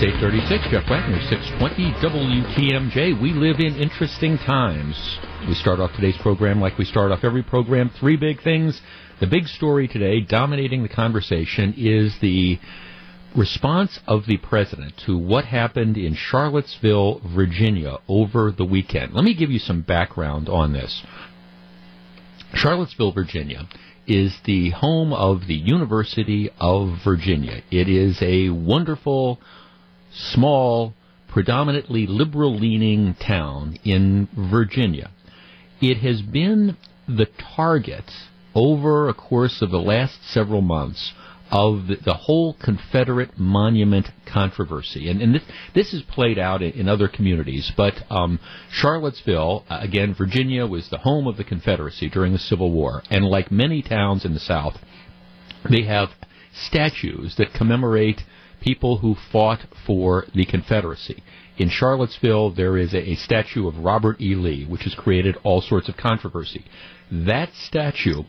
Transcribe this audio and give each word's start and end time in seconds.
It's 0.00 0.14
836, 0.14 0.70
Jeff 0.70 0.88
Wagner, 0.88 1.20
620 1.28 1.90
WTMJ. 1.98 3.20
We 3.20 3.32
live 3.32 3.58
in 3.58 3.74
interesting 3.74 4.38
times. 4.38 4.94
We 5.48 5.54
start 5.54 5.80
off 5.80 5.90
today's 5.96 6.16
program 6.18 6.60
like 6.60 6.78
we 6.78 6.84
start 6.84 7.10
off 7.10 7.24
every 7.24 7.42
program. 7.42 7.90
Three 7.98 8.16
big 8.16 8.40
things. 8.40 8.80
The 9.18 9.26
big 9.26 9.48
story 9.48 9.88
today, 9.88 10.20
dominating 10.20 10.84
the 10.84 10.88
conversation, 10.88 11.74
is 11.76 12.16
the 12.20 12.60
response 13.34 13.98
of 14.06 14.26
the 14.26 14.36
president 14.36 14.96
to 15.06 15.18
what 15.18 15.46
happened 15.46 15.96
in 15.96 16.14
Charlottesville, 16.14 17.20
Virginia 17.34 17.96
over 18.06 18.52
the 18.52 18.64
weekend. 18.64 19.14
Let 19.14 19.24
me 19.24 19.34
give 19.34 19.50
you 19.50 19.58
some 19.58 19.82
background 19.82 20.48
on 20.48 20.72
this. 20.72 21.02
Charlottesville, 22.54 23.10
Virginia 23.10 23.68
is 24.06 24.38
the 24.44 24.70
home 24.70 25.12
of 25.12 25.48
the 25.48 25.56
University 25.56 26.50
of 26.60 27.00
Virginia. 27.04 27.62
It 27.72 27.88
is 27.88 28.22
a 28.22 28.50
wonderful, 28.50 29.40
small, 30.12 30.94
predominantly 31.28 32.06
liberal 32.06 32.56
leaning 32.56 33.14
town 33.14 33.78
in 33.84 34.28
Virginia. 34.50 35.10
It 35.80 35.98
has 35.98 36.22
been 36.22 36.76
the 37.06 37.26
target 37.56 38.10
over 38.54 39.08
a 39.08 39.14
course 39.14 39.62
of 39.62 39.70
the 39.70 39.78
last 39.78 40.18
several 40.24 40.60
months 40.60 41.12
of 41.50 41.86
the, 42.04 42.14
whole 42.14 42.54
Confederate 42.62 43.38
monument 43.38 44.06
controversy. 44.30 45.08
And, 45.08 45.22
and 45.22 45.34
this, 45.34 45.42
this 45.74 45.94
is 45.94 46.02
played 46.02 46.38
out 46.38 46.60
in, 46.60 46.72
in 46.72 46.88
other 46.88 47.08
communities, 47.08 47.72
but 47.76 47.94
um, 48.10 48.38
Charlottesville, 48.70 49.64
uh, 49.70 49.78
again, 49.80 50.14
Virginia, 50.16 50.66
was 50.66 50.90
the 50.90 50.98
home 50.98 51.26
of 51.26 51.36
the 51.36 51.44
Confederacy 51.44 52.10
during 52.10 52.32
the 52.32 52.38
Civil 52.38 52.70
War. 52.70 53.02
And 53.10 53.24
like 53.24 53.50
many 53.50 53.82
towns 53.82 54.24
in 54.24 54.34
the 54.34 54.40
South, 54.40 54.74
they 55.70 55.84
have 55.84 56.10
statues 56.52 57.36
that 57.38 57.54
commemorate 57.54 58.20
people 58.60 58.98
who 58.98 59.16
fought 59.32 59.60
for 59.86 60.26
the 60.34 60.44
Confederacy. 60.44 61.22
In 61.56 61.68
Charlottesville, 61.68 62.50
there 62.50 62.76
is 62.76 62.94
a, 62.94 63.14
statue 63.16 63.66
of 63.66 63.78
Robert 63.78 64.20
E. 64.20 64.34
Lee, 64.34 64.64
which 64.64 64.82
has 64.82 64.94
created 64.94 65.36
all 65.42 65.60
sorts 65.60 65.88
of 65.88 65.96
controversy. 65.96 66.64
That 67.10 67.50
statue 67.54 68.22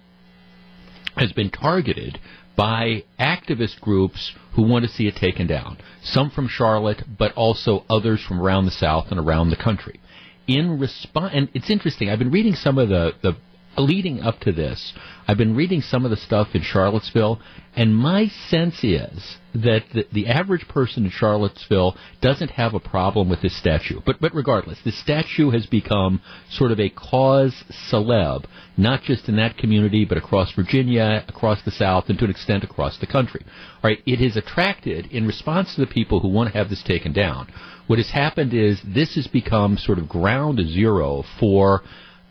has 1.15 1.31
been 1.31 1.51
targeted 1.51 2.19
by 2.55 3.03
activist 3.19 3.79
groups 3.79 4.33
who 4.53 4.63
want 4.63 4.83
to 4.83 4.91
see 4.91 5.07
it 5.07 5.15
taken 5.15 5.47
down. 5.47 5.77
Some 6.01 6.29
from 6.31 6.47
Charlotte, 6.47 7.03
but 7.17 7.31
also 7.33 7.85
others 7.89 8.23
from 8.27 8.41
around 8.41 8.65
the 8.65 8.71
South 8.71 9.07
and 9.11 9.19
around 9.19 9.49
the 9.49 9.55
country. 9.55 9.99
In 10.47 10.79
response, 10.79 11.31
and 11.33 11.49
it's 11.53 11.69
interesting. 11.69 12.09
I've 12.09 12.19
been 12.19 12.31
reading 12.31 12.55
some 12.55 12.79
of 12.79 12.89
the 12.89 13.13
the 13.21 13.37
leading 13.77 14.21
up 14.21 14.39
to 14.41 14.51
this. 14.51 14.93
I've 15.27 15.37
been 15.37 15.55
reading 15.55 15.81
some 15.81 16.05
of 16.05 16.11
the 16.11 16.17
stuff 16.17 16.49
in 16.53 16.61
Charlottesville, 16.61 17.39
and 17.75 17.95
my 17.95 18.27
sense 18.27 18.83
is 18.83 19.37
that 19.53 19.83
the, 19.93 20.05
the, 20.11 20.27
average 20.27 20.67
person 20.67 21.05
in 21.05 21.11
Charlottesville 21.11 21.95
doesn't 22.21 22.51
have 22.51 22.73
a 22.73 22.79
problem 22.79 23.29
with 23.29 23.41
this 23.41 23.57
statue. 23.57 23.99
But 24.05 24.19
but 24.19 24.33
regardless, 24.33 24.79
this 24.83 24.99
statue 24.99 25.51
has 25.51 25.65
become 25.65 26.21
sort 26.49 26.71
of 26.71 26.79
a 26.79 26.89
cause 26.89 27.63
celeb, 27.91 28.45
not 28.75 29.03
just 29.03 29.29
in 29.29 29.35
that 29.37 29.57
community, 29.57 30.05
but 30.05 30.17
across 30.17 30.51
Virginia, 30.53 31.23
across 31.27 31.61
the 31.63 31.71
South, 31.71 32.05
and 32.09 32.17
to 32.19 32.25
an 32.25 32.31
extent 32.31 32.63
across 32.63 32.97
the 32.97 33.07
country. 33.07 33.45
All 33.45 33.89
right, 33.89 33.99
it 34.05 34.19
has 34.19 34.35
attracted, 34.35 35.07
in 35.11 35.27
response 35.27 35.75
to 35.75 35.81
the 35.81 35.87
people 35.87 36.19
who 36.19 36.29
want 36.29 36.51
to 36.51 36.57
have 36.57 36.69
this 36.69 36.83
taken 36.83 37.13
down, 37.13 37.51
what 37.87 37.99
has 37.99 38.11
happened 38.11 38.53
is 38.53 38.81
this 38.83 39.15
has 39.15 39.27
become 39.27 39.77
sort 39.77 39.99
of 39.99 40.09
ground 40.09 40.59
zero 40.59 41.23
for 41.39 41.81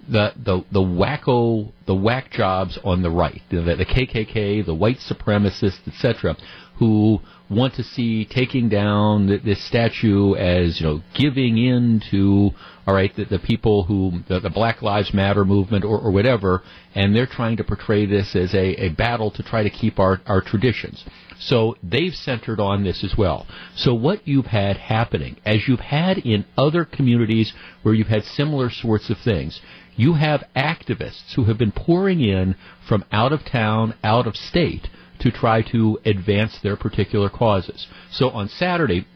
the 0.09 0.33
the 0.37 0.64
the 0.73 0.81
wacko 0.81 1.73
the 1.87 1.95
whack 1.95 2.31
jobs 2.31 2.78
on 2.84 3.03
the 3.03 3.11
right, 3.11 3.41
the, 3.51 3.62
the 3.62 3.87
KKK, 3.87 4.64
the 4.64 4.75
white 4.75 4.98
supremacists, 4.98 5.86
etc., 5.86 6.36
who 6.79 7.19
want 7.51 7.74
to 7.74 7.83
see 7.83 8.27
taking 8.27 8.68
down 8.68 9.27
this 9.27 9.67
statue 9.67 10.35
as 10.35 10.80
you 10.80 10.86
know 10.86 11.02
giving 11.14 11.57
in 11.57 12.01
to 12.11 12.51
all 12.86 12.95
right 12.95 13.17
the, 13.17 13.24
the 13.24 13.39
people 13.39 13.85
who 13.85 14.20
the, 14.29 14.39
the, 14.39 14.51
Black 14.51 14.83
Lives 14.83 15.14
Matter 15.14 15.45
movement 15.45 15.85
or, 15.85 15.98
or 15.98 16.11
whatever, 16.11 16.63
and 16.95 17.17
they're 17.17 17.27
trying 17.27 17.57
to 17.57 17.64
portray 17.64 18.07
this 18.07 18.36
as 18.36 18.55
a, 18.55 18.85
a 18.85 18.89
battle 18.91 19.30
to 19.33 19.42
try 19.42 19.63
to 19.63 19.70
keep 19.70 19.98
our 19.98 20.20
our 20.27 20.41
traditions. 20.41 21.05
So 21.41 21.77
they've 21.83 22.14
centered 22.14 22.61
on 22.61 22.85
this 22.85 23.05
as 23.05 23.17
well. 23.17 23.47
So 23.77 23.95
what 23.95 24.27
you've 24.27 24.47
had 24.47 24.77
happening, 24.77 25.36
as 25.45 25.68
you've 25.68 25.80
had 25.80 26.18
in 26.18 26.45
other 26.57 26.85
communities 26.85 27.52
where 27.83 27.95
you've 27.95 28.08
had 28.08 28.24
similar 28.24 28.70
sorts 28.70 29.08
of 29.08 29.18
things, 29.18 29.61
you 29.98 30.14
have 30.14 30.45
activists 30.57 31.35
who 31.35 31.45
have 31.45 31.59
been 31.59 31.73
pouring 31.73 32.20
in 32.20 32.55
from 32.89 33.05
out 33.11 33.33
of 33.33 33.45
town, 33.45 33.95
out 34.05 34.29
of 34.29 34.36
state, 34.36 34.89
to 35.19 35.31
try 35.33 35.61
to 35.61 35.98
advance 36.05 36.57
their 36.63 36.77
particular 36.77 37.29
causes. 37.29 37.89
So 38.13 38.31
on 38.31 38.48
Saturday, 38.48 39.07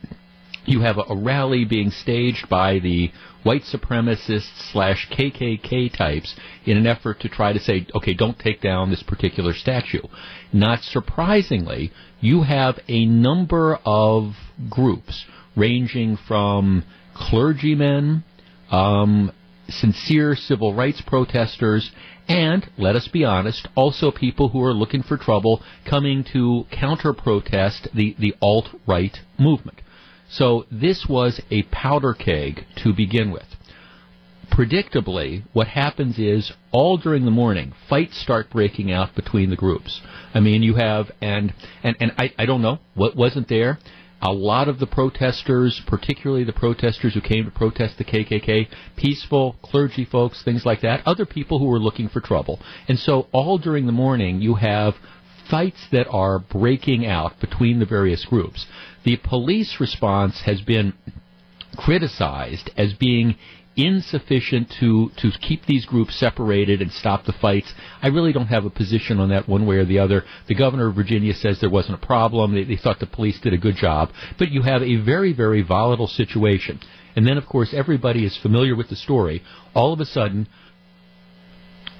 you 0.64 0.80
have 0.80 0.98
a, 0.98 1.14
rally 1.14 1.64
being 1.64 1.90
staged 1.90 2.48
by 2.48 2.80
the 2.80 3.12
white 3.44 3.62
supremacists 3.62 4.72
slash 4.72 5.08
KKK 5.10 5.96
types 5.96 6.34
in 6.64 6.76
an 6.76 6.86
effort 6.86 7.20
to 7.20 7.28
try 7.28 7.52
to 7.52 7.60
say, 7.60 7.86
okay, 7.94 8.14
don't 8.14 8.38
take 8.38 8.60
down 8.60 8.90
this 8.90 9.04
particular 9.04 9.54
statue. 9.54 10.02
Not 10.52 10.82
surprisingly, 10.82 11.92
you 12.20 12.42
have 12.42 12.80
a 12.88 13.06
number 13.06 13.78
of 13.84 14.34
groups 14.68 15.24
ranging 15.54 16.16
from 16.16 16.84
clergymen, 17.14 18.24
um, 18.70 19.32
sincere 19.68 20.34
civil 20.36 20.74
rights 20.74 21.00
protesters, 21.06 21.90
and, 22.28 22.68
let 22.78 22.96
us 22.96 23.08
be 23.08 23.24
honest, 23.24 23.68
also 23.74 24.10
people 24.10 24.50
who 24.50 24.62
are 24.62 24.72
looking 24.72 25.02
for 25.02 25.16
trouble 25.16 25.62
coming 25.88 26.24
to 26.32 26.66
counter 26.70 27.12
protest 27.12 27.88
the, 27.94 28.14
the 28.18 28.34
alt 28.40 28.68
right 28.86 29.16
movement. 29.38 29.80
So 30.30 30.66
this 30.70 31.06
was 31.08 31.40
a 31.50 31.62
powder 31.64 32.14
keg 32.14 32.64
to 32.82 32.94
begin 32.94 33.30
with. 33.30 33.46
Predictably, 34.50 35.44
what 35.52 35.66
happens 35.68 36.18
is 36.18 36.52
all 36.72 36.98
during 36.98 37.24
the 37.24 37.30
morning, 37.30 37.72
fights 37.88 38.20
start 38.20 38.50
breaking 38.50 38.92
out 38.92 39.14
between 39.14 39.50
the 39.50 39.56
groups. 39.56 40.00
I 40.34 40.40
mean, 40.40 40.62
you 40.62 40.74
have, 40.74 41.10
and, 41.20 41.54
and, 41.82 41.96
and 42.00 42.12
I, 42.18 42.32
I 42.38 42.46
don't 42.46 42.62
know 42.62 42.78
what 42.94 43.16
wasn't 43.16 43.48
there 43.48 43.78
a 44.22 44.32
lot 44.32 44.68
of 44.68 44.78
the 44.78 44.86
protesters, 44.86 45.82
particularly 45.86 46.44
the 46.44 46.52
protesters 46.52 47.14
who 47.14 47.20
came 47.20 47.44
to 47.44 47.50
protest 47.50 47.98
the 47.98 48.04
KKK, 48.04 48.68
peaceful 48.96 49.56
clergy 49.62 50.04
folks, 50.04 50.42
things 50.44 50.64
like 50.64 50.80
that, 50.82 51.04
other 51.04 51.26
people 51.26 51.58
who 51.58 51.66
were 51.66 51.80
looking 51.80 52.08
for 52.08 52.20
trouble. 52.20 52.60
And 52.88 52.98
so 52.98 53.26
all 53.32 53.58
during 53.58 53.86
the 53.86 53.92
morning 53.92 54.40
you 54.40 54.54
have 54.54 54.94
fights 55.50 55.88
that 55.90 56.06
are 56.08 56.38
breaking 56.38 57.04
out 57.04 57.40
between 57.40 57.80
the 57.80 57.86
various 57.86 58.24
groups. 58.24 58.66
The 59.04 59.16
police 59.16 59.80
response 59.80 60.42
has 60.42 60.60
been 60.60 60.94
criticized 61.76 62.70
as 62.76 62.92
being 62.92 63.36
insufficient 63.76 64.70
to, 64.80 65.10
to 65.16 65.30
keep 65.40 65.66
these 65.66 65.86
groups 65.86 66.14
separated 66.16 66.82
and 66.82 66.92
stop 66.92 67.24
the 67.24 67.32
fights. 67.32 67.72
I 68.02 68.08
really 68.08 68.32
don't 68.32 68.46
have 68.46 68.64
a 68.64 68.70
position 68.70 69.18
on 69.18 69.30
that 69.30 69.48
one 69.48 69.66
way 69.66 69.76
or 69.76 69.84
the 69.84 69.98
other. 69.98 70.24
The 70.46 70.54
governor 70.54 70.88
of 70.88 70.94
Virginia 70.94 71.34
says 71.34 71.60
there 71.60 71.70
wasn't 71.70 72.02
a 72.02 72.06
problem. 72.06 72.54
They, 72.54 72.64
they 72.64 72.76
thought 72.76 73.00
the 73.00 73.06
police 73.06 73.40
did 73.40 73.54
a 73.54 73.58
good 73.58 73.76
job. 73.76 74.10
But 74.38 74.50
you 74.50 74.62
have 74.62 74.82
a 74.82 74.96
very, 74.96 75.32
very 75.32 75.62
volatile 75.62 76.08
situation. 76.08 76.80
And 77.16 77.26
then, 77.26 77.38
of 77.38 77.46
course, 77.46 77.74
everybody 77.74 78.24
is 78.24 78.36
familiar 78.36 78.76
with 78.76 78.88
the 78.88 78.96
story. 78.96 79.42
All 79.74 79.92
of 79.92 80.00
a 80.00 80.06
sudden, 80.06 80.48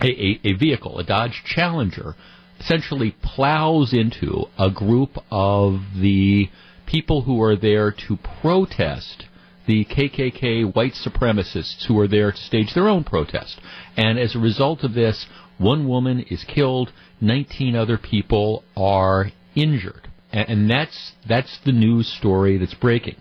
a, 0.01 0.09
a, 0.09 0.41
a 0.45 0.53
vehicle, 0.55 0.99
a 0.99 1.05
Dodge 1.05 1.43
Challenger, 1.45 2.15
essentially 2.61 3.17
plows 3.23 3.93
into 3.93 4.45
a 4.59 4.71
group 4.71 5.17
of 5.31 5.81
the 5.97 6.49
people 6.87 7.23
who 7.23 7.43
are 7.43 7.57
there 7.57 7.91
to 7.91 8.19
protest 8.41 9.25
the 9.67 9.85
KKK 9.85 10.75
white 10.75 10.95
supremacists 10.95 11.87
who 11.87 11.99
are 11.99 12.09
there 12.09 12.33
to 12.33 12.39
stage 12.39 12.75
their 12.75 12.89
own 12.89 13.05
protest. 13.05 13.61
And 13.97 14.19
as 14.19 14.35
a 14.35 14.41
result 14.41 14.83
of 14.83 14.95
this, 14.95 15.27
one 15.59 15.89
woman 15.89 16.21
is 16.31 16.45
killed, 16.45 16.93
19 17.21 17.77
other 17.77 17.99
people 17.99 18.65
are 18.77 19.31
injured. 19.55 20.09
And 20.33 20.71
that's, 20.71 21.13
that's 21.29 21.59
the 21.65 21.73
news 21.73 22.09
story 22.09 22.57
that's 22.59 22.75
breaking. 22.75 23.17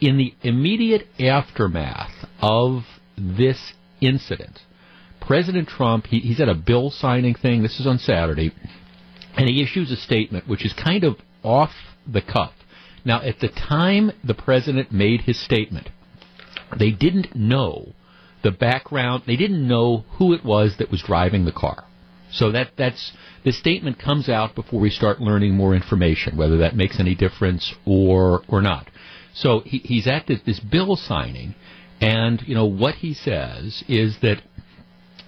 In 0.00 0.16
the 0.16 0.34
immediate 0.42 1.06
aftermath 1.18 2.12
of 2.40 2.82
this 3.18 3.72
incident, 4.00 4.60
President 5.20 5.68
Trump, 5.68 6.06
he, 6.06 6.20
he's 6.20 6.40
at 6.40 6.48
a 6.48 6.54
bill 6.54 6.90
signing 6.90 7.34
thing, 7.34 7.62
this 7.62 7.80
is 7.80 7.86
on 7.86 7.98
Saturday, 7.98 8.52
and 9.36 9.48
he 9.48 9.62
issues 9.62 9.90
a 9.90 9.96
statement 9.96 10.48
which 10.48 10.64
is 10.64 10.72
kind 10.72 11.02
of 11.02 11.16
off 11.42 11.72
the 12.06 12.22
cuff. 12.22 12.52
Now, 13.06 13.22
at 13.22 13.38
the 13.38 13.48
time 13.48 14.10
the 14.24 14.34
president 14.34 14.90
made 14.90 15.22
his 15.22 15.38
statement, 15.38 15.90
they 16.76 16.90
didn't 16.90 17.36
know 17.36 17.94
the 18.42 18.50
background. 18.50 19.22
They 19.26 19.36
didn't 19.36 19.66
know 19.66 20.04
who 20.18 20.32
it 20.34 20.44
was 20.44 20.76
that 20.78 20.90
was 20.90 21.02
driving 21.02 21.44
the 21.44 21.52
car. 21.52 21.84
So 22.32 22.50
that 22.50 22.72
that's 22.76 23.12
the 23.44 23.52
statement 23.52 24.00
comes 24.00 24.28
out 24.28 24.56
before 24.56 24.80
we 24.80 24.90
start 24.90 25.20
learning 25.20 25.54
more 25.54 25.76
information, 25.76 26.36
whether 26.36 26.58
that 26.58 26.74
makes 26.74 26.98
any 26.98 27.14
difference 27.14 27.72
or 27.84 28.42
or 28.48 28.60
not. 28.60 28.90
So 29.34 29.60
he, 29.60 29.78
he's 29.78 30.08
at 30.08 30.26
this, 30.26 30.40
this 30.44 30.58
bill 30.58 30.96
signing, 30.96 31.54
and 32.00 32.42
you 32.44 32.56
know 32.56 32.66
what 32.66 32.96
he 32.96 33.14
says 33.14 33.84
is 33.86 34.18
that 34.22 34.42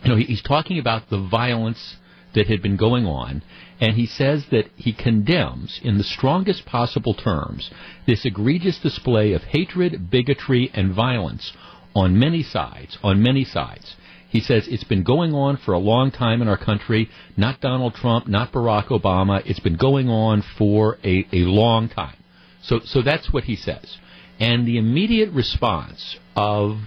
you 0.03 0.11
know 0.11 0.17
he's 0.17 0.43
talking 0.43 0.81
about 0.81 1.11
the 1.11 1.29
violence 1.31 1.95
that 2.35 2.47
had 2.47 2.63
been 2.63 2.77
going 2.77 3.07
on, 3.07 3.43
and 3.81 3.95
he 3.95 4.07
says 4.07 4.47
that 4.51 4.67
he 4.77 4.93
condemns, 4.93 5.81
in 5.83 5.99
the 5.99 6.05
strongest 6.05 6.67
possible 6.67 7.15
terms, 7.15 7.71
this 8.07 8.25
egregious 8.25 8.79
display 8.79 9.33
of 9.33 9.43
hatred, 9.43 10.11
bigotry, 10.11 10.71
and 10.75 10.93
violence 10.95 11.53
on 11.95 12.19
many 12.19 12.43
sides, 12.43 12.99
on 13.03 13.23
many 13.23 13.45
sides. 13.45 13.97
He 14.29 14.41
says 14.41 14.69
it's 14.69 14.85
been 14.85 15.05
going 15.05 15.33
on 15.33 15.57
for 15.57 15.73
a 15.73 15.79
long 15.79 16.11
time 16.11 16.43
in 16.43 16.49
our 16.49 16.59
country, 16.59 17.09
not 17.37 17.61
Donald 17.61 17.95
Trump, 17.95 18.29
not 18.29 18.53
Barack 18.53 18.89
Obama. 18.89 19.43
It's 19.47 19.61
been 19.61 19.77
going 19.77 20.09
on 20.09 20.43
for 20.43 20.99
a, 21.03 21.27
a 21.33 21.41
long 21.45 21.89
time. 21.89 22.17
So, 22.63 22.81
so 22.85 23.01
that's 23.01 23.33
what 23.33 23.45
he 23.45 23.57
says. 23.57 23.97
And 24.39 24.67
the 24.67 24.77
immediate 24.77 25.33
response 25.33 26.17
of 26.37 26.79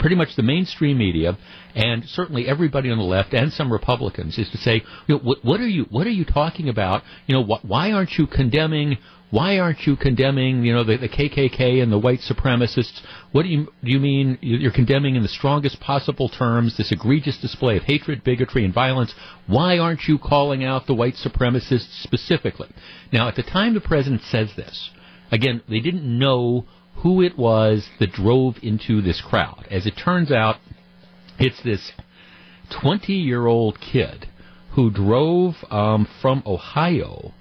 pretty 0.00 0.16
much 0.16 0.34
the 0.34 0.42
mainstream 0.42 0.98
media 0.98 1.38
and 1.74 2.04
certainly 2.08 2.48
everybody 2.48 2.90
on 2.90 2.98
the 2.98 3.04
left 3.04 3.32
and 3.32 3.52
some 3.52 3.72
Republicans 3.72 4.38
is 4.38 4.50
to 4.50 4.58
say, 4.58 4.82
you 5.06 5.14
know, 5.14 5.18
what, 5.18 5.44
what 5.44 5.60
are 5.60 5.68
you 5.68 5.84
what 5.90 6.06
are 6.06 6.10
you 6.10 6.24
talking 6.24 6.68
about? 6.68 7.02
You 7.26 7.36
know, 7.36 7.44
wh- 7.44 7.64
why 7.64 7.92
aren't 7.92 8.12
you 8.18 8.26
condemning 8.26 8.98
why 9.30 9.58
aren't 9.60 9.86
you 9.86 9.94
condemning, 9.94 10.64
you 10.64 10.72
know, 10.72 10.82
the, 10.82 10.96
the 10.96 11.08
KKK 11.08 11.80
and 11.82 11.92
the 11.92 11.98
white 11.98 12.18
supremacists? 12.20 13.00
What 13.30 13.44
do 13.44 13.48
you 13.48 13.72
do 13.84 13.90
you 13.90 14.00
mean 14.00 14.38
you're 14.40 14.72
condemning 14.72 15.14
in 15.14 15.22
the 15.22 15.28
strongest 15.28 15.78
possible 15.80 16.28
terms 16.28 16.76
this 16.76 16.90
egregious 16.90 17.38
display 17.38 17.76
of 17.76 17.84
hatred, 17.84 18.24
bigotry, 18.24 18.64
and 18.64 18.74
violence? 18.74 19.14
Why 19.46 19.78
aren't 19.78 20.08
you 20.08 20.18
calling 20.18 20.64
out 20.64 20.86
the 20.86 20.94
white 20.94 21.14
supremacists 21.14 22.02
specifically? 22.02 22.68
Now, 23.12 23.28
at 23.28 23.36
the 23.36 23.44
time 23.44 23.74
the 23.74 23.80
president 23.80 24.22
says 24.22 24.50
this, 24.56 24.90
again, 25.30 25.62
they 25.68 25.80
didn't 25.80 26.18
know 26.18 26.66
who 26.96 27.22
it 27.22 27.38
was 27.38 27.88
that 27.98 28.12
drove 28.12 28.56
into 28.62 29.00
this 29.00 29.20
crowd. 29.20 29.66
As 29.70 29.86
it 29.86 29.94
turns 29.96 30.30
out, 30.30 30.56
it's 31.38 31.62
this 31.62 31.92
20 32.70 33.12
year 33.12 33.46
old 33.46 33.80
kid 33.80 34.28
who 34.72 34.90
drove 34.90 35.54
um, 35.70 36.06
from 36.20 36.42
Ohio 36.46 37.32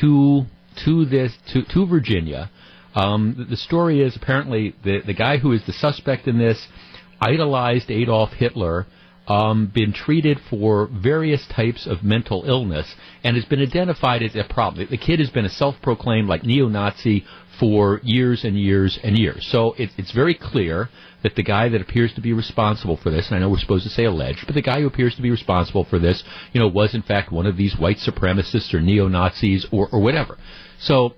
to 0.00 0.44
to 0.84 1.04
this 1.04 1.36
to, 1.52 1.62
to 1.64 1.86
Virginia. 1.86 2.50
Um, 2.94 3.46
the, 3.48 3.56
story 3.56 4.02
is 4.02 4.16
apparently 4.16 4.74
the 4.84 5.00
the 5.04 5.14
guy 5.14 5.38
who 5.38 5.52
is 5.52 5.64
the 5.66 5.72
suspect 5.72 6.26
in 6.26 6.38
this 6.38 6.66
idolized 7.20 7.90
Adolf 7.90 8.32
Hitler 8.32 8.86
um, 9.28 9.70
been 9.72 9.92
treated 9.92 10.38
for 10.50 10.88
various 10.88 11.46
types 11.46 11.86
of 11.86 12.02
mental 12.02 12.44
illness 12.44 12.94
and 13.22 13.36
has 13.36 13.44
been 13.44 13.60
identified 13.60 14.22
as 14.22 14.34
a 14.34 14.44
problem. 14.44 14.86
The 14.90 14.96
kid 14.96 15.20
has 15.20 15.30
been 15.30 15.44
a 15.44 15.50
self-proclaimed 15.50 16.28
like 16.28 16.42
neo-Nazi 16.42 17.24
for 17.62 18.00
years 18.02 18.42
and 18.42 18.58
years 18.58 18.98
and 19.04 19.16
years. 19.16 19.46
So 19.48 19.74
it, 19.74 19.90
it's 19.96 20.10
very 20.10 20.34
clear 20.34 20.88
that 21.22 21.36
the 21.36 21.44
guy 21.44 21.68
that 21.68 21.80
appears 21.80 22.12
to 22.14 22.20
be 22.20 22.32
responsible 22.32 22.96
for 22.96 23.08
this, 23.08 23.28
and 23.28 23.36
I 23.36 23.38
know 23.38 23.50
we're 23.50 23.60
supposed 23.60 23.84
to 23.84 23.90
say 23.90 24.04
alleged, 24.04 24.40
but 24.46 24.56
the 24.56 24.62
guy 24.62 24.80
who 24.80 24.88
appears 24.88 25.14
to 25.14 25.22
be 25.22 25.30
responsible 25.30 25.84
for 25.84 26.00
this, 26.00 26.24
you 26.52 26.60
know, 26.60 26.66
was 26.66 26.92
in 26.92 27.02
fact 27.02 27.30
one 27.30 27.46
of 27.46 27.56
these 27.56 27.76
white 27.78 27.98
supremacists 27.98 28.74
or 28.74 28.80
neo-Nazis 28.80 29.64
or, 29.70 29.88
or 29.92 30.00
whatever. 30.00 30.38
So 30.80 31.14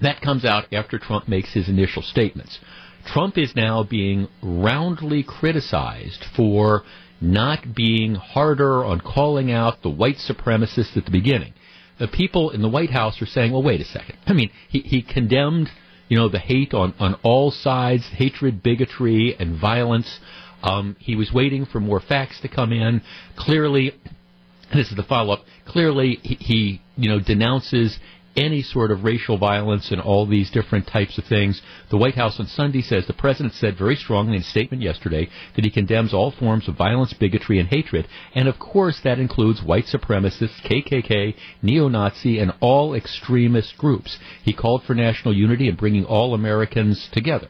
that 0.00 0.22
comes 0.22 0.46
out 0.46 0.72
after 0.72 0.98
Trump 0.98 1.28
makes 1.28 1.52
his 1.52 1.68
initial 1.68 2.00
statements. 2.00 2.58
Trump 3.04 3.36
is 3.36 3.54
now 3.54 3.82
being 3.82 4.28
roundly 4.42 5.22
criticized 5.22 6.24
for 6.34 6.82
not 7.20 7.74
being 7.74 8.14
harder 8.14 8.86
on 8.86 9.02
calling 9.02 9.52
out 9.52 9.82
the 9.82 9.90
white 9.90 10.16
supremacists 10.16 10.96
at 10.96 11.04
the 11.04 11.10
beginning. 11.10 11.52
The 11.98 12.08
people 12.08 12.50
in 12.50 12.62
the 12.62 12.68
White 12.68 12.90
House 12.90 13.20
are 13.20 13.26
saying, 13.26 13.52
well, 13.52 13.62
wait 13.62 13.80
a 13.80 13.84
second. 13.84 14.18
I 14.26 14.32
mean, 14.32 14.50
he, 14.68 14.80
he 14.80 15.02
condemned, 15.02 15.68
you 16.08 16.16
know, 16.16 16.28
the 16.28 16.38
hate 16.38 16.74
on, 16.74 16.94
on 16.98 17.14
all 17.22 17.50
sides, 17.50 18.08
hatred, 18.14 18.62
bigotry, 18.62 19.36
and 19.38 19.60
violence. 19.60 20.20
Um, 20.62 20.96
he 20.98 21.14
was 21.14 21.32
waiting 21.32 21.66
for 21.66 21.80
more 21.80 22.00
facts 22.00 22.40
to 22.40 22.48
come 22.48 22.72
in. 22.72 23.02
Clearly, 23.36 23.92
this 24.74 24.90
is 24.90 24.96
the 24.96 25.02
follow 25.02 25.34
up. 25.34 25.44
Clearly, 25.66 26.18
he, 26.22 26.34
he, 26.34 26.82
you 26.96 27.08
know, 27.08 27.20
denounces 27.20 27.98
any 28.38 28.62
sort 28.62 28.92
of 28.92 29.04
racial 29.04 29.36
violence 29.36 29.90
and 29.90 30.00
all 30.00 30.24
these 30.24 30.50
different 30.50 30.86
types 30.86 31.18
of 31.18 31.24
things. 31.24 31.60
The 31.90 31.96
White 31.96 32.14
House 32.14 32.38
on 32.38 32.46
Sunday 32.46 32.82
says 32.82 33.06
the 33.06 33.12
president 33.12 33.54
said 33.54 33.76
very 33.76 33.96
strongly 33.96 34.36
in 34.36 34.42
a 34.42 34.44
statement 34.44 34.80
yesterday 34.82 35.28
that 35.56 35.64
he 35.64 35.70
condemns 35.70 36.14
all 36.14 36.30
forms 36.30 36.68
of 36.68 36.76
violence, 36.76 37.12
bigotry, 37.12 37.58
and 37.58 37.68
hatred. 37.68 38.06
And 38.34 38.46
of 38.48 38.60
course, 38.60 39.00
that 39.02 39.18
includes 39.18 39.62
white 39.62 39.86
supremacists, 39.86 40.62
KKK, 40.64 41.34
neo-Nazi, 41.62 42.38
and 42.38 42.52
all 42.60 42.94
extremist 42.94 43.76
groups. 43.76 44.18
He 44.44 44.52
called 44.52 44.84
for 44.84 44.94
national 44.94 45.34
unity 45.34 45.68
and 45.68 45.76
bringing 45.76 46.04
all 46.04 46.32
Americans 46.32 47.08
together. 47.12 47.48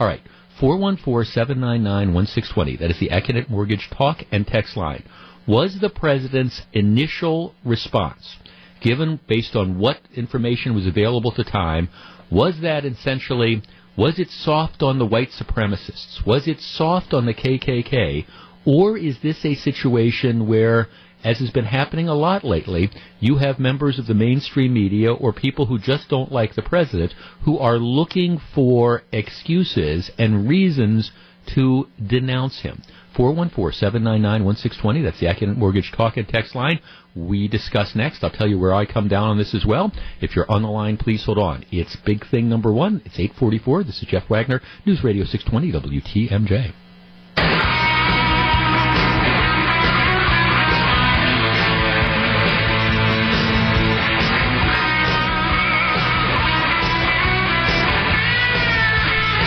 All 0.00 0.06
right. 0.06 0.22
414-799-1620. 0.60 2.78
That 2.78 2.90
is 2.90 3.00
the 3.00 3.10
Accunet 3.10 3.48
Mortgage 3.48 3.88
talk 3.96 4.18
and 4.30 4.46
text 4.46 4.76
line. 4.76 5.02
Was 5.46 5.78
the 5.80 5.90
president's 5.90 6.62
initial 6.72 7.54
response 7.64 8.36
given 8.84 9.18
based 9.26 9.56
on 9.56 9.78
what 9.78 9.98
information 10.14 10.74
was 10.74 10.86
available 10.86 11.30
at 11.30 11.36
the 11.38 11.50
time, 11.50 11.88
was 12.30 12.60
that 12.60 12.84
essentially, 12.84 13.62
was 13.96 14.18
it 14.18 14.30
soft 14.30 14.82
on 14.82 14.98
the 14.98 15.06
white 15.06 15.30
supremacists? 15.30 16.24
Was 16.24 16.46
it 16.46 16.60
soft 16.60 17.14
on 17.14 17.26
the 17.26 17.34
KKK? 17.34 18.26
Or 18.66 18.96
is 18.96 19.18
this 19.20 19.44
a 19.44 19.54
situation 19.54 20.46
where, 20.46 20.88
as 21.24 21.38
has 21.38 21.50
been 21.50 21.64
happening 21.64 22.08
a 22.08 22.14
lot 22.14 22.44
lately, 22.44 22.90
you 23.20 23.36
have 23.36 23.58
members 23.58 23.98
of 23.98 24.06
the 24.06 24.14
mainstream 24.14 24.74
media 24.74 25.12
or 25.12 25.32
people 25.32 25.66
who 25.66 25.78
just 25.78 26.08
don't 26.08 26.30
like 26.30 26.54
the 26.54 26.62
president 26.62 27.14
who 27.44 27.58
are 27.58 27.78
looking 27.78 28.40
for 28.54 29.02
excuses 29.12 30.10
and 30.18 30.48
reasons 30.48 31.10
to 31.54 31.88
denounce 32.04 32.60
him? 32.60 32.82
414-799-1620. 33.16 35.02
That's 35.04 35.20
the 35.20 35.26
Accunet 35.26 35.56
Mortgage 35.56 35.92
Talk 35.92 36.16
and 36.16 36.28
Text 36.28 36.54
line. 36.54 36.80
We 37.14 37.46
discuss 37.48 37.94
next. 37.94 38.24
I'll 38.24 38.30
tell 38.30 38.48
you 38.48 38.58
where 38.58 38.74
I 38.74 38.86
come 38.86 39.08
down 39.08 39.28
on 39.28 39.38
this 39.38 39.54
as 39.54 39.64
well. 39.64 39.92
If 40.20 40.34
you're 40.34 40.50
on 40.50 40.62
the 40.62 40.68
line, 40.68 40.96
please 40.96 41.24
hold 41.24 41.38
on. 41.38 41.64
It's 41.70 41.96
big 42.04 42.28
thing 42.28 42.48
number 42.48 42.72
one. 42.72 43.02
It's 43.04 43.18
844. 43.18 43.84
This 43.84 44.02
is 44.02 44.08
Jeff 44.08 44.28
Wagner, 44.28 44.60
News 44.84 45.04
Radio 45.04 45.24
620 45.24 46.00
WTMJ. 46.00 46.74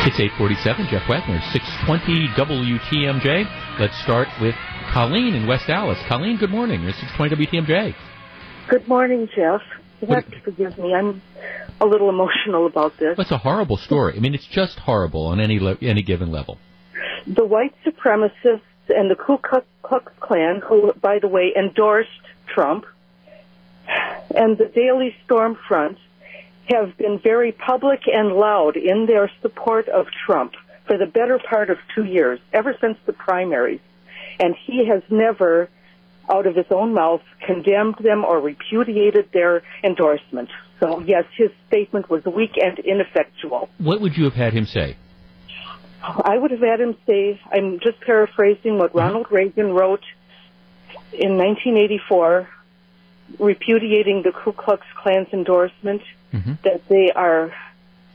It's 0.07 0.21
847, 0.21 0.87
Jeff 0.89 1.03
Wagner, 1.09 1.41
620 1.51 2.29
WTMJ. 2.39 3.77
Let's 3.77 4.01
start 4.03 4.29
with 4.39 4.55
Colleen 4.93 5.35
in 5.35 5.45
West 5.45 5.67
Allis. 5.67 5.97
Colleen, 6.07 6.37
good 6.37 6.49
morning. 6.49 6.81
You're 6.83 6.93
620 6.93 7.45
WTMJ. 7.45 7.93
Good 8.69 8.87
morning, 8.87 9.27
Jeff. 9.35 9.59
You 9.99 10.07
have 10.07 10.31
to 10.31 10.39
forgive 10.39 10.77
me. 10.77 10.93
I'm 10.93 11.21
a 11.81 11.85
little 11.85 12.07
emotional 12.07 12.67
about 12.67 12.93
this. 12.97 13.19
It's 13.19 13.31
a 13.31 13.37
horrible 13.37 13.75
story. 13.75 14.13
I 14.15 14.21
mean, 14.21 14.33
it's 14.33 14.47
just 14.47 14.79
horrible 14.79 15.25
on 15.25 15.41
any 15.41 15.59
le- 15.59 15.77
any 15.81 16.03
given 16.03 16.31
level. 16.31 16.57
The 17.27 17.45
white 17.45 17.75
supremacists 17.85 18.61
and 18.87 19.11
the 19.11 19.15
Ku 19.15 19.37
Klux 19.39 20.07
Klan, 20.21 20.61
who, 20.65 20.93
by 21.01 21.19
the 21.19 21.27
way, 21.27 21.51
endorsed 21.53 22.07
Trump, 22.47 22.85
and 24.33 24.57
the 24.57 24.71
Daily 24.73 25.13
Storm 25.25 25.57
Front 25.67 25.97
have 26.69 26.97
been 26.97 27.19
very 27.19 27.51
public 27.51 28.01
and 28.07 28.33
loud 28.33 28.75
in 28.75 29.05
their 29.05 29.31
support 29.41 29.87
of 29.89 30.07
Trump 30.25 30.53
for 30.85 30.97
the 30.97 31.05
better 31.05 31.39
part 31.39 31.69
of 31.69 31.77
two 31.95 32.03
years, 32.03 32.39
ever 32.53 32.75
since 32.79 32.97
the 33.05 33.13
primaries. 33.13 33.81
And 34.39 34.55
he 34.65 34.87
has 34.87 35.03
never, 35.09 35.69
out 36.29 36.45
of 36.47 36.55
his 36.55 36.65
own 36.69 36.93
mouth, 36.93 37.21
condemned 37.45 37.97
them 37.99 38.23
or 38.23 38.39
repudiated 38.39 39.29
their 39.33 39.63
endorsement. 39.83 40.49
So, 40.79 40.99
yes, 40.99 41.25
his 41.35 41.49
statement 41.67 42.09
was 42.09 42.23
weak 42.25 42.57
and 42.61 42.79
ineffectual. 42.79 43.69
What 43.79 43.99
would 44.01 44.15
you 44.15 44.25
have 44.25 44.35
had 44.35 44.53
him 44.53 44.65
say? 44.65 44.95
I 46.01 46.37
would 46.37 46.51
have 46.51 46.61
had 46.61 46.79
him 46.79 46.95
say, 47.07 47.41
I'm 47.51 47.79
just 47.79 47.99
paraphrasing 48.01 48.77
what 48.77 48.93
Ronald 48.93 49.27
Reagan 49.31 49.71
wrote 49.71 50.03
in 51.11 51.37
1984 51.37 52.47
repudiating 53.39 54.23
the 54.23 54.31
Ku 54.31 54.53
Klux 54.53 54.85
Klan's 55.01 55.27
endorsement, 55.33 56.01
mm-hmm. 56.33 56.53
that 56.63 56.81
they 56.89 57.11
are 57.15 57.53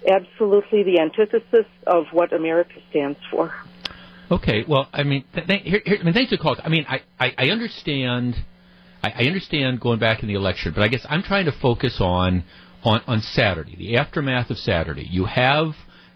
absolutely 0.09 0.83
the 0.83 1.01
antithesis 1.01 1.67
of 1.87 2.07
what 2.13 2.33
America 2.33 2.75
stands 2.91 3.19
for. 3.31 3.55
Okay, 4.31 4.65
well, 4.67 4.89
I 4.93 5.03
mean, 5.03 5.25
th- 5.35 5.47
th- 5.47 5.63
here, 5.63 5.83
here, 5.85 5.99
I 6.01 6.05
mean, 6.05 6.15
thanks 6.15 6.31
for 6.31 6.39
calling. 6.39 6.61
I 6.65 6.69
mean, 6.69 6.87
I, 6.89 7.03
I, 7.21 7.35
I 7.37 7.51
understand, 7.51 8.37
I, 9.03 9.11
I, 9.11 9.23
understand 9.25 9.81
going 9.81 9.99
back 9.99 10.23
in 10.23 10.29
the 10.29 10.35
election, 10.35 10.73
but 10.75 10.83
I 10.83 10.89
guess 10.89 11.05
I'm 11.09 11.23
trying 11.23 11.45
to 11.45 11.53
focus 11.53 11.99
on, 12.01 12.45
on, 12.83 13.03
on 13.07 13.21
Saturday, 13.21 13.77
the 13.77 13.97
aftermath 13.97 14.51
of 14.51 14.57
Saturday. 14.57 15.07
You 15.09 15.27
have 15.27 15.75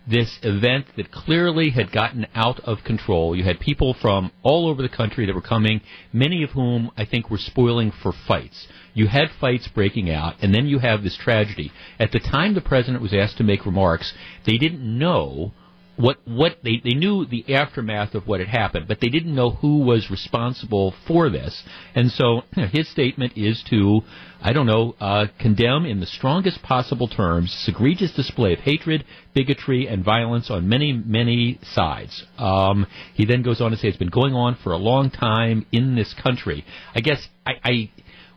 this 0.09 0.38
event 0.43 0.87
that 0.97 1.11
clearly 1.11 1.71
had 1.71 1.93
gotten 1.93 2.26
out 2.35 2.61
of 2.61 2.79
control. 2.85 3.37
You 3.37 3.45
had 3.45 3.61
people 3.61 3.95
from 4.00 4.31
all 4.43 4.69
over 4.69 4.81
the 4.81 4.88
country 4.88 5.26
that 5.26 5.35
were 5.35 5.43
coming, 5.43 5.81
many 6.12 6.43
of 6.43 6.50
whom 6.50 6.91
I 6.97 7.05
think 7.05 7.29
were 7.29 7.38
spoiling 7.38 7.93
for 8.03 8.12
fights. 8.26 8.67
You 8.97 9.09
had 9.09 9.29
fights 9.38 9.69
breaking 9.69 10.11
out, 10.11 10.37
and 10.41 10.55
then 10.55 10.67
you 10.67 10.79
have 10.79 11.03
this 11.03 11.19
tragedy. 11.19 11.71
At 12.00 12.12
the 12.12 12.19
time 12.19 12.55
the 12.55 12.62
president 12.62 13.03
was 13.03 13.12
asked 13.12 13.37
to 13.37 13.45
make 13.45 13.67
remarks, 13.67 14.15
they 14.47 14.57
didn't 14.57 14.99
know 14.99 15.53
what 15.97 16.17
what 16.26 16.57
they 16.62 16.81
they 16.83 16.95
knew 16.95 17.26
the 17.26 17.55
aftermath 17.55 18.15
of 18.15 18.26
what 18.26 18.41
had 18.41 18.49
happened, 18.49 18.88
but 18.88 19.00
they 19.00 19.11
didn't 19.11 19.35
know 19.35 19.50
who 19.50 19.81
was 19.81 20.11
responsible 20.11 20.95
for 21.07 21.29
this. 21.29 21.62
And 21.95 22.11
so 22.11 22.43
his 22.73 22.88
statement 22.88 23.35
is 23.37 23.62
to, 23.69 24.00
I 24.41 24.55
don't 24.55 24.67
know, 24.67 24.95
uh, 24.99 25.26
condemn 25.38 25.85
in 25.85 26.00
the 26.00 26.07
strongest 26.07 26.62
possible 26.62 27.07
terms 27.09 27.53
this 27.53 27.69
egregious 27.69 28.12
display 28.12 28.55
of 28.55 28.61
hatred, 28.61 29.05
bigotry, 29.35 29.87
and 29.88 30.03
violence 30.03 30.50
on 30.50 30.71
many 30.71 30.95
many 30.95 31.59
sides. 31.62 32.25
Um, 32.38 32.87
he 33.12 33.26
then 33.26 33.43
goes 33.43 33.61
on 33.61 33.73
to 33.73 33.76
say 33.76 33.88
it's 33.88 33.99
been 33.99 34.09
going 34.09 34.33
on 34.33 34.57
for 34.62 34.73
a 34.73 34.79
long 34.79 35.11
time 35.11 35.67
in 35.71 35.97
this 35.97 36.15
country. 36.15 36.65
I 36.95 37.00
guess 37.00 37.29
I, 37.45 37.53
I 37.62 37.91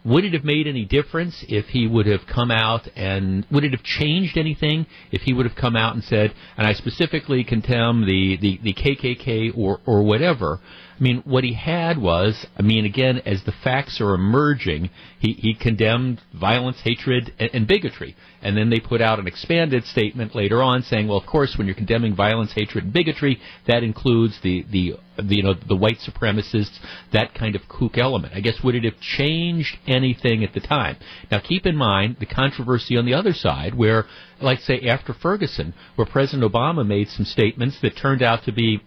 would 0.05 0.23
it 0.23 0.33
have 0.33 0.43
made 0.43 0.67
any 0.67 0.85
difference 0.85 1.43
if 1.47 1.67
he 1.67 1.87
would 1.87 2.05
have 2.05 2.25
come 2.25 2.51
out 2.51 2.87
and 2.95 3.45
would 3.51 3.63
it 3.63 3.71
have 3.71 3.83
changed 3.83 4.37
anything 4.37 4.85
if 5.11 5.21
he 5.21 5.33
would 5.33 5.45
have 5.45 5.55
come 5.55 5.75
out 5.75 5.93
and 5.93 6.03
said, 6.03 6.33
and 6.57 6.65
I 6.65 6.73
specifically 6.73 7.43
condemn 7.43 8.05
the, 8.05 8.37
the, 8.37 8.59
the 8.63 8.73
KKK 8.73 9.57
or, 9.57 9.79
or 9.85 10.03
whatever? 10.03 10.59
I 10.99 11.03
mean, 11.03 11.21
what 11.25 11.45
he 11.45 11.53
had 11.53 11.97
was, 11.97 12.45
I 12.57 12.61
mean, 12.61 12.83
again, 12.83 13.21
as 13.25 13.43
the 13.43 13.53
facts 13.63 14.01
are 14.01 14.13
emerging, 14.13 14.89
he, 15.17 15.31
he 15.31 15.53
condemned 15.53 16.19
violence, 16.33 16.81
hatred, 16.83 17.33
and, 17.39 17.49
and 17.53 17.67
bigotry. 17.67 18.17
And 18.41 18.57
then 18.57 18.69
they 18.69 18.81
put 18.81 19.01
out 19.01 19.17
an 19.17 19.27
expanded 19.27 19.85
statement 19.85 20.35
later 20.35 20.61
on 20.61 20.83
saying, 20.83 21.07
well, 21.07 21.17
of 21.17 21.25
course, 21.25 21.57
when 21.57 21.67
you're 21.67 21.75
condemning 21.75 22.15
violence, 22.15 22.51
hatred, 22.53 22.83
and 22.83 22.93
bigotry, 22.93 23.39
that 23.65 23.81
includes 23.81 24.39
the, 24.43 24.65
the, 24.69 24.95
the 25.17 25.35
you 25.35 25.43
know, 25.43 25.53
the 25.53 25.75
white 25.75 25.99
supremacists, 25.99 26.77
that 27.13 27.33
kind 27.33 27.55
of 27.55 27.61
kook 27.69 27.97
element. 27.97 28.33
I 28.35 28.41
guess 28.41 28.61
would 28.61 28.75
it 28.75 28.83
have 28.83 28.99
changed 28.99 29.77
anything 29.87 30.43
at 30.43 30.53
the 30.53 30.59
time? 30.59 30.97
Now, 31.31 31.39
keep 31.39 31.65
in 31.65 31.77
mind 31.77 32.17
the 32.19 32.25
controversy 32.25 32.97
on 32.97 33.05
the 33.05 33.13
other 33.13 33.33
side, 33.33 33.73
where, 33.73 34.05
like 34.41 34.59
say, 34.59 34.81
after 34.81 35.13
Ferguson, 35.13 35.73
where 35.95 36.05
President 36.05 36.49
Obama 36.51 36.85
made 36.85 37.07
some 37.07 37.25
statements 37.25 37.79
that 37.81 37.95
turned 37.95 38.21
out 38.21 38.43
to 38.43 38.51
be 38.51 38.81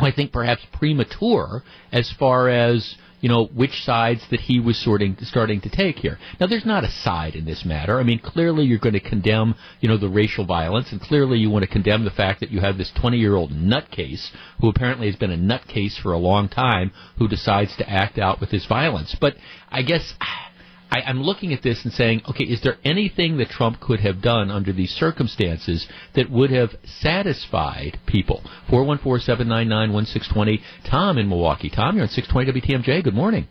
I 0.00 0.12
think 0.12 0.32
perhaps 0.32 0.62
premature 0.72 1.62
as 1.92 2.12
far 2.18 2.48
as 2.48 2.96
you 3.20 3.28
know 3.28 3.46
which 3.46 3.82
sides 3.84 4.22
that 4.30 4.40
he 4.40 4.60
was 4.60 4.82
sorting 4.82 5.16
starting 5.22 5.60
to 5.60 5.70
take 5.70 5.96
here. 5.98 6.18
Now 6.38 6.46
there's 6.46 6.64
not 6.64 6.84
a 6.84 6.90
side 6.90 7.34
in 7.34 7.44
this 7.44 7.64
matter. 7.64 7.98
I 7.98 8.02
mean 8.02 8.18
clearly 8.18 8.64
you're 8.64 8.78
going 8.78 8.94
to 8.94 9.00
condemn 9.00 9.54
you 9.80 9.88
know 9.88 9.98
the 9.98 10.08
racial 10.08 10.46
violence 10.46 10.90
and 10.92 11.00
clearly 11.00 11.38
you 11.38 11.50
want 11.50 11.64
to 11.64 11.70
condemn 11.70 12.04
the 12.04 12.10
fact 12.10 12.40
that 12.40 12.50
you 12.50 12.60
have 12.60 12.78
this 12.78 12.92
20-year-old 12.96 13.50
nutcase 13.50 14.30
who 14.60 14.68
apparently 14.68 15.06
has 15.06 15.16
been 15.16 15.32
a 15.32 15.36
nutcase 15.36 16.00
for 16.00 16.12
a 16.12 16.18
long 16.18 16.48
time 16.48 16.92
who 17.18 17.28
decides 17.28 17.76
to 17.76 17.88
act 17.88 18.18
out 18.18 18.40
with 18.40 18.50
his 18.50 18.66
violence. 18.66 19.14
But 19.20 19.36
I 19.70 19.82
guess 19.82 20.14
I, 20.90 21.02
I'm 21.02 21.22
looking 21.22 21.52
at 21.52 21.62
this 21.62 21.84
and 21.84 21.92
saying, 21.92 22.22
okay, 22.28 22.44
is 22.44 22.62
there 22.62 22.76
anything 22.84 23.38
that 23.38 23.48
Trump 23.48 23.80
could 23.80 24.00
have 24.00 24.20
done 24.20 24.50
under 24.50 24.72
these 24.72 24.90
circumstances 24.90 25.86
that 26.14 26.30
would 26.30 26.50
have 26.50 26.70
satisfied 26.84 27.98
people? 28.06 28.42
414-799-1620. 28.68 30.60
Tom 30.90 31.18
in 31.18 31.28
Milwaukee. 31.28 31.70
Tom, 31.70 31.96
you're 31.96 32.04
on 32.04 32.10
620 32.10 32.60
WTMJ. 32.60 33.04
Good 33.04 33.14
morning. 33.14 33.46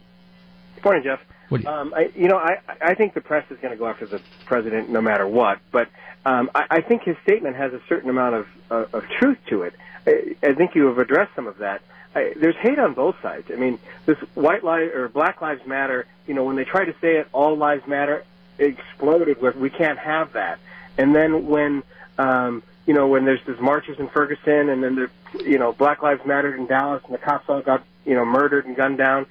Good 0.75 0.83
morning, 0.83 1.03
Jeff. 1.03 1.19
You, 1.51 1.67
um, 1.67 1.93
I, 1.95 2.11
you 2.15 2.27
know, 2.27 2.37
I, 2.37 2.57
I 2.81 2.93
think 2.93 3.13
the 3.15 3.21
press 3.21 3.49
is 3.49 3.57
going 3.59 3.71
to 3.71 3.77
go 3.77 3.87
after 3.87 4.05
the 4.05 4.21
president 4.45 4.89
no 4.89 5.01
matter 5.01 5.27
what, 5.27 5.59
but 5.71 5.87
um, 6.25 6.51
I, 6.53 6.65
I 6.69 6.81
think 6.81 7.03
his 7.03 7.15
statement 7.23 7.55
has 7.55 7.73
a 7.73 7.79
certain 7.89 8.09
amount 8.09 8.35
of, 8.35 8.45
uh, 8.69 8.85
of 8.93 9.03
truth 9.19 9.37
to 9.49 9.63
it. 9.63 9.73
I, 10.05 10.35
I 10.43 10.53
think 10.53 10.75
you 10.75 10.85
have 10.87 10.99
addressed 10.99 11.31
some 11.35 11.47
of 11.47 11.57
that. 11.57 11.81
I, 12.15 12.33
there's 12.35 12.55
hate 12.55 12.79
on 12.79 12.93
both 12.93 13.21
sides. 13.21 13.51
I 13.51 13.55
mean, 13.55 13.79
this 14.05 14.17
white 14.33 14.63
lives 14.63 14.93
or 14.95 15.09
Black 15.09 15.41
Lives 15.41 15.65
Matter. 15.65 16.07
You 16.27 16.33
know, 16.33 16.43
when 16.43 16.55
they 16.55 16.65
try 16.65 16.85
to 16.85 16.93
say 17.01 17.17
it, 17.17 17.27
all 17.31 17.55
lives 17.55 17.85
matter, 17.87 18.23
it 18.57 18.77
exploded 18.77 19.41
with 19.41 19.55
we 19.55 19.69
can't 19.69 19.99
have 19.99 20.33
that. 20.33 20.59
And 20.97 21.15
then 21.15 21.47
when 21.47 21.83
um, 22.17 22.63
you 22.85 22.93
know 22.93 23.07
when 23.07 23.25
there's 23.25 23.41
these 23.45 23.59
marches 23.59 23.99
in 23.99 24.09
Ferguson, 24.09 24.69
and 24.69 24.83
then 24.83 24.95
the 24.95 25.09
you 25.43 25.57
know 25.57 25.71
Black 25.71 26.01
Lives 26.01 26.25
Matter 26.25 26.55
in 26.55 26.65
Dallas, 26.65 27.03
and 27.05 27.13
the 27.13 27.19
cops 27.19 27.47
all 27.47 27.61
got 27.61 27.83
you 28.05 28.15
know 28.15 28.25
murdered 28.25 28.65
and 28.65 28.75
gunned 28.75 28.97
down. 28.97 29.25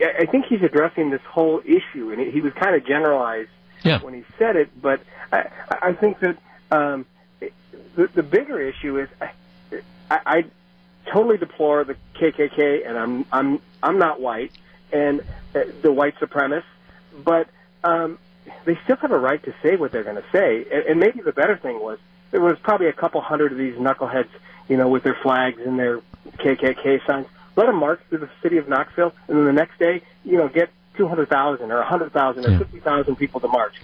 I 0.00 0.26
think 0.26 0.46
he's 0.46 0.62
addressing 0.62 1.10
this 1.10 1.22
whole 1.22 1.60
issue, 1.64 2.10
and 2.12 2.20
he 2.20 2.40
was 2.40 2.52
kind 2.54 2.74
of 2.74 2.84
generalized 2.84 3.50
yeah. 3.84 4.00
when 4.00 4.14
he 4.14 4.24
said 4.38 4.56
it. 4.56 4.70
But 4.80 5.00
I, 5.32 5.48
I 5.70 5.92
think 5.92 6.18
that 6.20 6.38
um, 6.72 7.06
the, 7.94 8.08
the 8.08 8.22
bigger 8.22 8.60
issue 8.60 8.98
is 8.98 9.08
I, 9.20 9.30
I, 10.10 10.44
totally 11.12 11.38
deplore 11.38 11.84
the 11.84 11.96
KKK, 12.20 12.88
and 12.88 12.98
I'm 12.98 13.24
I'm 13.30 13.60
I'm 13.82 13.98
not 13.98 14.20
white, 14.20 14.52
and 14.92 15.20
uh, 15.54 15.60
the 15.82 15.92
white 15.92 16.14
supremacists, 16.20 16.62
but 17.24 17.48
um, 17.84 18.18
they 18.66 18.78
still 18.84 18.96
have 19.00 19.12
a 19.12 19.18
right 19.18 19.42
to 19.44 19.54
say 19.62 19.76
what 19.76 19.92
they're 19.92 20.04
going 20.04 20.16
to 20.16 20.24
say. 20.34 20.64
And, 20.72 20.84
and 20.90 21.00
maybe 21.00 21.20
the 21.24 21.32
better 21.32 21.58
thing 21.58 21.80
was 21.80 21.98
there 22.30 22.40
was 22.40 22.56
probably 22.62 22.88
a 22.88 22.92
couple 22.92 23.20
hundred 23.20 23.52
of 23.52 23.58
these 23.58 23.74
knuckleheads, 23.74 24.30
you 24.68 24.76
know, 24.76 24.88
with 24.88 25.04
their 25.04 25.16
flags 25.22 25.58
and 25.64 25.78
their 25.78 26.00
KKK 26.38 27.06
signs. 27.06 27.26
Let 27.56 27.66
them 27.66 27.76
march 27.76 28.00
through 28.08 28.20
the 28.20 28.30
city 28.42 28.56
of 28.56 28.68
Knoxville, 28.68 29.12
and 29.28 29.36
then 29.36 29.44
the 29.44 29.52
next 29.52 29.78
day, 29.78 30.02
you 30.24 30.38
know, 30.38 30.48
get 30.48 30.70
200,000 30.96 31.70
or 31.70 31.76
a 31.76 31.80
100,000 31.80 32.44
or 32.46 32.58
50,000 32.58 33.16
people 33.16 33.40
to 33.40 33.48
march. 33.48 33.74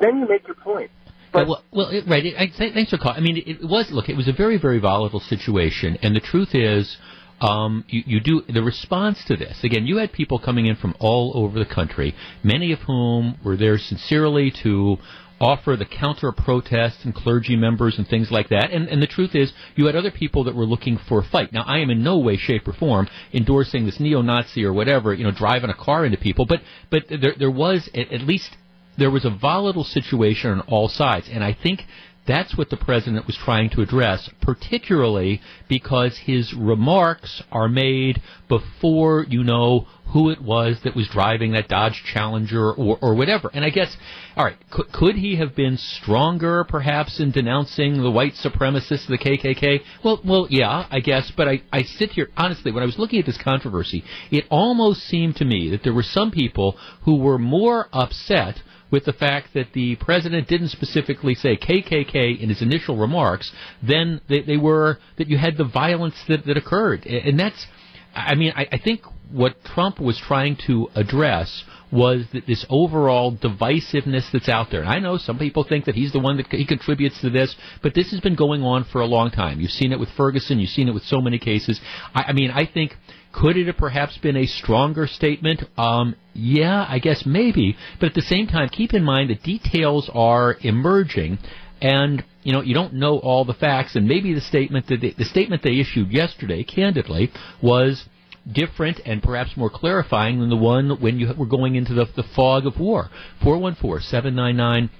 Then 0.00 0.20
you 0.20 0.28
make 0.28 0.46
your 0.46 0.56
point. 0.56 0.90
But, 1.32 1.48
well, 1.48 1.64
well 1.72 1.88
it, 1.88 2.04
right. 2.06 2.24
It, 2.24 2.34
I, 2.36 2.50
thanks 2.56 2.90
for 2.90 2.98
calling. 2.98 3.18
I 3.18 3.20
mean, 3.20 3.36
it, 3.36 3.48
it, 3.48 3.68
was 3.68 3.90
look. 3.90 4.08
It 4.08 4.16
was 4.16 4.28
a 4.28 4.32
very, 4.32 4.58
very 4.58 4.78
volatile 4.78 5.20
situation, 5.20 5.98
and 6.02 6.14
the 6.14 6.20
truth 6.20 6.54
is, 6.54 6.96
um, 7.40 7.84
you, 7.88 8.02
you 8.06 8.20
do 8.20 8.42
the 8.48 8.62
response 8.62 9.24
to 9.26 9.36
this. 9.36 9.62
Again, 9.62 9.86
you 9.86 9.98
had 9.98 10.12
people 10.12 10.38
coming 10.38 10.66
in 10.66 10.76
from 10.76 10.94
all 10.98 11.32
over 11.34 11.58
the 11.58 11.66
country, 11.66 12.14
many 12.42 12.72
of 12.72 12.80
whom 12.80 13.38
were 13.44 13.56
there 13.56 13.78
sincerely 13.78 14.52
to 14.62 14.98
offer 15.40 15.76
the 15.76 15.84
counter 15.84 16.32
protests 16.32 17.04
and 17.04 17.14
clergy 17.14 17.56
members 17.56 17.96
and 17.98 18.08
things 18.08 18.30
like 18.30 18.48
that. 18.48 18.70
And, 18.72 18.88
and 18.88 19.00
the 19.00 19.06
truth 19.06 19.34
is, 19.34 19.52
you 19.76 19.86
had 19.86 19.94
other 19.94 20.10
people 20.10 20.44
that 20.44 20.54
were 20.54 20.64
looking 20.64 20.98
for 21.08 21.20
a 21.20 21.24
fight. 21.24 21.52
Now, 21.52 21.62
I 21.66 21.78
am 21.78 21.90
in 21.90 22.02
no 22.02 22.18
way, 22.18 22.36
shape, 22.36 22.66
or 22.66 22.72
form 22.72 23.08
endorsing 23.32 23.86
this 23.86 24.00
neo-Nazi 24.00 24.64
or 24.64 24.72
whatever, 24.72 25.14
you 25.14 25.24
know, 25.24 25.30
driving 25.30 25.70
a 25.70 25.74
car 25.74 26.04
into 26.04 26.18
people. 26.18 26.46
But 26.46 26.60
but 26.90 27.04
there 27.08 27.34
there 27.38 27.50
was 27.50 27.88
at, 27.94 28.12
at 28.12 28.22
least 28.22 28.56
there 28.98 29.10
was 29.10 29.24
a 29.24 29.30
volatile 29.30 29.84
situation 29.84 30.50
on 30.50 30.60
all 30.62 30.88
sides, 30.88 31.28
and 31.30 31.42
I 31.42 31.54
think 31.54 31.84
that's 32.28 32.58
what 32.58 32.68
the 32.68 32.76
president 32.76 33.26
was 33.26 33.38
trying 33.38 33.70
to 33.70 33.80
address, 33.80 34.28
particularly 34.42 35.40
because 35.66 36.18
his 36.18 36.52
remarks 36.52 37.42
are 37.50 37.70
made 37.70 38.20
before 38.48 39.24
you 39.26 39.42
know 39.42 39.86
who 40.12 40.28
it 40.30 40.40
was 40.40 40.78
that 40.84 40.94
was 40.94 41.08
driving 41.08 41.52
that 41.52 41.68
Dodge 41.68 42.02
Challenger 42.12 42.72
or, 42.72 42.98
or 43.00 43.14
whatever. 43.14 43.50
And 43.52 43.64
I 43.64 43.70
guess, 43.70 43.96
all 44.36 44.44
right, 44.44 44.56
could, 44.70 44.92
could 44.92 45.16
he 45.16 45.36
have 45.36 45.54
been 45.54 45.78
stronger, 45.78 46.64
perhaps, 46.64 47.18
in 47.18 47.30
denouncing 47.30 48.02
the 48.02 48.10
white 48.10 48.34
supremacists, 48.34 49.06
the 49.06 49.18
KKK? 49.18 49.80
Well, 50.04 50.20
well, 50.24 50.46
yeah, 50.50 50.86
I 50.90 51.00
guess. 51.00 51.32
But 51.34 51.48
I, 51.48 51.62
I 51.72 51.82
sit 51.82 52.10
here 52.10 52.28
honestly. 52.36 52.72
When 52.72 52.82
I 52.82 52.86
was 52.86 52.98
looking 52.98 53.20
at 53.20 53.26
this 53.26 53.40
controversy, 53.42 54.04
it 54.30 54.44
almost 54.50 55.00
seemed 55.04 55.36
to 55.36 55.46
me 55.46 55.70
that 55.70 55.82
there 55.82 55.94
were 55.94 56.02
some 56.02 56.30
people 56.30 56.76
who 57.04 57.16
were 57.16 57.38
more 57.38 57.88
upset 57.92 58.60
with 58.90 59.04
the 59.04 59.12
fact 59.12 59.48
that 59.54 59.72
the 59.72 59.96
president 59.96 60.48
didn't 60.48 60.68
specifically 60.68 61.34
say 61.34 61.56
KKK 61.56 62.40
in 62.40 62.48
his 62.48 62.62
initial 62.62 62.96
remarks, 62.96 63.52
then 63.82 64.20
they, 64.28 64.42
they 64.42 64.56
were 64.56 64.98
that 65.16 65.28
you 65.28 65.38
had 65.38 65.56
the 65.56 65.64
violence 65.64 66.16
that, 66.28 66.46
that 66.46 66.56
occurred, 66.56 67.06
and 67.06 67.38
that's. 67.38 67.66
I 68.14 68.34
mean, 68.34 68.52
I, 68.56 68.66
I 68.72 68.78
think 68.78 69.02
what 69.30 69.62
Trump 69.62 70.00
was 70.00 70.18
trying 70.18 70.56
to 70.66 70.88
address 70.94 71.62
was 71.92 72.24
that 72.32 72.46
this 72.46 72.66
overall 72.68 73.34
divisiveness 73.36 74.30
that's 74.32 74.48
out 74.48 74.70
there. 74.70 74.80
And 74.80 74.88
I 74.88 74.98
know 74.98 75.16
some 75.16 75.38
people 75.38 75.64
think 75.64 75.86
that 75.86 75.94
he's 75.94 76.12
the 76.12 76.18
one 76.18 76.36
that 76.36 76.46
he 76.48 76.66
contributes 76.66 77.20
to 77.20 77.30
this, 77.30 77.54
but 77.82 77.94
this 77.94 78.10
has 78.10 78.20
been 78.20 78.34
going 78.34 78.62
on 78.62 78.84
for 78.84 79.00
a 79.00 79.06
long 79.06 79.30
time. 79.30 79.60
You've 79.60 79.70
seen 79.70 79.92
it 79.92 80.00
with 80.00 80.10
Ferguson. 80.16 80.58
You've 80.58 80.70
seen 80.70 80.88
it 80.88 80.94
with 80.94 81.04
so 81.04 81.20
many 81.20 81.38
cases. 81.38 81.80
I, 82.14 82.24
I 82.28 82.32
mean, 82.32 82.50
I 82.50 82.66
think 82.66 82.94
could 83.38 83.56
it 83.56 83.66
have 83.68 83.76
perhaps 83.76 84.18
been 84.18 84.36
a 84.36 84.46
stronger 84.46 85.06
statement? 85.06 85.62
Um, 85.76 86.16
yeah, 86.34 86.84
I 86.88 86.98
guess 86.98 87.24
maybe. 87.24 87.76
But 88.00 88.10
at 88.10 88.14
the 88.14 88.22
same 88.22 88.46
time, 88.48 88.68
keep 88.68 88.94
in 88.94 89.04
mind 89.04 89.30
that 89.30 89.42
details 89.42 90.10
are 90.12 90.56
emerging, 90.60 91.38
and 91.80 92.24
you 92.42 92.52
know 92.52 92.62
you 92.62 92.74
don't 92.74 92.94
know 92.94 93.18
all 93.18 93.44
the 93.44 93.54
facts. 93.54 93.94
And 93.94 94.08
maybe 94.08 94.34
the 94.34 94.40
statement 94.40 94.88
that 94.88 95.00
they, 95.00 95.14
the 95.16 95.24
statement 95.24 95.62
they 95.62 95.78
issued 95.78 96.10
yesterday, 96.10 96.64
candidly, 96.64 97.30
was 97.62 98.06
different 98.50 99.00
and 99.04 99.22
perhaps 99.22 99.56
more 99.56 99.70
clarifying 99.70 100.40
than 100.40 100.48
the 100.48 100.56
one 100.56 101.00
when 101.00 101.18
you 101.18 101.32
were 101.36 101.46
going 101.46 101.76
into 101.76 101.94
the, 101.94 102.06
the 102.16 102.24
fog 102.34 102.66
of 102.66 102.80
war. 102.80 103.08
Four 103.42 103.58
one 103.58 103.76
four 103.76 104.00
seven 104.00 104.34
nine 104.34 104.56
nine. 104.56 104.90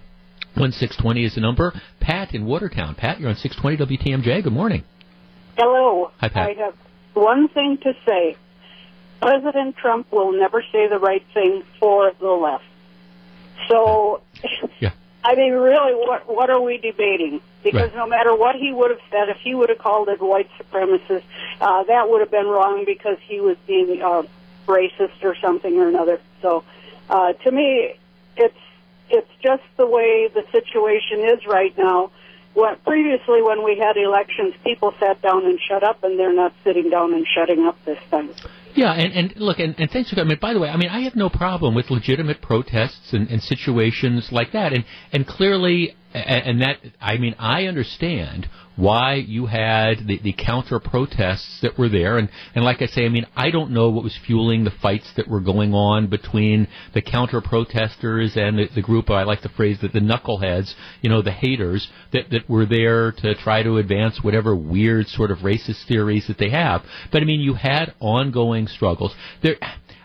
1620 0.55 1.25
is 1.25 1.35
the 1.37 1.41
number. 1.41 1.73
Pat 2.01 2.35
in 2.35 2.45
Watertown. 2.45 2.97
Pat, 2.97 3.21
you're 3.21 3.29
on 3.29 3.37
620 3.37 3.97
WTMJ. 3.97 4.43
Good 4.43 4.53
morning. 4.53 4.83
Hello. 5.57 6.11
Hi, 6.19 6.29
Pat. 6.29 6.51
I 6.51 6.65
have 6.65 6.75
one 7.19 7.49
thing 7.49 7.79
to 7.79 7.95
say. 8.07 8.37
President 9.21 9.77
Trump 9.77 10.11
will 10.13 10.33
never 10.33 10.63
say 10.71 10.87
the 10.87 10.99
right 10.99 11.25
thing 11.35 11.65
for 11.81 12.13
the 12.21 12.31
left. 12.31 12.65
So, 13.67 14.23
yeah. 14.81 14.93
I 15.25 15.35
mean, 15.35 15.53
really, 15.53 15.95
what 15.95 16.33
what 16.33 16.51
are 16.51 16.61
we 16.61 16.79
debating? 16.79 17.41
Because 17.65 17.91
right. 17.91 17.97
no 17.97 18.07
matter 18.07 18.35
what 18.35 18.55
he 18.55 18.73
would 18.73 18.91
have 18.91 19.01
said, 19.11 19.29
if 19.29 19.39
he 19.39 19.55
would 19.55 19.69
have 19.69 19.79
called 19.79 20.09
it 20.09 20.23
white 20.23 20.49
supremacist, 20.59 21.25
uh, 21.61 21.83
that 21.85 22.09
would 22.09 22.21
have 22.21 22.31
been 22.31 22.47
wrong 22.47 22.85
because 22.87 23.19
he 23.23 23.41
was 23.41 23.57
being 23.67 24.01
uh, 24.01 24.23
racist 24.67 25.23
or 25.23 25.35
something 25.35 25.77
or 25.77 25.89
another. 25.89 26.21
So, 26.41 26.63
uh, 27.11 27.33
to 27.33 27.51
me, 27.51 27.97
it's 28.37 28.57
it's 29.11 29.31
just 29.43 29.65
the 29.77 29.87
way 29.87 30.31
the 30.33 30.45
situation 30.53 31.21
is 31.21 31.45
right 31.47 31.77
now 31.77 32.13
what 32.59 32.83
previously 32.85 33.41
when 33.41 33.65
we 33.65 33.79
had 33.79 33.97
elections, 33.97 34.53
people 34.65 34.93
sat 34.99 35.23
down 35.23 35.47
and 35.47 35.59
shut 35.69 35.85
up, 35.85 36.03
and 36.03 36.19
they're 36.19 36.35
not 36.35 36.53
sitting 36.65 36.91
down 36.91 37.15
and 37.15 37.25
shutting 37.33 37.65
up 37.65 37.77
this 37.85 37.99
time. 38.11 38.31
Yeah, 38.75 38.93
and, 38.93 39.13
and 39.13 39.37
look, 39.37 39.61
and, 39.61 39.77
and 39.79 39.89
thanks 39.91 40.11
for 40.11 40.17
coming. 40.17 40.37
By 40.41 40.55
the 40.55 40.61
way, 40.61 40.69
I 40.69 40.77
mean, 40.77 40.89
I 40.89 41.01
have 41.01 41.15
no 41.15 41.29
problem 41.29 41.75
with 41.75 41.89
legitimate 41.91 42.43
protests 42.43 43.13
and, 43.13 43.29
and 43.31 43.43
situations 43.43 44.33
like 44.33 44.53
that. 44.53 44.73
And, 44.73 44.85
and 45.13 45.27
clearly, 45.27 45.97
and 46.15 46.63
that, 46.63 46.79
I 47.01 47.19
mean, 47.19 47.35
I 47.39 47.65
understand 47.65 48.49
why 48.77 49.15
you 49.15 49.47
had 49.47 50.07
the, 50.07 50.21
the 50.23 50.33
counter 50.33 50.79
protests 50.79 51.59
that 51.63 51.77
were 51.77 51.89
there. 51.89 52.17
And, 52.17 52.29
and 52.55 52.65
like 52.65 52.81
I 52.81 52.87
say, 52.87 53.05
I 53.05 53.09
mean, 53.09 53.27
I 53.37 53.51
don't 53.51 53.73
know 53.73 53.91
what 53.91 54.05
was 54.05 54.17
fueling 54.25 54.65
the 54.65 54.71
fights 54.71 55.11
that 55.17 55.27
were 55.27 55.41
going 55.41 55.75
on 55.75 56.07
between 56.07 56.69
the 56.95 57.03
counter 57.03 57.41
protesters 57.41 58.37
and 58.37 58.57
the, 58.57 58.69
the 58.77 58.81
group, 58.81 59.11
I 59.11 59.25
like 59.25 59.43
the 59.43 59.49
phrase 59.49 59.79
that 59.83 59.93
the 59.93 60.01
knuckleheads, 60.01 60.73
you 61.03 61.11
know, 61.11 61.23
the 61.23 61.33
haters 61.33 61.89
that, 62.13 62.31
that 62.31 62.49
were 62.49 62.67
there 62.67 63.13
to 63.13 63.35
try 63.35 63.65
to 63.65 63.79
advance 63.79 64.21
whatever 64.23 64.55
weird 64.55 65.09
sort 65.09 65.33
of 65.33 65.39
racist 65.39 65.87
theories 65.89 66.27
that 66.29 66.39
they 66.39 66.51
have. 66.51 66.83
But 67.11 67.23
I 67.23 67.25
mean, 67.25 67.41
you 67.41 67.55
had 67.55 67.95
ongoing 67.99 68.69
struggles. 68.69 69.13
There, 69.43 69.57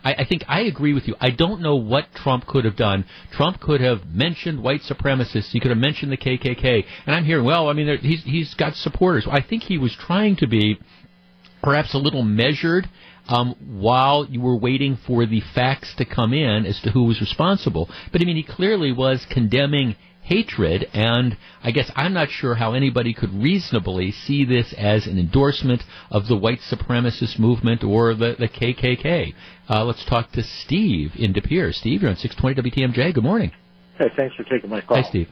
I, 0.03 0.13
I 0.13 0.25
think 0.25 0.43
I 0.48 0.62
agree 0.62 0.93
with 0.93 1.07
you. 1.07 1.15
I 1.19 1.29
don't 1.29 1.62
know 1.62 1.75
what 1.75 2.13
Trump 2.15 2.45
could 2.45 2.65
have 2.65 2.75
done. 2.75 3.05
Trump 3.31 3.60
could 3.60 3.81
have 3.81 4.05
mentioned 4.07 4.62
white 4.62 4.81
supremacists. 4.81 5.51
He 5.51 5.60
could 5.60 5.72
have 5.72 5.77
mentioned 5.77 6.12
the 6.12 6.17
KKK. 6.17 6.86
And 7.05 7.15
I'm 7.15 7.25
hearing, 7.25 7.45
well, 7.45 7.69
I 7.69 7.74
mean, 7.74 7.98
he's 8.00 8.24
he's 8.24 8.53
got 8.53 8.75
supporters. 8.75 9.27
I 9.29 9.41
think 9.41 9.63
he 9.63 9.77
was 9.77 9.95
trying 9.95 10.36
to 10.38 10.48
be 10.48 10.79
perhaps 11.62 11.93
a 11.93 11.98
little 11.98 12.24
measured 12.24 12.89
um, 13.27 13.56
while 13.60 14.25
you 14.25 14.42
were 14.42 14.56
waiting 14.56 14.98
for 15.08 15.25
the 15.25 15.42
facts 15.53 15.94
to 15.98 16.06
come 16.06 16.34
in 16.34 16.65
as 16.65 16.80
to 16.82 16.92
who 16.92 17.06
was 17.06 17.22
responsible. 17.22 17.89
But 18.12 18.22
I 18.22 18.25
mean, 18.25 18.36
he 18.36 18.44
clearly 18.44 18.92
was 18.92 19.25
condemning 19.30 19.96
hatred, 20.24 20.89
and 20.94 21.38
I 21.62 21.72
guess 21.72 21.92
I'm 21.96 22.13
not 22.13 22.30
sure 22.30 22.56
how 22.56 22.74
anybody 22.74 23.13
could 23.13 23.34
reasonably 23.34 24.12
see 24.12 24.46
this 24.46 24.74
as 24.77 25.06
an 25.06 25.20
endorsement 25.20 25.84
of 26.10 26.27
the 26.27 26.38
white 26.38 26.60
supremacist 26.60 27.38
movement 27.38 27.84
or 27.84 28.13
the, 28.15 28.36
the 28.39 28.48
KKK. 28.48 29.34
Uh, 29.70 29.84
let's 29.84 30.06
talk 30.06 30.32
to 30.32 30.44
Steve 30.44 31.12
in 31.15 31.34
De 31.34 31.42
Pere. 31.42 31.72
Steve, 31.72 32.01
you're 32.01 32.10
on 32.10 32.18
620 32.18 32.72
WTMJ. 32.72 33.13
Good 33.13 33.24
morning. 33.24 33.51
Hey, 33.98 34.10
thanks 34.15 34.36
for 34.36 34.44
taking 34.44 34.70
my 34.70 34.82
call. 34.82 35.01
Hi, 35.01 35.10
Steve. 35.10 35.30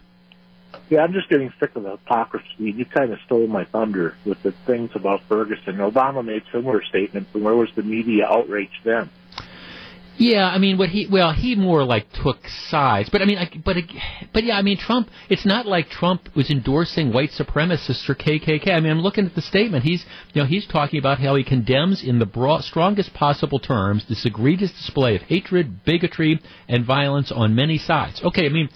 Yeah, 0.90 1.02
I'm 1.02 1.14
just 1.14 1.30
getting 1.30 1.52
sick 1.60 1.76
of 1.76 1.84
the 1.84 1.92
hypocrisy. 1.92 2.46
You 2.58 2.86
kind 2.86 3.12
of 3.12 3.20
stole 3.26 3.48
my 3.48 3.66
thunder 3.66 4.16
with 4.26 4.42
the 4.44 4.54
things 4.66 4.92
about 4.96 5.22
Ferguson. 5.30 5.78
Obama 5.78 6.24
made 6.24 6.44
similar 6.52 6.84
statements, 6.84 7.30
and 7.34 7.44
where 7.44 7.56
was 7.56 7.70
the 7.76 7.84
media 7.84 8.26
outrage 8.26 8.82
then? 8.84 9.10
Yeah, 10.18 10.48
I 10.48 10.60
mean, 10.60 10.78
what 10.78 10.90
he 10.90 11.08
well, 11.08 11.34
he 11.34 11.56
more 11.56 11.84
like 11.84 12.06
took 12.12 12.48
sides, 12.48 13.10
but 13.10 13.24
I 13.24 13.26
mean, 13.26 13.40
I, 13.40 13.50
but 13.66 13.78
but 14.32 14.44
yeah, 14.44 14.56
I 14.56 14.62
mean, 14.62 14.78
Trump. 14.78 15.10
It's 15.30 15.48
not 15.48 15.66
like 15.66 15.90
Trump 15.90 16.36
was 16.36 16.52
endorsing 16.52 17.12
white 17.12 17.32
supremacists 17.32 18.08
or 18.08 18.14
KKK. 18.14 18.70
I 18.70 18.80
mean, 18.82 18.92
I'm 18.92 19.00
looking 19.00 19.26
at 19.26 19.34
the 19.34 19.42
statement. 19.42 19.84
He's 19.84 20.06
you 20.34 20.42
know 20.42 20.48
he's 20.48 20.68
talking 20.68 21.00
about 21.00 21.20
how 21.20 21.36
he 21.36 21.44
condemns 21.44 22.04
in 22.04 22.20
the 22.20 22.28
broad, 22.28 22.64
strongest 22.64 23.16
possible 23.16 23.60
terms 23.60 24.06
this 24.08 24.26
egregious 24.26 24.72
display 24.72 25.16
of 25.16 25.24
hatred, 25.24 25.84
bigotry, 25.86 26.40
and 26.68 26.86
violence 26.86 27.32
on 27.32 27.56
many 27.56 27.80
sides. 27.80 28.22
Okay, 28.24 28.46
I 28.46 28.50
mean, 28.50 28.70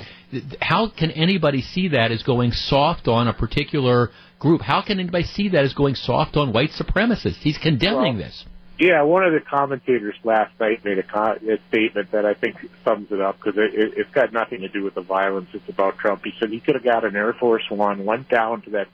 how 0.62 0.90
can 0.90 1.12
anybody 1.12 1.62
see 1.62 1.90
that 1.90 2.12
as 2.12 2.24
going 2.24 2.52
soft 2.52 3.08
on 3.08 3.28
a 3.28 3.34
particular 3.34 4.10
group? 4.40 4.62
How 4.62 4.82
can 4.82 5.00
anybody 5.00 5.24
see 5.24 5.50
that 5.50 5.64
as 5.64 5.74
going 5.74 5.96
soft 5.96 6.38
on 6.38 6.54
white 6.54 6.72
supremacists? 6.72 7.38
He's 7.38 7.58
condemning 7.58 8.18
well, 8.18 8.28
this. 8.28 8.46
Yeah, 8.78 9.04
one 9.04 9.24
of 9.24 9.32
the 9.32 9.40
commentators 9.40 10.16
last 10.26 10.60
night 10.60 10.84
made 10.84 11.00
a, 11.00 11.04
co- 11.04 11.38
a 11.42 11.58
statement 11.70 12.12
that 12.12 12.26
I 12.26 12.34
think 12.34 12.58
sums 12.84 13.10
it 13.10 13.22
up 13.22 13.38
because 13.38 13.58
it, 13.58 13.74
it, 13.74 13.94
it's 13.96 14.12
got 14.12 14.34
nothing 14.34 14.62
to 14.62 14.68
do 14.68 14.84
with 14.84 14.96
the 14.96 15.02
violence. 15.02 15.48
It's 15.54 15.70
about 15.70 15.98
Trump. 15.98 16.24
He 16.26 16.34
said 16.40 16.50
he 16.50 16.60
could 16.60 16.76
have 16.76 16.84
got 16.84 17.06
an 17.06 17.16
Air 17.16 17.34
Force 17.34 17.64
One, 17.70 18.04
went 18.04 18.28
down 18.28 18.64
to 18.64 18.72
that 18.72 18.88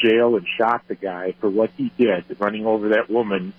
jail 0.00 0.36
and 0.36 0.46
shot 0.56 0.82
the 0.86 0.94
guy 0.94 1.34
for 1.40 1.50
what 1.50 1.70
he 1.76 1.90
did, 1.98 2.24
running 2.38 2.66
over 2.66 2.90
that 2.90 3.10
woman, 3.10 3.52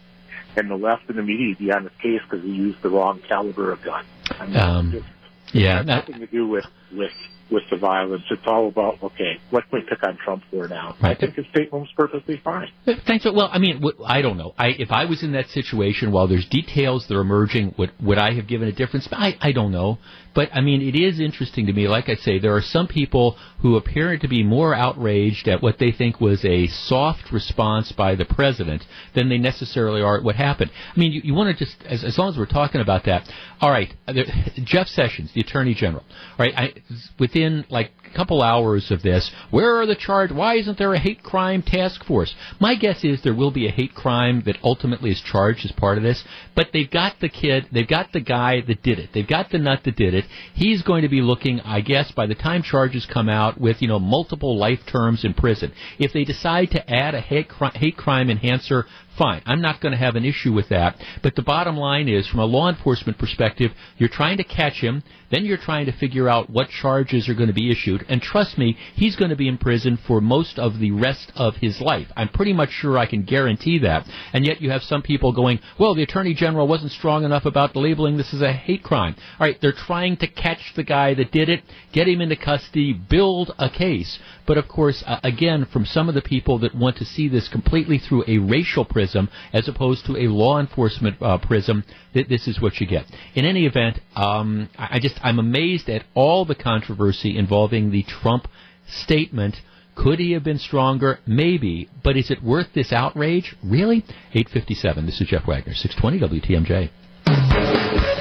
and 0.56 0.72
the 0.72 0.76
left 0.76 1.10
and 1.10 1.18
the 1.18 1.24
media 1.24 1.56
be 1.58 1.72
on 1.72 1.84
his 1.84 1.92
case 2.02 2.22
because 2.30 2.46
he 2.46 2.52
used 2.52 2.82
the 2.82 2.90
wrong 2.90 3.22
caliber 3.28 3.74
of 3.74 3.84
gun. 3.84 4.06
I 4.32 4.46
mean, 4.46 4.56
um, 4.56 4.92
just, 4.92 5.06
yeah, 5.54 5.84
that, 5.84 5.86
nothing 5.86 6.20
to 6.20 6.28
do 6.28 6.48
with 6.48 6.66
with 6.91 7.12
with 7.50 7.63
the 7.71 7.78
violence. 7.78 8.23
It's 8.30 8.41
all 8.45 8.67
about 8.67 9.02
okay, 9.02 9.39
what 9.52 9.69
can 9.69 9.80
we 9.80 9.86
pick 9.88 10.04
on 10.04 10.17
Trump 10.17 10.43
for 10.52 10.67
now? 10.67 10.95
Right. 11.02 11.15
I 11.15 11.19
think 11.19 11.36
his 11.36 11.45
statement 11.47 11.84
was 11.84 11.89
perfectly 11.95 12.41
fine. 12.43 12.67
Thanks. 13.06 13.26
Well, 13.26 13.50
I 13.52 13.58
mean, 13.58 13.84
I 14.06 14.21
don't 14.21 14.38
know. 14.38 14.54
I, 14.58 14.67
if 14.69 14.91
I 14.91 15.06
was 15.06 15.23
in 15.23 15.32
that 15.34 15.47
situation, 15.50 16.12
while 16.12 16.28
there's 16.28 16.47
details 16.47 17.08
that 17.08 17.15
are 17.15 17.21
emerging, 17.21 17.76
would 17.78 17.91
would 18.02 18.17
I 18.17 18.34
have 18.34 18.47
given 18.47 18.67
a 18.67 18.73
difference? 18.73 19.08
I 19.12 19.38
I 19.41 19.52
don't 19.52 19.71
know. 19.71 19.97
But 20.38 20.50
I 20.54 20.62
mean, 20.62 20.84
it 20.84 20.95
is 20.95 21.19
interesting 21.19 21.65
to 21.65 21.73
me. 21.73 21.88
Like 21.88 22.10
I 22.10 22.15
say, 22.15 22.38
there 22.38 22.56
are 22.56 22.62
some 22.62 22.88
people 22.88 23.38
who 23.62 23.76
appear 23.76 24.17
to 24.19 24.28
be 24.28 24.43
more 24.43 24.76
outraged 24.76 25.47
at 25.47 25.63
what 25.63 25.80
they 25.80 25.91
think 25.91 26.21
was 26.21 26.45
a 26.45 26.67
soft 26.67 27.32
response 27.32 27.91
by 27.91 28.13
the 28.13 28.26
president 28.26 28.86
than 29.15 29.30
they 29.30 29.39
necessarily 29.39 30.00
are 30.02 30.17
at 30.17 30.23
what 30.23 30.36
happened. 30.36 30.69
I 30.95 31.00
mean, 31.00 31.12
you, 31.12 31.21
you 31.23 31.34
want 31.34 31.58
to 31.58 31.65
just, 31.65 31.82
as, 31.86 32.04
as 32.04 32.19
long 32.19 32.30
as 32.30 32.38
we're 32.38 32.45
talking 32.45 32.82
about 32.82 33.06
that, 33.06 33.28
all 33.62 33.71
right, 33.71 33.91
there, 34.06 34.26
Jeff 34.63 34.88
Sessions, 34.88 35.32
the 35.34 35.41
Attorney 35.41 35.73
General, 35.73 36.04
all 36.38 36.45
right, 36.45 36.54
I, 36.56 36.73
within 37.19 37.65
like 37.69 37.91
couple 38.13 38.41
hours 38.41 38.91
of 38.91 39.02
this, 39.02 39.32
where 39.52 39.76
are 39.78 39.86
the 39.86 39.96
charge? 39.96 40.32
Why 40.32 40.56
isn't 40.56 40.78
there 40.78 40.93
a 40.93 41.00
hate 41.00 41.24
crime 41.24 41.62
task 41.62 42.04
force? 42.06 42.36
My 42.60 42.76
guess 42.76 43.04
is 43.04 43.22
there 43.22 43.34
will 43.34 43.52
be 43.52 43.67
a 43.67 43.72
hate 43.72 43.93
crime 43.93 44.43
that 44.46 44.58
ultimately 44.63 45.12
is 45.12 45.22
charged 45.22 45.65
as 45.65 45.72
part 45.72 45.98
of 45.98 46.04
this, 46.04 46.24
but 46.56 46.70
they've 46.74 46.89
got 46.89 47.20
the 47.20 47.30
kid, 47.30 47.67
they've 47.72 47.88
got 47.88 48.12
the 48.12 48.20
guy 48.20 48.62
that 48.62 48.84
did 48.84 49.00
it, 49.00 49.10
they've 49.13 49.28
got 49.28 49.50
the 49.50 49.60
nut 49.60 49.82
that 49.86 49.96
did 49.96 50.13
it, 50.13 50.26
he's 50.54 50.82
going 50.82 51.04
to 51.04 51.10
be 51.10 51.22
looking, 51.22 51.60
I 51.62 51.82
guess, 51.82 52.12
by 52.12 52.28
the 52.28 52.36
time 52.36 52.63
charges 52.63 53.06
come 53.06 53.30
out, 53.30 53.60
with 53.60 53.82
you 53.82 53.88
know 53.88 54.00
multiple 54.00 54.58
life 54.58 54.80
terms 54.86 55.24
in 55.24 55.34
prison. 55.34 55.72
If 56.00 56.13
they 56.13 56.24
decide 56.24 56.72
to 56.72 56.89
add 56.89 57.15
a 57.15 57.22
hate, 57.22 57.52
hate 57.76 57.98
crime 57.98 58.30
enhancer 58.30 58.86
Fine. 59.17 59.41
I'm 59.48 59.62
not 59.62 59.82
going 59.82 59.93
to 59.93 59.98
have 59.98 60.15
an 60.15 60.26
issue 60.26 60.54
with 60.54 60.70
that. 60.70 60.96
But 61.24 61.36
the 61.36 61.41
bottom 61.41 61.76
line 61.76 62.08
is, 62.08 62.28
from 62.28 62.39
a 62.39 62.46
law 62.46 62.70
enforcement 62.70 63.17
perspective, 63.17 63.72
you're 63.98 64.10
trying 64.10 64.38
to 64.38 64.43
catch 64.43 64.76
him, 64.76 65.02
then 65.32 65.43
you're 65.43 65.58
trying 65.58 65.88
to 65.88 65.91
figure 65.91 66.30
out 66.30 66.52
what 66.52 66.70
charges 66.70 67.28
are 67.28 67.34
going 67.34 67.48
to 67.48 67.54
be 67.54 67.72
issued. 67.72 68.06
And 68.10 68.22
trust 68.22 68.58
me, 68.58 68.78
he's 68.96 69.15
going 69.15 69.30
to 69.30 69.36
be 69.36 69.48
in 69.48 69.58
prison 69.58 69.98
for 70.08 70.22
most 70.22 70.60
of 70.60 70.80
the 70.80 70.91
rest 70.91 71.32
of 71.36 71.56
his 71.58 71.82
life. 71.82 72.08
I'm 72.15 72.30
pretty 72.30 72.54
much 72.54 72.72
sure 72.72 72.98
I 72.98 73.06
can 73.06 73.24
guarantee 73.24 73.80
that. 73.80 74.08
And 74.34 74.46
yet 74.46 74.62
you 74.62 74.70
have 74.70 74.84
some 74.84 75.02
people 75.02 75.34
going, 75.34 75.60
well, 75.80 75.96
the 75.96 76.04
Attorney 76.04 76.34
General 76.34 76.67
wasn't 76.67 76.91
strong 76.91 77.24
enough 77.24 77.46
about 77.46 77.76
labeling 77.76 78.17
this 78.17 78.34
as 78.34 78.41
a 78.41 78.54
hate 78.54 78.84
crime. 78.84 79.15
All 79.39 79.48
right, 79.48 79.58
they're 79.62 79.72
trying 79.72 80.17
to 80.17 80.28
catch 80.28 80.74
the 80.76 80.84
guy 80.84 81.13
that 81.15 81.32
did 81.32 81.50
it, 81.50 81.63
get 81.91 82.08
him 82.08 82.22
into 82.22 82.36
custody, 82.36 82.93
build 82.93 83.54
a 83.58 83.70
case. 83.70 84.20
But 84.46 84.58
of 84.58 84.67
course, 84.67 85.04
uh, 85.06 85.20
again, 85.24 85.65
from 85.72 85.86
some 85.86 86.10
of 86.10 86.15
the 86.15 86.22
people 86.22 86.60
that 86.60 86.76
want 86.76 86.98
to 86.98 87.06
see 87.06 87.28
this 87.28 87.48
completely 87.48 87.98
through 87.98 88.24
a 88.28 88.38
racial 88.38 88.86
prism 88.86 89.30
as 89.54 89.67
opposed 89.67 90.06
to 90.06 90.17
a 90.17 90.28
law 90.28 90.60
enforcement 90.60 91.22
uh, 91.22 91.38
prism, 91.38 91.84
th- 92.17 92.30
this 92.30 92.47
is 92.47 92.60
what 92.60 92.80
you 92.80 92.88
get. 92.88 93.06
In 93.36 93.45
any 93.45 93.65
event, 93.65 93.99
um, 94.15 94.69
I, 94.77 94.95
I 94.95 94.99
just 94.99 95.19
I'm 95.23 95.39
amazed 95.39 95.89
at 95.89 96.03
all 96.15 96.45
the 96.45 96.56
controversy 96.56 97.38
involving 97.38 97.91
the 97.91 98.03
Trump 98.03 98.47
statement. 98.88 99.56
Could 99.95 100.19
he 100.19 100.32
have 100.34 100.43
been 100.43 100.60
stronger? 100.60 101.19
Maybe. 101.25 101.89
But 102.03 102.17
is 102.17 102.30
it 102.30 102.43
worth 102.43 102.67
this 102.73 102.91
outrage? 102.91 103.56
Really? 103.63 103.97
857. 104.34 105.06
This 105.06 105.21
is 105.21 105.27
Jeff 105.27 105.47
Wagner, 105.47 105.73
620 105.73 106.41
WTMJ. 106.41 108.16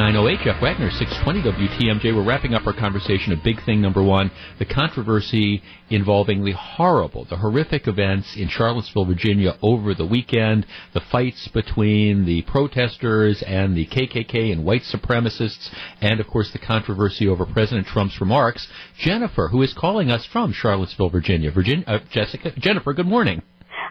908, 0.00 0.44
Jeff 0.46 0.62
Wagner, 0.62 0.90
620 0.90 1.68
WTMJ. 1.68 2.16
We're 2.16 2.24
wrapping 2.24 2.54
up 2.54 2.66
our 2.66 2.72
conversation 2.72 3.34
of 3.34 3.44
big 3.44 3.62
thing 3.66 3.82
number 3.82 4.02
one, 4.02 4.30
the 4.58 4.64
controversy 4.64 5.62
involving 5.90 6.42
the 6.42 6.52
horrible, 6.52 7.26
the 7.26 7.36
horrific 7.36 7.86
events 7.86 8.34
in 8.34 8.48
Charlottesville, 8.48 9.04
Virginia 9.04 9.58
over 9.60 9.92
the 9.92 10.06
weekend, 10.06 10.66
the 10.94 11.02
fights 11.12 11.48
between 11.48 12.24
the 12.24 12.40
protesters 12.40 13.42
and 13.42 13.76
the 13.76 13.84
KKK 13.88 14.50
and 14.50 14.64
white 14.64 14.84
supremacists, 14.84 15.68
and 16.00 16.18
of 16.18 16.26
course 16.26 16.50
the 16.50 16.58
controversy 16.58 17.28
over 17.28 17.44
President 17.44 17.86
Trump's 17.86 18.22
remarks. 18.22 18.68
Jennifer, 18.96 19.48
who 19.48 19.60
is 19.60 19.74
calling 19.74 20.10
us 20.10 20.24
from 20.24 20.54
Charlottesville, 20.54 21.10
Virginia. 21.10 21.50
Virginia, 21.50 21.84
uh, 21.86 21.98
Jessica, 22.10 22.52
Jennifer, 22.58 22.94
good 22.94 23.06
morning. 23.06 23.42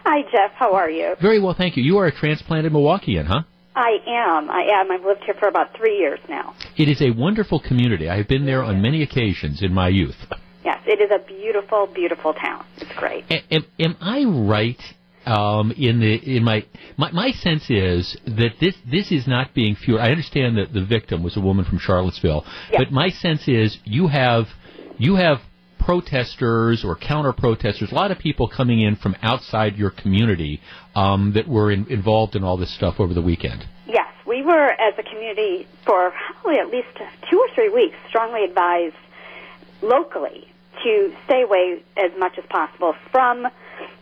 Hi, 0.04 0.22
Jeff. 0.22 0.50
How 0.56 0.74
are 0.74 0.90
you? 0.90 1.14
Very 1.22 1.38
well, 1.38 1.54
thank 1.56 1.76
you. 1.76 1.84
You 1.84 1.98
are 1.98 2.06
a 2.06 2.12
transplanted 2.12 2.72
Milwaukeean, 2.72 3.26
huh? 3.26 3.42
I 3.74 3.98
am. 4.06 4.50
I 4.50 4.62
am. 4.62 4.90
I've 4.90 5.04
lived 5.04 5.24
here 5.24 5.34
for 5.38 5.48
about 5.48 5.76
three 5.76 5.96
years 5.98 6.18
now. 6.28 6.54
It 6.76 6.88
is 6.88 7.00
a 7.00 7.10
wonderful 7.10 7.60
community. 7.60 8.08
I 8.08 8.16
have 8.16 8.28
been 8.28 8.46
there 8.46 8.62
on 8.62 8.82
many 8.82 9.02
occasions 9.02 9.62
in 9.62 9.72
my 9.72 9.88
youth. 9.88 10.16
Yes, 10.64 10.82
it 10.86 11.00
is 11.00 11.10
a 11.10 11.24
beautiful, 11.24 11.88
beautiful 11.92 12.34
town. 12.34 12.66
It's 12.76 12.92
great. 12.96 13.24
Am, 13.30 13.64
am 13.78 13.96
I 14.00 14.24
right? 14.24 14.80
Um, 15.26 15.70
in 15.72 16.00
the 16.00 16.14
in 16.36 16.42
my, 16.42 16.64
my 16.96 17.12
my 17.12 17.30
sense 17.30 17.68
is 17.68 18.16
that 18.24 18.52
this 18.58 18.74
this 18.90 19.12
is 19.12 19.28
not 19.28 19.52
being 19.54 19.76
fueled. 19.76 20.00
I 20.00 20.10
understand 20.10 20.56
that 20.56 20.72
the 20.72 20.82
victim 20.84 21.22
was 21.22 21.36
a 21.36 21.40
woman 21.40 21.66
from 21.66 21.78
Charlottesville, 21.78 22.42
yeah. 22.72 22.78
but 22.78 22.90
my 22.90 23.10
sense 23.10 23.46
is 23.46 23.76
you 23.84 24.08
have 24.08 24.46
you 24.96 25.16
have 25.16 25.40
protesters 25.80 26.84
or 26.84 26.94
counter 26.94 27.32
protesters, 27.32 27.90
a 27.90 27.94
lot 27.94 28.10
of 28.10 28.18
people 28.18 28.48
coming 28.48 28.80
in 28.80 28.96
from 28.96 29.16
outside 29.22 29.76
your 29.76 29.90
community 29.90 30.60
um, 30.94 31.32
that 31.34 31.48
were 31.48 31.72
in, 31.72 31.86
involved 31.88 32.36
in 32.36 32.44
all 32.44 32.56
this 32.56 32.72
stuff 32.74 33.00
over 33.00 33.14
the 33.14 33.22
weekend. 33.22 33.66
Yes, 33.86 34.12
we 34.26 34.42
were 34.42 34.70
as 34.70 34.94
a 34.98 35.02
community 35.02 35.66
for 35.84 36.12
probably 36.40 36.60
at 36.60 36.68
least 36.68 36.88
two 37.30 37.38
or 37.38 37.48
three 37.54 37.70
weeks 37.70 37.96
strongly 38.08 38.44
advised 38.44 38.94
locally 39.82 40.46
to 40.84 41.12
stay 41.24 41.42
away 41.42 41.82
as 41.96 42.12
much 42.18 42.38
as 42.38 42.44
possible 42.48 42.94
from 43.10 43.46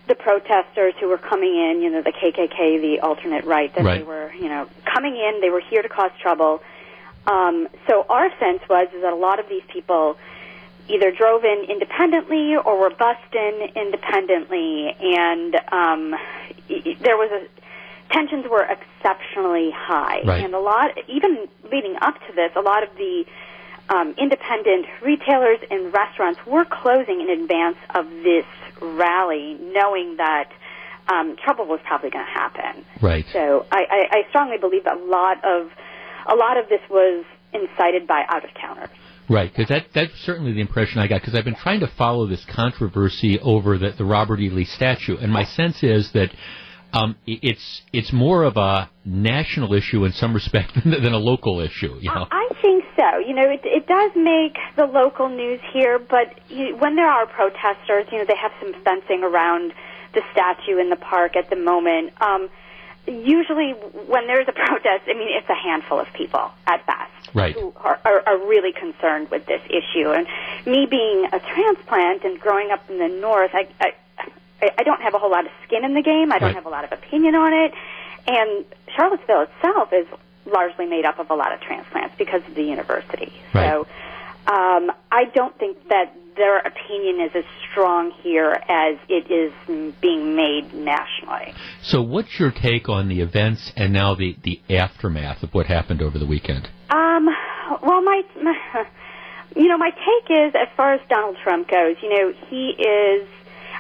the 0.09 0.15
protesters 0.15 0.95
who 1.01 1.09
were 1.09 1.19
coming 1.19 1.55
in, 1.55 1.81
you 1.83 1.91
know, 1.91 2.03
the 2.03 2.13
KKK, 2.13 2.81
the 2.81 3.01
alternate 3.03 3.45
right, 3.45 3.75
that 3.75 3.85
right. 3.85 3.99
they 3.99 4.05
were, 4.05 4.33
you 4.33 4.49
know, 4.49 4.69
coming 4.85 5.17
in, 5.17 5.41
they 5.41 5.51
were 5.51 5.61
here 5.61 5.83
to 5.83 5.89
cause 5.89 6.11
trouble. 6.21 6.61
Um, 7.27 7.69
so 7.87 8.07
our 8.09 8.31
sense 8.41 8.61
was 8.69 8.89
is 8.95 9.03
that 9.03 9.13
a 9.13 9.17
lot 9.17 9.39
of 9.39 9.49
these 9.49 9.63
people 9.73 10.17
either 10.89 11.11
drove 11.11 11.45
in 11.45 11.67
independently 11.69 12.57
or 12.57 12.81
were 12.81 12.91
bussed 12.91 13.35
in 13.35 13.69
independently, 13.77 14.95
and 15.01 15.55
um, 15.71 16.15
there 17.01 17.17
was 17.17 17.31
a 17.33 17.47
tensions 18.13 18.47
were 18.51 18.65
exceptionally 18.65 19.71
high, 19.71 20.23
right. 20.23 20.45
and 20.45 20.55
a 20.55 20.59
lot 20.59 20.91
even 21.09 21.47
leading 21.71 21.97
up 22.01 22.15
to 22.27 22.33
this, 22.35 22.51
a 22.57 22.61
lot 22.61 22.83
of 22.83 22.89
the 22.97 23.25
um, 23.91 24.15
independent 24.19 24.87
retailers 25.03 25.59
and 25.71 25.93
restaurants 25.93 26.41
were 26.47 26.65
closing 26.65 27.21
in 27.21 27.31
advance 27.31 27.77
of 27.95 28.09
this 28.23 28.47
rally, 28.81 29.57
knowing 29.61 30.17
that 30.17 30.51
um, 31.09 31.37
trouble 31.43 31.67
was 31.67 31.81
probably 31.85 32.11
going 32.11 32.25
to 32.25 32.31
happen. 32.31 32.85
Right. 33.01 33.25
So 33.33 33.67
I, 33.73 33.85
I, 33.91 34.19
I 34.19 34.29
strongly 34.29 34.59
believe 34.59 34.85
that 34.85 34.97
a 34.97 35.05
lot 35.05 35.45
of 35.45 35.71
a 36.27 36.35
lot 36.35 36.59
of 36.59 36.69
this 36.69 36.81
was 36.91 37.25
incited 37.55 38.07
by 38.07 38.25
out 38.29 38.45
of 38.45 38.53
counters. 38.55 38.91
Right, 39.29 39.51
because 39.51 39.69
that, 39.69 39.87
that's 39.95 40.19
certainly 40.25 40.53
the 40.53 40.61
impression 40.61 41.01
I 41.01 41.07
got, 41.07 41.21
because 41.21 41.35
I've 41.35 41.45
been 41.45 41.55
trying 41.55 41.81
to 41.81 41.87
follow 41.87 42.27
this 42.27 42.45
controversy 42.47 43.39
over 43.39 43.77
the, 43.77 43.91
the 43.91 44.05
Robert 44.05 44.41
E. 44.41 44.49
Lee 44.49 44.65
statue, 44.65 45.19
and 45.19 45.31
my 45.31 45.45
sense 45.45 45.83
is 45.83 46.13
that 46.13 46.31
um, 46.93 47.17
it's 47.27 47.83
it's 47.93 48.13
more 48.13 48.45
of 48.45 48.57
a 48.57 48.89
national 49.05 49.75
issue 49.75 50.07
in 50.07 50.13
some 50.13 50.33
respect 50.33 50.73
than, 50.83 50.91
than 51.03 51.13
a 51.13 51.19
local 51.19 51.61
issue. 51.61 51.99
You 52.01 52.11
know? 52.15 52.27
I 52.31 52.49
think 52.63 52.85
so. 52.97 53.19
You 53.19 53.35
know, 53.35 53.51
it, 53.51 53.61
it 53.65 53.87
does 53.87 54.13
make 54.17 54.57
the 54.77 54.87
local 54.87 55.29
news 55.29 55.61
here, 55.73 55.99
but 55.99 56.41
you, 56.49 56.77
when 56.79 56.97
there 56.97 57.09
are 57.09 57.27
protesters, 57.27 58.07
you 58.11 58.19
know, 58.19 58.25
they 58.27 58.37
have 58.37 58.53
some 58.61 58.73
fencing 58.83 59.23
around 59.23 59.73
the 60.15 60.23
statue 60.33 60.79
in 60.79 60.89
the 60.89 60.97
park 60.97 61.37
at 61.37 61.51
the 61.51 61.57
moment. 61.57 62.13
Um, 62.23 62.49
usually, 63.09 63.73
when 63.73 64.27
there's 64.27 64.49
a 64.49 64.53
protest, 64.67 65.05
I 65.07 65.15
mean, 65.15 65.29
it's 65.31 65.49
a 65.49 65.55
handful 65.55 65.99
of 65.99 66.07
people 66.13 66.51
at 66.67 66.85
best 66.87 67.35
right. 67.35 67.55
who 67.55 67.73
are, 67.77 67.99
are, 68.05 68.23
are 68.27 68.39
really 68.47 68.73
concerned 68.73 69.31
with 69.31 69.47
this 69.47 69.63
issue. 69.67 70.11
And 70.11 70.27
me 70.67 70.87
being 70.87 71.27
a 71.33 71.41
transplant 71.41 72.25
and 72.25 72.39
growing 72.41 72.71
up 72.71 72.89
in 72.91 72.99
the 72.99 73.09
north, 73.09 73.51
I, 73.55 73.69
I 73.81 73.93
I 74.61 74.83
don't 74.83 75.01
have 75.01 75.15
a 75.15 75.19
whole 75.19 75.31
lot 75.31 75.47
of 75.47 75.53
skin 75.65 75.85
in 75.85 75.95
the 75.95 76.03
game. 76.03 76.33
I 76.33 76.39
don't 76.39 76.49
right. 76.49 76.55
have 76.57 76.67
a 76.67 76.71
lot 76.71 76.85
of 76.85 76.91
opinion 76.91 77.37
on 77.37 77.53
it. 77.53 77.75
And 78.27 78.65
Charlottesville 78.95 79.43
itself 79.43 79.93
is 79.93 80.07
largely 80.47 80.87
made 80.87 81.05
up 81.05 81.19
of 81.19 81.31
a 81.31 81.35
lot 81.35 81.53
of 81.53 81.61
transplants 81.61 82.17
because 82.19 82.43
of 82.47 82.55
the 82.55 82.65
university. 82.65 83.33
Right. 83.55 83.71
So 83.71 83.87
um, 84.49 84.91
I 85.13 85.25
don't 85.35 85.57
think 85.59 85.77
that 85.89 86.15
their 86.37 86.59
opinion 86.59 87.21
is 87.21 87.33
as 87.35 87.45
strong 87.71 88.13
here 88.23 88.53
as 88.69 88.97
it 89.09 89.31
is 89.31 89.53
being 90.01 90.37
made 90.37 90.73
nationally. 90.73 91.53
So, 91.83 92.01
what's 92.01 92.39
your 92.39 92.51
take 92.51 92.89
on 92.89 93.09
the 93.09 93.21
events 93.21 93.73
and 93.77 93.93
now 93.93 94.15
the, 94.15 94.37
the 94.43 94.61
aftermath 94.75 95.43
of 95.43 95.53
what 95.53 95.67
happened 95.67 96.01
over 96.01 96.19
the 96.19 96.27
weekend? 96.27 96.69
Um, 96.89 97.29
well, 97.83 98.03
my, 98.03 98.23
my, 98.43 98.87
you 99.57 99.69
know, 99.69 99.77
my 99.77 99.91
take 99.91 100.31
is 100.31 100.55
as 100.55 100.69
far 100.77 100.95
as 100.95 101.01
Donald 101.11 101.37
Trump 101.43 101.69
goes, 101.69 101.97
you 102.03 102.09
know, 102.09 102.33
he 102.49 102.71
is. 102.71 103.29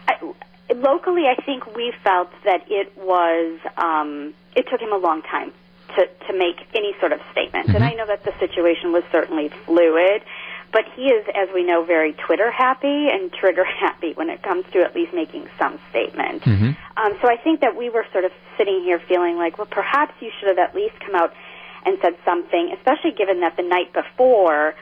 I, 0.06 0.74
locally, 0.74 1.22
I 1.26 1.40
think 1.42 1.74
we 1.74 1.94
felt 2.04 2.30
that 2.44 2.64
it 2.68 2.92
was. 2.98 3.60
Um, 3.76 4.34
it 4.54 4.66
took 4.70 4.80
him 4.80 4.92
a 4.92 4.98
long 4.98 5.22
time 5.22 5.52
to 5.96 6.06
to 6.26 6.36
make 6.36 6.56
any 6.74 6.92
sort 7.00 7.12
of 7.12 7.20
statement, 7.32 7.68
mm-hmm. 7.68 7.76
and 7.76 7.84
I 7.84 7.94
know 7.94 8.06
that 8.06 8.24
the 8.24 8.32
situation 8.38 8.92
was 8.92 9.04
certainly 9.12 9.50
fluid. 9.64 10.22
But 10.70 10.84
he 10.94 11.06
is, 11.06 11.26
as 11.34 11.48
we 11.54 11.64
know, 11.64 11.84
very 11.84 12.12
Twitter 12.12 12.50
happy 12.50 13.08
and 13.10 13.32
trigger 13.32 13.64
happy 13.80 14.12
when 14.14 14.30
it 14.30 14.42
comes 14.42 14.64
to 14.72 14.80
at 14.80 14.94
least 14.94 15.14
making 15.14 15.48
some 15.58 15.78
statement. 15.90 16.42
Mm-hmm. 16.42 16.70
Um, 16.96 17.18
so 17.22 17.28
I 17.28 17.36
think 17.36 17.60
that 17.60 17.76
we 17.76 17.88
were 17.88 18.06
sort 18.12 18.24
of 18.24 18.32
sitting 18.56 18.82
here 18.82 19.00
feeling 19.08 19.36
like, 19.36 19.58
well, 19.58 19.68
perhaps 19.70 20.14
you 20.20 20.30
should 20.38 20.48
have 20.48 20.58
at 20.58 20.74
least 20.74 20.98
come 21.00 21.14
out 21.14 21.32
and 21.86 21.96
said 22.02 22.16
something, 22.24 22.74
especially 22.76 23.12
given 23.12 23.40
that 23.40 23.56
the 23.56 23.62
night 23.62 23.92
before 23.92 24.74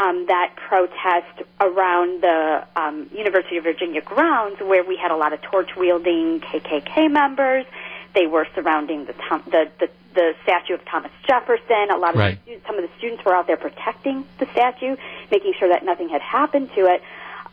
um, 0.00 0.26
that 0.28 0.56
protest 0.56 1.48
around 1.60 2.22
the 2.22 2.66
um, 2.74 3.08
University 3.14 3.58
of 3.58 3.64
Virginia 3.64 4.00
grounds, 4.00 4.58
where 4.60 4.82
we 4.82 4.96
had 4.96 5.10
a 5.10 5.16
lot 5.16 5.32
of 5.32 5.42
torch 5.42 5.70
wielding 5.76 6.40
KKK 6.40 7.10
members. 7.10 7.66
They 8.14 8.26
were 8.26 8.46
surrounding 8.54 9.06
the, 9.06 9.14
the 9.46 9.70
the 9.78 9.88
the 10.14 10.34
statue 10.42 10.74
of 10.74 10.84
Thomas 10.84 11.12
Jefferson. 11.26 11.90
A 11.90 11.96
lot 11.96 12.14
of 12.14 12.16
right. 12.16 12.36
the 12.36 12.42
students, 12.42 12.66
some 12.66 12.76
of 12.76 12.82
the 12.82 12.90
students 12.98 13.24
were 13.24 13.34
out 13.34 13.46
there 13.46 13.56
protecting 13.56 14.26
the 14.38 14.46
statue, 14.46 14.96
making 15.30 15.54
sure 15.58 15.68
that 15.68 15.84
nothing 15.84 16.08
had 16.08 16.20
happened 16.20 16.70
to 16.74 16.86
it. 16.86 17.02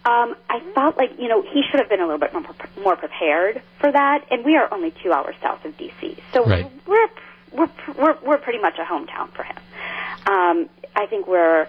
Um, 0.05 0.35
I 0.49 0.61
felt 0.73 0.97
like 0.97 1.19
you 1.19 1.27
know 1.27 1.41
he 1.41 1.63
should 1.69 1.79
have 1.79 1.89
been 1.89 1.99
a 1.99 2.05
little 2.05 2.19
bit 2.19 2.33
more, 2.33 2.45
more 2.81 2.95
prepared 2.95 3.61
for 3.79 3.91
that. 3.91 4.25
And 4.31 4.45
we 4.45 4.55
are 4.55 4.73
only 4.73 4.93
two 5.03 5.11
hours 5.11 5.35
south 5.41 5.65
of 5.65 5.77
D.C., 5.77 6.17
so 6.33 6.45
right. 6.45 6.71
we're 6.87 7.09
we're 7.51 7.69
we're 7.97 8.17
we're 8.23 8.37
pretty 8.37 8.59
much 8.59 8.77
a 8.79 8.83
hometown 8.83 9.29
for 9.31 9.43
him. 9.43 9.57
Um, 10.25 10.69
I 10.95 11.05
think 11.07 11.27
we're 11.27 11.67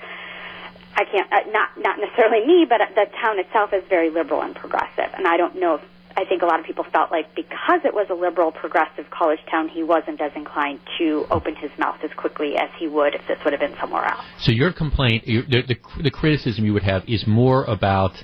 I 0.95 1.05
can't 1.05 1.33
uh, 1.33 1.51
not 1.51 1.71
not 1.79 1.99
necessarily 2.01 2.47
me, 2.47 2.67
but 2.69 2.81
the 2.95 3.07
town 3.21 3.39
itself 3.39 3.73
is 3.73 3.85
very 3.89 4.11
liberal 4.11 4.43
and 4.43 4.55
progressive, 4.55 5.13
and 5.17 5.27
I 5.27 5.37
don't 5.37 5.57
know 5.57 5.77
if 5.77 5.83
I 6.19 6.25
think 6.25 6.43
a 6.43 6.47
lot 6.47 6.59
of 6.59 6.67
people 6.67 6.85
felt 6.93 7.13
like 7.13 7.33
because 7.37 7.81
it 7.85 7.95
was 7.95 8.09
a 8.11 8.15
liberal, 8.15 8.51
progressive 8.51 9.09
college 9.09 9.39
town, 9.49 9.69
he 9.69 9.85
wasn't 9.85 10.21
as 10.21 10.33
inclined 10.35 10.81
to 10.99 11.27
open 11.31 11.55
his 11.55 11.71
mouth 11.79 11.99
as 12.03 12.11
quickly 12.17 12.57
as 12.57 12.69
he 12.77 12.89
would 12.89 13.15
if 13.15 13.21
this 13.29 13.39
would 13.45 13.53
have 13.53 13.61
been 13.61 13.77
somewhere 13.81 14.05
else. 14.05 14.25
So 14.41 14.51
your 14.51 14.73
complaint, 14.73 15.27
the, 15.27 15.45
the, 15.47 15.77
the 16.03 16.11
criticism 16.11 16.65
you 16.65 16.73
would 16.73 16.83
have 16.83 17.05
is 17.07 17.25
more 17.29 17.63
about 17.67 18.17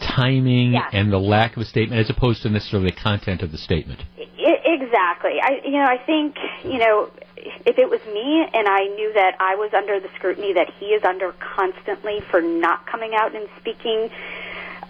timing 0.00 0.72
yes. 0.72 0.88
and 0.94 1.12
the 1.12 1.18
lack 1.18 1.54
of 1.56 1.62
a 1.62 1.66
statement 1.66 2.00
as 2.00 2.08
opposed 2.08 2.40
to 2.44 2.48
necessarily 2.48 2.88
the 2.88 2.96
content 2.96 3.42
of 3.42 3.52
the 3.52 3.58
statement. 3.58 4.00
I, 4.18 4.56
exactly. 4.64 5.32
I, 5.42 5.60
you 5.66 5.72
know, 5.72 5.84
I 5.84 5.98
think, 6.06 6.36
you 6.64 6.78
know, 6.78 7.10
if 7.36 7.76
it 7.76 7.90
was 7.90 8.00
me 8.06 8.46
and 8.54 8.66
I 8.66 8.84
knew 8.96 9.12
that 9.12 9.36
I 9.38 9.54
was 9.56 9.70
under 9.76 10.00
the 10.00 10.08
scrutiny 10.16 10.54
that 10.54 10.72
he 10.80 10.86
is 10.86 11.04
under 11.04 11.32
constantly 11.32 12.20
for 12.30 12.40
not 12.40 12.86
coming 12.86 13.12
out 13.14 13.36
and 13.36 13.48
speaking 13.60 14.08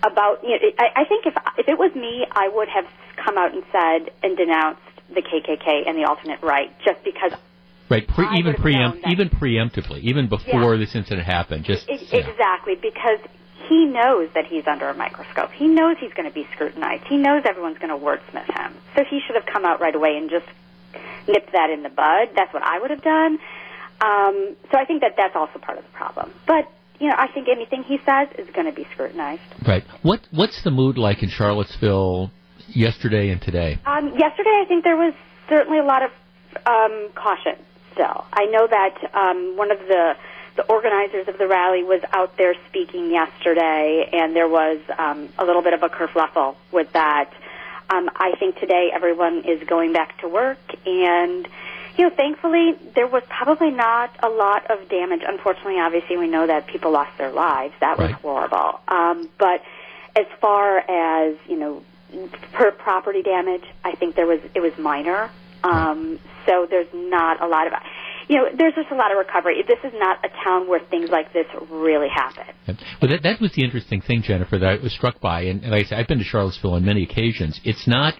about, 0.06 0.42
you 0.42 0.50
know, 0.50 0.58
I, 0.78 1.02
I 1.02 1.04
think 1.04 1.26
if 1.26 1.34
if 1.58 1.68
it 1.68 1.78
was 1.78 1.94
me, 1.94 2.26
I 2.30 2.48
would 2.48 2.68
have 2.68 2.86
come 3.16 3.38
out 3.38 3.54
and 3.54 3.62
said 3.72 4.12
and 4.22 4.36
denounced 4.36 4.82
the 5.08 5.22
KKK 5.22 5.88
and 5.88 5.96
the 5.96 6.04
alternate 6.04 6.42
right 6.42 6.70
just 6.84 7.02
because. 7.04 7.32
Right, 7.90 8.08
pre- 8.08 8.38
even 8.38 8.54
preempt, 8.54 9.06
even 9.08 9.28
preemptively, 9.28 10.00
even 10.00 10.26
before 10.28 10.74
yeah. 10.74 10.80
this 10.80 10.94
incident 10.94 11.26
happened. 11.26 11.64
Just 11.64 11.86
it, 11.86 12.00
yeah. 12.10 12.26
exactly 12.26 12.76
because 12.76 13.20
he 13.68 13.84
knows 13.84 14.30
that 14.34 14.46
he's 14.46 14.66
under 14.66 14.88
a 14.88 14.94
microscope. 14.94 15.50
He 15.52 15.68
knows 15.68 15.96
he's 16.00 16.12
going 16.14 16.28
to 16.28 16.34
be 16.34 16.46
scrutinized. 16.54 17.04
He 17.04 17.16
knows 17.16 17.42
everyone's 17.46 17.78
going 17.78 17.90
to 17.90 18.02
wordsmith 18.02 18.46
him. 18.46 18.74
So 18.96 19.04
he 19.08 19.20
should 19.26 19.36
have 19.36 19.46
come 19.46 19.64
out 19.64 19.80
right 19.80 19.94
away 19.94 20.16
and 20.16 20.30
just 20.30 20.46
nipped 21.28 21.52
that 21.52 21.70
in 21.70 21.82
the 21.82 21.88
bud. 21.88 22.30
That's 22.34 22.52
what 22.52 22.62
I 22.62 22.78
would 22.80 22.90
have 22.90 23.02
done. 23.02 23.38
Um, 24.00 24.56
so 24.70 24.78
I 24.78 24.84
think 24.86 25.02
that 25.02 25.14
that's 25.16 25.36
also 25.36 25.58
part 25.58 25.78
of 25.78 25.84
the 25.84 25.90
problem. 25.90 26.32
But 26.46 26.70
you 27.00 27.08
know, 27.08 27.14
I 27.16 27.28
think 27.32 27.48
anything 27.48 27.82
he 27.82 27.98
says 28.04 28.28
is 28.38 28.48
going 28.54 28.66
to 28.66 28.72
be 28.72 28.86
scrutinized. 28.92 29.42
Right. 29.66 29.84
What 30.02 30.20
What's 30.30 30.62
the 30.62 30.70
mood 30.70 30.96
like 30.96 31.22
in 31.22 31.28
Charlottesville 31.28 32.30
yesterday 32.68 33.30
and 33.30 33.40
today? 33.40 33.78
Um, 33.84 34.16
yesterday, 34.16 34.62
I 34.62 34.64
think 34.66 34.84
there 34.84 34.96
was 34.96 35.14
certainly 35.48 35.78
a 35.78 35.84
lot 35.84 36.02
of 36.02 36.10
um, 36.66 37.10
caution. 37.14 37.56
Still, 37.92 38.24
I 38.32 38.46
know 38.46 38.66
that 38.66 39.14
um, 39.14 39.56
one 39.56 39.70
of 39.70 39.78
the 39.78 40.14
the 40.56 40.64
organizers 40.66 41.26
of 41.26 41.36
the 41.36 41.48
rally 41.48 41.82
was 41.82 42.00
out 42.12 42.36
there 42.36 42.54
speaking 42.68 43.10
yesterday, 43.10 44.08
and 44.12 44.36
there 44.36 44.48
was 44.48 44.78
um, 44.98 45.28
a 45.36 45.44
little 45.44 45.62
bit 45.62 45.72
of 45.72 45.82
a 45.82 45.88
kerfluffle 45.88 46.54
with 46.72 46.92
that. 46.92 47.30
Um, 47.90 48.08
I 48.16 48.32
think 48.38 48.58
today 48.60 48.90
everyone 48.94 49.44
is 49.44 49.62
going 49.68 49.92
back 49.92 50.18
to 50.20 50.28
work, 50.28 50.58
and 50.86 51.46
you 51.96 52.08
know, 52.08 52.14
thankfully 52.14 52.72
there 52.94 53.06
was 53.06 53.22
probably 53.28 53.70
not 53.70 54.10
a 54.22 54.28
lot 54.28 54.70
of 54.70 54.88
damage. 54.88 55.20
Unfortunately, 55.26 55.78
obviously, 55.78 56.16
we 56.16 56.26
know 56.26 56.46
that 56.46 56.66
people 56.66 56.90
lost 56.92 57.16
their 57.18 57.32
lives. 57.32 57.74
That 57.80 57.98
was 57.98 58.10
right. 58.10 58.20
horrible. 58.20 58.80
Um, 58.88 59.30
but 59.38 59.62
as 60.16 60.26
far 60.40 60.78
as 60.78 61.36
you 61.48 61.58
know, 61.58 61.82
per 62.52 62.72
property 62.72 63.22
damage, 63.22 63.64
I 63.84 63.94
think 63.94 64.16
there 64.16 64.26
was 64.26 64.40
it 64.54 64.60
was 64.60 64.72
minor. 64.78 65.30
Um, 65.62 66.20
so 66.46 66.66
there's 66.68 66.92
not 66.92 67.42
a 67.42 67.46
lot 67.46 67.66
of 67.66 67.72
you 68.28 68.36
know, 68.36 68.48
there's 68.56 68.74
just 68.74 68.90
a 68.90 68.94
lot 68.94 69.10
of 69.12 69.18
recovery. 69.18 69.62
This 69.66 69.78
is 69.84 69.92
not 69.98 70.24
a 70.24 70.28
town 70.42 70.68
where 70.68 70.80
things 70.80 71.10
like 71.10 71.32
this 71.32 71.46
really 71.70 72.08
happen. 72.08 72.44
Well, 73.00 73.10
that, 73.10 73.22
that 73.22 73.40
was 73.40 73.52
the 73.52 73.62
interesting 73.62 74.00
thing, 74.00 74.22
Jennifer, 74.22 74.58
that 74.58 74.68
I 74.68 74.82
was 74.82 74.92
struck 74.92 75.20
by. 75.20 75.42
And, 75.42 75.62
and 75.62 75.72
like 75.72 75.86
I 75.86 75.88
said, 75.88 75.98
I've 75.98 76.08
been 76.08 76.18
to 76.18 76.24
Charlottesville 76.24 76.72
on 76.72 76.84
many 76.84 77.02
occasions. 77.02 77.60
It's 77.64 77.86
not 77.86 78.14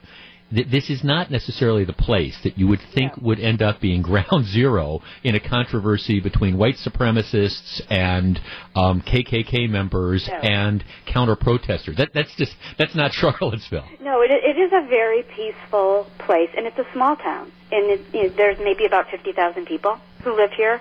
th- 0.52 0.68
this 0.70 0.90
is 0.90 1.04
not 1.04 1.30
necessarily 1.30 1.84
the 1.84 1.92
place 1.92 2.36
that 2.44 2.58
you 2.58 2.66
would 2.66 2.80
think 2.94 3.12
yeah. 3.16 3.22
would 3.22 3.40
end 3.40 3.62
up 3.62 3.80
being 3.80 4.02
ground 4.10 4.46
zero 4.46 5.00
in 5.22 5.34
a 5.34 5.40
controversy 5.40 6.20
between 6.20 6.56
white 6.56 6.76
supremacists 6.76 7.80
and 7.90 8.40
um, 8.74 9.02
KKK 9.02 9.68
members 9.68 10.28
no. 10.28 10.34
and 10.36 10.84
counter 11.06 11.36
protesters. 11.36 11.96
That, 11.96 12.10
that's 12.14 12.34
just 12.36 12.54
that's 12.78 12.94
not 12.94 13.12
Charlottesville. 13.14 13.88
No, 14.00 14.22
it, 14.22 14.30
it 14.30 14.58
is 14.58 14.72
a 14.72 14.86
very 14.88 15.22
peaceful 15.22 16.06
place, 16.18 16.50
and 16.56 16.66
it's 16.66 16.78
a 16.78 16.86
small 16.92 17.16
town, 17.16 17.50
and 17.70 17.90
it, 17.90 18.00
you 18.12 18.22
know, 18.24 18.28
there's 18.36 18.58
maybe 18.58 18.84
about 18.84 19.10
fifty 19.10 19.32
thousand 19.32 19.66
people 19.66 19.98
who 20.22 20.34
live 20.36 20.50
here, 20.56 20.80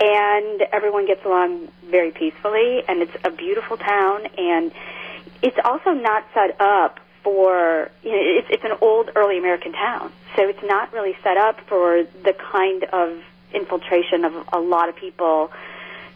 and 0.00 0.62
everyone 0.72 1.06
gets 1.06 1.24
along 1.24 1.68
very 1.90 2.10
peacefully, 2.10 2.82
and 2.88 3.02
it's 3.02 3.16
a 3.24 3.30
beautiful 3.30 3.76
town, 3.76 4.22
and 4.36 4.72
it's 5.42 5.56
also 5.64 5.90
not 5.90 6.24
set 6.34 6.60
up 6.60 6.98
for 7.22 7.90
you 8.02 8.10
know 8.10 8.18
it's 8.20 8.48
it's 8.50 8.64
an 8.64 8.78
old 8.80 9.10
early 9.16 9.38
American 9.38 9.72
town, 9.72 10.12
so 10.36 10.48
it's 10.48 10.62
not 10.62 10.92
really 10.92 11.14
set 11.22 11.36
up 11.36 11.56
for 11.68 12.04
the 12.24 12.34
kind 12.52 12.84
of 12.92 13.18
infiltration 13.54 14.24
of 14.24 14.32
a 14.52 14.58
lot 14.58 14.88
of 14.88 14.96
people 14.96 15.50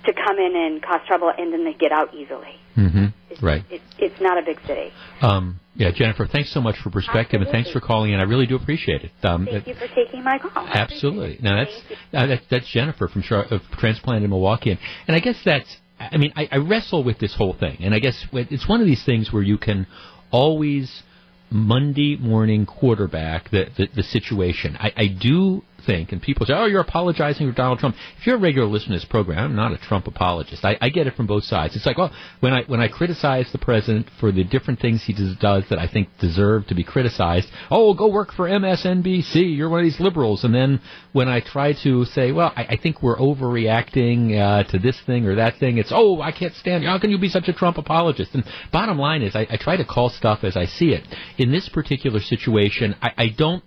to 0.04 0.12
come 0.12 0.38
in 0.38 0.56
and 0.56 0.82
cause 0.82 1.00
trouble 1.06 1.32
and 1.36 1.52
then 1.52 1.64
they 1.64 1.74
get 1.74 1.92
out 1.92 2.14
easily. 2.14 2.58
Mm-hmm. 2.76 3.06
It's, 3.30 3.42
right. 3.42 3.62
It, 3.70 3.80
it's 3.98 4.20
not 4.20 4.38
a 4.38 4.42
big 4.42 4.58
city. 4.66 4.90
Um, 5.20 5.60
yeah, 5.74 5.90
Jennifer, 5.94 6.26
thanks 6.26 6.52
so 6.52 6.60
much 6.60 6.76
for 6.78 6.90
perspective 6.90 7.40
absolutely. 7.40 7.46
and 7.46 7.52
thanks 7.52 7.70
for 7.72 7.80
calling 7.80 8.12
in. 8.12 8.20
I 8.20 8.24
really 8.24 8.46
do 8.46 8.56
appreciate 8.56 9.02
it. 9.02 9.12
Um, 9.22 9.46
Thank 9.50 9.66
you 9.66 9.74
for 9.74 9.88
taking 9.88 10.22
my 10.22 10.38
call. 10.38 10.66
Absolutely. 10.66 11.38
Now 11.40 11.64
that's 11.64 11.80
uh, 12.12 12.26
that's, 12.26 12.44
that's 12.50 12.68
Jennifer 12.68 13.08
from 13.08 13.22
Char- 13.22 13.46
uh, 13.50 13.58
Transplant 13.78 14.24
in 14.24 14.30
Milwaukee, 14.30 14.70
and, 14.70 14.80
and 15.06 15.16
I 15.16 15.20
guess 15.20 15.36
that's. 15.44 15.76
I 15.98 16.16
mean, 16.16 16.32
I, 16.34 16.48
I 16.50 16.56
wrestle 16.56 17.04
with 17.04 17.20
this 17.20 17.32
whole 17.36 17.52
thing, 17.52 17.78
and 17.80 17.94
I 17.94 18.00
guess 18.00 18.26
it's 18.32 18.68
one 18.68 18.80
of 18.80 18.86
these 18.86 19.04
things 19.04 19.32
where 19.32 19.42
you 19.42 19.56
can 19.56 19.86
always 20.32 21.02
Monday 21.50 22.16
morning 22.16 22.66
quarterback 22.66 23.50
the, 23.50 23.66
the, 23.76 23.88
the 23.94 24.02
situation. 24.02 24.76
I, 24.80 24.92
I 24.96 25.06
do 25.06 25.62
think, 25.86 26.12
and 26.12 26.20
people 26.20 26.46
say, 26.46 26.54
"Oh, 26.54 26.66
you're 26.66 26.80
apologizing 26.80 27.48
for 27.48 27.54
Donald 27.54 27.78
Trump." 27.78 27.96
If 28.20 28.26
you're 28.26 28.36
a 28.36 28.40
regular 28.40 28.68
listener 28.68 28.94
to 28.96 29.00
this 29.00 29.04
program, 29.04 29.38
I'm 29.38 29.56
not 29.56 29.72
a 29.72 29.78
Trump 29.78 30.06
apologist. 30.06 30.64
I, 30.64 30.76
I 30.80 30.88
get 30.88 31.06
it 31.06 31.14
from 31.14 31.26
both 31.26 31.44
sides. 31.44 31.76
It's 31.76 31.86
like, 31.86 31.98
well, 31.98 32.12
when 32.40 32.52
I 32.52 32.62
when 32.64 32.80
I 32.80 32.88
criticize 32.88 33.50
the 33.52 33.58
president 33.58 34.08
for 34.20 34.32
the 34.32 34.44
different 34.44 34.80
things 34.80 35.02
he 35.04 35.12
does, 35.12 35.62
does 35.62 35.64
that 35.70 35.78
I 35.78 35.88
think 35.88 36.08
deserve 36.20 36.66
to 36.68 36.74
be 36.74 36.84
criticized, 36.84 37.48
oh, 37.70 37.94
go 37.94 38.08
work 38.08 38.32
for 38.32 38.48
MSNBC. 38.48 39.56
You're 39.56 39.68
one 39.68 39.80
of 39.80 39.84
these 39.84 40.00
liberals. 40.00 40.44
And 40.44 40.54
then 40.54 40.80
when 41.12 41.28
I 41.28 41.40
try 41.40 41.74
to 41.82 42.04
say, 42.06 42.32
well, 42.32 42.52
I, 42.56 42.64
I 42.64 42.76
think 42.76 43.02
we're 43.02 43.16
overreacting 43.16 44.38
uh, 44.38 44.70
to 44.70 44.78
this 44.78 45.00
thing 45.06 45.26
or 45.26 45.36
that 45.36 45.58
thing, 45.58 45.78
it's, 45.78 45.92
oh, 45.92 46.20
I 46.20 46.32
can't 46.32 46.54
stand. 46.54 46.82
You. 46.82 46.88
How 46.88 46.98
can 46.98 47.10
you 47.10 47.18
be 47.18 47.28
such 47.28 47.48
a 47.48 47.52
Trump 47.52 47.78
apologist? 47.78 48.34
And 48.34 48.44
bottom 48.72 48.98
line 48.98 49.22
is, 49.22 49.34
I, 49.34 49.46
I 49.50 49.56
try 49.56 49.76
to 49.76 49.84
call 49.84 50.10
stuff 50.10 50.44
as 50.44 50.56
I 50.56 50.66
see 50.66 50.90
it. 50.90 51.06
In 51.38 51.52
this 51.52 51.68
particular 51.68 52.20
situation, 52.20 52.94
I, 53.00 53.10
I 53.16 53.28
don't. 53.36 53.62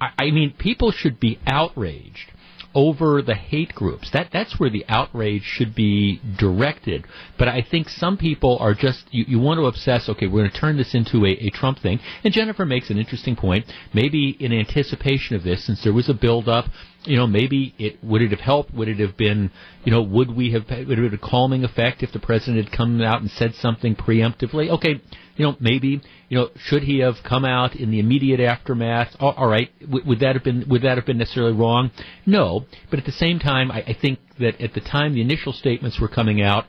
I, 0.00 0.10
I 0.18 0.30
mean, 0.30 0.54
people 0.58 0.90
should 0.92 1.20
be 1.20 1.38
outraged 1.46 2.32
over 2.74 3.22
the 3.22 3.34
hate 3.34 3.74
groups. 3.74 4.10
That 4.12 4.28
that's 4.32 4.60
where 4.60 4.70
the 4.70 4.84
outrage 4.88 5.42
should 5.42 5.74
be 5.74 6.20
directed. 6.38 7.06
But 7.38 7.48
I 7.48 7.62
think 7.68 7.88
some 7.88 8.16
people 8.16 8.58
are 8.60 8.74
just 8.74 9.06
you, 9.10 9.24
you 9.26 9.38
want 9.38 9.58
to 9.58 9.66
obsess. 9.66 10.08
Okay, 10.08 10.26
we're 10.26 10.40
going 10.40 10.50
to 10.50 10.56
turn 10.56 10.76
this 10.76 10.94
into 10.94 11.24
a, 11.24 11.30
a 11.30 11.50
Trump 11.50 11.78
thing. 11.80 11.98
And 12.24 12.32
Jennifer 12.32 12.66
makes 12.66 12.90
an 12.90 12.98
interesting 12.98 13.36
point. 13.36 13.64
Maybe 13.94 14.36
in 14.38 14.52
anticipation 14.52 15.34
of 15.34 15.42
this, 15.42 15.66
since 15.66 15.82
there 15.82 15.92
was 15.92 16.08
a 16.08 16.14
build 16.14 16.48
up, 16.48 16.66
you 17.04 17.16
know, 17.16 17.26
maybe 17.26 17.74
it 17.78 18.02
would 18.04 18.22
it 18.22 18.30
have 18.30 18.40
helped? 18.40 18.74
Would 18.74 18.88
it 18.88 18.98
have 18.98 19.16
been, 19.16 19.50
you 19.84 19.92
know, 19.92 20.02
would 20.02 20.36
we 20.36 20.52
have 20.52 20.68
would 20.68 20.98
it 20.98 21.04
have 21.04 21.12
a 21.12 21.18
calming 21.18 21.64
effect 21.64 22.02
if 22.02 22.12
the 22.12 22.20
president 22.20 22.62
had 22.62 22.76
come 22.76 23.00
out 23.00 23.22
and 23.22 23.30
said 23.30 23.54
something 23.54 23.96
preemptively? 23.96 24.68
Okay, 24.68 25.00
you 25.38 25.46
know, 25.46 25.56
maybe, 25.60 26.00
you 26.28 26.38
know, 26.38 26.50
should 26.56 26.82
he 26.82 26.98
have 26.98 27.22
come 27.22 27.44
out 27.44 27.76
in 27.76 27.90
the 27.90 28.00
immediate 28.00 28.40
aftermath? 28.40 29.16
all, 29.20 29.32
all 29.36 29.46
right, 29.46 29.70
w- 29.80 30.04
would 30.04 30.20
that 30.20 30.34
have 30.34 30.44
been 30.44 30.68
would 30.68 30.82
that 30.82 30.98
have 30.98 31.06
been 31.06 31.18
necessarily 31.18 31.52
wrong? 31.52 31.90
No, 32.26 32.66
but 32.90 32.98
at 32.98 33.06
the 33.06 33.12
same 33.12 33.38
time, 33.38 33.70
I, 33.70 33.82
I 33.86 33.92
think 33.94 34.18
that 34.38 34.60
at 34.60 34.74
the 34.74 34.80
time 34.80 35.14
the 35.14 35.22
initial 35.22 35.52
statements 35.52 35.98
were 36.00 36.08
coming 36.08 36.42
out, 36.42 36.66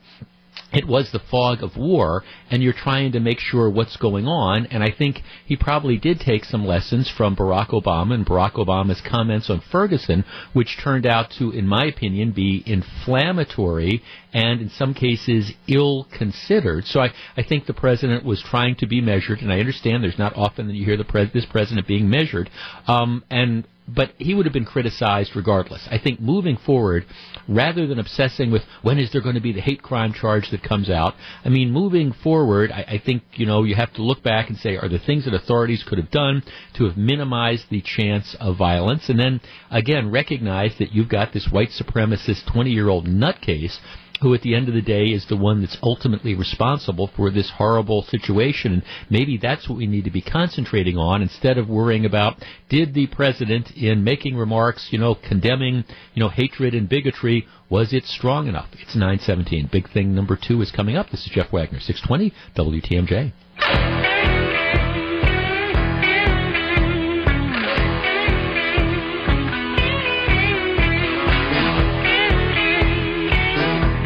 it 0.72 0.88
was 0.88 1.12
the 1.12 1.20
fog 1.20 1.64
of 1.64 1.78
war, 1.78 2.24
and 2.52 2.62
you're 2.62 2.74
trying 2.74 3.12
to 3.14 3.20
make 3.20 3.40
sure 3.40 3.70
what's 3.70 3.98
going 3.98 4.28
on. 4.28 4.68
And 4.68 4.84
I 4.84 4.92
think 4.92 5.22
he 5.46 5.56
probably 5.56 5.98
did 5.98 6.20
take 6.20 6.46
some 6.46 6.66
lessons 6.66 7.10
from 7.10 7.36
Barack 7.36 7.70
Obama 7.70 8.14
and 8.14 8.26
Barack 8.26 8.54
Obama's 8.54 9.02
comments 9.02 9.50
on 9.50 9.62
Ferguson, 9.72 10.24
which 10.54 10.78
turned 10.78 11.06
out 11.06 11.32
to, 11.40 11.52
in 11.52 11.68
my 11.68 11.86
opinion, 11.86 12.32
be 12.32 12.64
inflammatory 12.66 14.04
and 14.34 14.62
in 14.62 14.70
some 14.70 14.94
cases 14.94 15.52
ill 15.68 16.08
considered. 16.16 16.86
So 16.86 17.00
I, 17.00 17.10
I 17.36 17.44
think 17.44 17.66
the 17.66 17.74
president 17.74 18.24
was 18.24 18.42
trying 18.42 18.76
to 18.76 18.88
be 18.88 19.02
measured, 19.02 19.42
and 19.42 19.52
I 19.52 19.60
understand 19.60 20.04
there's 20.04 20.20
not 20.20 20.36
often 20.36 20.68
that 20.68 20.76
you 20.76 20.86
hear 20.86 20.98
the 20.98 21.04
pres- 21.04 21.34
this 21.34 21.46
president 21.46 21.88
being 21.88 22.10
measured. 22.10 22.50
Um, 22.88 23.24
and 23.30 23.66
but 23.96 24.12
he 24.18 24.34
would 24.34 24.46
have 24.46 24.54
been 24.54 24.66
criticized 24.66 25.36
regardless. 25.36 25.88
I 25.90 25.98
think 25.98 26.20
moving 26.20 26.58
forward, 26.58 27.06
rather 27.48 27.88
than 27.88 28.00
obsessing 28.00 28.52
with 28.52 28.64
when 28.82 29.00
is 29.00 29.12
there 29.12 29.22
going 29.22 29.36
to 29.36 29.42
be 29.42 29.52
the 29.52 29.62
hate 29.62 29.82
crime 29.82 30.14
charge 30.14 30.50
that 30.52 30.64
comes 30.64 30.90
out, 30.90 31.16
I 31.44 31.50
mean, 31.50 31.72
moving 31.72 32.12
forward, 32.12 32.72
I, 32.72 32.82
I 32.82 33.02
think, 33.04 33.24
you 33.34 33.46
know, 33.46 33.64
you 33.64 33.76
have 33.76 33.94
to 33.96 34.04
look 34.04 34.24
back 34.24 34.50
and 34.50 34.58
say, 34.58 34.78
are 34.78 34.90
there 34.90 35.00
things 35.00 35.26
that 35.26 35.34
authorities 35.34 35.84
could 35.88 35.98
have 35.98 36.12
done 36.12 36.44
to 36.76 36.86
have 36.86 36.98
minimized 36.98 37.66
the 37.70 37.82
chance 37.82 38.36
of 38.40 38.58
violence? 38.58 39.10
And 39.10 39.20
then, 39.20 39.42
again, 39.72 40.12
recognize 40.12 40.76
that 40.80 40.92
you've 40.92 41.10
got 41.10 41.34
this 41.34 41.48
white 41.52 41.70
supremacist 41.70 42.52
20 42.52 42.70
year 42.70 42.90
old 42.90 43.08
nutcase 43.08 43.78
who 44.22 44.34
at 44.34 44.42
the 44.42 44.56
end 44.56 44.68
of 44.68 44.74
the 44.74 44.82
day 44.82 45.08
is 45.08 45.26
the 45.28 45.38
one 45.38 45.62
that's 45.62 45.78
ultimately 45.82 46.36
responsible 46.36 47.10
for 47.16 47.32
this 47.32 47.52
horrible 47.58 48.04
situation. 48.04 48.74
And 48.74 48.84
maybe 49.10 49.38
that's 49.38 49.70
what 49.70 49.78
we 49.78 49.88
need 49.88 50.04
to 50.06 50.12
be 50.12 50.22
concentrating 50.22 50.98
on 50.98 51.22
instead 51.22 51.58
of 51.58 51.70
worrying 51.70 52.06
about 52.06 52.44
did 52.70 52.94
the 52.94 53.08
president, 53.08 53.72
in 53.72 54.04
making 54.04 54.36
remarks, 54.36 54.90
you 54.92 55.00
know, 55.00 55.16
condemning, 55.16 55.84
you 56.14 56.20
know, 56.22 56.30
hatred 56.30 56.74
and 56.74 56.90
bigotry, 56.90 57.48
was 57.70 57.94
it 57.94 58.06
strong 58.06 58.48
enough? 58.48 58.70
It's 58.74 58.96
917. 58.96 59.70
Big 59.72 59.92
thing 59.92 60.16
number 60.16 60.38
two 60.42 60.62
is 60.62 60.72
coming 60.72 60.96
up. 60.96 61.10
This 61.10 61.26
is 61.26 61.32
Jeff 61.32 61.52
Wagner, 61.52 61.80
620 61.80 62.34
WTMJ. 62.56 64.19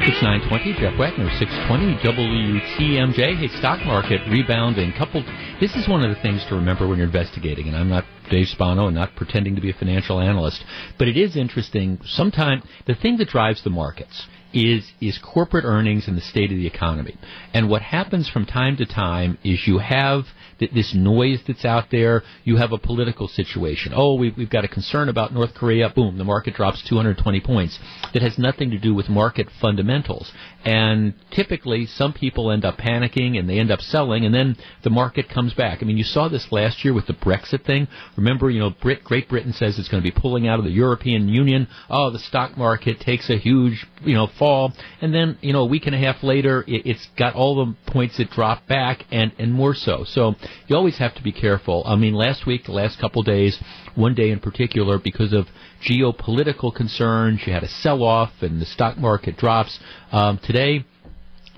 It's 0.05 0.21
920. 0.21 0.73
Jeff 0.81 0.99
Wagner, 0.99 1.29
620 1.39 1.95
WTMJ. 2.03 3.37
Hey, 3.39 3.47
stock 3.59 3.79
market 3.85 4.19
rebounding. 4.29 4.91
Coupled. 4.97 5.23
This 5.61 5.73
is 5.75 5.87
one 5.87 6.03
of 6.03 6.13
the 6.13 6.21
things 6.21 6.45
to 6.49 6.55
remember 6.55 6.85
when 6.85 6.97
you're 6.97 7.07
investigating, 7.07 7.69
and 7.69 7.77
I'm 7.77 7.87
not 7.87 8.03
Dave 8.29 8.47
Spano 8.47 8.87
and 8.87 8.95
not 8.95 9.15
pretending 9.15 9.55
to 9.55 9.61
be 9.61 9.69
a 9.69 9.73
financial 9.73 10.19
analyst, 10.19 10.61
but 10.99 11.07
it 11.07 11.15
is 11.15 11.37
interesting. 11.37 12.01
Sometimes 12.03 12.63
the 12.85 12.95
thing 12.95 13.15
that 13.19 13.29
drives 13.29 13.63
the 13.63 13.69
markets 13.69 14.27
is 14.53 14.91
is 14.99 15.17
corporate 15.23 15.63
earnings 15.63 16.09
and 16.09 16.17
the 16.17 16.21
state 16.21 16.51
of 16.51 16.57
the 16.57 16.67
economy. 16.67 17.17
And 17.53 17.69
what 17.69 17.81
happens 17.81 18.29
from 18.29 18.45
time 18.45 18.75
to 18.77 18.85
time 18.85 19.37
is 19.41 19.65
you 19.65 19.77
have 19.77 20.25
this 20.59 20.93
noise 20.93 21.39
that's 21.47 21.65
out 21.65 21.85
there. 21.91 22.23
You 22.43 22.57
have 22.57 22.71
a 22.71 22.77
political 22.77 23.27
situation. 23.27 23.93
Oh, 23.95 24.15
we've, 24.15 24.35
we've 24.37 24.49
got 24.49 24.65
a 24.65 24.67
concern 24.67 25.09
about 25.09 25.33
North 25.33 25.53
Korea. 25.53 25.89
Boom, 25.89 26.17
the 26.17 26.23
market 26.23 26.55
drops 26.55 26.83
220 26.87 27.41
points. 27.41 27.79
That 28.13 28.21
has 28.21 28.37
nothing 28.37 28.71
to 28.71 28.79
do 28.79 28.93
with 28.93 29.09
market 29.09 29.47
fundamentals. 29.61 30.31
And 30.65 31.13
typically, 31.31 31.85
some 31.85 32.13
people 32.13 32.51
end 32.51 32.63
up 32.63 32.77
panicking 32.77 33.37
and 33.37 33.49
they 33.49 33.59
end 33.59 33.71
up 33.71 33.81
selling, 33.81 34.25
and 34.25 34.33
then 34.33 34.55
the 34.83 34.89
market 34.89 35.27
comes 35.29 35.53
back. 35.53 35.79
I 35.81 35.85
mean, 35.85 35.97
you 35.97 36.03
saw 36.03 36.29
this 36.29 36.51
last 36.51 36.85
year 36.85 36.93
with 36.93 37.07
the 37.07 37.13
Brexit 37.13 37.65
thing. 37.65 37.87
Remember, 38.15 38.49
you 38.49 38.59
know, 38.59 38.69
Brit, 38.69 39.03
Great 39.03 39.27
Britain 39.27 39.53
says 39.53 39.77
it's 39.77 39.89
going 39.89 40.01
to 40.01 40.09
be 40.09 40.17
pulling 40.17 40.47
out 40.47 40.59
of 40.59 40.65
the 40.65 40.71
European 40.71 41.27
Union. 41.27 41.67
Oh, 41.89 42.11
the 42.11 42.19
stock 42.19 42.57
market 42.57 42.99
takes 42.99 43.29
a 43.29 43.37
huge, 43.37 43.85
you 44.03 44.13
know, 44.13 44.27
fall, 44.39 44.73
and 45.01 45.13
then 45.13 45.37
you 45.41 45.53
know 45.53 45.61
a 45.61 45.65
week 45.65 45.85
and 45.85 45.95
a 45.95 45.99
half 45.99 46.23
later, 46.23 46.63
it, 46.67 46.85
it's 46.85 47.07
got 47.17 47.35
all 47.35 47.65
the 47.65 47.91
points 47.91 48.17
that 48.17 48.29
drop 48.29 48.65
back, 48.67 49.03
and 49.11 49.31
and 49.37 49.53
more 49.53 49.75
so. 49.75 50.03
So 50.07 50.35
you 50.67 50.75
always 50.75 50.97
have 50.97 51.15
to 51.15 51.23
be 51.23 51.31
careful. 51.31 51.83
I 51.85 51.95
mean, 51.95 52.13
last 52.13 52.45
week, 52.45 52.65
the 52.65 52.71
last 52.71 52.99
couple 52.99 53.21
of 53.21 53.25
days, 53.25 53.57
one 53.95 54.13
day 54.15 54.31
in 54.31 54.39
particular, 54.39 54.99
because 54.99 55.33
of 55.33 55.47
geopolitical 55.87 56.73
concerns, 56.73 57.41
you 57.45 57.53
had 57.53 57.63
a 57.63 57.67
sell-off, 57.67 58.31
and 58.41 58.61
the 58.61 58.65
stock 58.65 58.97
market 58.97 59.37
drops. 59.37 59.79
Um, 60.11 60.39
today. 60.43 60.85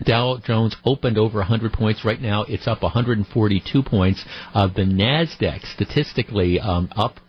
Dow 0.03 0.41
Jones 0.45 0.75
opened 0.83 1.17
over 1.17 1.37
100 1.37 1.71
points. 1.71 2.03
Right 2.03 2.19
now, 2.19 2.43
it's 2.43 2.67
up 2.67 2.83
142 2.83 3.81
points. 3.81 4.25
Uh, 4.53 4.67
the 4.67 4.81
Nasdaq 4.81 5.65
statistically 5.73 6.59
um, 6.59 6.89
up 6.97 7.21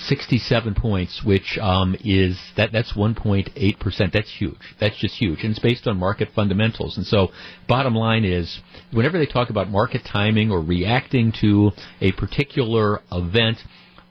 67 0.00 0.74
points, 0.74 1.22
which 1.24 1.58
um, 1.58 1.96
is 2.04 2.38
that 2.56 2.72
that's 2.72 2.92
1.8 2.92 3.78
percent. 3.80 4.12
That's 4.12 4.30
huge. 4.30 4.58
That's 4.80 4.96
just 4.96 5.16
huge, 5.16 5.42
and 5.42 5.50
it's 5.50 5.58
based 5.58 5.86
on 5.86 5.98
market 5.98 6.28
fundamentals. 6.34 6.96
And 6.96 7.06
so, 7.06 7.28
bottom 7.68 7.94
line 7.94 8.24
is, 8.24 8.60
whenever 8.92 9.18
they 9.18 9.26
talk 9.26 9.50
about 9.50 9.68
market 9.68 10.02
timing 10.04 10.50
or 10.50 10.60
reacting 10.60 11.32
to 11.40 11.72
a 12.00 12.12
particular 12.12 13.00
event, 13.12 13.58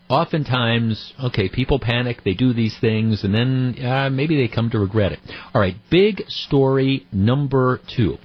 oftentimes, 0.10 1.14
okay, 1.24 1.48
people 1.50 1.80
panic, 1.80 2.24
they 2.24 2.34
do 2.34 2.54
these 2.54 2.78
things, 2.80 3.24
and 3.24 3.34
then 3.34 3.86
uh, 3.86 4.10
maybe 4.10 4.36
they 4.36 4.54
come 4.54 4.70
to 4.72 4.80
regret 4.80 5.12
it. 5.12 5.20
All 5.54 5.62
right, 5.62 5.76
big 5.90 6.24
story 6.28 7.06
number 7.12 7.80
two. 7.96 8.18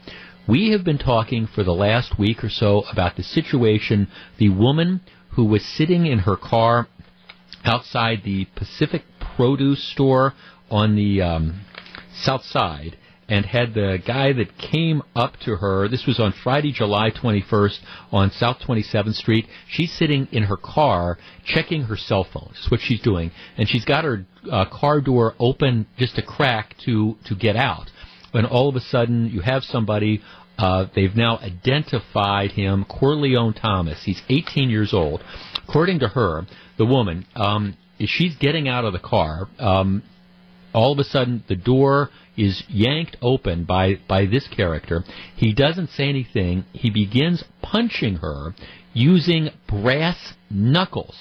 We 0.47 0.73
have 0.73 0.85
been 0.85 0.99
talking 0.99 1.47
for 1.47 1.63
the 1.63 1.73
last 1.73 2.19
week 2.19 2.45
or 2.45 2.51
so 2.51 2.83
about 2.91 3.17
the 3.17 3.23
situation, 3.23 4.09
the 4.39 4.51
woman 4.51 5.01
who 5.31 5.45
was 5.45 5.65
sitting 5.65 6.07
in 6.07 6.21
her 6.21 6.37
car 6.37 6.87
outside 7.65 8.23
the 8.25 8.47
Pacific 8.57 9.03
Produce 9.37 9.83
store 9.93 10.35
on 10.71 10.97
the 10.97 11.23
um, 11.23 11.61
south 12.15 12.45
side 12.45 12.97
and 13.29 13.47
had 13.47 13.75
the 13.75 13.99
guy 14.07 14.33
that 14.33 14.59
came 14.59 15.03
up 15.17 15.37
to 15.45 15.57
her. 15.57 15.89
This 15.89 16.07
was 16.07 16.21
on 16.21 16.35
Friday, 16.43 16.73
July 16.73 17.11
21st 17.11 17.79
on 18.13 18.31
South 18.31 18.59
27th 18.61 19.15
Street. 19.15 19.47
She's 19.69 19.93
sitting 19.93 20.29
in 20.31 20.45
her 20.45 20.57
car 20.57 21.19
checking 21.45 21.85
her 21.85 21.97
cell 21.97 22.25
phone. 22.25 22.51
That's 22.53 22.71
what 22.71 22.81
she's 22.81 23.01
doing. 23.01 23.31
And 23.57 23.69
she's 23.69 23.85
got 23.85 24.05
her 24.05 24.27
uh, 24.51 24.67
car 24.67 25.01
door 25.01 25.35
open 25.39 25.87
just 25.97 26.19
a 26.19 26.23
crack 26.23 26.75
to, 26.85 27.17
to 27.27 27.35
get 27.35 27.57
out. 27.57 27.91
And 28.35 28.47
all 28.47 28.69
of 28.69 28.77
a 28.77 28.81
sudden, 28.81 29.31
you 29.31 29.41
have 29.41 29.63
somebody 29.63 30.21
uh, 30.59 30.87
they've 30.95 31.17
now 31.17 31.39
identified 31.39 32.53
him, 32.53 32.85
Corleone 32.85 33.55
Thomas. 33.55 34.03
He's 34.05 34.23
18 34.29 34.71
years 34.71 34.95
old. 34.95 35.23
According 35.67 36.01
to 36.01 36.09
her, 36.09 36.47
the 36.79 36.87
woman, 36.87 37.27
um, 37.35 37.77
she's 37.99 38.37
getting 38.37 38.69
out 38.69 38.85
of 38.85 38.93
the 38.93 38.99
car. 38.99 39.49
Um, 39.59 40.03
all 40.73 40.93
of 40.93 40.99
a 40.99 41.05
sudden, 41.05 41.45
the 41.49 41.57
door 41.57 42.11
is 42.37 42.63
yanked 42.69 43.17
open 43.23 43.65
by, 43.65 43.95
by 44.09 44.27
this 44.27 44.47
character. 44.49 45.05
He 45.37 45.53
doesn't 45.53 45.91
say 45.91 46.09
anything. 46.09 46.65
He 46.73 46.91
begins 46.91 47.45
punching 47.63 48.17
her 48.17 48.55
using 48.93 49.51
brass 49.69 50.35
knuckles. 50.51 51.17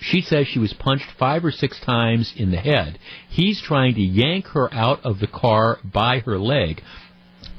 She 0.00 0.20
says 0.20 0.46
she 0.46 0.58
was 0.58 0.72
punched 0.72 1.06
five 1.18 1.44
or 1.44 1.50
six 1.50 1.80
times 1.80 2.32
in 2.36 2.50
the 2.50 2.58
head. 2.58 2.98
He's 3.28 3.60
trying 3.60 3.94
to 3.94 4.00
yank 4.00 4.46
her 4.48 4.72
out 4.72 5.00
of 5.04 5.18
the 5.18 5.26
car 5.26 5.78
by 5.84 6.20
her 6.20 6.38
leg. 6.38 6.82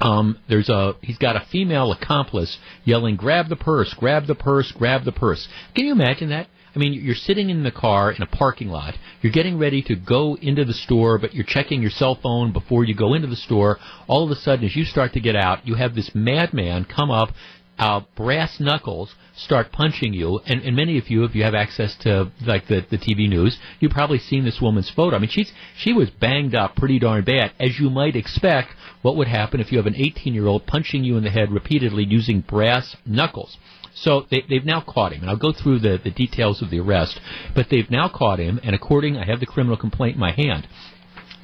Um, 0.02 0.38
there's 0.48 0.70
a 0.70 0.96
he's 1.02 1.18
got 1.18 1.36
a 1.36 1.46
female 1.52 1.92
accomplice 1.92 2.58
yelling, 2.86 3.16
"Grab 3.16 3.50
the 3.50 3.56
purse! 3.56 3.94
Grab 3.94 4.28
the 4.28 4.36
purse! 4.36 4.72
Grab 4.72 5.04
the 5.04 5.12
purse!" 5.12 5.48
Can 5.76 5.86
you 5.86 5.92
imagine 5.92 6.30
that? 6.30 6.48
I 6.76 6.80
mean, 6.80 6.94
you're 6.94 7.16
sitting 7.16 7.50
in 7.50 7.64
the 7.64 7.72
car 7.72 8.12
in 8.12 8.22
a 8.22 8.28
parking 8.28 8.70
lot. 8.70 8.96
You're 9.22 9.34
getting 9.34 9.58
ready 9.58 9.82
to 9.84 9.96
go 9.96 10.36
into 10.36 10.66
the 10.66 10.74
store, 10.74 11.18
but 11.18 11.34
you're 11.34 11.44
checking 11.44 11.82
your 11.82 11.92
cell 11.92 12.16
phone 12.16 12.54
before 12.54 12.84
you 12.84 12.94
go 12.94 13.16
into 13.16 13.28
the 13.28 13.36
store. 13.36 13.80
All 14.08 14.24
of 14.24 14.32
a 14.32 14.36
sudden, 14.36 14.66
as 14.66 14.76
you 14.76 14.86
start 14.86 15.14
to 15.14 15.20
get 15.20 15.36
out, 15.36 15.68
you 15.68 15.76
have 15.76 15.96
this 15.96 16.12
madman 16.14 16.86
come 16.86 17.10
up, 17.10 17.34
uh, 17.80 18.02
brass 18.16 18.60
knuckles, 18.60 19.14
start 19.44 19.72
punching 19.72 20.14
you. 20.14 20.40
And, 20.46 20.62
and 20.62 20.76
many 20.76 20.98
of 20.98 21.10
you, 21.10 21.24
if 21.24 21.36
you 21.36 21.44
have 21.44 21.56
access 21.56 21.96
to 22.02 22.32
like 22.46 22.68
the, 22.68 22.86
the 22.90 22.98
TV 22.98 23.30
news, 23.30 23.58
you've 23.80 23.92
probably 23.92 24.20
seen 24.20 24.46
this 24.46 24.60
woman's 24.62 24.90
photo. 24.90 25.16
I 25.16 25.20
mean, 25.20 25.30
she's 25.30 25.52
she 25.78 25.94
was 25.94 26.10
banged 26.10 26.56
up 26.56 26.76
pretty 26.76 27.00
darn 27.00 27.24
bad, 27.24 27.54
as 27.60 27.80
you 27.80 27.90
might 27.90 28.16
expect. 28.16 28.70
What 29.02 29.16
would 29.16 29.28
happen 29.28 29.60
if 29.60 29.72
you 29.72 29.78
have 29.78 29.88
an 29.88 29.96
18 29.96 30.34
year 30.34 30.48
old 30.48 30.68
punching 30.68 31.04
you 31.04 31.18
in 31.18 31.24
the 31.24 31.30
head 31.30 31.52
repeatedly 31.52 32.06
using 32.06 32.42
brass 32.42 32.96
knuckles? 33.06 33.58
So 33.94 34.26
they, 34.30 34.44
they've 34.48 34.66
now 34.66 34.82
caught 34.82 35.14
him, 35.14 35.22
and 35.22 35.30
I'll 35.30 35.38
go 35.38 35.52
through 35.52 35.80
the, 35.80 36.00
the 36.02 36.12
details 36.12 36.62
of 36.62 36.70
the 36.70 36.80
arrest. 36.80 37.20
But 37.56 37.68
they've 37.70 37.90
now 37.90 38.10
caught 38.10 38.40
him, 38.40 38.60
and 38.64 38.76
according, 38.76 39.18
I 39.18 39.26
have 39.26 39.40
the 39.40 39.46
criminal 39.46 39.78
complaint 39.78 40.16
in 40.16 40.20
my 40.20 40.32
hand. 40.32 40.68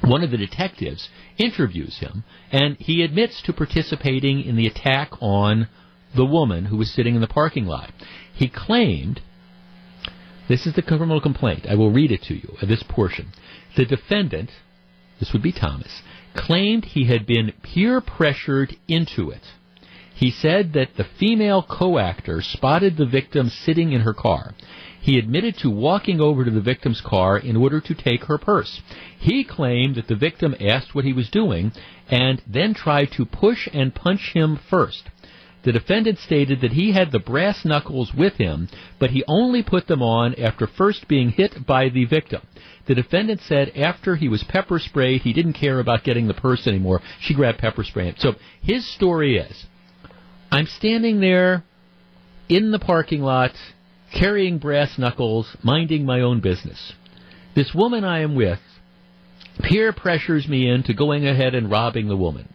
One 0.02 0.24
of 0.24 0.32
the 0.32 0.38
detectives 0.38 1.10
interviews 1.38 1.98
him, 2.00 2.24
and 2.52 2.78
he 2.78 3.02
admits 3.02 3.42
to 3.44 3.54
participating 3.54 4.44
in 4.44 4.56
the 4.56 4.68
attack 4.68 5.12
on 5.20 5.68
the 6.16 6.26
woman 6.26 6.66
who 6.66 6.78
was 6.78 6.92
sitting 6.92 7.16
in 7.16 7.22
the 7.22 7.28
parking 7.28 7.66
lot. 7.66 7.92
He 8.34 8.50
claimed, 8.50 9.22
this 10.48 10.66
is 10.66 10.74
the 10.74 10.82
criminal 10.82 11.22
complaint, 11.22 11.66
I 11.70 11.76
will 11.76 11.92
read 11.92 12.12
it 12.12 12.24
to 12.24 12.36
you, 12.36 12.56
uh, 12.62 12.66
this 12.66 12.84
portion. 12.88 13.32
The 13.76 13.86
defendant, 13.86 14.52
this 15.20 15.34
would 15.34 15.42
be 15.42 15.52
Thomas, 15.52 16.02
claimed 16.36 16.86
he 16.86 17.06
had 17.06 17.26
been 17.26 17.54
peer 17.64 18.02
pressured 18.02 18.76
into 18.88 19.32
it. 19.32 19.42
He 20.14 20.32
said 20.32 20.74
that 20.74 20.96
the 20.96 21.04
female 21.20 21.62
co-actor 21.62 22.42
spotted 22.42 22.96
the 22.96 23.06
victim 23.06 23.50
sitting 23.50 23.92
in 23.92 24.02
her 24.02 24.14
car. 24.14 24.54
He 25.02 25.20
admitted 25.20 25.58
to 25.58 25.70
walking 25.70 26.22
over 26.22 26.46
to 26.46 26.52
the 26.52 26.62
victim's 26.62 27.02
car 27.02 27.38
in 27.38 27.58
order 27.58 27.82
to 27.82 27.94
take 27.94 28.24
her 28.24 28.38
purse. 28.38 28.82
He 29.20 29.44
claimed 29.44 29.96
that 29.96 30.08
the 30.08 30.16
victim 30.16 30.56
asked 30.60 30.96
what 30.96 31.06
he 31.06 31.14
was 31.14 31.30
doing 31.30 31.74
and 32.10 32.42
then 32.48 32.74
tried 32.74 33.12
to 33.12 33.26
push 33.26 33.68
and 33.74 33.94
punch 33.94 34.32
him 34.34 34.58
first. 34.70 35.04
The 35.66 35.72
defendant 35.72 36.20
stated 36.20 36.62
that 36.62 36.74
he 36.74 36.92
had 36.92 37.12
the 37.12 37.18
brass 37.18 37.66
knuckles 37.66 38.14
with 38.14 38.36
him, 38.36 38.70
but 39.00 39.10
he 39.10 39.24
only 39.28 39.64
put 39.64 39.88
them 39.88 40.04
on 40.04 40.36
after 40.36 40.68
first 40.68 41.08
being 41.08 41.32
hit 41.32 41.66
by 41.66 41.90
the 41.90 42.06
victim. 42.06 42.44
The 42.86 42.94
defendant 42.94 43.42
said 43.42 43.72
after 43.76 44.16
he 44.16 44.30
was 44.30 44.44
pepper 44.44 44.78
sprayed, 44.78 45.22
he 45.22 45.34
didn't 45.34 45.54
care 45.54 45.80
about 45.80 46.04
getting 46.04 46.28
the 46.28 46.36
purse 46.36 46.68
anymore. 46.68 47.02
She 47.20 47.34
grabbed 47.34 47.58
pepper 47.58 47.84
spray. 47.84 48.14
So 48.20 48.36
his 48.62 48.88
story 48.94 49.38
is 49.38 49.66
I'm 50.52 50.68
standing 50.68 51.20
there 51.20 51.64
in 52.48 52.70
the 52.70 52.78
parking 52.78 53.24
lot, 53.24 53.54
carrying 54.14 54.60
brass 54.60 55.00
knuckles, 55.00 55.58
minding 55.64 56.06
my 56.06 56.22
own 56.22 56.42
business. 56.42 56.94
This 57.56 57.74
woman 57.74 58.04
I 58.04 58.20
am 58.20 58.36
with 58.36 58.60
peer 59.64 59.94
pressures 59.94 60.48
me 60.48 60.70
into 60.70 60.94
going 60.94 61.26
ahead 61.26 61.56
and 61.56 61.72
robbing 61.72 62.08
the 62.08 62.18
woman. 62.18 62.54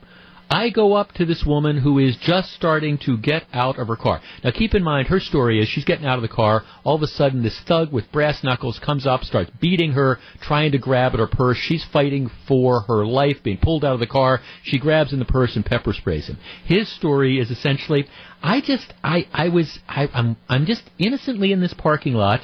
I 0.53 0.71
go 0.71 0.95
up 0.95 1.13
to 1.13 1.25
this 1.25 1.45
woman 1.47 1.79
who 1.79 2.01
is 2.01 2.17
just 2.17 2.53
starting 2.53 2.99
to 3.07 3.17
get 3.17 3.45
out 3.53 3.79
of 3.79 3.87
her 3.87 3.95
car. 3.95 4.21
Now 4.43 4.51
keep 4.51 4.75
in 4.75 4.83
mind, 4.83 5.07
her 5.07 5.21
story 5.21 5.61
is 5.61 5.69
she's 5.69 5.85
getting 5.85 6.07
out 6.07 6.19
of 6.19 6.23
the 6.23 6.29
car. 6.29 6.65
All 6.83 6.97
of 6.97 7.03
a 7.03 7.07
sudden, 7.07 7.45
this 7.45 7.61
thug 7.69 7.93
with 7.93 8.11
brass 8.11 8.43
knuckles 8.43 8.81
comes 8.81 9.07
up, 9.07 9.23
starts 9.23 9.53
beating 9.61 9.93
her, 9.93 10.19
trying 10.43 10.73
to 10.73 10.79
grab 10.79 11.13
at 11.13 11.21
her 11.21 11.29
purse. 11.29 11.57
She's 11.57 11.85
fighting 11.93 12.31
for 12.49 12.81
her 12.83 13.07
life, 13.07 13.37
being 13.45 13.59
pulled 13.59 13.85
out 13.85 13.95
of 13.95 14.01
the 14.01 14.09
car. 14.09 14.41
She 14.65 14.81
grabs 14.81 15.13
in 15.13 15.21
the 15.21 15.25
purse 15.25 15.55
and 15.55 15.65
pepper 15.65 15.93
sprays 15.93 16.27
him. 16.27 16.39
His 16.65 16.93
story 16.93 17.39
is 17.39 17.53
essentially, 17.53 18.09
I 18.43 18.61
just, 18.61 18.93
I, 19.05 19.29
I 19.33 19.51
was, 19.51 19.79
I, 19.89 20.09
I'm, 20.13 20.37
I'm 20.49 20.67
just 20.67 20.83
innocently 20.99 21.53
in 21.53 21.61
this 21.61 21.75
parking 21.75 22.15
lot 22.15 22.41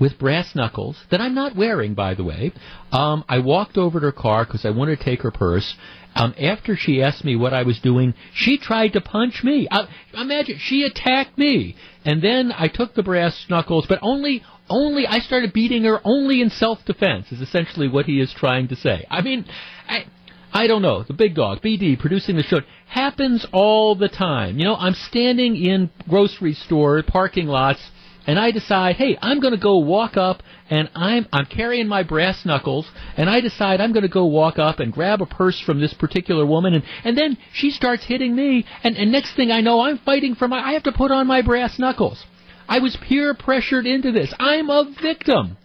with 0.00 0.18
brass 0.18 0.54
knuckles 0.54 0.96
that 1.10 1.20
I'm 1.20 1.34
not 1.34 1.54
wearing, 1.54 1.94
by 1.94 2.14
the 2.14 2.24
way. 2.24 2.52
Um, 2.90 3.22
I 3.28 3.38
walked 3.40 3.76
over 3.76 4.00
to 4.00 4.06
her 4.06 4.12
car 4.12 4.46
because 4.46 4.64
I 4.64 4.70
wanted 4.70 4.98
to 4.98 5.04
take 5.04 5.20
her 5.22 5.30
purse. 5.30 5.76
Um, 6.14 6.34
after 6.40 6.76
she 6.76 7.02
asked 7.02 7.24
me 7.24 7.36
what 7.36 7.54
I 7.54 7.62
was 7.62 7.78
doing, 7.78 8.14
she 8.34 8.58
tried 8.58 8.94
to 8.94 9.00
punch 9.00 9.44
me. 9.44 9.68
Uh, 9.70 9.86
imagine 10.14 10.58
she 10.58 10.82
attacked 10.82 11.38
me, 11.38 11.76
and 12.04 12.20
then 12.20 12.52
I 12.56 12.68
took 12.68 12.94
the 12.94 13.02
brass 13.02 13.46
knuckles, 13.48 13.86
but 13.86 14.00
only 14.02 14.42
only 14.68 15.06
I 15.06 15.18
started 15.18 15.52
beating 15.52 15.84
her 15.84 16.00
only 16.04 16.40
in 16.40 16.50
self-defense. 16.50 17.32
Is 17.32 17.40
essentially 17.40 17.88
what 17.88 18.06
he 18.06 18.20
is 18.20 18.32
trying 18.32 18.68
to 18.68 18.76
say. 18.76 19.06
I 19.10 19.22
mean, 19.22 19.46
I. 19.88 20.06
I 20.52 20.66
don't 20.66 20.82
know. 20.82 21.04
The 21.04 21.12
big 21.12 21.36
dog, 21.36 21.62
BD, 21.62 21.96
producing 21.96 22.34
the 22.34 22.42
show, 22.42 22.62
happens 22.88 23.46
all 23.52 23.94
the 23.94 24.08
time. 24.08 24.58
You 24.58 24.64
know, 24.64 24.74
I'm 24.74 24.94
standing 24.94 25.54
in 25.54 25.90
grocery 26.08 26.54
store 26.54 27.04
parking 27.04 27.46
lots 27.46 27.80
and 28.26 28.38
I 28.38 28.50
decide, 28.50 28.96
hey, 28.96 29.18
I'm 29.20 29.40
going 29.40 29.54
to 29.54 29.60
go 29.60 29.78
walk 29.78 30.16
up 30.16 30.42
and 30.68 30.90
I'm 30.94 31.26
I'm 31.32 31.46
carrying 31.46 31.88
my 31.88 32.02
brass 32.02 32.44
knuckles 32.44 32.88
and 33.16 33.28
I 33.28 33.40
decide 33.40 33.80
I'm 33.80 33.92
going 33.92 34.02
to 34.02 34.08
go 34.08 34.26
walk 34.26 34.58
up 34.58 34.80
and 34.80 34.92
grab 34.92 35.20
a 35.20 35.26
purse 35.26 35.60
from 35.60 35.80
this 35.80 35.94
particular 35.94 36.46
woman 36.46 36.74
and 36.74 36.84
and 37.04 37.16
then 37.16 37.38
she 37.52 37.70
starts 37.70 38.04
hitting 38.04 38.34
me 38.34 38.66
and 38.84 38.96
and 38.96 39.10
next 39.10 39.34
thing 39.34 39.50
I 39.50 39.60
know 39.60 39.80
I'm 39.80 39.98
fighting 39.98 40.34
for 40.34 40.48
my 40.48 40.60
I 40.60 40.72
have 40.72 40.84
to 40.84 40.92
put 40.92 41.10
on 41.10 41.26
my 41.26 41.42
brass 41.42 41.78
knuckles. 41.78 42.24
I 42.68 42.78
was 42.78 42.96
peer 42.96 43.34
pressured 43.34 43.86
into 43.86 44.12
this. 44.12 44.32
I'm 44.38 44.70
a 44.70 44.94
victim. 45.02 45.56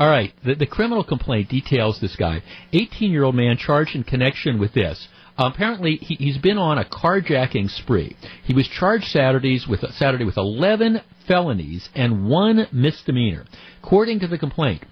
All 0.00 0.08
right, 0.08 0.32
the, 0.44 0.54
the 0.54 0.66
criminal 0.66 1.04
complaint 1.04 1.50
details 1.50 2.00
this 2.00 2.16
guy, 2.16 2.42
18 2.72 3.12
year 3.12 3.22
old 3.22 3.34
man 3.34 3.58
charged 3.58 3.94
in 3.94 4.02
connection 4.02 4.58
with 4.58 4.72
this. 4.72 5.08
apparently, 5.36 5.96
he, 5.96 6.14
he's 6.14 6.38
been 6.38 6.56
on 6.56 6.78
a 6.78 6.84
carjacking 6.84 7.68
spree. 7.70 8.16
He 8.44 8.54
was 8.54 8.66
charged 8.66 9.04
Saturdays 9.08 9.68
with 9.68 9.80
Saturday 9.92 10.24
with 10.24 10.38
11 10.38 11.02
felonies 11.26 11.88
and 11.94 12.28
one 12.28 12.66
misdemeanor. 12.72 13.46
According 13.82 14.20
to 14.20 14.26
the 14.26 14.38
complaint, 14.38 14.84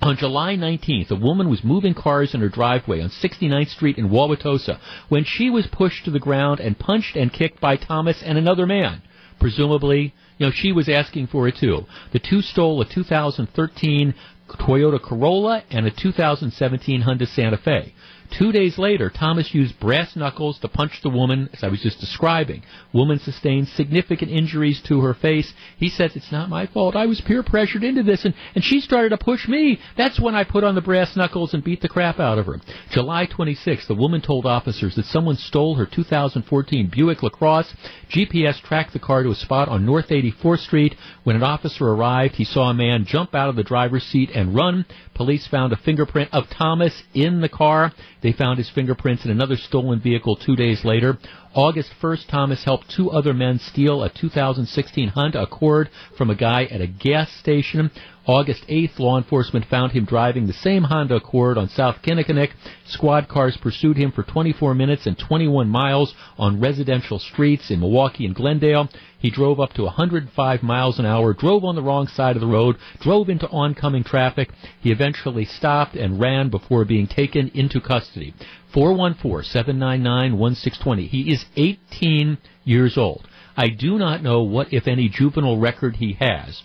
on 0.00 0.16
July 0.16 0.56
19th, 0.56 1.10
a 1.10 1.16
woman 1.16 1.48
was 1.48 1.62
moving 1.62 1.94
cars 1.94 2.34
in 2.34 2.40
her 2.40 2.48
driveway 2.48 3.00
on 3.00 3.08
69th 3.08 3.68
Street 3.68 3.98
in 3.98 4.10
Wauwatosa 4.10 4.80
when 5.08 5.24
she 5.24 5.48
was 5.48 5.66
pushed 5.68 6.04
to 6.04 6.10
the 6.10 6.18
ground 6.18 6.60
and 6.60 6.78
punched 6.78 7.16
and 7.16 7.32
kicked 7.32 7.60
by 7.60 7.76
Thomas 7.76 8.22
and 8.22 8.36
another 8.36 8.66
man. 8.66 9.02
Presumably, 9.38 10.14
you 10.38 10.46
know, 10.46 10.52
she 10.52 10.72
was 10.72 10.88
asking 10.88 11.28
for 11.28 11.46
it 11.46 11.56
too. 11.56 11.86
The 12.12 12.18
two 12.18 12.42
stole 12.42 12.80
a 12.80 12.84
2013 12.84 14.14
Toyota 14.50 15.00
Corolla 15.00 15.62
and 15.70 15.86
a 15.86 15.90
2017 15.90 17.02
Honda 17.02 17.26
Santa 17.26 17.56
Fe. 17.56 17.94
Two 18.38 18.50
days 18.50 18.78
later, 18.78 19.10
Thomas 19.10 19.52
used 19.52 19.78
brass 19.78 20.16
knuckles 20.16 20.58
to 20.60 20.68
punch 20.68 21.02
the 21.02 21.10
woman, 21.10 21.50
as 21.52 21.62
I 21.62 21.68
was 21.68 21.82
just 21.82 22.00
describing. 22.00 22.62
Woman 22.92 23.18
sustained 23.18 23.68
significant 23.68 24.30
injuries 24.30 24.80
to 24.86 25.02
her 25.02 25.12
face. 25.12 25.52
He 25.76 25.90
says, 25.90 26.16
It's 26.16 26.32
not 26.32 26.48
my 26.48 26.66
fault. 26.66 26.96
I 26.96 27.04
was 27.04 27.20
peer 27.20 27.42
pressured 27.42 27.84
into 27.84 28.02
this, 28.02 28.24
and, 28.24 28.32
and 28.54 28.64
she 28.64 28.80
started 28.80 29.10
to 29.10 29.18
push 29.18 29.46
me. 29.46 29.78
That's 29.98 30.18
when 30.18 30.34
I 30.34 30.44
put 30.44 30.64
on 30.64 30.74
the 30.74 30.80
brass 30.80 31.14
knuckles 31.14 31.52
and 31.52 31.62
beat 31.62 31.82
the 31.82 31.90
crap 31.90 32.18
out 32.18 32.38
of 32.38 32.46
her. 32.46 32.58
July 32.90 33.26
26th, 33.26 33.86
the 33.86 33.94
woman 33.94 34.22
told 34.22 34.46
officers 34.46 34.94
that 34.94 35.04
someone 35.06 35.36
stole 35.36 35.74
her 35.74 35.84
2014 35.84 36.90
Buick 36.90 37.22
LaCrosse. 37.22 37.74
GPS 38.08 38.62
tracked 38.62 38.94
the 38.94 38.98
car 38.98 39.22
to 39.22 39.30
a 39.30 39.34
spot 39.34 39.68
on 39.68 39.84
North 39.84 40.08
84th 40.08 40.60
Street. 40.60 40.94
When 41.24 41.36
an 41.36 41.42
officer 41.42 41.86
arrived, 41.86 42.36
he 42.36 42.44
saw 42.44 42.70
a 42.70 42.74
man 42.74 43.04
jump 43.04 43.34
out 43.34 43.50
of 43.50 43.56
the 43.56 43.62
driver's 43.62 44.04
seat 44.04 44.30
and 44.34 44.54
run. 44.54 44.86
Police 45.22 45.46
found 45.46 45.72
a 45.72 45.76
fingerprint 45.76 46.28
of 46.32 46.42
Thomas 46.50 47.04
in 47.14 47.40
the 47.40 47.48
car. 47.48 47.92
They 48.24 48.32
found 48.32 48.58
his 48.58 48.68
fingerprints 48.68 49.24
in 49.24 49.30
another 49.30 49.56
stolen 49.56 50.00
vehicle 50.00 50.34
two 50.34 50.56
days 50.56 50.84
later. 50.84 51.16
August 51.54 51.92
1st, 52.02 52.26
Thomas 52.26 52.64
helped 52.64 52.90
two 52.90 53.08
other 53.08 53.32
men 53.32 53.60
steal 53.60 54.02
a 54.02 54.10
2016 54.10 55.10
Honda 55.10 55.42
Accord 55.42 55.90
from 56.18 56.28
a 56.28 56.34
guy 56.34 56.64
at 56.64 56.80
a 56.80 56.88
gas 56.88 57.30
station. 57.38 57.92
August 58.26 58.66
8th, 58.68 59.00
law 59.00 59.18
enforcement 59.18 59.64
found 59.64 59.90
him 59.90 60.04
driving 60.04 60.46
the 60.46 60.52
same 60.52 60.84
Honda 60.84 61.16
Accord 61.16 61.58
on 61.58 61.68
South 61.68 62.00
Kinnickinnick. 62.02 62.52
Squad 62.86 63.26
cars 63.26 63.56
pursued 63.56 63.96
him 63.96 64.12
for 64.12 64.22
24 64.22 64.76
minutes 64.76 65.06
and 65.06 65.18
21 65.18 65.68
miles 65.68 66.14
on 66.38 66.60
residential 66.60 67.18
streets 67.18 67.72
in 67.72 67.80
Milwaukee 67.80 68.24
and 68.24 68.32
Glendale. 68.32 68.88
He 69.18 69.30
drove 69.30 69.58
up 69.58 69.72
to 69.72 69.82
105 69.82 70.62
miles 70.62 71.00
an 71.00 71.06
hour, 71.06 71.32
drove 71.32 71.64
on 71.64 71.74
the 71.74 71.82
wrong 71.82 72.06
side 72.06 72.36
of 72.36 72.40
the 72.40 72.46
road, 72.46 72.76
drove 73.00 73.28
into 73.28 73.50
oncoming 73.50 74.04
traffic. 74.04 74.50
He 74.80 74.92
eventually 74.92 75.44
stopped 75.44 75.96
and 75.96 76.20
ran 76.20 76.48
before 76.48 76.84
being 76.84 77.08
taken 77.08 77.50
into 77.54 77.80
custody. 77.80 78.34
414-799-1620. 78.72 81.08
He 81.08 81.32
is 81.32 81.44
18 81.56 82.38
years 82.64 82.96
old. 82.96 83.26
I 83.56 83.68
do 83.68 83.98
not 83.98 84.22
know 84.22 84.42
what, 84.42 84.72
if 84.72 84.86
any, 84.86 85.08
juvenile 85.08 85.58
record 85.58 85.96
he 85.96 86.12
has, 86.20 86.62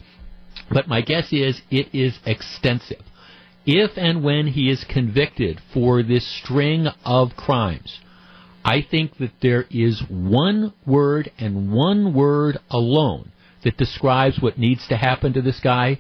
but 0.72 0.88
my 0.88 1.02
guess 1.02 1.32
is 1.32 1.62
it 1.72 1.94
is 1.94 2.20
extensive. 2.26 3.02
If 3.66 3.98
and 3.98 4.24
when 4.24 4.48
he 4.48 4.70
is 4.70 4.86
convicted 4.86 5.60
for 5.74 6.02
this 6.02 6.26
string 6.40 6.88
of 7.04 7.36
crimes, 7.36 8.00
I 8.64 8.82
think 8.82 9.18
that 9.18 9.34
there 9.42 9.66
is 9.70 10.04
one 10.10 10.74
word 10.86 11.32
and 11.38 11.72
one 11.72 12.14
word 12.14 12.58
alone 12.70 13.32
that 13.64 13.78
describes 13.78 14.40
what 14.42 14.58
needs 14.58 14.88
to 14.88 14.98
happen 14.98 15.34
to 15.34 15.42
this 15.42 15.60
guy. 15.60 16.00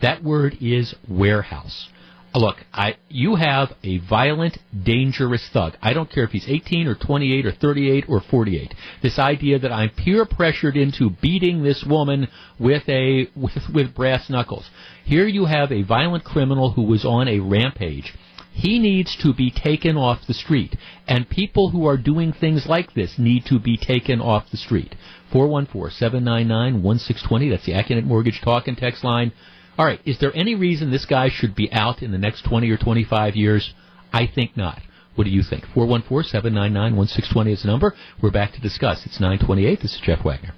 That 0.00 0.22
word 0.22 0.56
is 0.60 0.94
warehouse. 1.08 1.88
Look, 2.34 2.56
I 2.72 2.96
you 3.10 3.34
have 3.34 3.72
a 3.82 3.98
violent, 3.98 4.56
dangerous 4.84 5.46
thug. 5.52 5.74
I 5.82 5.92
don't 5.92 6.10
care 6.10 6.24
if 6.24 6.30
he's 6.30 6.48
18 6.48 6.86
or 6.86 6.94
28 6.94 7.44
or 7.44 7.52
38 7.52 8.04
or 8.08 8.22
48. 8.22 8.74
This 9.02 9.18
idea 9.18 9.58
that 9.58 9.70
I'm 9.70 9.90
peer 9.90 10.24
pressured 10.24 10.76
into 10.76 11.10
beating 11.10 11.62
this 11.62 11.84
woman 11.86 12.28
with 12.58 12.88
a 12.88 13.28
with, 13.36 13.52
with 13.74 13.94
brass 13.94 14.30
knuckles. 14.30 14.70
Here 15.04 15.26
you 15.26 15.44
have 15.44 15.70
a 15.70 15.82
violent 15.82 16.24
criminal 16.24 16.72
who 16.72 16.84
was 16.84 17.04
on 17.04 17.28
a 17.28 17.40
rampage. 17.40 18.14
He 18.54 18.78
needs 18.78 19.14
to 19.22 19.34
be 19.34 19.50
taken 19.50 19.96
off 19.96 20.26
the 20.26 20.34
street, 20.34 20.76
and 21.08 21.26
people 21.28 21.70
who 21.70 21.86
are 21.86 21.96
doing 21.96 22.32
things 22.32 22.66
like 22.66 22.92
this 22.92 23.18
need 23.18 23.46
to 23.46 23.58
be 23.58 23.78
taken 23.78 24.20
off 24.20 24.50
the 24.50 24.58
street. 24.58 24.94
414-799-1620. 25.32 27.50
That's 27.50 27.64
the 27.64 27.72
Accunet 27.72 28.04
Mortgage 28.04 28.42
Talk 28.42 28.68
and 28.68 28.76
Text 28.76 29.04
line. 29.04 29.32
All 29.78 29.86
right, 29.86 30.00
is 30.04 30.18
there 30.18 30.34
any 30.36 30.54
reason 30.54 30.90
this 30.90 31.06
guy 31.06 31.28
should 31.30 31.54
be 31.54 31.72
out 31.72 32.02
in 32.02 32.12
the 32.12 32.18
next 32.18 32.42
20 32.42 32.68
or 32.70 32.76
25 32.76 33.36
years? 33.36 33.72
I 34.12 34.26
think 34.26 34.56
not. 34.56 34.82
What 35.14 35.24
do 35.24 35.30
you 35.30 35.42
think? 35.42 35.64
414-799-1620 35.74 37.52
is 37.52 37.62
the 37.62 37.68
number. 37.68 37.94
We're 38.20 38.30
back 38.30 38.52
to 38.52 38.60
discuss. 38.60 39.06
It's 39.06 39.20
928. 39.20 39.80
This 39.80 39.94
is 39.94 40.00
Jeff 40.00 40.24
Wagner. 40.24 40.54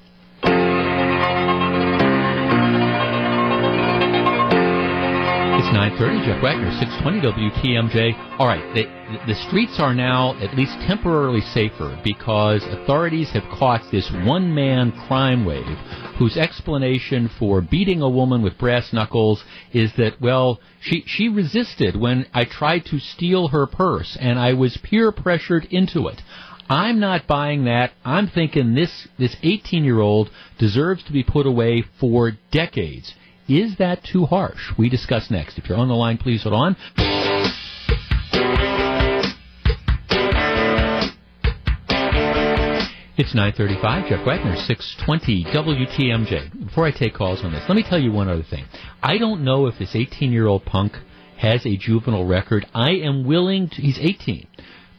It's 5.64 5.72
9:30. 5.72 6.26
Jeff 6.26 6.42
Wagner, 6.42 6.70
620 6.78 7.50
WTMJ. 7.50 8.38
All 8.38 8.46
right, 8.46 8.74
the, 8.74 8.84
the 9.26 9.34
streets 9.48 9.80
are 9.80 9.94
now 9.94 10.34
at 10.42 10.54
least 10.54 10.74
temporarily 10.86 11.40
safer 11.40 11.98
because 12.04 12.62
authorities 12.64 13.30
have 13.30 13.44
caught 13.44 13.80
this 13.90 14.10
one-man 14.10 14.92
crime 15.08 15.46
wave, 15.46 15.78
whose 16.18 16.36
explanation 16.36 17.30
for 17.38 17.62
beating 17.62 18.02
a 18.02 18.10
woman 18.10 18.42
with 18.42 18.58
brass 18.58 18.92
knuckles 18.92 19.42
is 19.72 19.90
that 19.96 20.20
well, 20.20 20.60
she 20.82 21.02
she 21.06 21.30
resisted 21.30 21.96
when 21.96 22.26
I 22.34 22.44
tried 22.44 22.84
to 22.90 22.98
steal 22.98 23.48
her 23.48 23.66
purse, 23.66 24.18
and 24.20 24.38
I 24.38 24.52
was 24.52 24.76
peer 24.76 25.12
pressured 25.12 25.64
into 25.70 26.08
it. 26.08 26.20
I'm 26.68 27.00
not 27.00 27.26
buying 27.26 27.64
that. 27.64 27.92
I'm 28.04 28.28
thinking 28.28 28.74
this 28.74 29.08
this 29.18 29.34
18 29.42 29.82
year 29.82 30.00
old 30.00 30.28
deserves 30.58 31.02
to 31.04 31.12
be 31.12 31.22
put 31.22 31.46
away 31.46 31.84
for 31.98 32.32
decades. 32.50 33.14
Is 33.48 33.76
that 33.78 34.02
too 34.04 34.26
harsh? 34.26 34.72
We 34.78 34.88
discuss 34.88 35.30
next. 35.30 35.58
If 35.58 35.68
you're 35.68 35.78
on 35.78 35.88
the 35.88 35.94
line, 35.94 36.18
please 36.18 36.42
hold 36.42 36.54
on. 36.54 36.76
It's 43.16 43.32
9:35. 43.32 44.08
Jeff 44.08 44.26
Wagner, 44.26 44.56
620 44.56 45.44
WTMJ. 45.44 46.66
Before 46.66 46.84
I 46.84 46.90
take 46.90 47.14
calls 47.14 47.44
on 47.44 47.52
this, 47.52 47.62
let 47.68 47.76
me 47.76 47.84
tell 47.84 47.98
you 48.00 48.10
one 48.10 48.28
other 48.28 48.42
thing. 48.42 48.64
I 49.02 49.18
don't 49.18 49.44
know 49.44 49.66
if 49.66 49.78
this 49.78 49.94
18-year-old 49.94 50.64
punk 50.64 50.94
has 51.36 51.64
a 51.64 51.76
juvenile 51.76 52.24
record. 52.26 52.66
I 52.74 52.90
am 52.92 53.24
willing 53.24 53.68
to. 53.68 53.82
He's 53.82 53.98
18. 54.00 54.48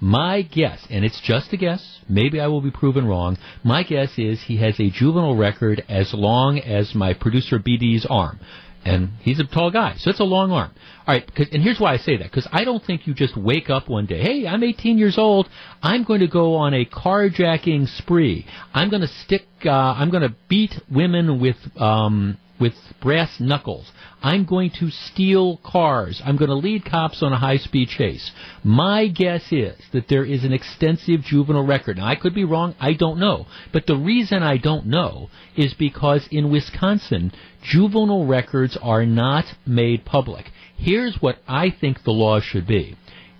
My 0.02 0.42
guess, 0.42 0.86
and 0.90 1.06
it's 1.06 1.22
just 1.22 1.54
a 1.54 1.58
guess, 1.58 2.00
maybe 2.10 2.40
I 2.40 2.48
will 2.48 2.62
be 2.62 2.72
proven 2.72 3.08
wrong, 3.08 3.38
my 3.64 3.84
guess 3.84 4.18
is 4.18 4.42
he 4.44 4.58
has 4.58 4.80
a 4.80 4.90
juvenile 4.90 5.36
record 5.36 5.84
as 5.88 6.14
long 6.14 6.60
as 6.60 6.94
my 6.94 7.14
producer 7.14 7.60
BD's 7.60 8.06
arm. 8.10 8.40
And 8.84 9.10
he's 9.22 9.40
a 9.40 9.46
tall 9.46 9.72
guy, 9.72 9.96
so 9.98 10.12
it's 10.12 10.20
a 10.20 10.26
long 10.26 10.52
arm. 10.52 10.70
All 11.08 11.16
right, 11.16 11.28
and 11.52 11.64
here's 11.64 11.80
why 11.80 11.94
I 11.94 11.98
say 11.98 12.18
that, 12.18 12.26
because 12.26 12.48
I 12.52 12.66
don't 12.66 12.84
think 12.84 13.08
you 13.08 13.16
just 13.16 13.36
wake 13.36 13.70
up 13.70 13.90
one 13.90 14.06
day, 14.06 14.22
hey, 14.22 14.48
I'm 14.48 14.64
18 14.64 15.00
years 15.00 15.18
old, 15.18 15.50
I'm 15.82 16.04
going 16.04 16.20
to 16.20 16.28
go 16.28 16.56
on 16.56 16.76
a 16.76 16.86
carjacking 16.86 17.88
spree. 17.98 18.46
I'm 18.76 18.90
going 18.90 19.02
to 19.02 19.08
stick, 19.08 19.48
uh, 19.66 19.72
I'm 19.72 20.12
going 20.12 20.22
to 20.22 20.36
beat 20.48 20.74
women 20.92 21.42
with, 21.42 21.58
um, 21.78 22.38
with 22.60 22.74
brass 23.02 23.40
knuckles. 23.40 23.92
I'm 24.22 24.46
going 24.46 24.72
to 24.80 24.90
steal 24.90 25.58
cars. 25.58 26.22
I'm 26.24 26.38
going 26.38 26.50
to 26.50 26.56
lead 26.56 26.86
cops 26.86 27.22
on 27.22 27.34
a 27.34 27.38
high 27.38 27.58
speed 27.58 27.90
chase. 27.90 28.32
My 28.64 29.08
guess 29.08 29.52
is 29.52 29.78
that 29.92 30.08
there 30.08 30.26
is 30.26 30.44
an 30.44 30.54
extensive 30.54 31.22
juvenile 31.22 31.66
record. 31.66 31.98
Now, 31.98 32.08
I 32.08 32.16
could 32.16 32.34
be 32.34 32.46
wrong. 32.46 32.76
I 32.80 32.94
don't 32.94 33.20
know. 33.20 33.46
But 33.74 33.86
the 33.88 33.98
reason 33.98 34.42
I 34.42 34.58
don't 34.58 34.88
know 34.88 35.30
is 35.56 35.74
because 35.74 36.28
in 36.32 36.52
Wisconsin, 36.52 37.32
juvenile 37.62 38.26
records 38.26 38.78
are 38.82 39.06
not 39.06 39.46
made 39.66 40.06
public. 40.06 40.46
Here's 40.78 41.18
what 41.22 41.38
I 41.48 41.70
think 41.70 42.04
the 42.04 42.12
law 42.12 42.40
should 42.40 42.68
be. 42.68 42.98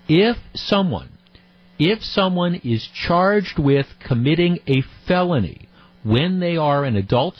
If 0.08 0.36
someone, 0.54 1.10
if 1.78 2.02
someone 2.02 2.56
is 2.56 2.88
charged 2.94 3.58
with 3.58 3.86
committing 4.06 4.58
a 4.66 4.82
felony 5.06 5.68
when 6.04 6.38
they 6.38 6.56
are 6.56 6.84
an 6.84 6.96
adult, 6.96 7.34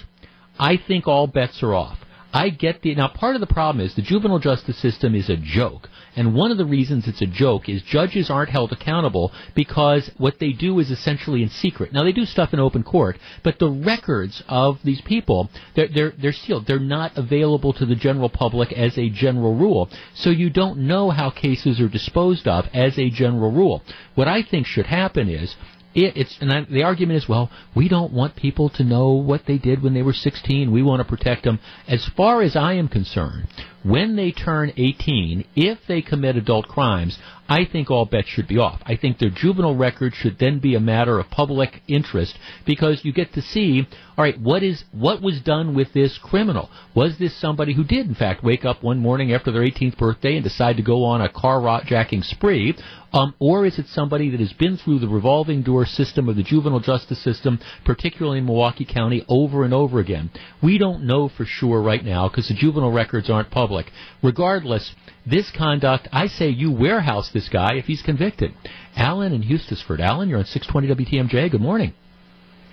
I 0.59 0.77
think 0.77 1.07
all 1.07 1.27
bets 1.27 1.63
are 1.63 1.75
off. 1.75 1.99
I 2.37 2.51
get 2.51 2.83
the 2.83 2.95
now 2.95 3.09
part 3.09 3.35
of 3.35 3.41
the 3.41 3.47
problem 3.47 3.83
is 3.83 3.95
the 3.95 4.03
juvenile 4.03 4.39
justice 4.39 4.77
system 4.77 5.15
is 5.15 5.31
a 5.31 5.39
joke. 5.39 5.89
And 6.17 6.35
one 6.35 6.51
of 6.51 6.59
the 6.59 6.67
reasons 6.67 7.09
it's 7.09 7.23
a 7.23 7.27
joke 7.27 7.67
is 7.67 7.83
judges 7.83 8.29
aren't 8.29 8.51
held 8.51 8.73
accountable 8.73 9.33
because 9.55 10.11
what 10.19 10.39
they 10.39 10.53
do 10.53 10.79
is 10.79 10.91
essentially 10.91 11.43
in 11.43 11.49
secret. 11.49 11.95
Now 11.95 12.05
they 12.05 12.13
do 12.13 12.27
stuff 12.27 12.53
in 12.53 12.61
open 12.61 12.83
court, 12.83 13.17
but 13.43 13.59
the 13.59 13.71
records 13.71 14.43
of 14.49 14.79
these 14.85 15.01
people 15.01 15.49
they're 15.75 15.89
they're 15.89 16.13
they're 16.19 16.33
sealed. 16.33 16.67
They're 16.67 16.79
not 16.79 17.17
available 17.17 17.73
to 17.73 17.87
the 17.87 17.95
general 17.95 18.29
public 18.29 18.71
as 18.73 18.99
a 18.99 19.09
general 19.09 19.55
rule. 19.55 19.89
So 20.15 20.29
you 20.29 20.51
don't 20.51 20.81
know 20.81 21.11
how 21.11 21.31
cases 21.31 21.81
are 21.81 21.89
disposed 21.89 22.47
of 22.47 22.67
as 22.75 22.99
a 22.99 23.09
general 23.09 23.51
rule. 23.51 23.83
What 24.15 24.29
I 24.29 24.43
think 24.43 24.67
should 24.67 24.87
happen 24.87 25.31
is 25.31 25.57
it, 25.97 26.17
it's 26.17 26.37
and 26.41 26.53
I, 26.53 26.65
the 26.65 26.83
argument 26.83 27.17
is, 27.17 27.29
well, 27.29 27.51
we 27.75 27.89
don't 27.89 28.13
want 28.13 28.37
people 28.37 28.69
to 28.71 28.85
know 28.85 29.13
what 29.13 29.47
they 29.47 29.59
did 29.59 29.83
when 29.83 29.95
they 29.95 30.03
were 30.03 30.13
16. 30.13 30.71
We 30.71 30.83
want 30.83 31.01
to 31.01 31.09
protect 31.09 31.45
them. 31.45 31.59
As 31.89 32.07
far 32.17 32.43
as 32.43 32.55
I 32.55 32.75
am 32.75 32.89
concerned, 32.89 33.49
when 33.87 34.17
they 34.17 34.33
turn 34.33 34.73
18, 34.77 35.45
if 35.55 35.79
they 35.87 36.03
commit 36.03 36.37
adult 36.37 36.67
crimes, 36.67 37.19
I 37.49 37.65
think 37.65 37.91
all 37.91 38.07
bets 38.07 38.29
should 38.29 38.49
be 38.49 38.59
off. 38.59 38.81
I 38.85 38.97
think 38.97 39.19
their 39.19 39.31
juvenile 39.31 39.77
record 39.77 40.15
should 40.15 40.39
then 40.39 40.59
be 40.59 40.75
a 40.75 40.81
matter 40.81 41.21
of 41.21 41.31
public 41.31 41.83
interest 41.87 42.37
because 42.65 43.05
you 43.05 43.13
get 43.13 43.35
to 43.35 43.43
see, 43.43 43.87
all 44.17 44.25
right, 44.25 44.39
what 44.41 44.65
is 44.65 44.83
what 44.91 45.23
was 45.23 45.41
done 45.41 45.75
with 45.75 45.93
this 45.93 46.19
criminal? 46.19 46.69
Was 46.95 47.19
this 47.19 47.37
somebody 47.37 47.75
who 47.75 47.85
did 47.85 48.09
in 48.09 48.17
fact 48.17 48.43
wake 48.43 48.65
up 48.65 48.83
one 48.83 48.99
morning 48.99 49.33
after 49.33 49.53
their 49.53 49.63
18th 49.63 49.97
birthday 49.97 50.35
and 50.35 50.43
decide 50.43 50.77
to 50.79 50.83
go 50.83 51.05
on 51.05 51.21
a 51.21 51.29
car 51.29 51.83
jacking 51.85 52.23
spree, 52.23 52.77
um, 53.13 53.35
or 53.39 53.65
is 53.65 53.79
it 53.79 53.87
somebody 53.87 54.31
that 54.31 54.41
has 54.41 54.53
been 54.53 54.77
through 54.77 54.99
the 54.99 55.09
revolving 55.09 55.63
door 55.63 55.87
system 55.87 56.29
of 56.29 56.37
the 56.37 56.43
juvenile 56.43 56.81
justice 56.81 57.23
system, 57.23 57.61
particularly 57.85 58.39
in 58.39 58.47
Milwaukee 58.47 58.85
County, 58.85 59.25
over 59.29 59.63
and 59.65 59.73
over 59.73 60.01
again? 60.01 60.31
We 60.61 60.79
don't 60.79 61.05
know 61.07 61.29
for 61.29 61.45
sure 61.45 61.81
right 61.81 62.05
now 62.05 62.29
because 62.29 62.49
the 62.49 62.55
juvenile 62.55 62.93
records 62.93 63.31
aren't 63.31 63.51
public 63.51 63.76
public. 63.77 63.93
Regardless, 64.23 64.95
this 65.25 65.51
conduct, 65.57 66.09
I 66.13 66.27
say 66.27 66.49
you 66.49 66.71
warehouse 66.73 67.31
this 67.33 67.49
guy 67.49 67.75
if 67.75 67.87
he's 67.87 68.03
convicted. 68.03 68.53
Alan 68.97 69.33
in 69.33 69.43
Hustisford. 69.43 70.01
Alan, 70.01 70.29
you're 70.29 70.39
on 70.39 70.45
620 70.45 71.05
WTMJ. 71.05 71.51
Good 71.51 71.61
morning. 71.61 71.93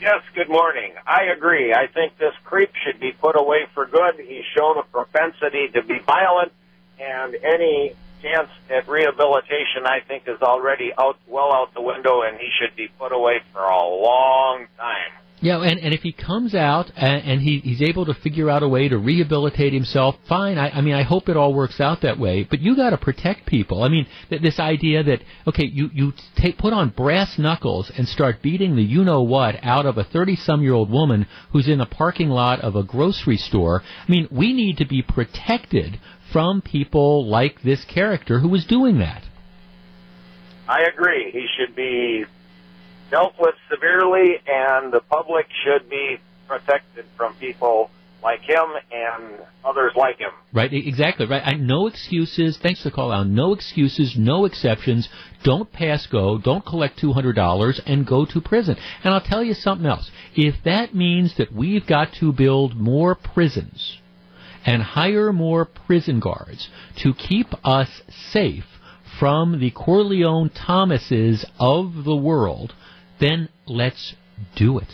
Yes, 0.01 0.21
good 0.35 0.49
morning. 0.49 0.93
I 1.07 1.31
agree. 1.35 1.73
I 1.73 1.87
think 1.87 2.17
this 2.17 2.33
creep 2.43 2.71
should 2.85 2.99
be 2.99 3.11
put 3.11 3.39
away 3.39 3.67
for 3.73 3.85
good. 3.85 4.15
He's 4.17 4.43
shown 4.57 4.77
a 4.77 4.83
propensity 4.83 5.69
to 5.73 5.81
be 5.83 5.99
violent, 6.05 6.51
and 6.99 7.35
any 7.35 7.93
chance 8.21 8.49
at 8.69 8.87
rehabilitation, 8.87 9.85
I 9.85 9.99
think, 10.05 10.23
is 10.27 10.41
already 10.41 10.91
out 10.97 11.17
well 11.27 11.53
out 11.53 11.73
the 11.73 11.81
window, 11.81 12.21
and 12.21 12.37
he 12.37 12.49
should 12.59 12.75
be 12.75 12.87
put 12.99 13.13
away 13.13 13.39
for 13.53 13.61
a 13.61 13.83
long 13.83 14.67
time. 14.77 14.92
Yeah, 15.43 15.61
and, 15.61 15.77
and 15.77 15.93
if 15.93 16.03
he 16.03 16.13
comes 16.13 16.55
out 16.55 16.89
and, 16.95 17.21
and 17.25 17.41
he, 17.41 17.59
he's 17.59 17.81
able 17.81 18.05
to 18.05 18.13
figure 18.13 18.49
out 18.49 18.63
a 18.63 18.67
way 18.67 18.87
to 18.87 18.97
rehabilitate 18.97 19.73
himself, 19.73 20.15
fine. 20.29 20.57
I, 20.57 20.69
I 20.69 20.79
mean, 20.79 20.93
I 20.93 21.03
hope 21.03 21.27
it 21.27 21.35
all 21.35 21.53
works 21.53 21.81
out 21.81 22.03
that 22.03 22.17
way. 22.17 22.47
But 22.49 22.61
you 22.61 22.77
got 22.77 22.91
to 22.91 22.97
protect 22.97 23.45
people. 23.45 23.83
I 23.83 23.89
mean, 23.89 24.07
th- 24.29 24.41
this 24.41 24.57
idea 24.57 25.03
that 25.03 25.19
okay, 25.45 25.65
you 25.65 25.89
you 25.93 26.13
take 26.37 26.57
put 26.57 26.71
on 26.71 26.91
brass 26.91 27.37
knuckles 27.37 27.91
and 27.97 28.07
start 28.07 28.41
beating 28.41 28.77
the 28.77 28.83
you 28.83 29.03
know 29.03 29.21
what 29.21 29.55
out 29.61 29.85
of 29.85 29.97
a 29.97 30.05
thirty 30.05 30.37
some 30.37 30.61
year 30.61 30.73
old 30.73 30.89
woman 30.89 31.27
who's 31.51 31.67
in 31.67 31.81
a 31.81 31.85
parking 31.85 32.29
lot 32.29 32.61
of 32.61 32.77
a 32.77 32.83
grocery 32.83 33.35
store. 33.35 33.83
I 33.83 34.09
mean, 34.09 34.29
we 34.31 34.53
need 34.53 34.77
to 34.77 34.85
be 34.85 35.01
protected 35.01 35.99
from 36.31 36.61
people 36.61 37.27
like 37.29 37.61
this 37.63 37.83
character 37.83 38.39
who 38.39 38.47
was 38.47 38.65
doing 38.65 38.99
that. 38.99 39.23
I 40.69 40.83
agree. 40.83 41.31
He 41.33 41.47
should 41.57 41.75
be 41.75 42.23
dealt 43.13 43.35
with 43.39 43.53
severely, 43.69 44.37
and 44.47 44.91
the 44.91 44.99
public 44.99 45.45
should 45.63 45.87
be 45.87 46.17
protected 46.47 47.05
from 47.15 47.35
people 47.35 47.91
like 48.23 48.41
him 48.41 48.65
and 48.91 49.39
others 49.63 49.91
like 49.95 50.17
him. 50.17 50.31
Right, 50.51 50.73
exactly. 50.73 51.27
Right. 51.27 51.43
I, 51.45 51.53
no 51.53 51.85
excuses. 51.85 52.57
Thanks 52.57 52.81
for 52.81 52.89
the 52.89 52.95
call. 52.95 53.23
No 53.25 53.53
excuses, 53.53 54.15
no 54.17 54.45
exceptions. 54.45 55.09
Don't 55.43 55.71
pass 55.71 56.07
go. 56.07 56.39
Don't 56.39 56.65
collect 56.65 56.97
two 56.97 57.13
hundred 57.13 57.35
dollars 57.35 57.79
and 57.85 58.07
go 58.07 58.25
to 58.25 58.41
prison. 58.41 58.77
And 59.03 59.13
I'll 59.13 59.21
tell 59.21 59.43
you 59.43 59.53
something 59.53 59.85
else. 59.85 60.09
If 60.35 60.55
that 60.63 60.95
means 60.95 61.37
that 61.37 61.53
we've 61.53 61.85
got 61.85 62.13
to 62.19 62.33
build 62.33 62.75
more 62.75 63.13
prisons 63.13 63.99
and 64.65 64.81
hire 64.81 65.31
more 65.31 65.65
prison 65.65 66.19
guards 66.19 66.67
to 67.03 67.13
keep 67.13 67.47
us 67.63 68.01
safe 68.31 68.65
from 69.19 69.59
the 69.59 69.69
Corleone 69.69 70.49
Thomases 70.49 71.45
of 71.59 72.05
the 72.05 72.15
world, 72.15 72.73
then 73.23 73.49
let's 73.65 74.15
do 74.55 74.77
it. 74.77 74.91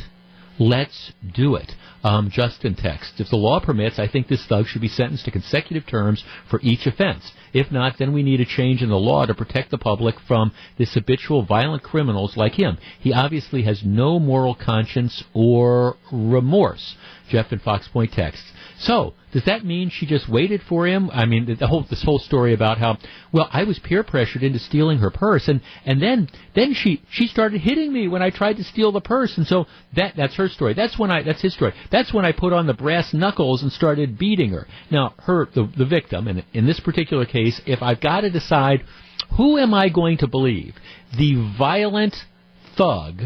Let's 0.60 1.14
do 1.34 1.56
it. 1.56 1.72
Um, 2.04 2.30
Justin 2.30 2.76
text. 2.76 3.20
If 3.20 3.30
the 3.30 3.36
law 3.36 3.60
permits, 3.60 4.00
I 4.00 4.08
think 4.08 4.28
this 4.28 4.46
thug 4.46 4.68
should 4.68 4.82
be 4.82 4.88
sentenced 4.88 5.26
to 5.26 5.32
consecutive 5.32 5.86
terms 5.86 6.24
for 6.50 6.60
each 6.62 6.88
offense. 6.88 7.32
If 7.54 7.72
not, 7.72 7.98
then 7.98 8.14
we 8.14 8.24
need 8.24 8.40
a 8.40 8.46
change 8.46 8.82
in 8.82 8.90
the 8.90 8.96
law 8.96 9.26
to 9.26 9.34
protect 9.34 9.72
the 9.72 9.78
public 9.78 10.16
from 10.28 10.52
this 10.78 10.94
habitual 10.94 11.44
violent 11.44 11.84
criminals 11.84 12.38
like 12.38 12.54
him. 12.54 12.78
He 13.00 13.14
obviously 13.14 13.64
has 13.64 13.84
no 13.84 14.20
moral 14.20 14.56
conscience 14.56 15.24
or 15.34 15.98
remorse. 16.12 16.96
Jeff 17.30 17.52
and 17.52 17.62
Fox 17.62 17.88
Point 17.88 18.12
text. 18.12 18.44
So, 18.80 19.14
does 19.32 19.46
that 19.46 19.66
mean 19.66 19.90
she 19.90 20.06
just 20.06 20.28
waited 20.28 20.62
for 20.64 20.88
him? 20.88 21.10
I 21.12 21.26
mean, 21.26 21.56
the 21.60 21.68
whole 21.68 21.84
this 21.84 22.02
whole 22.04 22.18
story 22.18 22.54
about 22.54 22.78
how 22.78 22.98
well 23.32 23.48
I 23.52 23.64
was 23.66 23.78
peer 23.78 24.04
pressured 24.04 24.42
into 24.42 24.58
stealing 24.58 25.00
her 25.00 25.12
purse, 25.12 25.48
and 25.48 25.62
and 25.86 26.02
then 26.02 26.30
then 26.56 26.74
she 26.74 27.04
she 27.12 27.28
started 27.28 27.62
hitting 27.62 27.94
me 27.94 28.08
when 28.08 28.22
I 28.22 28.32
tried 28.32 28.58
to 28.58 28.64
steal 28.64 28.92
the 28.92 29.02
purse, 29.02 29.38
and 29.38 29.46
so 29.46 29.68
that 29.96 30.16
that's 30.16 30.36
her 30.36 30.50
story. 30.50 30.74
That's 30.74 30.98
when 30.98 31.12
I 31.12 31.24
that's 31.24 31.42
his 31.42 31.54
story. 31.54 31.74
That's 31.92 32.14
when 32.14 32.26
I 32.26 32.32
put 32.32 32.54
on 32.54 32.68
the 32.68 32.74
brass 32.74 33.14
knuckles 33.14 33.64
and 33.64 33.72
started 33.72 34.18
beating 34.18 34.52
her. 34.52 34.68
Now, 34.92 35.14
her 35.24 35.48
the 35.54 35.70
the 35.78 35.86
victim, 35.86 36.28
and 36.28 36.44
in 36.54 36.66
this 36.66 36.80
particular 36.80 37.26
case, 37.26 37.62
if 37.66 37.82
I've 37.82 38.02
got 38.02 38.22
to 38.22 38.30
decide 38.30 38.84
who 39.38 39.58
am 39.58 39.74
I 39.74 39.90
going 39.90 40.18
to 40.20 40.28
believe, 40.28 40.76
the 41.18 41.54
violent 41.58 42.16
thug 42.78 43.22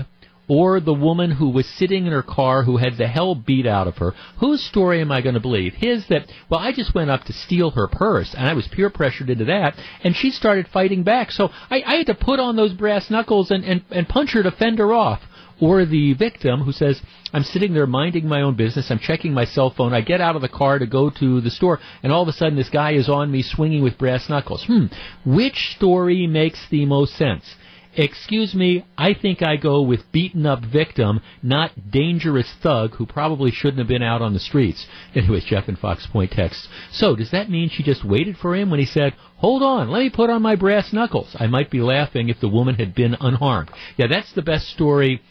or 0.48 0.80
the 0.80 0.94
woman 0.94 1.32
who 1.32 1.50
was 1.50 1.66
sitting 1.66 2.06
in 2.06 2.12
her 2.12 2.24
car 2.24 2.64
who 2.64 2.78
had 2.78 2.98
the 2.98 3.08
hell 3.08 3.34
beat 3.34 3.66
out 3.66 3.88
of 3.88 3.98
her, 3.98 4.14
whose 4.40 4.62
story 4.62 5.02
am 5.02 5.12
I 5.12 5.22
going 5.22 5.36
to 5.36 5.42
believe? 5.42 5.74
His 5.74 6.06
that, 6.10 6.30
well, 6.50 6.60
I 6.60 6.74
just 6.74 6.94
went 6.94 7.10
up 7.10 7.24
to 7.26 7.34
steal 7.34 7.72
her 7.72 7.88
purse, 7.88 8.34
and 8.38 8.48
I 8.48 8.54
was 8.54 8.68
peer 8.68 8.90
pressured 8.90 9.30
into 9.30 9.46
that, 9.46 9.76
and 10.04 10.16
she 10.16 10.32
started 10.32 10.68
fighting 10.68 11.04
back, 11.04 11.32
so 11.32 11.50
I, 11.70 11.82
I 11.86 11.96
had 11.96 12.08
to 12.08 12.16
put 12.16 12.40
on 12.40 12.56
those 12.56 12.74
brass 12.74 13.10
knuckles 13.10 13.52
and, 13.52 13.64
and, 13.64 13.84
and 13.90 14.08
punch 14.08 14.32
her 14.34 14.44
to 14.44 14.52
fend 14.52 14.80
her 14.80 14.94
off. 14.94 15.22
Or 15.64 15.86
the 15.86 16.12
victim 16.12 16.60
who 16.60 16.74
says, 16.74 17.02
I'm 17.32 17.46
sitting 17.46 17.74
there 17.74 17.88
minding 17.88 18.28
my 18.28 18.42
own 18.42 18.56
business, 18.56 18.92
I'm 18.92 19.00
checking 19.00 19.34
my 19.34 19.46
cell 19.46 19.70
phone, 19.70 19.94
I 19.94 20.02
get 20.02 20.20
out 20.20 20.36
of 20.36 20.42
the 20.42 20.50
car 20.50 20.78
to 20.78 20.86
go 20.86 21.10
to 21.10 21.40
the 21.40 21.50
store, 21.50 21.80
and 22.04 22.12
all 22.12 22.22
of 22.22 22.28
a 22.28 22.34
sudden 22.34 22.58
this 22.58 22.70
guy 22.70 22.92
is 22.96 23.08
on 23.08 23.32
me 23.32 23.44
swinging 23.44 23.82
with 23.82 23.98
brass 23.98 24.28
knuckles. 24.28 24.66
Hmm, 24.66 24.88
which 25.26 25.74
story 25.78 26.28
makes 26.28 26.68
the 26.70 26.86
most 26.86 27.16
sense? 27.16 27.56
Excuse 27.96 28.54
me, 28.54 28.84
I 28.98 29.14
think 29.14 29.42
I 29.42 29.56
go 29.56 29.84
with 29.84 30.12
beaten 30.12 30.46
up 30.46 30.66
victim, 30.66 31.22
not 31.42 31.92
dangerous 31.92 32.52
thug 32.62 32.96
who 32.96 33.06
probably 33.06 33.52
shouldn't 33.52 33.78
have 33.78 33.88
been 33.88 34.04
out 34.04 34.22
on 34.22 34.34
the 34.34 34.42
streets. 34.42 34.86
Anyways, 35.16 35.46
Jeff 35.46 35.70
and 35.70 35.80
Fox 35.80 36.06
Point 36.08 36.32
text. 36.32 36.68
So, 36.92 37.16
does 37.16 37.32
that 37.32 37.50
mean 37.50 37.70
she 37.70 37.84
just 37.84 38.04
waited 38.04 38.36
for 38.36 38.54
him 38.54 38.70
when 38.70 38.82
he 38.82 38.86
said, 38.86 39.14
Hold 39.38 39.64
on, 39.64 39.90
let 39.90 40.00
me 40.00 40.10
put 40.10 40.30
on 40.30 40.42
my 40.42 40.58
brass 40.58 40.92
knuckles? 40.92 41.38
I 41.40 41.48
might 41.48 41.72
be 41.72 41.80
laughing 41.80 42.28
if 42.28 42.42
the 42.42 42.50
woman 42.50 42.76
had 42.76 42.94
been 42.94 43.16
unharmed. 43.22 43.70
Yeah, 43.96 44.08
that's 44.08 44.34
the 44.34 44.42
best 44.42 44.68
story 44.68 45.22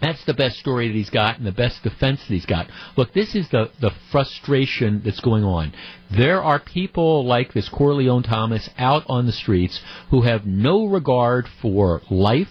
that's 0.00 0.24
the 0.24 0.34
best 0.34 0.58
story 0.58 0.88
that 0.88 0.94
he's 0.94 1.10
got 1.10 1.38
and 1.38 1.46
the 1.46 1.52
best 1.52 1.82
defense 1.82 2.20
that 2.20 2.34
he's 2.34 2.46
got. 2.46 2.68
Look, 2.96 3.12
this 3.12 3.34
is 3.34 3.48
the, 3.50 3.70
the 3.80 3.92
frustration 4.10 5.02
that's 5.04 5.20
going 5.20 5.44
on. 5.44 5.72
There 6.16 6.42
are 6.42 6.58
people 6.58 7.24
like 7.24 7.52
this 7.52 7.68
Corleone 7.68 8.22
Thomas 8.22 8.68
out 8.76 9.04
on 9.06 9.26
the 9.26 9.32
streets 9.32 9.80
who 10.10 10.22
have 10.22 10.44
no 10.44 10.86
regard 10.86 11.46
for 11.62 12.02
life, 12.10 12.48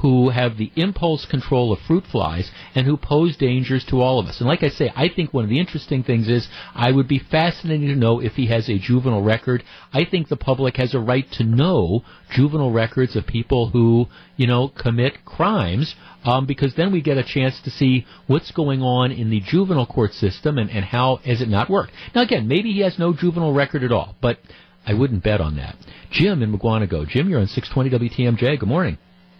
who 0.00 0.30
have 0.30 0.56
the 0.56 0.70
impulse 0.76 1.26
control 1.26 1.72
of 1.72 1.78
fruit 1.80 2.04
flies 2.10 2.50
and 2.74 2.86
who 2.86 2.96
pose 2.96 3.36
dangers 3.36 3.84
to 3.84 4.00
all 4.00 4.20
of 4.20 4.26
us. 4.26 4.38
And 4.38 4.48
like 4.48 4.62
I 4.62 4.68
say, 4.68 4.92
I 4.94 5.08
think 5.08 5.34
one 5.34 5.42
of 5.42 5.50
the 5.50 5.58
interesting 5.58 6.04
things 6.04 6.28
is 6.28 6.48
I 6.74 6.92
would 6.92 7.08
be 7.08 7.18
fascinated 7.18 7.88
to 7.88 7.96
know 7.96 8.20
if 8.20 8.34
he 8.34 8.46
has 8.46 8.68
a 8.68 8.78
juvenile 8.78 9.22
record. 9.22 9.64
I 9.92 10.04
think 10.04 10.28
the 10.28 10.36
public 10.36 10.76
has 10.76 10.94
a 10.94 11.00
right 11.00 11.26
to 11.32 11.44
know 11.44 12.04
juvenile 12.30 12.70
records 12.70 13.16
of 13.16 13.26
people 13.26 13.70
who, 13.70 14.06
you 14.36 14.46
know, 14.46 14.68
commit 14.68 15.24
crimes 15.24 15.96
um, 16.24 16.46
because 16.46 16.74
then 16.76 16.92
we 16.92 17.02
get 17.02 17.18
a 17.18 17.24
chance 17.24 17.60
to 17.64 17.70
see 17.70 18.06
what's 18.28 18.52
going 18.52 18.82
on 18.82 19.10
in 19.10 19.30
the 19.30 19.40
juvenile 19.40 19.86
court 19.86 20.12
system 20.12 20.58
and, 20.58 20.70
and 20.70 20.84
how 20.84 21.16
has 21.24 21.40
it 21.40 21.48
not 21.48 21.68
worked. 21.68 21.92
Now 22.14 22.22
again, 22.22 22.46
maybe 22.46 22.72
he 22.72 22.80
has 22.80 22.98
no 23.00 23.12
juvenile 23.12 23.52
record 23.52 23.82
at 23.82 23.90
all, 23.90 24.14
but 24.20 24.38
I 24.86 24.94
wouldn't 24.94 25.24
bet 25.24 25.40
on 25.40 25.56
that. 25.56 25.76
Jim 26.12 26.40
in 26.42 26.56
Mukwonago. 26.56 27.08
Jim, 27.08 27.28
you're 27.28 27.40
on 27.40 27.48
620 27.48 28.10
WTMJ. 28.10 28.60
Good 28.60 28.68
morning. 28.68 28.96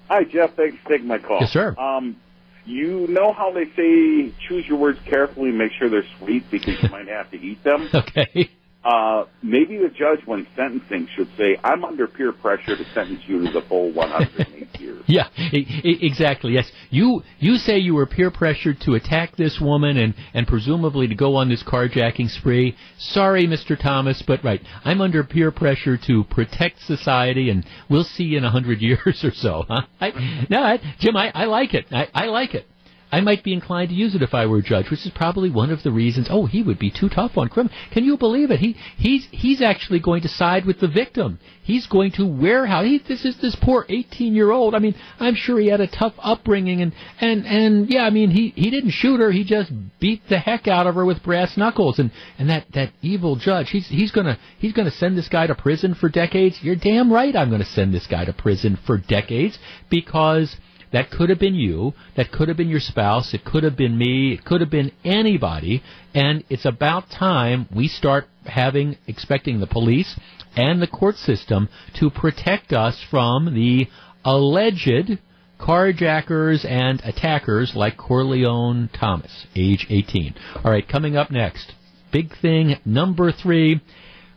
Hi, 0.09 0.25
Jeff. 0.25 0.57
Thanks 0.57 0.77
for 0.83 0.91
taking 0.91 1.07
my 1.07 1.19
call. 1.19 1.41
Yes, 1.41 1.53
sir. 1.53 1.75
Um, 1.79 2.17
you 2.65 3.07
know 3.09 3.33
how 3.33 3.53
they 3.53 3.65
say 3.77 4.35
choose 4.49 4.65
your 4.69 4.79
words 4.79 4.99
carefully 5.09 5.51
and 5.51 5.59
make 5.59 5.73
sure 5.79 5.89
they're 5.89 6.03
sweet 6.19 6.51
because 6.51 6.75
you 6.83 6.89
might 6.91 7.09
have 7.09 7.31
to 7.31 7.37
eat 7.37 7.63
them? 7.65 7.89
Okay. 7.95 8.51
Uh, 8.85 9.25
maybe 9.43 9.77
the 9.77 9.89
judge, 9.89 10.21
when 10.25 10.47
sentencing, 10.55 11.09
should 11.15 11.29
say, 11.37 11.57
"I'm 11.65 11.85
under 11.85 12.07
peer 12.07 12.33
pressure 12.33 12.77
to 12.77 12.85
sentence 12.95 13.21
you 13.27 13.45
to 13.45 13.53
the 13.53 13.61
full 13.63 13.91
108 13.91 14.81
years." 14.81 15.03
Yeah, 15.07 15.29
e- 15.53 15.99
exactly. 16.03 16.53
Yes, 16.53 16.71
you 16.89 17.23
you 17.41 17.57
say 17.57 17.79
you 17.79 17.95
were 17.95 18.07
peer 18.07 18.31
pressured 18.31 18.81
to 18.83 18.95
attack 18.95 19.35
this 19.37 19.61
woman 19.61 19.97
and 19.97 20.15
and 20.33 20.47
presumably 20.47 21.09
to 21.09 21.15
go 21.17 21.35
on 21.35 21.49
this 21.49 21.63
carjacking 21.65 22.31
spree. 22.31 22.77
Sorry, 22.99 23.47
Mr. 23.49 23.77
Thomas, 23.79 24.23
but 24.23 24.45
right, 24.45 24.63
I'm 24.85 25.01
under 25.01 25.25
peer 25.25 25.51
pressure 25.51 25.97
to 26.07 26.23
protect 26.25 26.81
society, 26.83 27.51
and 27.51 27.67
we'll 27.91 28.05
see 28.05 28.25
you 28.25 28.39
in 28.39 28.45
a 28.45 28.51
hundred 28.51 28.81
years 28.83 29.25
or 29.25 29.33
so. 29.33 29.65
Huh? 29.69 29.83
I, 30.01 30.47
no, 30.49 30.63
I, 30.63 30.79
Jim, 31.01 31.17
I, 31.17 31.33
I 31.35 31.45
like 31.47 31.75
it. 31.75 31.87
I, 31.91 32.09
I 32.15 32.27
like 32.27 32.55
it. 32.55 32.65
I 33.11 33.21
might 33.21 33.43
be 33.43 33.53
inclined 33.53 33.89
to 33.89 33.95
use 33.95 34.15
it 34.15 34.23
if 34.23 34.35
I 34.35 34.47
were 34.47 34.59
a 34.59 34.63
judge, 34.63 34.91
which 34.91 35.05
is 35.07 35.13
probably 35.15 35.51
one 35.51 35.71
of 35.71 35.83
the 35.83 35.91
reasons. 35.91 36.29
Oh, 36.31 36.47
he 36.47 36.63
would 36.63 36.79
be 36.79 36.91
too 36.91 37.09
tough 37.09 37.39
on 37.39 37.49
criminals. 37.49 37.77
Can 37.91 38.05
you 38.05 38.17
believe 38.17 38.51
it? 38.51 38.61
He 38.61 38.77
he's 38.97 39.27
he's 39.31 39.63
actually 39.63 40.01
going 40.01 40.23
to 40.23 40.29
side 40.29 40.65
with 40.65 40.81
the 40.81 40.89
victim. 40.89 41.39
He's 41.63 41.87
going 41.87 42.13
to 42.13 42.27
warehouse. 42.27 42.87
He, 42.87 42.99
this 42.99 43.25
is 43.25 43.37
this 43.41 43.57
poor 43.61 43.85
18 43.89 44.35
year 44.35 44.51
old. 44.51 44.75
I 44.75 44.79
mean, 44.79 44.95
I'm 45.21 45.35
sure 45.35 45.59
he 45.59 45.69
had 45.69 45.81
a 45.81 45.87
tough 45.87 46.15
upbringing, 46.19 46.81
and 46.81 46.93
and 47.21 47.47
and 47.47 47.91
yeah, 47.91 48.05
I 48.05 48.11
mean, 48.11 48.31
he 48.31 48.53
he 48.55 48.71
didn't 48.71 48.91
shoot 48.91 49.21
her. 49.21 49.31
He 49.31 49.45
just 49.45 49.71
beat 50.01 50.23
the 50.29 50.39
heck 50.39 50.69
out 50.69 50.87
of 50.87 50.95
her 50.95 51.05
with 51.05 51.23
brass 51.23 51.57
knuckles. 51.57 51.99
And 51.99 52.11
and 52.39 52.49
that 52.51 52.67
that 52.75 52.93
evil 53.03 53.37
judge, 53.37 53.71
he's 53.71 53.87
he's 53.89 54.11
gonna 54.11 54.39
he's 54.59 54.73
gonna 54.73 54.91
send 54.91 55.17
this 55.17 55.29
guy 55.29 55.47
to 55.47 55.55
prison 55.55 55.95
for 55.95 56.09
decades. 56.09 56.59
You're 56.63 56.77
damn 56.77 57.13
right. 57.13 57.35
I'm 57.35 57.51
to 57.59 57.65
send 57.65 57.93
this 57.93 58.07
guy 58.07 58.25
to 58.25 58.33
prison 58.33 58.79
for 58.87 58.99
decades 58.99 59.59
because 59.91 60.55
that 60.93 61.11
could 61.11 61.29
have 61.31 61.39
been 61.39 61.55
you. 61.55 61.95
That 62.17 62.33
could 62.33 62.49
have 62.49 62.57
been 62.57 62.69
your 62.69 62.81
spouse. 62.81 63.35
It 63.35 63.45
could 63.45 63.65
have 63.65 63.77
been 63.77 63.97
me. 63.97 64.33
It 64.33 64.45
could 64.45 64.61
have 64.61 64.71
been 64.71 64.93
anybody. 65.05 65.83
And 66.15 66.45
it's 66.49 66.65
about 66.65 67.11
time 67.11 67.69
we 67.75 67.89
start 67.89 68.27
having, 68.47 68.97
expecting 69.07 69.61
the 69.61 69.67
police 69.67 70.19
and 70.57 70.81
the 70.81 70.87
court 70.87 71.17
system 71.17 71.69
to 72.01 72.11
protect 72.11 72.73
us 72.73 73.03
from 73.11 73.55
the 73.55 73.87
alleged 74.25 75.19
carjackers 75.61 76.65
and 76.65 77.01
attackers 77.05 77.73
like 77.75 77.97
Corleone 77.97 78.89
Thomas, 78.99 79.47
age 79.57 79.87
18. 79.91 80.35
All 80.65 80.71
right, 80.71 80.87
coming 80.87 81.17
up 81.17 81.31
next, 81.31 81.73
big 82.13 82.37
thing 82.41 82.77
number 82.85 83.33
three. 83.33 83.81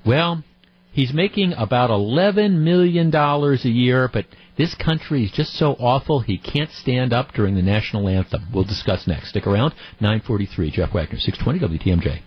Well, 0.05 0.43
he's 0.91 1.13
making 1.13 1.53
about 1.53 1.89
$11 1.89 2.63
million 2.63 3.13
a 3.15 3.55
year, 3.69 4.09
but 4.11 4.25
this 4.61 4.75
country 4.75 5.23
is 5.23 5.31
just 5.31 5.53
so 5.53 5.73
awful 5.79 6.19
he 6.19 6.37
can't 6.37 6.69
stand 6.69 7.11
up 7.11 7.33
during 7.33 7.55
the 7.55 7.63
national 7.63 8.07
anthem. 8.07 8.45
We'll 8.53 8.63
discuss 8.63 9.07
next. 9.07 9.29
Stick 9.29 9.47
around. 9.47 9.73
943, 9.99 10.69
Jeff 10.69 10.93
Wagner, 10.93 11.17
620 11.17 11.79
WTMJ. 11.79 12.21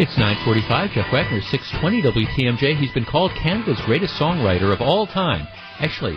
It's 0.00 0.16
945. 0.16 0.90
Jeff 0.92 1.12
Wagner, 1.12 1.40
620 1.40 2.02
WTMJ. 2.02 2.78
He's 2.78 2.92
been 2.92 3.04
called 3.04 3.32
Canada's 3.32 3.80
greatest 3.84 4.14
songwriter 4.14 4.72
of 4.72 4.80
all 4.80 5.08
time. 5.08 5.48
Actually, 5.80 6.16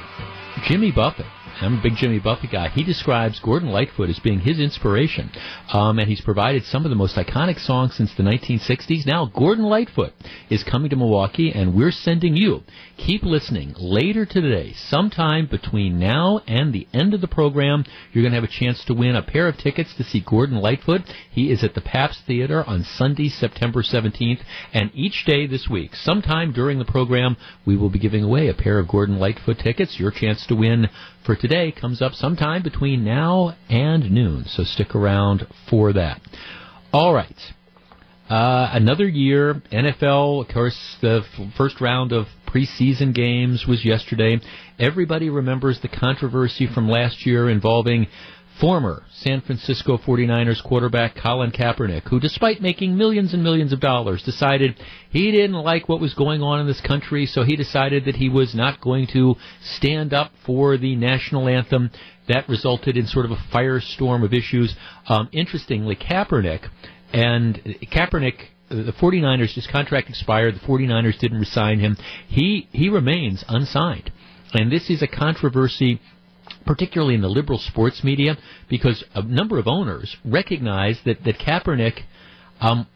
Jimmy 0.68 0.92
Buffett 0.92 1.26
I'm 1.62 1.78
a 1.78 1.82
big 1.82 1.96
Jimmy 1.96 2.18
Buffett 2.18 2.52
guy. 2.52 2.70
He 2.70 2.84
describes 2.84 3.40
Gordon 3.40 3.70
Lightfoot 3.70 4.10
as 4.10 4.18
being 4.18 4.40
his 4.40 4.60
inspiration, 4.60 5.30
um, 5.72 6.00
and 6.00 6.10
he's 6.10 6.20
provided 6.20 6.64
some 6.64 6.86
of 6.86 6.90
the 6.90 6.96
most 6.96 7.16
iconic 7.16 7.60
songs 7.60 7.96
since 7.96 8.12
the 8.16 8.24
1960s. 8.24 9.06
Now, 9.06 9.28
Gordon 9.28 9.66
Lightfoot 9.66 10.14
is 10.50 10.64
coming 10.64 10.90
to 10.90 10.96
Milwaukee, 10.96 11.52
and 11.52 11.76
we're 11.76 11.92
sending 11.92 12.36
you. 12.36 12.64
Keep 12.98 13.22
listening. 13.22 13.76
Later 13.78 14.26
today, 14.26 14.74
sometime 14.74 15.46
between 15.46 16.00
now 16.00 16.42
and 16.48 16.74
the 16.74 16.88
end 16.94 17.14
of 17.14 17.22
the 17.22 17.28
program, 17.28 17.86
you're 18.12 18.24
going 18.24 18.32
to 18.32 18.42
have 18.42 18.44
a 18.44 18.60
chance 18.60 18.84
to 18.86 18.96
win 18.96 19.16
a 19.16 19.22
pair 19.22 19.48
of 19.48 19.58
tickets 19.58 19.94
to 19.98 20.04
see 20.04 20.24
Gordon 20.28 20.62
Lightfoot. 20.62 21.02
He 21.30 21.52
is 21.52 21.64
at 21.64 21.76
the 21.76 21.82
Pabst 21.82 22.22
Theater 22.26 22.64
on 22.64 22.84
Sunday, 22.84 23.30
September 23.30 23.84
17th, 23.84 24.40
and 24.74 24.90
each 24.96 25.26
day 25.26 25.46
this 25.46 25.68
week, 25.70 25.96
sometime 25.96 26.54
during 26.54 26.80
the 26.80 26.86
program, 26.86 27.38
we 27.68 27.78
will 27.78 27.90
be 27.90 28.00
giving 28.00 28.24
away 28.24 28.48
a 28.48 28.56
pair 28.56 28.80
of 28.80 28.88
Gordon 28.88 29.20
Lightfoot 29.20 29.60
tickets. 29.60 30.00
Your 30.00 30.10
chance 30.10 30.48
to 30.48 30.56
win 30.56 30.90
for 31.26 31.36
today 31.36 31.72
comes 31.72 32.02
up 32.02 32.14
sometime 32.14 32.64
between 32.64 33.04
now 33.04 33.56
and 33.70 34.10
noon, 34.12 34.46
so 34.48 34.64
stick 34.64 34.96
around 34.96 35.46
for 35.70 35.94
that. 35.94 36.20
All 36.92 37.14
right. 37.14 37.36
Uh, 38.30 38.70
another 38.74 39.08
year, 39.08 39.62
NFL, 39.72 40.42
of 40.42 40.54
course, 40.54 40.96
the 41.02 41.22
f- 41.24 41.54
first 41.58 41.82
round 41.82 42.12
of 42.12 42.28
preseason 42.48 43.14
games 43.14 43.66
was 43.68 43.84
yesterday. 43.84 44.40
Everybody 44.80 45.30
remembers 45.30 45.80
the 45.82 45.90
controversy 45.90 46.68
from 46.74 46.90
last 46.90 47.26
year 47.26 47.50
involving 47.50 48.08
former 48.60 49.04
San 49.12 49.42
Francisco 49.42 49.98
49ers 49.98 50.64
quarterback 50.64 51.16
Colin 51.16 51.52
Kaepernick, 51.52 52.08
who 52.10 52.20
despite 52.20 52.62
making 52.62 52.98
millions 52.98 53.34
and 53.34 53.44
millions 53.44 53.74
of 53.74 53.80
dollars, 53.80 54.24
decided 54.24 54.80
he 55.10 55.32
didn't 55.32 55.56
like 55.56 55.88
what 55.88 56.02
was 56.02 56.14
going 56.14 56.42
on 56.42 56.60
in 56.60 56.68
this 56.68 56.82
country, 56.82 57.26
so 57.26 57.44
he 57.44 57.56
decided 57.56 58.06
that 58.06 58.16
he 58.16 58.30
was 58.30 58.54
not 58.54 58.82
going 58.82 59.08
to 59.14 59.36
stand 59.62 60.14
up 60.14 60.32
for 60.46 60.78
the 60.78 60.96
national 60.96 61.48
anthem. 61.48 61.92
That 62.28 62.48
resulted 62.48 62.98
in 62.98 63.08
sort 63.08 63.26
of 63.26 63.32
a 63.32 63.44
firestorm 63.54 64.24
of 64.24 64.34
issues. 64.34 64.76
Um, 65.08 65.30
interestingly, 65.32 65.96
Kaepernick 65.96 66.70
and 67.14 67.56
Kaepernick 67.92 68.48
the 68.70 68.94
49ers 68.94 69.54
his 69.54 69.68
contract 69.68 70.10
expired 70.10 70.56
the 70.56 70.60
49ers 70.60 71.20
didn't 71.20 71.40
resign 71.40 71.80
him 71.80 71.98
he 72.30 72.70
he 72.72 72.88
remains 72.88 73.44
unsigned 73.50 74.10
and 74.54 74.72
this 74.72 74.90
is 74.90 75.02
a 75.02 75.08
controversy 75.08 76.00
particularly 76.66 77.16
in 77.16 77.22
the 77.22 77.30
liberal 77.30 77.60
sports 77.60 78.04
media, 78.04 78.38
because 78.70 79.04
a 79.14 79.22
number 79.22 79.58
of 79.58 79.68
owners 79.68 80.16
recognize 80.24 81.00
that 81.06 81.24
that 81.24 81.40
Kaepernick, 81.40 82.02
um, 82.60 82.88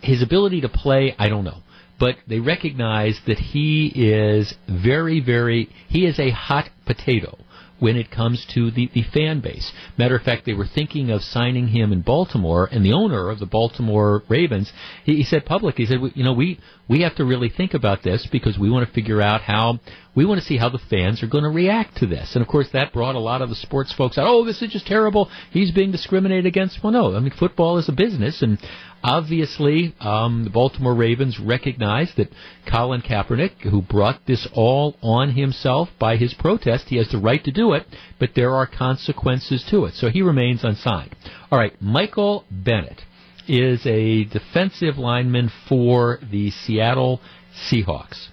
his 0.00 0.22
ability 0.22 0.62
to 0.62 0.68
play, 0.68 1.14
I 1.18 1.28
don't 1.28 1.44
know, 1.44 1.58
but 1.98 2.16
they 2.26 2.40
recognize 2.40 3.20
that 3.26 3.38
he 3.38 3.92
is 3.94 4.54
very, 4.68 5.20
very, 5.20 5.68
he 5.88 6.06
is 6.06 6.18
a 6.18 6.30
hot 6.30 6.70
potato 6.86 7.36
when 7.80 7.96
it 7.96 8.10
comes 8.10 8.46
to 8.54 8.70
the, 8.70 8.88
the 8.94 9.02
fan 9.02 9.40
base. 9.40 9.72
Matter 9.98 10.16
of 10.16 10.22
fact, 10.22 10.46
they 10.46 10.54
were 10.54 10.66
thinking 10.66 11.10
of 11.10 11.22
signing 11.22 11.68
him 11.68 11.92
in 11.92 12.02
Baltimore, 12.02 12.68
and 12.70 12.84
the 12.84 12.92
owner 12.92 13.28
of 13.28 13.40
the 13.40 13.46
Baltimore 13.46 14.22
Ravens, 14.28 14.72
he, 15.04 15.16
he 15.16 15.24
said 15.24 15.44
publicly, 15.44 15.84
he 15.84 15.90
said, 15.90 16.00
you 16.14 16.22
know, 16.22 16.32
we, 16.32 16.60
we 16.88 17.02
have 17.02 17.16
to 17.16 17.24
really 17.24 17.48
think 17.48 17.74
about 17.74 18.02
this 18.02 18.26
because 18.30 18.58
we 18.58 18.70
want 18.70 18.86
to 18.86 18.92
figure 18.92 19.20
out 19.20 19.40
how 19.42 19.80
we 20.14 20.24
want 20.24 20.40
to 20.40 20.46
see 20.46 20.56
how 20.56 20.68
the 20.68 20.78
fans 20.90 21.22
are 21.22 21.28
going 21.28 21.44
to 21.44 21.50
react 21.50 21.96
to 21.98 22.06
this. 22.06 22.34
And 22.34 22.42
of 22.42 22.48
course, 22.48 22.68
that 22.72 22.92
brought 22.92 23.14
a 23.14 23.20
lot 23.20 23.42
of 23.42 23.48
the 23.48 23.54
sports 23.54 23.92
folks 23.92 24.18
out. 24.18 24.26
Oh, 24.26 24.44
this 24.44 24.60
is 24.60 24.72
just 24.72 24.86
terrible. 24.86 25.30
He's 25.52 25.70
being 25.70 25.92
discriminated 25.92 26.46
against. 26.46 26.82
Well, 26.82 26.92
no. 26.92 27.14
I 27.14 27.20
mean, 27.20 27.30
football 27.30 27.78
is 27.78 27.88
a 27.88 27.92
business, 27.92 28.42
and 28.42 28.58
obviously, 29.02 29.94
um, 30.00 30.44
the 30.44 30.50
Baltimore 30.50 30.94
Ravens 30.94 31.38
recognize 31.38 32.12
that 32.16 32.32
Colin 32.70 33.02
Kaepernick, 33.02 33.62
who 33.62 33.82
brought 33.82 34.26
this 34.26 34.46
all 34.52 34.96
on 35.02 35.32
himself 35.32 35.88
by 35.98 36.16
his 36.16 36.34
protest, 36.34 36.88
he 36.88 36.96
has 36.96 37.10
the 37.10 37.18
right 37.18 37.42
to 37.44 37.52
do 37.52 37.72
it, 37.72 37.86
but 38.18 38.30
there 38.34 38.54
are 38.54 38.66
consequences 38.66 39.64
to 39.70 39.84
it. 39.84 39.94
So 39.94 40.08
he 40.08 40.22
remains 40.22 40.64
unsigned. 40.64 41.14
All 41.50 41.58
right, 41.58 41.80
Michael 41.80 42.44
Bennett 42.50 43.02
is 43.48 43.84
a 43.86 44.24
defensive 44.24 44.96
lineman 44.96 45.50
for 45.68 46.20
the 46.30 46.50
Seattle 46.50 47.20
Seahawks. 47.68 48.28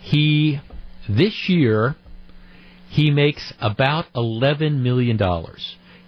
He, 0.00 0.60
this 1.08 1.48
year, 1.48 1.96
he 2.88 3.10
makes 3.10 3.52
about 3.60 4.06
$11 4.14 4.80
million. 4.80 5.18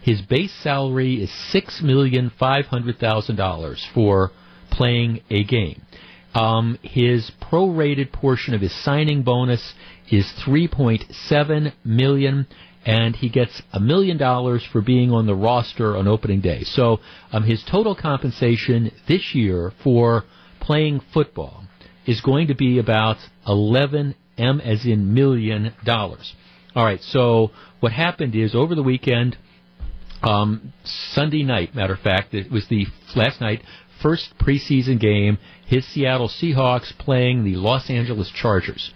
His 0.09 0.23
base 0.23 0.55
salary 0.63 1.23
is 1.23 1.29
$6,500,000 1.53 3.93
for 3.93 4.31
playing 4.71 5.21
a 5.29 5.45
game. 5.45 5.83
Um, 6.35 6.79
his 6.81 7.31
prorated 7.43 8.11
portion 8.11 8.55
of 8.55 8.63
his 8.63 8.73
signing 8.73 9.23
bonus 9.23 9.75
is 10.11 10.25
3.7 10.47 11.75
million 11.85 12.47
and 12.87 13.17
he 13.17 13.29
gets 13.29 13.61
a 13.75 13.81
million 13.81 14.17
dollars 14.17 14.67
for 14.73 14.81
being 14.81 15.11
on 15.11 15.27
the 15.27 15.35
roster 15.35 15.95
on 15.95 16.09
opening 16.09 16.41
day. 16.41 16.63
So 16.63 17.01
um, 17.31 17.43
his 17.43 17.63
total 17.71 17.95
compensation 17.95 18.91
this 19.07 19.35
year 19.35 19.75
for 19.85 20.25
playing 20.59 21.03
football 21.13 21.65
is 22.07 22.23
going 22.23 22.47
to 22.47 22.55
be 22.55 22.79
about 22.79 23.19
11 23.47 24.15
M 24.39 24.61
as 24.63 24.87
in 24.87 25.13
million 25.13 25.75
dollars. 25.85 26.33
All 26.75 26.87
right, 26.87 27.03
so 27.03 27.51
what 27.81 27.93
happened 27.93 28.35
is 28.35 28.55
over 28.55 28.75
the 28.75 28.83
weekend, 28.83 29.37
um, 30.23 30.73
Sunday 30.85 31.43
night, 31.43 31.75
matter 31.75 31.95
of 31.95 32.01
fact, 32.01 32.35
it 32.35 32.51
was 32.51 32.67
the 32.69 32.87
last 33.15 33.41
night, 33.41 33.63
first 34.03 34.35
preseason 34.39 35.01
game, 35.01 35.39
his 35.67 35.87
Seattle 35.87 36.29
Seahawks 36.29 36.97
playing 36.99 37.45
the 37.45 37.57
Los 37.57 37.91
Angeles 37.91 38.31
Chargers. 38.31 38.93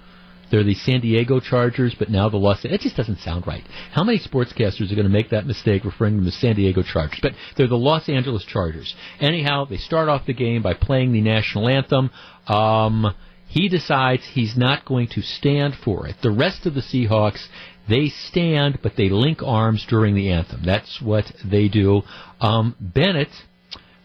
They're 0.51 0.63
the 0.63 0.75
San 0.75 1.01
Diego 1.01 1.41
Chargers, 1.41 1.95
but 1.99 2.11
now 2.11 2.29
the 2.29 2.37
Los. 2.37 2.63
It 2.63 2.83
just 2.83 2.95
doesn't 2.95 3.21
sound 3.21 3.47
right. 3.47 3.67
How 3.93 4.05
many 4.05 4.19
sportscasters 4.19 4.93
are 4.93 4.95
going 4.95 5.07
to 5.07 5.09
make 5.09 5.31
that 5.31 5.47
mistake 5.47 5.83
referring 5.83 6.13
to 6.13 6.21
them 6.21 6.29
as 6.29 6.35
San 6.35 6.57
Diego 6.57 6.83
Chargers? 6.83 7.21
But 7.23 7.33
they're 7.57 7.67
the 7.67 7.77
Los 7.77 8.07
Angeles 8.11 8.45
Chargers. 8.45 8.95
Anyhow, 9.19 9.65
they 9.65 9.79
start 9.79 10.11
off 10.11 10.27
the 10.27 10.35
game 10.35 10.61
by 10.61 10.75
playing 10.75 11.13
the 11.13 11.23
national 11.23 11.69
anthem. 11.69 12.11
Um, 12.47 13.15
he 13.49 13.71
decides 13.71 14.27
he's 14.27 14.55
not 14.55 14.85
going 14.85 15.09
to 15.09 15.23
stand 15.23 15.75
for 15.83 16.07
it. 16.07 16.17
The 16.23 16.31
rest 16.31 16.67
of 16.67 16.75
the 16.75 16.81
Seahawks, 16.81 17.47
they 17.89 18.09
stand, 18.09 18.79
but 18.83 18.97
they 18.97 19.09
link 19.09 19.43
arms 19.43 19.85
during 19.89 20.15
the 20.15 20.31
anthem. 20.31 20.63
That's 20.65 21.01
what 21.01 21.33
they 21.45 21.69
do. 21.69 22.03
Um, 22.41 22.77
Bennett, 22.81 23.31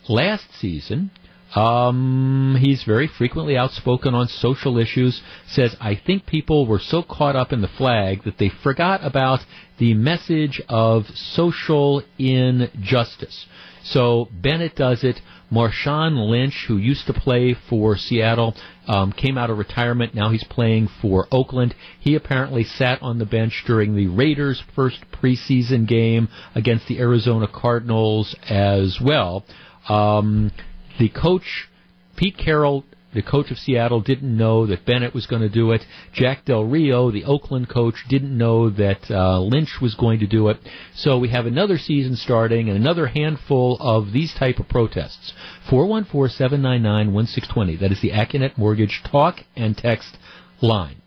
last 0.10 0.46
season, 0.60 1.12
um, 1.56 2.58
he's 2.60 2.84
very 2.84 3.08
frequently 3.08 3.56
outspoken 3.56 4.14
on 4.14 4.28
social 4.28 4.78
issues. 4.78 5.22
Says, 5.48 5.76
I 5.80 5.96
think 5.96 6.26
people 6.26 6.68
were 6.68 6.80
so 6.80 7.04
caught 7.04 7.36
up 7.36 7.54
in 7.54 7.62
the 7.62 7.68
flag 7.68 8.24
that 8.24 8.38
they 8.38 8.50
forgot 8.50 9.06
about 9.06 9.40
the 9.78 9.94
message 9.94 10.62
of 10.68 11.06
social 11.16 12.04
injustice. 12.18 13.46
So 13.92 14.28
Bennett 14.32 14.76
does 14.76 15.04
it. 15.04 15.22
Marshawn 15.52 16.30
Lynch, 16.30 16.66
who 16.68 16.76
used 16.76 17.08
to 17.08 17.14
play 17.14 17.56
for 17.70 17.96
Seattle, 17.96 18.54
um, 18.88 19.14
came 19.14 19.38
out 19.38 19.50
of 19.50 19.58
retirement. 19.58 20.14
Now 20.14 20.30
he's 20.30 20.44
playing 20.44 20.90
for 21.02 21.26
Oakland. 21.32 21.74
He 22.00 22.16
apparently 22.16 22.66
sat 22.66 23.02
on 23.02 23.18
the 23.18 23.26
bench 23.26 23.64
during 23.66 23.96
the 23.96 24.08
Raiders' 24.08 24.62
first 24.76 25.06
preseason 25.12 25.88
game 25.88 26.28
against 26.54 26.88
the 26.88 27.00
Arizona 27.00 27.48
Cardinals 27.48 28.36
as 28.50 29.00
well. 29.02 29.46
Um, 29.88 30.52
the 31.00 31.08
coach, 31.08 31.70
Pete 32.18 32.38
Carroll, 32.38 32.84
the 33.18 33.24
coach 33.24 33.50
of 33.50 33.58
Seattle, 33.58 34.00
didn't 34.00 34.38
know 34.38 34.68
that 34.68 34.86
Bennett 34.86 35.16
was 35.16 35.26
going 35.26 35.42
to 35.42 35.50
do 35.50 35.72
it. 35.72 35.84
Jack 36.14 36.46
Del 36.46 36.64
Rio, 36.64 37.10
the 37.10 37.24
Oakland 37.24 37.68
coach, 37.68 37.96
didn't 38.08 38.38
know 38.38 38.70
that 38.70 39.10
uh, 39.10 39.40
Lynch 39.40 39.82
was 39.82 39.96
going 39.96 40.20
to 40.20 40.28
do 40.28 40.50
it. 40.50 40.58
So 40.94 41.18
we 41.18 41.30
have 41.30 41.48
another 41.48 41.80
season 41.80 42.16
starting 42.16 42.70
and 42.70 42.78
another 42.78 43.08
handful 43.08 43.78
of 43.80 44.14
these 44.14 44.36
type 44.36 44.60
of 44.60 44.70
protests. 44.70 45.34
414-799-1620. 45.70 47.80
That 47.80 47.92
is 47.92 48.02
the 48.02 48.12
Accunet 48.12 48.56
Mortgage 48.56 49.02
talk 49.10 49.38
and 49.56 49.76
text 49.76 50.16
line. 50.62 51.02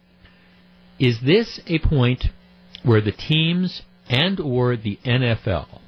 Is 0.99 1.21
this 1.25 1.61
a 1.69 1.79
point 1.79 2.25
where 2.83 3.01
the 3.01 3.13
teams 3.13 3.83
and 4.09 4.41
or 4.41 4.77
the 4.77 4.99
NFL 5.07 5.80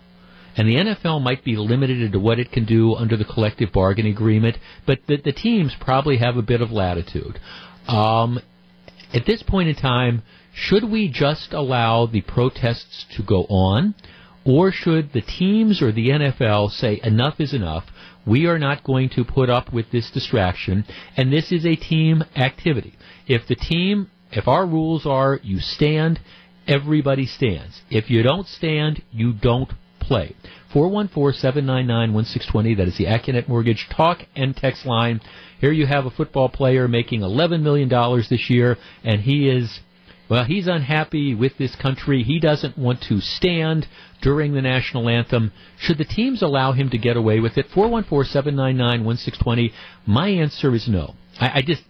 and 0.57 0.69
the 0.69 0.75
NFL 0.75 1.23
might 1.23 1.45
be 1.45 1.57
limited 1.57 2.13
to 2.13 2.19
what 2.19 2.39
it 2.39 2.53
can 2.53 2.65
do 2.65 2.95
under 2.95 3.17
the 3.17 3.25
collective 3.25 3.73
bargaining 3.73 4.13
agreement, 4.13 4.59
but 4.87 5.01
the, 5.07 5.17
the 5.17 5.33
teams 5.33 5.75
probably 5.81 6.19
have 6.19 6.37
a 6.37 6.43
bit 6.43 6.61
of 6.61 6.71
latitude. 6.71 7.39
Um, 7.89 8.39
at 9.15 9.27
this 9.27 9.43
point 9.43 9.69
in 9.69 9.75
time, 9.75 10.23
should 10.55 10.85
we 10.85 11.09
just 11.09 11.53
allow 11.53 12.07
the 12.07 12.21
protests 12.21 13.07
to 13.17 13.23
go 13.23 13.45
on, 13.45 13.95
or 14.45 14.73
should 14.73 15.13
the 15.13 15.23
teams 15.23 15.81
or 15.81 15.93
the 15.93 16.09
NFL 16.09 16.71
say 16.71 17.01
enough 17.03 17.41
is 17.41 17.55
enough? 17.55 17.85
We 18.27 18.47
are 18.47 18.59
not 18.59 18.85
going 18.85 19.09
to 19.11 19.25
put 19.25 19.51
up 19.51 19.73
with 19.73 19.91
this 19.91 20.11
distraction, 20.11 20.85
and 21.17 21.33
this 21.33 21.51
is 21.51 21.65
a 21.65 21.77
team 21.77 22.23
activity. 22.37 22.95
If 23.27 23.47
the 23.49 23.57
team, 23.57 24.11
if 24.31 24.47
our 24.47 24.67
rules 24.67 25.07
are 25.07 25.41
you 25.43 25.59
stand, 25.61 26.21
everybody 26.69 27.27
stands. 27.27 27.81
If 27.91 28.11
you 28.11 28.23
don't 28.23 28.47
stand, 28.47 29.03
you 29.11 29.33
don't 29.33 29.73
play. 30.03 30.37
414-799-1620. 30.75 32.77
That 32.77 32.89
is 32.89 32.99
the 32.99 33.07
Accunet 33.07 33.49
Mortgage 33.49 33.89
talk 33.91 34.19
and 34.37 34.57
text 34.57 34.87
line. 34.87 35.21
Here 35.61 35.73
you 35.73 35.87
have 35.87 36.07
a 36.07 36.11
football 36.11 36.49
player 36.49 36.89
making 36.89 37.21
$11 37.21 37.63
million 37.63 37.89
this 38.29 38.51
year, 38.51 38.77
and 39.05 39.21
he 39.21 39.49
is 39.49 39.81
well, 40.33 40.45
he's 40.45 40.67
unhappy 40.67 41.35
with 41.35 41.59
this 41.59 41.77
country. 41.77 42.23
He 42.23 42.41
doesn't 42.41 42.79
want 42.79 43.03
to 43.11 43.21
stand 43.21 43.87
during 44.23 44.55
the 44.55 44.63
national 44.63 45.11
anthem. 45.11 45.53
Should 45.79 45.99
the 45.99 46.07
teams 46.07 46.41
allow 46.41 46.73
him 46.73 46.89
to 46.89 46.97
get 46.97 47.19
away 47.19 47.39
with 47.39 47.59
it? 47.59 47.67
414-799-1620. 47.75 49.73
My 50.07 50.31
answer 50.31 50.75
is 50.75 50.89
no. 50.89 51.13
I, 51.39 51.59
I 51.59 51.61
just, 51.61 51.83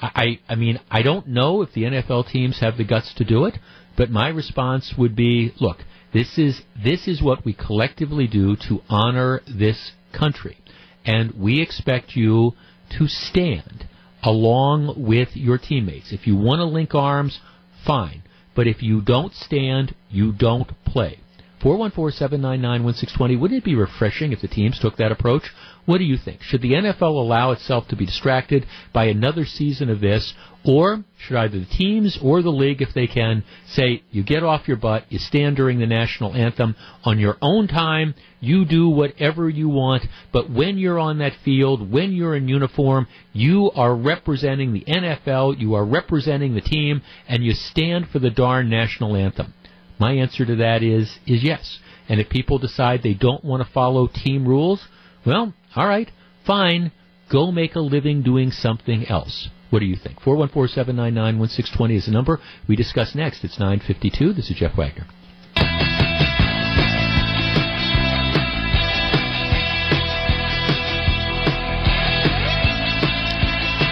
I, 0.00 0.38
I 0.48 0.54
mean, 0.54 0.80
I 0.90 1.02
don't 1.02 1.28
know 1.28 1.60
if 1.60 1.74
the 1.74 1.82
NFL 1.82 2.30
teams 2.30 2.60
have 2.60 2.78
the 2.78 2.84
guts 2.84 3.12
to 3.16 3.24
do 3.24 3.44
it, 3.44 3.58
but 3.94 4.10
my 4.10 4.28
response 4.28 4.94
would 4.96 5.14
be, 5.14 5.52
look, 5.60 5.84
this 6.12 6.38
is, 6.38 6.62
this 6.82 7.08
is 7.08 7.22
what 7.22 7.44
we 7.44 7.54
collectively 7.54 8.26
do 8.26 8.56
to 8.68 8.82
honor 8.88 9.40
this 9.46 9.92
country. 10.12 10.58
And 11.04 11.32
we 11.32 11.60
expect 11.60 12.14
you 12.14 12.52
to 12.98 13.08
stand 13.08 13.88
along 14.22 14.94
with 14.96 15.30
your 15.34 15.58
teammates. 15.58 16.12
If 16.12 16.26
you 16.26 16.36
want 16.36 16.60
to 16.60 16.64
link 16.64 16.94
arms, 16.94 17.40
fine. 17.84 18.22
But 18.54 18.66
if 18.66 18.82
you 18.82 19.00
don't 19.00 19.34
stand, 19.34 19.94
you 20.10 20.32
don't 20.32 20.70
play. 20.84 21.18
414-799-1620. 21.62 23.40
Wouldn't 23.40 23.58
it 23.58 23.64
be 23.64 23.74
refreshing 23.74 24.32
if 24.32 24.40
the 24.40 24.48
teams 24.48 24.78
took 24.78 24.96
that 24.96 25.12
approach? 25.12 25.44
What 25.84 25.98
do 25.98 26.04
you 26.04 26.16
think? 26.16 26.42
Should 26.42 26.62
the 26.62 26.72
NFL 26.72 27.02
allow 27.02 27.50
itself 27.50 27.88
to 27.88 27.96
be 27.96 28.06
distracted 28.06 28.66
by 28.92 29.06
another 29.06 29.44
season 29.44 29.90
of 29.90 30.00
this, 30.00 30.32
or 30.64 31.04
should 31.18 31.36
either 31.36 31.58
the 31.58 31.66
teams 31.66 32.16
or 32.22 32.40
the 32.40 32.52
league, 32.52 32.80
if 32.80 32.94
they 32.94 33.08
can, 33.08 33.42
say 33.66 34.04
you 34.12 34.22
get 34.22 34.44
off 34.44 34.68
your 34.68 34.76
butt, 34.76 35.04
you 35.08 35.18
stand 35.18 35.56
during 35.56 35.80
the 35.80 35.86
national 35.86 36.34
anthem 36.34 36.76
on 37.04 37.18
your 37.18 37.36
own 37.42 37.66
time, 37.66 38.14
you 38.40 38.64
do 38.64 38.88
whatever 38.88 39.48
you 39.48 39.68
want, 39.68 40.04
but 40.32 40.48
when 40.48 40.78
you're 40.78 41.00
on 41.00 41.18
that 41.18 41.32
field, 41.44 41.90
when 41.90 42.12
you're 42.12 42.36
in 42.36 42.46
uniform, 42.46 43.08
you 43.32 43.72
are 43.74 43.94
representing 43.94 44.72
the 44.72 44.84
NFL, 44.86 45.58
you 45.58 45.74
are 45.74 45.84
representing 45.84 46.54
the 46.54 46.60
team, 46.60 47.02
and 47.26 47.44
you 47.44 47.54
stand 47.54 48.08
for 48.08 48.20
the 48.20 48.30
darn 48.30 48.70
national 48.70 49.16
anthem. 49.16 49.52
My 49.98 50.12
answer 50.12 50.44
to 50.46 50.56
that 50.56 50.82
is 50.82 51.18
is 51.26 51.42
yes. 51.42 51.78
And 52.08 52.20
if 52.20 52.28
people 52.28 52.58
decide 52.58 53.02
they 53.02 53.14
don't 53.14 53.44
want 53.44 53.64
to 53.64 53.72
follow 53.72 54.08
team 54.08 54.46
rules, 54.46 54.84
well, 55.24 55.54
all 55.76 55.86
right, 55.86 56.10
fine. 56.46 56.92
Go 57.30 57.50
make 57.50 57.74
a 57.74 57.80
living 57.80 58.22
doing 58.22 58.50
something 58.50 59.06
else. 59.08 59.48
What 59.70 59.80
do 59.80 59.86
you 59.86 59.96
think? 59.96 60.20
414-799-1620 60.20 61.96
is 61.96 62.06
the 62.06 62.12
number. 62.12 62.38
We 62.68 62.76
discuss 62.76 63.14
next. 63.14 63.42
It's 63.42 63.58
952. 63.58 64.34
This 64.34 64.50
is 64.50 64.56
Jeff 64.56 64.76
Wagner. 64.76 65.06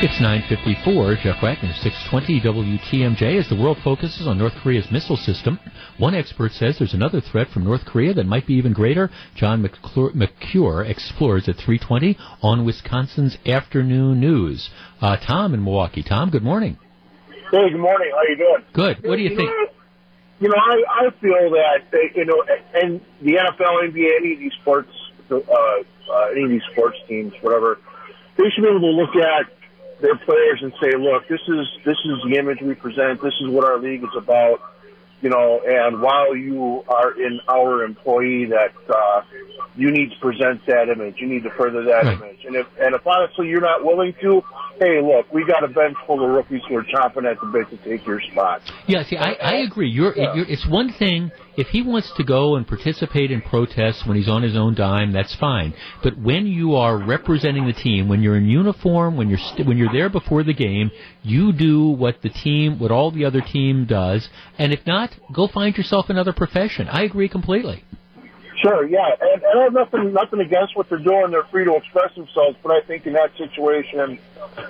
It's 0.03 0.19
954. 0.19 1.17
Jeff 1.23 1.43
Wagner, 1.43 1.75
620 1.75 2.41
WTMJ. 2.41 3.39
As 3.39 3.51
the 3.51 3.55
world 3.55 3.77
focuses 3.85 4.27
on 4.27 4.39
North 4.39 4.55
Korea's 4.63 4.91
missile 4.91 5.19
system, 5.19 5.61
one 5.99 6.15
expert 6.15 6.53
says 6.53 6.77
there's 6.79 6.95
another 6.95 7.21
threat 7.21 7.49
from 7.49 7.65
North 7.65 7.85
Korea 7.85 8.15
that 8.15 8.25
might 8.25 8.47
be 8.47 8.55
even 8.55 8.73
greater. 8.73 9.11
John 9.37 9.61
McClure 9.61 10.85
explores 10.87 11.51
at 11.51 11.57
320 11.57 12.17
on 12.41 12.65
Wisconsin's 12.65 13.37
Afternoon 13.45 14.21
News. 14.21 14.71
Uh, 15.03 15.19
Tom 15.19 15.53
in 15.53 15.63
Milwaukee. 15.63 16.03
Tom, 16.03 16.31
good 16.31 16.43
morning. 16.43 16.79
Hey, 17.53 17.69
good 17.71 17.79
morning. 17.79 18.11
How 18.15 18.23
you 18.23 18.39
doing? 18.39 18.65
Good. 18.73 19.07
What 19.07 19.17
do 19.17 19.23
you, 19.23 19.29
you 19.29 19.37
think? 19.37 19.51
You 20.41 20.49
know, 20.49 20.57
I, 20.57 21.09
I 21.09 21.11
feel 21.21 21.51
that, 21.51 21.93
you 22.17 22.25
know, 22.25 22.43
and 22.73 23.03
the 23.21 23.33
NFL, 23.33 23.93
NBA, 23.93 24.17
any 24.19 24.33
of 24.33 24.39
these 24.39 24.53
sports, 24.63 24.89
uh, 25.31 25.37
uh, 25.37 26.31
any 26.33 26.45
of 26.45 26.49
these 26.49 26.65
sports 26.73 26.97
teams, 27.07 27.35
whatever, 27.43 27.79
they 28.39 28.45
should 28.55 28.63
be 28.63 28.69
able 28.71 28.81
to 28.81 28.87
look 28.87 29.15
at 29.15 29.60
their 30.01 30.17
players 30.17 30.61
and 30.63 30.73
say, 30.81 30.93
look, 30.97 31.29
this 31.29 31.41
is 31.49 31.67
this 31.85 31.99
is 32.05 32.23
the 32.29 32.37
image 32.39 32.61
we 32.61 32.75
present. 32.75 33.23
This 33.23 33.35
is 33.41 33.49
what 33.49 33.65
our 33.65 33.79
league 33.79 34.03
is 34.03 34.17
about. 34.17 34.61
You 35.23 35.29
know, 35.29 35.61
and 35.67 36.01
while 36.01 36.35
you 36.35 36.83
are 36.89 37.13
in 37.13 37.41
our 37.47 37.85
employee, 37.85 38.47
that 38.47 38.73
uh, 38.89 39.21
you 39.77 39.91
need 39.91 40.13
to 40.13 40.19
present 40.19 40.65
that 40.67 40.89
image. 40.89 41.17
You 41.19 41.27
need 41.29 41.43
to 41.43 41.51
further 41.51 41.85
that 41.85 42.05
right. 42.05 42.17
image. 42.17 42.45
And 42.47 42.57
if 42.57 42.67
and 42.81 42.95
if 42.95 43.07
honestly 43.07 43.49
you're 43.49 43.61
not 43.61 43.85
willing 43.85 44.15
to, 44.23 44.43
hey, 44.79 45.03
look, 45.03 45.31
we 45.31 45.45
got 45.45 45.63
a 45.63 45.69
bench 45.69 45.97
full 46.07 46.25
of 46.25 46.31
rookies 46.31 46.63
who 46.67 46.77
are 46.77 46.85
chomping 46.85 47.31
at 47.31 47.39
the 47.39 47.47
bit 47.47 47.69
to 47.69 47.77
take 47.77 48.07
your 48.07 48.21
spot. 48.23 48.63
Yeah, 48.87 49.03
see, 49.05 49.19
I, 49.19 49.33
I 49.35 49.55
agree. 49.57 49.91
You're, 49.91 50.17
yeah. 50.17 50.35
you're, 50.35 50.49
it's 50.49 50.67
one 50.67 50.91
thing 50.91 51.31
if 51.61 51.69
he 51.69 51.83
wants 51.83 52.11
to 52.13 52.25
go 52.25 52.57
and 52.57 52.67
participate 52.67 53.31
in 53.31 53.43
protests 53.43 54.07
when 54.07 54.17
he's 54.17 54.31
on 54.31 54.43
his 54.43 54.57
own 54.57 54.75
dime, 54.75 55.13
that's 55.13 55.35
fine. 55.35 55.75
But 56.03 56.17
when 56.17 56.47
you 56.47 56.75
are 56.75 56.97
representing 56.97 57.67
the 57.67 57.75
team, 57.75 58.09
when 58.09 58.23
you're 58.23 58.39
in 58.39 58.47
uniform, 58.47 59.19
when 59.19 59.29
you're 59.29 59.39
st- 59.39 59.67
when 59.67 59.77
you're 59.77 59.93
there 59.93 60.09
before 60.09 60.43
the 60.43 60.55
game, 60.55 60.91
you 61.23 61.53
do 61.53 61.89
what 61.91 62.23
the 62.23 62.31
team, 62.31 62.79
what 62.79 62.91
all 62.91 63.11
the 63.11 63.27
other 63.27 63.43
team 63.43 63.85
does, 63.85 64.31
and 64.59 64.73
if 64.73 64.87
not, 64.87 65.11
go 65.35 65.49
find 65.49 65.77
yourself 65.77 66.09
another 66.09 66.33
profession. 66.33 66.89
I 66.89 67.03
agree 67.03 67.29
completely. 67.29 67.85
Sure, 68.63 68.87
yeah, 68.87 69.09
and, 69.21 69.43
and 69.43 69.61
I 69.61 69.65
have 69.65 69.73
nothing 69.73 70.13
nothing 70.13 70.41
against 70.41 70.77
what 70.77 70.89
they're 70.89 70.99
doing. 70.99 71.31
They're 71.31 71.45
free 71.45 71.65
to 71.65 71.77
express 71.77 72.15
themselves, 72.15 72.57
but 72.63 72.73
I 72.73 72.81
think 72.87 73.07
in 73.07 73.15
that 73.15 73.31
situation, 73.39 74.19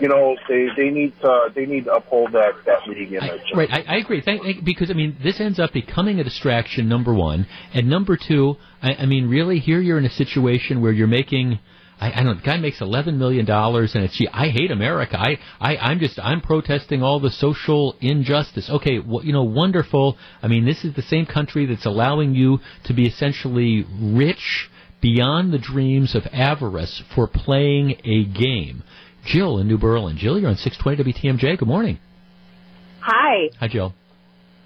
you 0.01 0.09
know, 0.09 0.37
they 0.49 0.69
they 0.77 0.91
need 0.91 1.13
to 1.21 1.49
they 1.55 1.67
need 1.67 1.87
to 1.87 1.95
uphold 1.95 2.33
that 2.33 2.53
that 2.67 2.87
league 2.87 3.13
image. 3.13 3.43
I, 3.53 3.57
right, 3.57 3.69
I, 3.71 3.85
I 3.89 3.97
agree. 3.97 4.21
Thank, 4.21 4.65
because 4.65 4.91
I 4.91 4.95
mean, 4.95 5.17
this 5.23 5.41
ends 5.41 5.59
up 5.59 5.73
becoming 5.73 6.21
a 6.21 6.25
distraction. 6.25 6.89
Number 6.89 7.13
one, 7.13 7.47
and 7.75 7.89
number 7.89 8.17
two, 8.17 8.57
I, 8.83 8.95
I 8.95 9.07
mean, 9.07 9.29
really, 9.29 9.59
here 9.59 9.81
you're 9.81 9.99
in 9.99 10.05
a 10.05 10.11
situation 10.11 10.81
where 10.81 10.93
you're 10.93 11.09
making 11.09 11.59
I, 12.01 12.21
I 12.21 12.23
don't. 12.25 12.37
The 12.37 12.43
guy 12.43 12.57
makes 12.57 12.81
eleven 12.81 13.19
million 13.19 13.45
dollars, 13.45 13.95
and 13.95 14.05
it's. 14.05 14.17
Gee, 14.17 14.29
I 14.33 14.49
hate 14.49 14.71
America. 14.71 15.19
I, 15.19 15.39
I, 15.61 15.77
I'm 15.77 15.99
just. 15.99 16.19
I'm 16.19 16.41
protesting 16.41 17.03
all 17.03 17.21
the 17.21 17.31
social 17.31 17.97
injustice. 18.01 18.71
Okay, 18.71 18.99
well, 18.99 19.25
you 19.25 19.33
know, 19.33 19.45
wonderful. 19.45 20.17
I 20.43 20.49
mean, 20.49 20.65
this 20.65 20.85
is 20.85 20.95
the 20.95 21.03
same 21.03 21.27
country 21.27 21.67
that's 21.67 21.87
allowing 21.87 22.35
you 22.35 22.61
to 22.85 22.95
be 22.95 23.07
essentially 23.07 23.85
rich 24.01 24.71
beyond 25.03 25.53
the 25.53 25.59
dreams 25.59 26.15
of 26.15 26.27
avarice 26.33 27.03
for 27.15 27.27
playing 27.27 28.01
a 28.05 28.25
game. 28.25 28.83
Jill 29.25 29.59
in 29.59 29.69
New 29.69 29.79
Berlin. 29.79 30.17
Jill, 30.17 30.39
you're 30.39 30.49
on 30.49 30.57
620 30.57 31.13
WTMJ. 31.13 31.59
Good 31.59 31.69
morning. 31.69 31.99
Hi. 33.01 33.51
Hi, 33.59 33.69
Jill. 33.69 33.95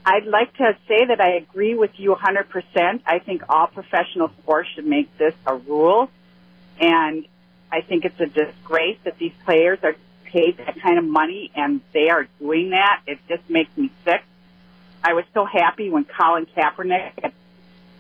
I'd 0.06 0.26
like 0.26 0.52
to 0.54 0.72
say 0.86 1.06
that 1.08 1.20
I 1.20 1.36
agree 1.36 1.74
with 1.74 1.92
you 1.96 2.14
100%. 2.14 3.02
I 3.06 3.18
think 3.20 3.42
all 3.48 3.66
professional 3.66 4.30
sports 4.42 4.68
should 4.74 4.86
make 4.86 5.16
this 5.18 5.34
a 5.46 5.56
rule. 5.56 6.10
And 6.80 7.26
I 7.70 7.80
think 7.80 8.04
it's 8.04 8.20
a 8.20 8.26
disgrace 8.26 8.98
that 9.04 9.18
these 9.18 9.32
players 9.44 9.78
are 9.82 9.96
paid 10.24 10.58
that 10.58 10.80
kind 10.80 10.98
of 10.98 11.04
money 11.04 11.50
and 11.54 11.80
they 11.92 12.10
are 12.10 12.26
doing 12.38 12.70
that. 12.70 13.02
It 13.06 13.18
just 13.28 13.48
makes 13.48 13.76
me 13.76 13.90
sick. 14.04 14.22
I 15.02 15.12
was 15.12 15.24
so 15.34 15.44
happy 15.44 15.90
when 15.90 16.04
Colin 16.04 16.46
Kaepernick, 16.46 17.32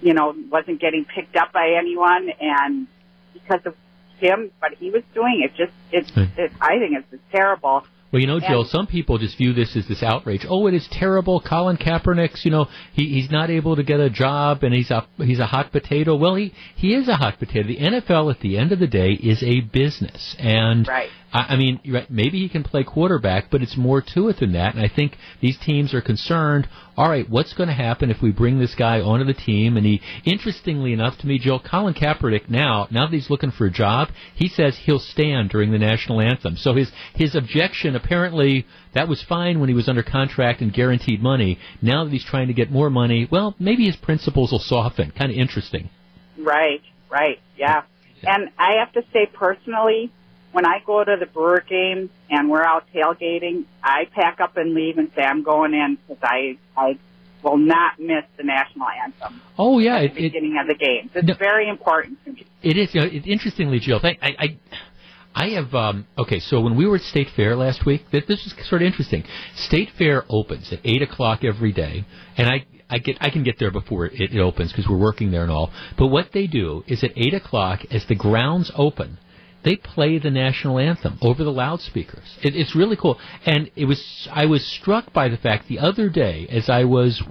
you 0.00 0.14
know, 0.14 0.34
wasn't 0.50 0.80
getting 0.80 1.04
picked 1.04 1.36
up 1.36 1.52
by 1.52 1.74
anyone 1.78 2.30
and 2.40 2.86
because 3.32 3.60
of 3.66 3.74
him, 4.18 4.50
what 4.58 4.74
he 4.74 4.90
was 4.90 5.02
doing, 5.12 5.42
it 5.42 5.54
just, 5.54 5.72
it's, 5.92 6.10
hmm. 6.10 6.24
it, 6.36 6.52
I 6.60 6.78
think 6.78 7.04
it's 7.12 7.22
terrible. 7.30 7.86
Well, 8.14 8.20
you 8.20 8.28
know, 8.28 8.38
Jill, 8.38 8.60
and, 8.60 8.70
some 8.70 8.86
people 8.86 9.18
just 9.18 9.36
view 9.36 9.52
this 9.54 9.74
as 9.74 9.88
this 9.88 10.00
outrage. 10.00 10.46
Oh, 10.48 10.68
it 10.68 10.74
is 10.74 10.86
terrible. 10.88 11.40
Colin 11.40 11.76
Kaepernick's, 11.76 12.44
you 12.44 12.52
know, 12.52 12.68
he, 12.92 13.08
he's 13.08 13.28
not 13.28 13.50
able 13.50 13.74
to 13.74 13.82
get 13.82 13.98
a 13.98 14.08
job 14.08 14.62
and 14.62 14.72
he's 14.72 14.92
a 14.92 15.04
he's 15.16 15.40
a 15.40 15.46
hot 15.46 15.72
potato. 15.72 16.14
Well, 16.14 16.36
he 16.36 16.54
he 16.76 16.94
is 16.94 17.08
a 17.08 17.16
hot 17.16 17.40
potato. 17.40 17.66
The 17.66 17.78
NFL, 17.78 18.32
at 18.32 18.38
the 18.38 18.56
end 18.56 18.70
of 18.70 18.78
the 18.78 18.86
day, 18.86 19.14
is 19.14 19.42
a 19.42 19.62
business, 19.62 20.36
and 20.38 20.86
right. 20.86 21.10
I, 21.34 21.54
I 21.54 21.56
mean, 21.56 21.80
maybe 22.08 22.38
he 22.38 22.48
can 22.48 22.62
play 22.62 22.84
quarterback, 22.84 23.50
but 23.50 23.60
it's 23.60 23.76
more 23.76 24.00
to 24.14 24.28
it 24.28 24.38
than 24.38 24.52
that. 24.52 24.74
And 24.74 24.82
I 24.82 24.88
think 24.88 25.18
these 25.42 25.58
teams 25.58 25.92
are 25.92 26.00
concerned. 26.00 26.68
All 26.96 27.08
right, 27.08 27.28
what's 27.28 27.52
going 27.52 27.68
to 27.68 27.74
happen 27.74 28.10
if 28.10 28.22
we 28.22 28.30
bring 28.30 28.60
this 28.60 28.74
guy 28.76 29.00
onto 29.00 29.24
the 29.24 29.34
team? 29.34 29.76
And 29.76 29.84
he, 29.84 30.00
interestingly 30.24 30.92
enough 30.92 31.18
to 31.18 31.26
me, 31.26 31.40
Joe 31.40 31.58
Colin 31.58 31.94
Kaepernick 31.94 32.48
now, 32.48 32.86
now 32.90 33.06
that 33.06 33.12
he's 33.12 33.28
looking 33.28 33.50
for 33.50 33.66
a 33.66 33.70
job, 33.70 34.10
he 34.36 34.48
says 34.48 34.78
he'll 34.78 35.00
stand 35.00 35.50
during 35.50 35.72
the 35.72 35.78
national 35.78 36.20
anthem. 36.20 36.56
So 36.56 36.74
his 36.74 36.92
his 37.14 37.34
objection 37.34 37.96
apparently 37.96 38.64
that 38.94 39.08
was 39.08 39.22
fine 39.22 39.58
when 39.58 39.68
he 39.68 39.74
was 39.74 39.88
under 39.88 40.04
contract 40.04 40.60
and 40.60 40.72
guaranteed 40.72 41.20
money. 41.20 41.58
Now 41.82 42.04
that 42.04 42.12
he's 42.12 42.24
trying 42.24 42.46
to 42.46 42.54
get 42.54 42.70
more 42.70 42.90
money, 42.90 43.28
well, 43.28 43.56
maybe 43.58 43.86
his 43.86 43.96
principles 43.96 44.52
will 44.52 44.60
soften. 44.60 45.10
Kind 45.10 45.32
of 45.32 45.36
interesting. 45.36 45.90
Right, 46.38 46.82
right, 47.10 47.40
yeah. 47.58 47.82
And 48.22 48.50
I 48.56 48.76
have 48.78 48.92
to 48.92 49.02
say 49.12 49.26
personally, 49.32 50.12
when 50.54 50.64
I 50.64 50.78
go 50.86 51.02
to 51.02 51.16
the 51.18 51.26
Brewer 51.26 51.64
game 51.68 52.10
and 52.30 52.48
we're 52.48 52.62
out 52.62 52.84
tailgating, 52.94 53.64
I 53.82 54.04
pack 54.12 54.38
up 54.40 54.56
and 54.56 54.72
leave 54.72 54.98
and 54.98 55.10
say 55.16 55.22
I'm 55.22 55.42
going 55.42 55.74
in 55.74 55.98
because 56.06 56.22
I 56.22 56.58
I 56.76 56.98
will 57.42 57.58
not 57.58 57.98
miss 57.98 58.24
the 58.36 58.44
national 58.44 58.86
anthem. 58.88 59.42
Oh 59.58 59.80
yeah, 59.80 59.96
at 59.96 60.14
the 60.14 60.26
it, 60.26 60.32
beginning 60.32 60.56
it, 60.56 60.60
of 60.60 60.68
the 60.68 60.82
game. 60.82 61.10
It's 61.12 61.26
no, 61.26 61.34
very 61.34 61.68
important 61.68 62.24
to 62.24 62.32
me. 62.32 62.46
It 62.62 62.78
is. 62.78 62.94
You 62.94 63.00
know, 63.00 63.06
it, 63.08 63.26
interestingly, 63.26 63.80
Jill, 63.80 64.00
I, 64.02 64.16
I 64.22 64.58
I 65.34 65.48
have 65.50 65.74
um, 65.74 66.06
okay. 66.16 66.38
So 66.38 66.60
when 66.60 66.76
we 66.76 66.86
were 66.86 66.96
at 66.96 67.02
State 67.02 67.28
Fair 67.34 67.56
last 67.56 67.84
week, 67.84 68.02
this 68.12 68.28
is 68.28 68.54
sort 68.68 68.82
of 68.82 68.86
interesting. 68.86 69.24
State 69.56 69.90
Fair 69.98 70.24
opens 70.28 70.72
at 70.72 70.78
eight 70.84 71.02
o'clock 71.02 71.42
every 71.42 71.72
day, 71.72 72.04
and 72.36 72.48
I 72.48 72.64
I 72.88 72.98
get 72.98 73.16
I 73.20 73.30
can 73.30 73.42
get 73.42 73.58
there 73.58 73.72
before 73.72 74.06
it, 74.06 74.20
it 74.20 74.38
opens 74.38 74.70
because 74.70 74.88
we're 74.88 74.98
working 74.98 75.32
there 75.32 75.42
and 75.42 75.50
all. 75.50 75.72
But 75.98 76.06
what 76.08 76.30
they 76.32 76.46
do 76.46 76.84
is 76.86 77.02
at 77.02 77.10
eight 77.16 77.34
o'clock, 77.34 77.80
as 77.90 78.06
the 78.06 78.14
grounds 78.14 78.70
open, 78.76 79.18
they 79.64 79.76
play 79.76 80.18
the 80.18 80.30
national 80.30 80.78
anthem 80.78 81.18
over 81.22 81.42
the 81.42 81.52
loudspeakers. 81.52 82.36
It, 82.42 82.54
it's 82.54 82.76
really 82.76 82.96
cool, 82.96 83.18
and 83.44 83.70
it 83.74 83.86
was 83.86 84.28
I 84.30 84.46
was 84.46 84.64
struck 84.64 85.12
by 85.12 85.28
the 85.28 85.36
fact 85.36 85.68
the 85.68 85.78
other 85.78 86.08
day 86.08 86.46
as 86.50 86.68
I 86.68 86.84
was 86.84 87.22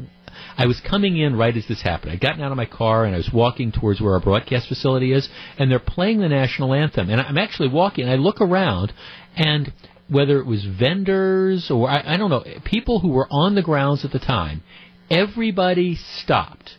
I 0.58 0.66
was 0.66 0.80
coming 0.82 1.18
in 1.18 1.36
right 1.36 1.56
as 1.56 1.68
this 1.68 1.82
happened. 1.82 2.12
I'd 2.12 2.20
gotten 2.20 2.42
out 2.42 2.52
of 2.52 2.58
my 2.58 2.66
car 2.66 3.06
and 3.06 3.14
I 3.14 3.18
was 3.18 3.32
walking 3.32 3.72
towards 3.72 4.02
where 4.02 4.14
our 4.14 4.20
broadcast 4.20 4.68
facility 4.68 5.14
is, 5.14 5.30
and 5.58 5.70
they're 5.70 5.80
playing 5.80 6.20
the 6.20 6.30
national 6.30 6.74
anthem. 6.74 7.10
And 7.10 7.22
I'm 7.22 7.38
actually 7.38 7.70
walking, 7.70 8.06
and 8.06 8.12
I 8.12 8.16
look 8.16 8.42
around, 8.42 8.94
and 9.36 9.72
whether 10.10 10.40
it 10.40 10.46
was 10.46 10.66
vendors 10.66 11.72
or 11.72 11.90
I, 11.90 12.14
I 12.14 12.18
don't 12.18 12.30
know, 12.30 12.44
people 12.66 13.00
who 13.00 13.10
were 13.10 13.28
on 13.32 13.56
the 13.56 13.62
grounds 13.62 14.04
at 14.06 14.12
the 14.12 14.20
time, 14.20 14.64
everybody 15.10 15.96
stopped 15.96 16.78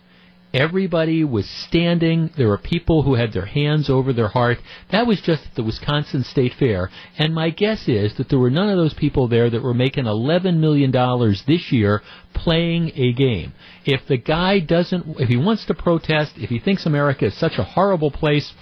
Everybody 0.55 1.25
was 1.25 1.49
standing. 1.67 2.29
There 2.37 2.47
were 2.47 2.57
people 2.57 3.03
who 3.03 3.15
had 3.15 3.33
their 3.33 3.45
hands 3.45 3.89
over 3.89 4.13
their 4.13 4.29
heart. 4.29 4.57
That 4.89 5.05
was 5.05 5.19
just 5.19 5.43
the 5.55 5.63
Wisconsin 5.63 6.23
State 6.23 6.53
Fair. 6.57 6.89
And 7.17 7.35
my 7.35 7.49
guess 7.49 7.89
is 7.89 8.15
that 8.15 8.29
there 8.29 8.39
were 8.39 8.49
none 8.49 8.69
of 8.69 8.77
those 8.77 8.93
people 8.93 9.27
there 9.27 9.49
that 9.49 9.61
were 9.61 9.73
making 9.73 10.05
$11 10.05 10.57
million 10.59 10.91
this 11.45 11.73
year 11.73 12.01
playing 12.33 12.93
a 12.95 13.11
game. 13.11 13.51
If 13.83 14.07
the 14.07 14.15
guy 14.15 14.61
doesn't, 14.61 15.19
if 15.19 15.27
he 15.27 15.35
wants 15.35 15.65
to 15.65 15.73
protest, 15.73 16.35
if 16.37 16.49
he 16.49 16.59
thinks 16.59 16.85
America 16.85 17.25
is 17.25 17.37
such 17.37 17.57
a 17.57 17.63
horrible 17.63 18.11
place, 18.11 18.53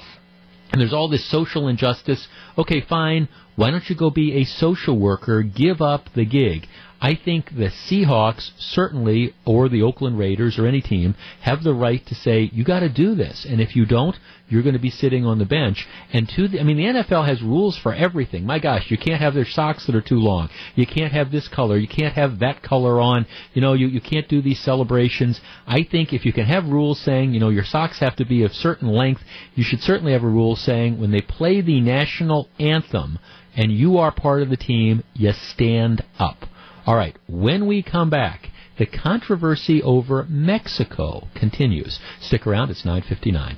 and 0.71 0.81
there's 0.81 0.93
all 0.93 1.09
this 1.09 1.29
social 1.29 1.67
injustice, 1.67 2.27
okay, 2.57 2.81
fine. 2.81 3.29
Why 3.55 3.69
don't 3.69 3.87
you 3.87 3.95
go 3.95 4.09
be 4.09 4.41
a 4.41 4.45
social 4.45 4.97
worker? 4.99 5.43
Give 5.43 5.79
up 5.79 6.05
the 6.15 6.25
gig. 6.25 6.65
I 7.03 7.15
think 7.15 7.49
the 7.49 7.69
Seahawks 7.69 8.51
certainly, 8.57 9.35
or 9.43 9.67
the 9.67 9.81
Oakland 9.81 10.17
Raiders, 10.17 10.57
or 10.57 10.65
any 10.65 10.79
team, 10.79 11.15
have 11.41 11.61
the 11.61 11.73
right 11.73 12.03
to 12.05 12.15
say 12.15 12.49
you 12.53 12.63
got 12.63 12.79
to 12.79 12.87
do 12.87 13.13
this, 13.13 13.45
and 13.47 13.59
if 13.59 13.75
you 13.75 13.85
don't, 13.85 14.15
you're 14.47 14.63
going 14.63 14.75
to 14.75 14.79
be 14.79 14.89
sitting 14.89 15.25
on 15.25 15.37
the 15.37 15.45
bench. 15.45 15.85
And 16.13 16.29
to 16.29 16.47
the, 16.47 16.61
I 16.61 16.63
mean, 16.63 16.77
the 16.77 17.01
NFL 17.03 17.27
has 17.27 17.41
rules 17.41 17.77
for 17.77 17.93
everything. 17.93 18.45
My 18.45 18.57
gosh, 18.57 18.89
you 18.89 18.97
can't 18.97 19.19
have 19.19 19.33
their 19.33 19.43
socks 19.43 19.85
that 19.85 19.95
are 19.95 20.01
too 20.01 20.19
long. 20.19 20.47
You 20.75 20.87
can't 20.87 21.11
have 21.11 21.29
this 21.29 21.49
color. 21.49 21.77
You 21.77 21.89
can't 21.89 22.13
have 22.13 22.39
that 22.39 22.63
color 22.63 23.01
on. 23.01 23.25
You 23.53 23.61
know, 23.61 23.73
you 23.73 23.87
you 23.87 23.99
can't 23.99 24.29
do 24.29 24.41
these 24.41 24.61
celebrations. 24.61 25.41
I 25.67 25.83
think 25.83 26.13
if 26.13 26.23
you 26.23 26.31
can 26.31 26.45
have 26.45 26.65
rules 26.67 27.01
saying, 27.01 27.33
you 27.33 27.41
know, 27.41 27.49
your 27.49 27.65
socks 27.65 27.99
have 27.99 28.15
to 28.15 28.25
be 28.25 28.43
of 28.43 28.53
certain 28.53 28.87
length, 28.87 29.21
you 29.55 29.65
should 29.65 29.81
certainly 29.81 30.13
have 30.13 30.23
a 30.23 30.27
rule 30.27 30.55
saying 30.55 31.01
when 31.01 31.11
they 31.11 31.21
play 31.21 31.59
the 31.59 31.81
national 31.81 32.47
anthem 32.59 33.19
and 33.57 33.73
you 33.73 33.97
are 33.97 34.11
part 34.13 34.41
of 34.41 34.49
the 34.49 34.57
team, 34.57 35.03
you 35.13 35.33
stand 35.33 36.01
up. 36.17 36.45
All 36.85 36.97
right, 36.97 37.17
when 37.29 37.65
we 37.65 37.81
come 37.81 38.09
back, 38.09 38.49
the 38.77 38.85
controversy 38.85 39.81
over 39.81 40.25
Mexico 40.27 41.29
continues. 41.33 41.97
Stick 42.19 42.45
around, 42.45 42.71
it's 42.71 42.83
959. 42.83 43.57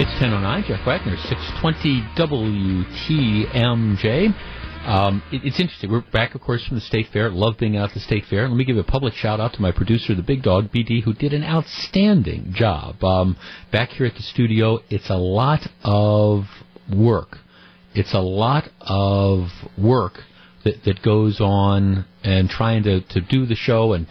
It's 0.00 0.10
10.09, 0.22 0.66
Jeff 0.66 0.84
Wagner, 0.86 1.16
620 1.16 2.02
WTMJ. 3.08 4.34
Um, 4.84 5.22
it, 5.32 5.44
it's 5.44 5.60
interesting. 5.60 5.90
We're 5.90 6.02
back, 6.12 6.34
of 6.34 6.42
course, 6.42 6.66
from 6.66 6.76
the 6.76 6.82
State 6.82 7.08
Fair. 7.12 7.30
Love 7.30 7.56
being 7.58 7.76
out 7.76 7.88
at 7.88 7.94
the 7.94 8.00
State 8.00 8.24
Fair. 8.28 8.46
Let 8.48 8.56
me 8.56 8.64
give 8.64 8.76
a 8.76 8.84
public 8.84 9.14
shout 9.14 9.40
out 9.40 9.54
to 9.54 9.62
my 9.62 9.72
producer, 9.72 10.14
the 10.14 10.22
Big 10.22 10.42
Dog 10.42 10.70
BD, 10.70 11.02
who 11.02 11.14
did 11.14 11.32
an 11.32 11.42
outstanding 11.42 12.52
job. 12.54 13.02
Um, 13.02 13.36
back 13.72 13.90
here 13.90 14.06
at 14.06 14.14
the 14.14 14.22
studio, 14.22 14.80
it's 14.90 15.08
a 15.08 15.16
lot 15.16 15.66
of 15.82 16.44
work. 16.94 17.38
It's 17.94 18.12
a 18.12 18.20
lot 18.20 18.68
of 18.82 19.48
work 19.78 20.20
that, 20.64 20.84
that 20.84 21.02
goes 21.02 21.40
on 21.40 22.04
and 22.22 22.50
trying 22.50 22.82
to, 22.82 23.00
to 23.00 23.20
do 23.22 23.46
the 23.46 23.54
show 23.54 23.94
and 23.94 24.06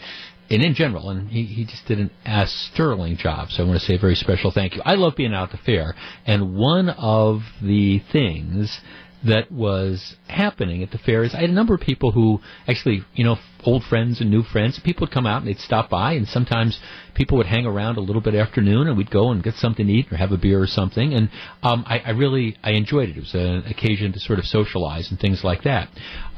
and 0.50 0.62
in 0.62 0.76
general, 0.76 1.10
and 1.10 1.30
he, 1.30 1.46
he 1.46 1.66
just 1.66 1.86
did 1.88 2.00
an 2.00 2.12
a 2.26 2.46
sterling 2.46 3.18
job. 3.18 3.50
So 3.50 3.64
I 3.64 3.66
want 3.66 3.80
to 3.80 3.86
say 3.86 3.96
a 3.96 4.00
very 4.00 4.14
special 4.16 4.52
thank 4.52 4.76
you. 4.76 4.82
I 4.86 4.96
love 4.96 5.16
being 5.16 5.34
out 5.34 5.52
at 5.52 5.58
the 5.58 5.66
fair, 5.66 5.96
and 6.28 6.56
one 6.56 6.90
of 6.90 7.42
the 7.62 8.04
things 8.12 8.80
that 9.26 9.52
was 9.52 10.16
happening 10.28 10.84
at 10.84 10.92
the 10.92 10.98
fairs. 10.98 11.34
I 11.34 11.42
had 11.42 11.50
a 11.50 11.54
number 11.54 11.74
of 11.74 11.82
people 11.82 12.12
who 12.12 12.40
actually, 12.68 13.04
you 13.16 13.24
know, 13.24 13.38
old 13.66 13.84
friends 13.84 14.20
and 14.20 14.30
new 14.30 14.44
friends. 14.44 14.80
People 14.84 15.08
would 15.08 15.14
come 15.14 15.26
out 15.26 15.42
and 15.42 15.48
they'd 15.48 15.60
stop 15.60 15.90
by, 15.90 16.14
and 16.14 16.28
sometimes 16.28 16.80
people 17.14 17.38
would 17.38 17.48
hang 17.48 17.66
around 17.66 17.98
a 17.98 18.02
little 18.02 18.22
bit 18.22 18.36
afternoon, 18.36 18.88
and 18.88 18.98
we'd 18.98 19.12
go 19.12 19.32
and 19.32 19.44
get 19.44 19.56
something 19.56 19.88
to 19.88 19.94
eat 19.94 20.12
or 20.12 20.18
have 20.18 20.32
a 20.32 20.38
beer 20.38 20.62
or 20.62 20.68
something. 20.68 21.14
And 21.14 21.30
um, 21.62 21.84
I, 21.88 22.00
I 22.00 22.10
really 22.12 22.58
I 22.64 22.72
enjoyed 22.72 23.10
it. 23.10 23.18
It 23.18 23.22
was 23.22 23.34
an 23.34 23.64
occasion 23.70 24.12
to 24.14 24.20
sort 24.20 24.40
of 24.40 24.46
socialize 24.46 25.10
and 25.12 25.20
things 25.20 25.44
like 25.44 25.64
that. 25.64 25.90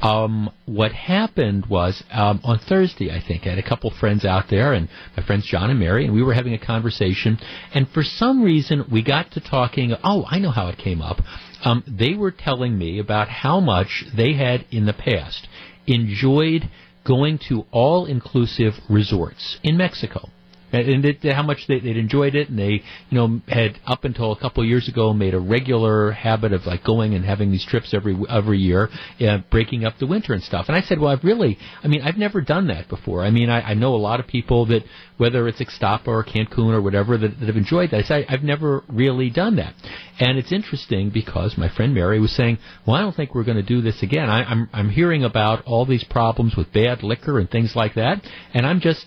Um, 0.01 0.51
what 0.65 0.91
happened 0.91 1.65
was 1.67 2.03
um, 2.11 2.41
on 2.43 2.59
Thursday, 2.59 3.11
I 3.11 3.23
think 3.25 3.47
I 3.47 3.51
had 3.51 3.59
a 3.59 3.67
couple 3.67 3.91
friends 3.91 4.25
out 4.25 4.45
there, 4.49 4.73
and 4.73 4.89
my 5.17 5.23
friends 5.23 5.47
John 5.47 5.69
and 5.69 5.79
Mary, 5.79 6.05
and 6.05 6.13
we 6.13 6.23
were 6.23 6.33
having 6.33 6.53
a 6.53 6.59
conversation. 6.63 7.39
And 7.73 7.89
for 7.89 8.03
some 8.03 8.43
reason, 8.43 8.85
we 8.91 9.03
got 9.03 9.31
to 9.31 9.39
talking. 9.39 9.95
Oh, 10.03 10.25
I 10.29 10.39
know 10.39 10.51
how 10.51 10.67
it 10.67 10.77
came 10.77 11.01
up. 11.01 11.21
Um, 11.65 11.83
they 11.87 12.13
were 12.13 12.31
telling 12.31 12.77
me 12.77 12.99
about 12.99 13.27
how 13.27 13.59
much 13.59 14.05
they 14.15 14.33
had 14.33 14.65
in 14.71 14.85
the 14.85 14.93
past 14.93 15.47
enjoyed 15.87 16.69
going 17.03 17.39
to 17.49 17.65
all 17.71 18.05
inclusive 18.05 18.79
resorts 18.87 19.59
in 19.63 19.75
Mexico 19.75 20.29
and 20.75 21.05
it, 21.05 21.23
how 21.23 21.43
much 21.43 21.67
they, 21.67 21.75
would 21.75 21.97
enjoyed 21.97 22.35
it, 22.35 22.49
and 22.49 22.59
they, 22.59 22.83
you 23.09 23.17
know, 23.17 23.41
had 23.47 23.79
up 23.85 24.03
until 24.03 24.31
a 24.31 24.39
couple 24.39 24.63
of 24.63 24.69
years 24.69 24.87
ago 24.87 25.13
made 25.13 25.33
a 25.33 25.39
regular 25.39 26.11
habit 26.11 26.53
of 26.53 26.65
like 26.65 26.83
going 26.83 27.13
and 27.13 27.25
having 27.25 27.51
these 27.51 27.65
trips 27.65 27.93
every 27.93 28.17
every 28.29 28.59
year, 28.59 28.89
uh, 29.21 29.39
breaking 29.51 29.85
up 29.85 29.97
the 29.99 30.07
winter 30.07 30.33
and 30.33 30.43
stuff. 30.43 30.65
And 30.67 30.75
I 30.75 30.81
said, 30.81 30.99
well, 30.99 31.11
I've 31.11 31.23
really, 31.23 31.57
I 31.83 31.87
mean, 31.87 32.01
I've 32.01 32.17
never 32.17 32.41
done 32.41 32.67
that 32.67 32.89
before. 32.89 33.23
I 33.23 33.31
mean, 33.31 33.49
I, 33.49 33.61
I 33.61 33.73
know 33.73 33.95
a 33.95 33.97
lot 33.97 34.19
of 34.19 34.27
people 34.27 34.65
that, 34.67 34.83
whether 35.17 35.47
it's 35.47 35.59
Ixtapa 35.59 36.07
or 36.07 36.23
Cancun 36.23 36.73
or 36.73 36.81
whatever, 36.81 37.17
that, 37.17 37.39
that 37.39 37.45
have 37.47 37.57
enjoyed 37.57 37.91
that. 37.91 37.97
I 37.97 38.03
said, 38.03 38.25
I've 38.29 38.43
never 38.43 38.83
really 38.87 39.29
done 39.29 39.55
that. 39.57 39.73
And 40.19 40.37
it's 40.37 40.51
interesting 40.51 41.09
because 41.09 41.57
my 41.57 41.69
friend 41.69 41.93
Mary 41.93 42.19
was 42.19 42.35
saying, 42.35 42.57
well, 42.85 42.95
I 42.95 43.01
don't 43.01 43.15
think 43.15 43.35
we're 43.35 43.43
going 43.43 43.57
to 43.57 43.63
do 43.63 43.81
this 43.81 44.01
again. 44.01 44.29
I, 44.29 44.43
I'm 44.43 44.69
I'm 44.73 44.89
hearing 44.89 45.23
about 45.23 45.63
all 45.65 45.85
these 45.85 46.03
problems 46.03 46.55
with 46.55 46.71
bad 46.71 47.03
liquor 47.03 47.39
and 47.39 47.49
things 47.49 47.75
like 47.75 47.95
that, 47.95 48.21
and 48.53 48.65
I'm 48.65 48.79
just 48.79 49.05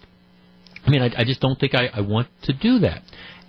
I 0.88 0.90
mean, 0.90 1.02
I, 1.02 1.20
I 1.20 1.24
just 1.24 1.40
don't 1.40 1.60
think 1.60 1.74
I, 1.74 1.90
I 1.92 2.00
want 2.00 2.28
to 2.44 2.54
do 2.54 2.78
that. 2.78 3.02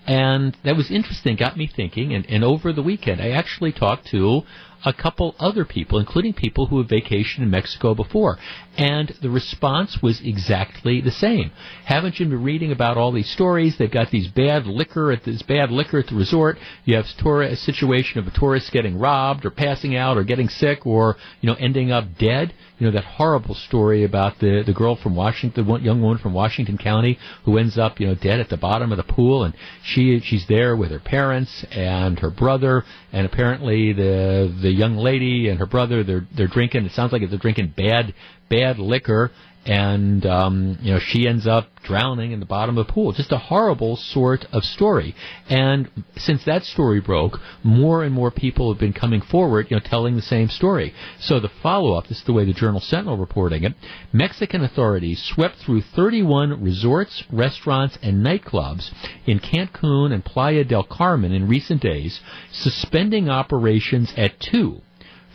And 0.05 0.57
that 0.65 0.75
was 0.75 0.91
interesting, 0.91 1.37
got 1.37 1.55
me 1.55 1.67
thinking. 1.73 2.13
And, 2.13 2.25
and 2.25 2.43
over 2.43 2.73
the 2.73 2.83
weekend, 2.83 3.21
I 3.21 3.29
actually 3.29 3.71
talked 3.71 4.07
to 4.07 4.41
a 4.83 4.91
couple 4.91 5.35
other 5.39 5.63
people, 5.63 5.99
including 5.99 6.33
people 6.33 6.65
who 6.65 6.79
have 6.79 6.87
vacationed 6.87 7.39
in 7.39 7.49
Mexico 7.49 7.95
before. 7.95 8.37
And 8.79 9.13
the 9.21 9.29
response 9.29 10.01
was 10.01 10.21
exactly 10.23 11.01
the 11.01 11.11
same. 11.11 11.51
Haven't 11.83 12.17
you 12.17 12.25
been 12.27 12.41
reading 12.41 12.71
about 12.71 12.95
all 12.95 13.11
these 13.11 13.29
stories? 13.29 13.77
They've 13.77 13.91
got 13.91 14.09
these 14.09 14.29
bad 14.29 14.67
liquor 14.67 15.11
at 15.11 15.25
this 15.25 15.41
bad 15.41 15.69
liquor 15.69 15.99
at 15.99 16.07
the 16.07 16.15
resort. 16.15 16.57
You 16.85 16.95
have 16.95 17.03
a 17.03 17.55
situation 17.57 18.19
of 18.19 18.27
a 18.27 18.31
tourist 18.31 18.71
getting 18.71 18.97
robbed 18.97 19.45
or 19.45 19.51
passing 19.51 19.97
out 19.97 20.17
or 20.17 20.23
getting 20.23 20.47
sick 20.47 20.85
or, 20.85 21.17
you 21.41 21.47
know, 21.47 21.57
ending 21.59 21.91
up 21.91 22.17
dead 22.17 22.53
you 22.79 22.85
know 22.85 22.93
that 22.93 23.03
horrible 23.03 23.55
story 23.55 24.05
about 24.05 24.39
the 24.39 24.63
the 24.65 24.73
girl 24.73 24.95
from 24.95 25.15
Washington, 25.15 25.65
the 25.65 25.79
young 25.79 26.01
woman 26.01 26.17
from 26.17 26.33
Washington 26.33 26.77
County 26.77 27.19
who 27.43 27.57
ends 27.57 27.77
up 27.77 27.99
you 27.99 28.07
know 28.07 28.15
dead 28.15 28.39
at 28.39 28.49
the 28.49 28.57
bottom 28.57 28.91
of 28.91 28.97
the 28.97 29.03
pool, 29.03 29.43
and 29.43 29.53
she 29.83 30.19
she's 30.21 30.45
there 30.47 30.75
with 30.75 30.91
her 30.91 30.99
parents 30.99 31.65
and 31.71 32.17
her 32.19 32.29
brother, 32.29 32.83
and 33.11 33.25
apparently 33.25 33.91
the 33.91 34.55
the 34.61 34.71
young 34.71 34.95
lady 34.95 35.49
and 35.49 35.59
her 35.59 35.65
brother 35.65 36.03
they're 36.03 36.25
they're 36.35 36.47
drinking. 36.47 36.85
It 36.85 36.93
sounds 36.93 37.11
like 37.11 37.21
they're 37.29 37.37
drinking 37.37 37.73
bad 37.75 38.13
bad 38.49 38.79
liquor, 38.79 39.31
and 39.65 40.25
um, 40.25 40.79
you 40.81 40.93
know 40.93 40.99
she 40.99 41.27
ends 41.27 41.45
up 41.45 41.67
drowning 41.83 42.31
in 42.31 42.39
the 42.39 42.45
bottom 42.45 42.77
of 42.77 42.87
the 42.87 42.93
pool. 42.93 43.11
Just 43.11 43.31
a 43.31 43.37
horrible 43.37 43.95
sort 43.97 44.45
of 44.51 44.63
story. 44.63 45.15
And 45.49 45.89
since 46.17 46.43
that 46.45 46.63
story 46.63 46.99
broke, 46.99 47.39
more 47.63 48.03
and 48.03 48.13
more 48.13 48.31
people 48.31 48.71
have 48.71 48.79
been 48.79 48.93
coming 48.93 49.21
forward, 49.21 49.67
you 49.69 49.77
know, 49.77 49.83
telling 49.83 50.15
the 50.15 50.21
same 50.21 50.49
story. 50.49 50.93
So 51.19 51.39
the 51.39 51.51
follow-up, 51.61 52.07
this 52.07 52.19
is 52.19 52.23
the 52.25 52.33
way 52.33 52.45
the 52.45 52.53
Journal 52.53 52.79
Sentinel 52.79 53.17
reporting 53.17 53.63
it. 53.63 53.73
Mexican 54.13 54.63
authorities 54.63 55.23
swept 55.23 55.57
through 55.57 55.81
31 55.81 56.63
resorts, 56.63 57.23
restaurants, 57.31 57.97
and 58.01 58.25
nightclubs 58.25 58.91
in 59.25 59.39
Cancun 59.39 60.11
and 60.13 60.23
Playa 60.23 60.63
del 60.63 60.83
Carmen 60.83 61.31
in 61.31 61.47
recent 61.47 61.81
days, 61.81 62.21
suspending 62.51 63.29
operations 63.29 64.13
at 64.17 64.39
two 64.39 64.81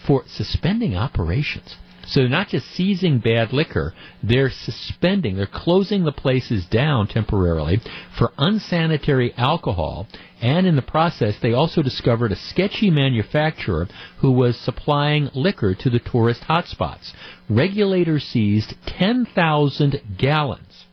for 0.06 0.24
suspending 0.26 0.94
operations 0.96 1.76
so 2.06 2.20
they're 2.20 2.28
not 2.28 2.48
just 2.48 2.66
seizing 2.70 3.18
bad 3.18 3.52
liquor, 3.52 3.94
they're 4.22 4.50
suspending, 4.50 5.36
they're 5.36 5.46
closing 5.46 6.04
the 6.04 6.12
places 6.12 6.66
down 6.66 7.08
temporarily 7.08 7.80
for 8.18 8.32
unsanitary 8.38 9.32
alcohol. 9.36 10.06
And 10.40 10.66
in 10.66 10.76
the 10.76 10.82
process, 10.82 11.36
they 11.40 11.52
also 11.52 11.82
discovered 11.82 12.32
a 12.32 12.36
sketchy 12.36 12.90
manufacturer 12.90 13.88
who 14.18 14.32
was 14.32 14.58
supplying 14.58 15.30
liquor 15.34 15.74
to 15.74 15.90
the 15.90 16.00
tourist 16.00 16.42
hotspots. 16.42 17.12
Regulators 17.48 18.24
seized 18.24 18.74
10,000 18.86 20.00
gallons 20.18 20.84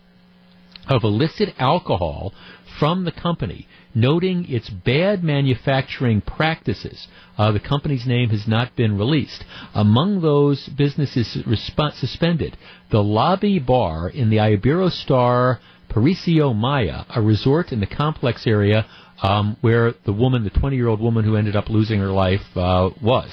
of 0.88 1.04
illicit 1.04 1.50
alcohol 1.58 2.34
from 2.82 3.06
the 3.06 3.12
company, 3.12 3.68
noting 3.94 4.44
its 4.50 4.68
bad 4.68 5.24
manufacturing 5.24 6.20
practices. 6.20 7.08
Uh, 7.38 7.52
the 7.52 7.60
company's 7.60 8.08
name 8.08 8.30
has 8.30 8.48
not 8.48 8.76
been 8.76 8.98
released. 8.98 9.46
Among 9.76 10.22
those 10.24 10.68
businesses 10.68 11.38
resp- 11.46 11.94
suspended, 11.94 12.58
the 12.90 13.04
Lobby 13.04 13.60
Bar 13.60 14.10
in 14.10 14.32
the 14.32 14.38
Iberostar 14.38 15.60
Paraiso 15.92 16.56
Maya, 16.56 17.04
a 17.16 17.22
resort 17.22 17.72
in 17.72 17.82
the 17.82 17.86
complex 17.86 18.48
area 18.48 18.88
um, 19.22 19.58
where 19.62 19.94
the 20.08 20.14
woman, 20.14 20.44
the 20.44 20.50
20 20.50 20.76
year 20.76 20.88
old 20.88 21.02
woman 21.02 21.24
who 21.24 21.36
ended 21.36 21.56
up 21.56 21.70
losing 21.70 22.00
her 22.00 22.10
life, 22.10 22.42
uh, 22.56 22.90
was. 23.00 23.30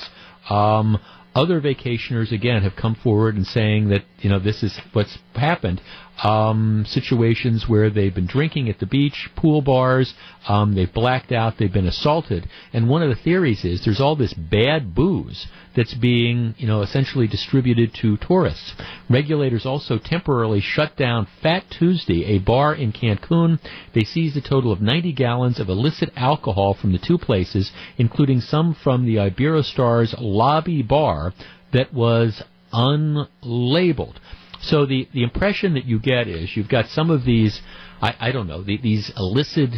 Um, 0.51 0.99
other 1.35 1.61
vacationers 1.61 2.33
again 2.33 2.63
have 2.63 2.75
come 2.77 2.97
forward 3.03 3.37
and 3.37 3.47
saying 3.47 3.91
that 3.91 4.03
you 4.19 4.29
know 4.29 4.41
this 4.41 4.63
is 4.63 4.79
what's 4.93 5.17
happened 5.35 5.81
um, 6.23 6.85
situations 6.89 7.69
where 7.69 7.91
they've 7.91 8.14
been 8.14 8.27
drinking 8.27 8.69
at 8.69 8.79
the 8.81 8.87
beach, 8.87 9.31
pool 9.37 9.62
bars, 9.62 10.14
um, 10.49 10.75
they've 10.75 10.93
blacked 10.93 11.33
out, 11.33 11.55
they've 11.59 11.73
been 11.73 11.87
assaulted. 11.87 12.49
And 12.73 12.89
one 12.89 13.03
of 13.03 13.09
the 13.09 13.23
theories 13.23 13.64
is 13.64 13.85
there's 13.85 14.01
all 14.01 14.16
this 14.16 14.35
bad 14.35 14.95
booze 14.95 15.47
that's 15.77 15.95
being, 15.95 16.55
you 16.59 16.66
know, 16.66 16.83
essentially 16.83 17.29
distributed 17.29 17.95
to 17.95 18.16
tourists. 18.16 18.75
Regulators 19.09 19.64
also 19.64 19.99
temporarily 19.99 20.61
shut 20.61 20.97
down 20.97 21.29
Fat 21.41 21.64
Tuesday, 21.71 22.25
a 22.25 22.39
bar 22.39 22.75
in 22.75 22.93
Cancun. 22.93 23.61
They 23.95 24.03
seized 24.03 24.37
a 24.37 24.41
total 24.41 24.73
of 24.73 24.81
90 24.81 25.12
gallons 25.12 25.61
of 25.61 25.69
illicit 25.69 26.11
alcohol 26.16 26.75
from 26.75 26.93
the 26.93 26.99
two 26.99 27.19
places, 27.19 27.71
including 27.97 28.41
some 28.41 28.75
from 28.75 29.07
the 29.07 29.16
Iberostar's 29.16 30.14
lobby 30.19 30.83
bar 30.83 31.33
that 31.73 31.95
was 31.95 32.43
unlabeled. 32.73 34.16
So 34.63 34.87
the, 34.87 35.09
the 35.13 35.23
impression 35.23 35.75
that 35.75 35.85
you 35.85 35.99
get 35.99 36.29
is 36.29 36.57
you've 36.57 36.69
got 36.69 36.89
some 36.89 37.11
of 37.11 37.25
these, 37.25 37.61
I, 38.01 38.15
I 38.21 38.33
don't 38.33 38.47
know, 38.47 38.63
the, 38.63 38.77
these 38.77 39.11
illicit 39.17 39.71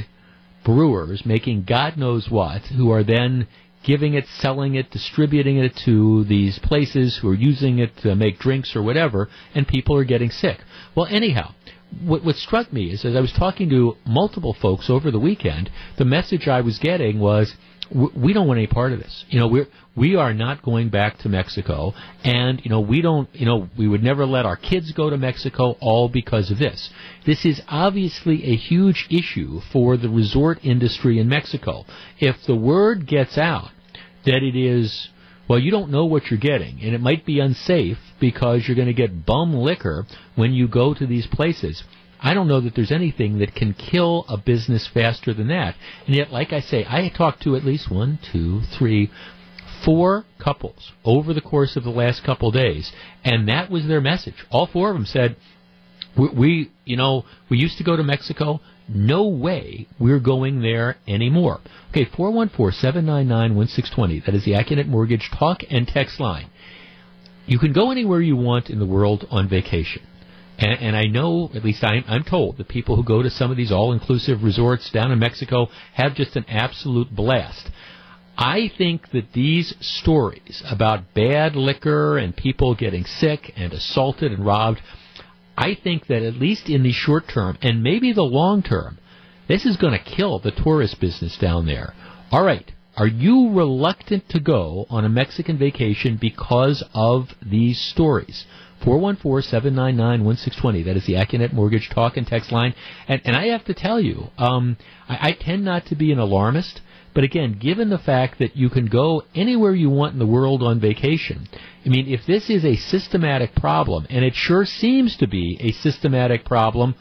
brewers 0.64 1.24
making 1.24 1.64
God 1.64 1.96
knows 1.96 2.30
what, 2.30 2.62
who 2.62 2.90
are 2.90 3.04
then 3.04 3.46
giving 3.82 4.14
it, 4.14 4.26
selling 4.26 4.74
it, 4.74 4.90
distributing 4.90 5.58
it 5.58 5.74
to 5.84 6.24
these 6.24 6.58
places 6.58 7.18
who 7.20 7.28
are 7.28 7.34
using 7.34 7.78
it 7.78 7.96
to 7.98 8.14
make 8.14 8.38
drinks 8.38 8.76
or 8.76 8.82
whatever, 8.82 9.28
and 9.54 9.66
people 9.66 9.96
are 9.96 10.04
getting 10.04 10.30
sick. 10.30 10.58
Well, 10.94 11.06
anyhow, 11.06 11.54
what, 12.04 12.24
what 12.24 12.36
struck 12.36 12.72
me 12.72 12.90
is 12.90 13.04
as 13.04 13.16
I 13.16 13.20
was 13.20 13.32
talking 13.32 13.70
to 13.70 13.96
multiple 14.06 14.54
folks 14.60 14.90
over 14.90 15.10
the 15.10 15.18
weekend, 15.18 15.70
the 15.96 16.04
message 16.04 16.46
I 16.46 16.60
was 16.60 16.78
getting 16.78 17.18
was, 17.18 17.54
we 17.92 18.32
don't 18.32 18.46
want 18.46 18.58
any 18.58 18.66
part 18.66 18.92
of 18.92 19.00
this. 19.00 19.24
You 19.28 19.40
know, 19.40 19.48
we're 19.48 19.66
we 19.96 20.16
are 20.16 20.32
not 20.32 20.62
going 20.62 20.90
back 20.90 21.18
to 21.18 21.28
Mexico, 21.28 21.92
and 22.22 22.60
you 22.64 22.70
know 22.70 22.80
we 22.80 23.02
don't. 23.02 23.28
You 23.34 23.46
know, 23.46 23.68
we 23.76 23.88
would 23.88 24.02
never 24.02 24.26
let 24.26 24.46
our 24.46 24.56
kids 24.56 24.92
go 24.92 25.10
to 25.10 25.18
Mexico, 25.18 25.76
all 25.80 26.08
because 26.08 26.50
of 26.50 26.58
this. 26.58 26.90
This 27.26 27.44
is 27.44 27.60
obviously 27.68 28.44
a 28.44 28.56
huge 28.56 29.08
issue 29.10 29.60
for 29.72 29.96
the 29.96 30.08
resort 30.08 30.58
industry 30.62 31.18
in 31.18 31.28
Mexico. 31.28 31.84
If 32.18 32.36
the 32.46 32.56
word 32.56 33.06
gets 33.06 33.36
out 33.36 33.70
that 34.24 34.42
it 34.42 34.56
is 34.56 35.08
well, 35.50 35.58
you 35.58 35.72
don't 35.72 35.90
know 35.90 36.04
what 36.04 36.30
you're 36.30 36.38
getting, 36.38 36.78
and 36.80 36.94
it 36.94 37.00
might 37.00 37.26
be 37.26 37.40
unsafe 37.40 37.98
because 38.20 38.68
you're 38.68 38.76
going 38.76 38.86
to 38.86 38.94
get 38.94 39.26
bum 39.26 39.52
liquor 39.52 40.06
when 40.36 40.52
you 40.52 40.68
go 40.68 40.94
to 40.94 41.06
these 41.08 41.26
places. 41.26 41.82
I 42.22 42.34
don't 42.34 42.48
know 42.48 42.60
that 42.60 42.74
there's 42.74 42.92
anything 42.92 43.38
that 43.38 43.54
can 43.54 43.72
kill 43.74 44.24
a 44.28 44.36
business 44.36 44.86
faster 44.92 45.32
than 45.32 45.48
that. 45.48 45.74
And 46.06 46.14
yet, 46.14 46.30
like 46.30 46.52
I 46.52 46.60
say, 46.60 46.84
I 46.88 47.08
talked 47.08 47.42
to 47.44 47.56
at 47.56 47.64
least 47.64 47.90
one, 47.90 48.18
two, 48.32 48.60
three, 48.78 49.10
four 49.84 50.26
couples 50.38 50.92
over 51.04 51.32
the 51.32 51.40
course 51.40 51.76
of 51.76 51.84
the 51.84 51.90
last 51.90 52.22
couple 52.24 52.50
days, 52.50 52.92
and 53.24 53.48
that 53.48 53.70
was 53.70 53.86
their 53.86 54.02
message. 54.02 54.34
All 54.50 54.66
four 54.66 54.90
of 54.90 54.96
them 54.96 55.06
said, 55.06 55.36
we, 56.16 56.28
we, 56.28 56.70
you 56.84 56.96
know, 56.96 57.24
we 57.48 57.58
used 57.58 57.78
to 57.78 57.84
go 57.84 57.94
to 57.96 58.02
Mexico. 58.02 58.60
No 58.88 59.28
way 59.28 59.86
we're 59.98 60.18
going 60.18 60.62
there 60.62 60.96
anymore. 61.06 61.60
Okay, 61.90 62.06
414-799-1620. 62.06 64.24
That 64.26 64.34
is 64.34 64.44
the 64.44 64.52
Accunet 64.52 64.88
Mortgage 64.88 65.30
talk 65.32 65.60
and 65.70 65.86
text 65.86 66.18
line. 66.18 66.50
You 67.46 67.58
can 67.58 67.72
go 67.72 67.90
anywhere 67.90 68.20
you 68.20 68.36
want 68.36 68.68
in 68.68 68.78
the 68.78 68.86
world 68.86 69.26
on 69.30 69.48
vacation. 69.48 70.02
And, 70.60 70.78
and 70.80 70.96
I 70.96 71.04
know, 71.06 71.50
at 71.54 71.64
least 71.64 71.82
I'm, 71.82 72.04
I'm 72.06 72.22
told, 72.22 72.58
that 72.58 72.68
people 72.68 72.94
who 72.96 73.02
go 73.02 73.22
to 73.22 73.30
some 73.30 73.50
of 73.50 73.56
these 73.56 73.72
all-inclusive 73.72 74.42
resorts 74.42 74.90
down 74.90 75.10
in 75.10 75.18
Mexico 75.18 75.68
have 75.94 76.14
just 76.14 76.36
an 76.36 76.44
absolute 76.48 77.14
blast. 77.14 77.70
I 78.36 78.70
think 78.76 79.10
that 79.10 79.32
these 79.32 79.74
stories 79.80 80.62
about 80.70 81.14
bad 81.14 81.56
liquor 81.56 82.18
and 82.18 82.36
people 82.36 82.74
getting 82.74 83.04
sick 83.04 83.52
and 83.56 83.72
assaulted 83.72 84.32
and 84.32 84.44
robbed, 84.44 84.80
I 85.56 85.74
think 85.74 86.06
that 86.06 86.22
at 86.22 86.34
least 86.34 86.68
in 86.68 86.82
the 86.82 86.92
short 86.92 87.28
term 87.28 87.58
and 87.62 87.82
maybe 87.82 88.12
the 88.12 88.22
long 88.22 88.62
term, 88.62 88.98
this 89.48 89.64
is 89.66 89.76
going 89.76 89.92
to 89.92 90.16
kill 90.16 90.38
the 90.38 90.52
tourist 90.52 91.00
business 91.00 91.36
down 91.38 91.66
there. 91.66 91.94
All 92.30 92.44
right, 92.44 92.70
are 92.96 93.06
you 93.06 93.50
reluctant 93.50 94.28
to 94.28 94.40
go 94.40 94.86
on 94.90 95.04
a 95.04 95.08
Mexican 95.08 95.58
vacation 95.58 96.18
because 96.20 96.84
of 96.94 97.28
these 97.44 97.80
stories? 97.80 98.46
414-799-1620. 98.80 100.84
That 100.84 100.96
is 100.96 101.06
the 101.06 101.14
Accunet 101.14 101.52
Mortgage 101.52 101.90
talk 101.90 102.16
and 102.16 102.26
text 102.26 102.52
line. 102.52 102.74
And, 103.08 103.20
and 103.24 103.36
I 103.36 103.48
have 103.48 103.64
to 103.66 103.74
tell 103.74 104.00
you, 104.00 104.28
um, 104.38 104.76
I, 105.08 105.28
I 105.28 105.32
tend 105.32 105.64
not 105.64 105.86
to 105.86 105.94
be 105.94 106.12
an 106.12 106.18
alarmist, 106.18 106.80
but 107.14 107.24
again, 107.24 107.58
given 107.60 107.90
the 107.90 107.98
fact 107.98 108.38
that 108.38 108.56
you 108.56 108.70
can 108.70 108.86
go 108.86 109.24
anywhere 109.34 109.74
you 109.74 109.90
want 109.90 110.12
in 110.12 110.18
the 110.18 110.26
world 110.26 110.62
on 110.62 110.80
vacation, 110.80 111.48
I 111.84 111.88
mean, 111.88 112.08
if 112.08 112.26
this 112.26 112.48
is 112.48 112.64
a 112.64 112.76
systematic 112.76 113.54
problem, 113.54 114.06
and 114.10 114.24
it 114.24 114.34
sure 114.34 114.64
seems 114.64 115.16
to 115.16 115.26
be 115.26 115.58
a 115.60 115.72
systematic 115.72 116.44
problem, 116.44 116.94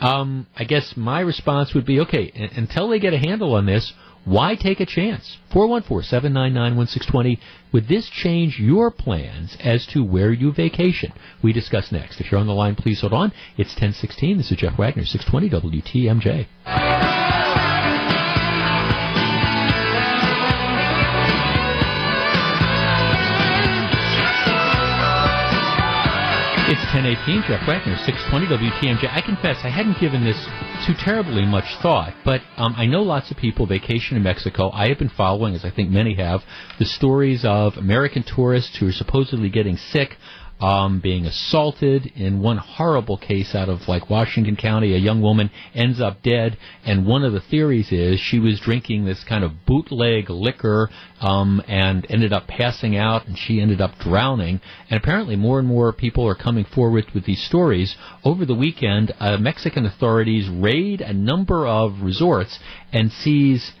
um, 0.00 0.46
I 0.56 0.64
guess 0.64 0.94
my 0.96 1.20
response 1.20 1.74
would 1.74 1.86
be, 1.86 2.00
okay, 2.00 2.30
until 2.56 2.88
they 2.88 2.98
get 2.98 3.14
a 3.14 3.18
handle 3.18 3.54
on 3.54 3.66
this, 3.66 3.92
why 4.28 4.54
take 4.54 4.80
a 4.80 4.86
chance? 4.86 5.38
414-799-1620. 5.52 7.38
Would 7.72 7.88
this 7.88 8.10
change 8.10 8.60
your 8.60 8.90
plans 8.90 9.56
as 9.60 9.86
to 9.86 10.04
where 10.04 10.32
you 10.32 10.52
vacation? 10.52 11.12
We 11.42 11.54
discuss 11.54 11.90
next. 11.90 12.20
If 12.20 12.30
you're 12.30 12.40
on 12.40 12.46
the 12.46 12.52
line, 12.52 12.74
please 12.74 13.00
hold 13.00 13.14
on. 13.14 13.32
It's 13.56 13.72
1016. 13.72 14.36
This 14.36 14.50
is 14.50 14.58
Jeff 14.58 14.78
Wagner, 14.78 15.04
620 15.04 15.80
WTMJ. 15.80 17.67
1018, 26.88 27.42
Jeff 27.46 27.68
Wagner, 27.68 27.98
620 28.06 28.46
WTMJ. 28.48 29.12
I 29.12 29.20
confess 29.20 29.58
I 29.62 29.68
hadn't 29.68 30.00
given 30.00 30.24
this 30.24 30.40
too 30.86 30.94
terribly 30.94 31.44
much 31.44 31.66
thought, 31.82 32.14
but 32.24 32.40
um, 32.56 32.72
I 32.78 32.86
know 32.86 33.02
lots 33.02 33.30
of 33.30 33.36
people 33.36 33.66
vacation 33.66 34.16
in 34.16 34.22
Mexico. 34.22 34.70
I 34.70 34.88
have 34.88 34.98
been 34.98 35.10
following, 35.10 35.54
as 35.54 35.66
I 35.66 35.70
think 35.70 35.90
many 35.90 36.14
have, 36.14 36.40
the 36.78 36.86
stories 36.86 37.44
of 37.44 37.76
American 37.76 38.24
tourists 38.24 38.78
who 38.78 38.88
are 38.88 38.92
supposedly 38.92 39.50
getting 39.50 39.76
sick 39.76 40.16
um, 40.60 41.00
being 41.00 41.24
assaulted. 41.26 42.06
In 42.16 42.40
one 42.40 42.58
horrible 42.58 43.16
case 43.16 43.54
out 43.54 43.68
of 43.68 43.88
like 43.88 44.10
Washington 44.10 44.56
County, 44.56 44.94
a 44.94 44.98
young 44.98 45.22
woman 45.22 45.50
ends 45.74 46.00
up 46.00 46.22
dead, 46.22 46.58
and 46.84 47.06
one 47.06 47.24
of 47.24 47.32
the 47.32 47.40
theories 47.40 47.92
is 47.92 48.20
she 48.20 48.38
was 48.38 48.60
drinking 48.60 49.04
this 49.04 49.24
kind 49.24 49.44
of 49.44 49.64
bootleg 49.66 50.30
liquor 50.30 50.90
um, 51.20 51.62
and 51.68 52.06
ended 52.10 52.32
up 52.32 52.46
passing 52.46 52.96
out, 52.96 53.26
and 53.26 53.38
she 53.38 53.60
ended 53.60 53.80
up 53.80 53.98
drowning. 53.98 54.60
And 54.90 55.00
apparently, 55.00 55.36
more 55.36 55.58
and 55.58 55.68
more 55.68 55.92
people 55.92 56.26
are 56.26 56.34
coming 56.34 56.64
forward 56.64 57.06
with 57.14 57.24
these 57.24 57.44
stories. 57.44 57.96
Over 58.24 58.44
the 58.44 58.54
weekend, 58.54 59.12
uh, 59.20 59.36
Mexican 59.36 59.86
authorities 59.86 60.48
raid 60.48 61.00
a 61.00 61.12
number 61.12 61.66
of 61.66 62.02
resorts 62.02 62.58
and 62.92 63.12
seize 63.12 63.72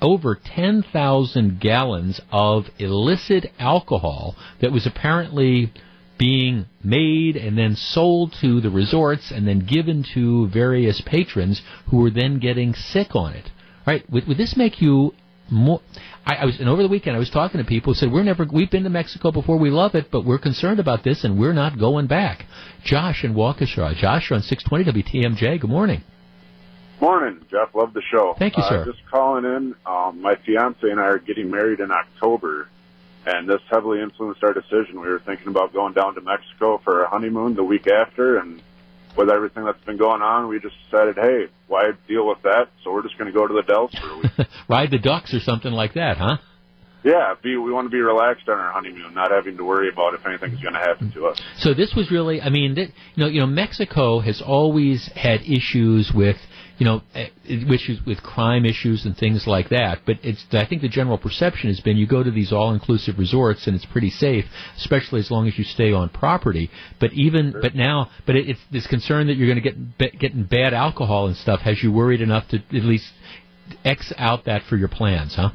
over 0.00 0.36
10,000 0.36 1.60
gallons 1.60 2.20
of 2.30 2.66
illicit 2.78 3.46
alcohol 3.58 4.36
that 4.60 4.72
was 4.72 4.86
apparently 4.86 5.72
being 6.18 6.66
made 6.82 7.36
and 7.36 7.56
then 7.56 7.76
sold 7.76 8.34
to 8.40 8.60
the 8.60 8.70
resorts 8.70 9.30
and 9.30 9.46
then 9.46 9.60
given 9.60 10.04
to 10.14 10.48
various 10.48 11.00
patrons 11.00 11.62
who 11.90 11.98
were 11.98 12.10
then 12.10 12.38
getting 12.38 12.74
sick 12.74 13.14
on 13.14 13.34
it. 13.34 13.50
Right? 13.86 14.08
Would, 14.10 14.26
would 14.26 14.36
this 14.36 14.56
make 14.56 14.82
you 14.82 15.14
more? 15.50 15.80
I, 16.26 16.34
I, 16.34 16.44
was, 16.44 16.60
and 16.60 16.68
over 16.68 16.82
the 16.82 16.88
weekend 16.88 17.16
I 17.16 17.18
was 17.18 17.30
talking 17.30 17.58
to 17.58 17.66
people 17.66 17.94
who 17.94 17.98
said 17.98 18.12
we're 18.12 18.22
never, 18.22 18.46
we've 18.52 18.70
been 18.70 18.84
to 18.84 18.90
Mexico 18.90 19.32
before, 19.32 19.56
we 19.56 19.70
love 19.70 19.94
it, 19.94 20.10
but 20.10 20.24
we're 20.24 20.38
concerned 20.38 20.80
about 20.80 21.04
this 21.04 21.24
and 21.24 21.38
we're 21.38 21.54
not 21.54 21.78
going 21.78 22.06
back. 22.06 22.44
Josh 22.84 23.24
in 23.24 23.34
Waukesha. 23.34 23.96
Josh 23.96 24.30
on 24.30 24.42
620 24.42 25.02
WTMJ. 25.02 25.60
Good 25.60 25.70
morning. 25.70 26.02
Morning, 27.00 27.40
Jeff. 27.50 27.74
Love 27.74 27.94
the 27.94 28.02
show. 28.10 28.34
Thank 28.38 28.56
you, 28.56 28.64
sir. 28.68 28.82
Uh, 28.82 28.84
just 28.84 28.98
calling 29.10 29.44
in. 29.44 29.74
Um, 29.86 30.20
my 30.20 30.34
fiance 30.44 30.80
and 30.82 30.98
I 30.98 31.04
are 31.04 31.18
getting 31.18 31.48
married 31.50 31.78
in 31.78 31.90
October, 31.92 32.68
and 33.28 33.48
this 33.48 33.60
heavily 33.70 34.00
influenced 34.00 34.42
our 34.42 34.54
decision. 34.54 35.00
We 35.00 35.08
were 35.08 35.20
thinking 35.24 35.48
about 35.48 35.72
going 35.72 35.92
down 35.92 36.14
to 36.14 36.20
Mexico 36.20 36.80
for 36.82 37.04
a 37.04 37.10
honeymoon 37.10 37.54
the 37.54 37.64
week 37.64 37.86
after, 37.86 38.38
and 38.38 38.62
with 39.16 39.28
everything 39.30 39.64
that's 39.64 39.82
been 39.84 39.98
going 39.98 40.22
on, 40.22 40.48
we 40.48 40.58
just 40.60 40.76
decided, 40.84 41.16
hey, 41.16 41.46
why 41.66 41.90
deal 42.06 42.26
with 42.26 42.42
that? 42.42 42.68
So 42.82 42.92
we're 42.92 43.02
just 43.02 43.18
going 43.18 43.30
to 43.30 43.38
go 43.38 43.46
to 43.46 43.54
the 43.54 43.62
Dells 43.62 43.92
for 43.92 44.08
a 44.08 44.18
week. 44.18 44.48
Ride 44.68 44.90
the 44.90 44.98
ducks 44.98 45.34
or 45.34 45.40
something 45.40 45.72
like 45.72 45.94
that, 45.94 46.16
huh? 46.16 46.38
Yeah, 47.04 47.34
be, 47.42 47.56
we 47.56 47.70
want 47.70 47.86
to 47.86 47.90
be 47.90 48.00
relaxed 48.00 48.48
on 48.48 48.58
our 48.58 48.72
honeymoon, 48.72 49.14
not 49.14 49.30
having 49.30 49.56
to 49.56 49.64
worry 49.64 49.88
about 49.88 50.14
if 50.14 50.26
anything's 50.26 50.60
going 50.60 50.74
to 50.74 50.80
happen 50.80 51.12
to 51.12 51.26
us. 51.26 51.40
So 51.58 51.72
this 51.72 51.94
was 51.94 52.10
really, 52.10 52.40
I 52.40 52.48
mean, 52.48 52.74
th- 52.74 52.90
you 53.14 53.24
know, 53.24 53.28
you 53.30 53.40
know, 53.40 53.46
Mexico 53.46 54.20
has 54.20 54.42
always 54.44 55.08
had 55.14 55.42
issues 55.42 56.10
with 56.12 56.36
you 56.78 56.84
know, 56.84 57.02
eh, 57.14 57.28
issues 57.46 58.00
with 58.06 58.22
crime 58.22 58.64
issues 58.64 59.04
and 59.04 59.16
things 59.16 59.46
like 59.46 59.68
that. 59.70 59.98
But 60.06 60.18
it's, 60.22 60.44
I 60.52 60.64
think 60.64 60.82
the 60.82 60.88
general 60.88 61.18
perception 61.18 61.68
has 61.68 61.80
been 61.80 61.96
you 61.96 62.06
go 62.06 62.22
to 62.22 62.30
these 62.30 62.52
all-inclusive 62.52 63.18
resorts 63.18 63.66
and 63.66 63.74
it's 63.74 63.84
pretty 63.84 64.10
safe, 64.10 64.44
especially 64.76 65.20
as 65.20 65.30
long 65.30 65.48
as 65.48 65.58
you 65.58 65.64
stay 65.64 65.92
on 65.92 66.08
property. 66.08 66.70
But 67.00 67.12
even, 67.12 67.52
sure. 67.52 67.60
but 67.60 67.74
now, 67.74 68.10
but 68.26 68.36
it, 68.36 68.48
it's 68.48 68.60
this 68.70 68.86
concern 68.86 69.26
that 69.26 69.34
you're 69.34 69.52
going 69.52 69.62
to 69.62 69.98
get 69.98 70.18
getting 70.18 70.44
bad 70.44 70.72
alcohol 70.72 71.26
and 71.26 71.36
stuff 71.36 71.60
has 71.60 71.82
you 71.82 71.92
worried 71.92 72.20
enough 72.20 72.48
to 72.48 72.56
at 72.58 72.84
least 72.84 73.10
X 73.84 74.12
out 74.16 74.44
that 74.44 74.62
for 74.62 74.76
your 74.76 74.88
plans, 74.88 75.34
huh? 75.34 75.50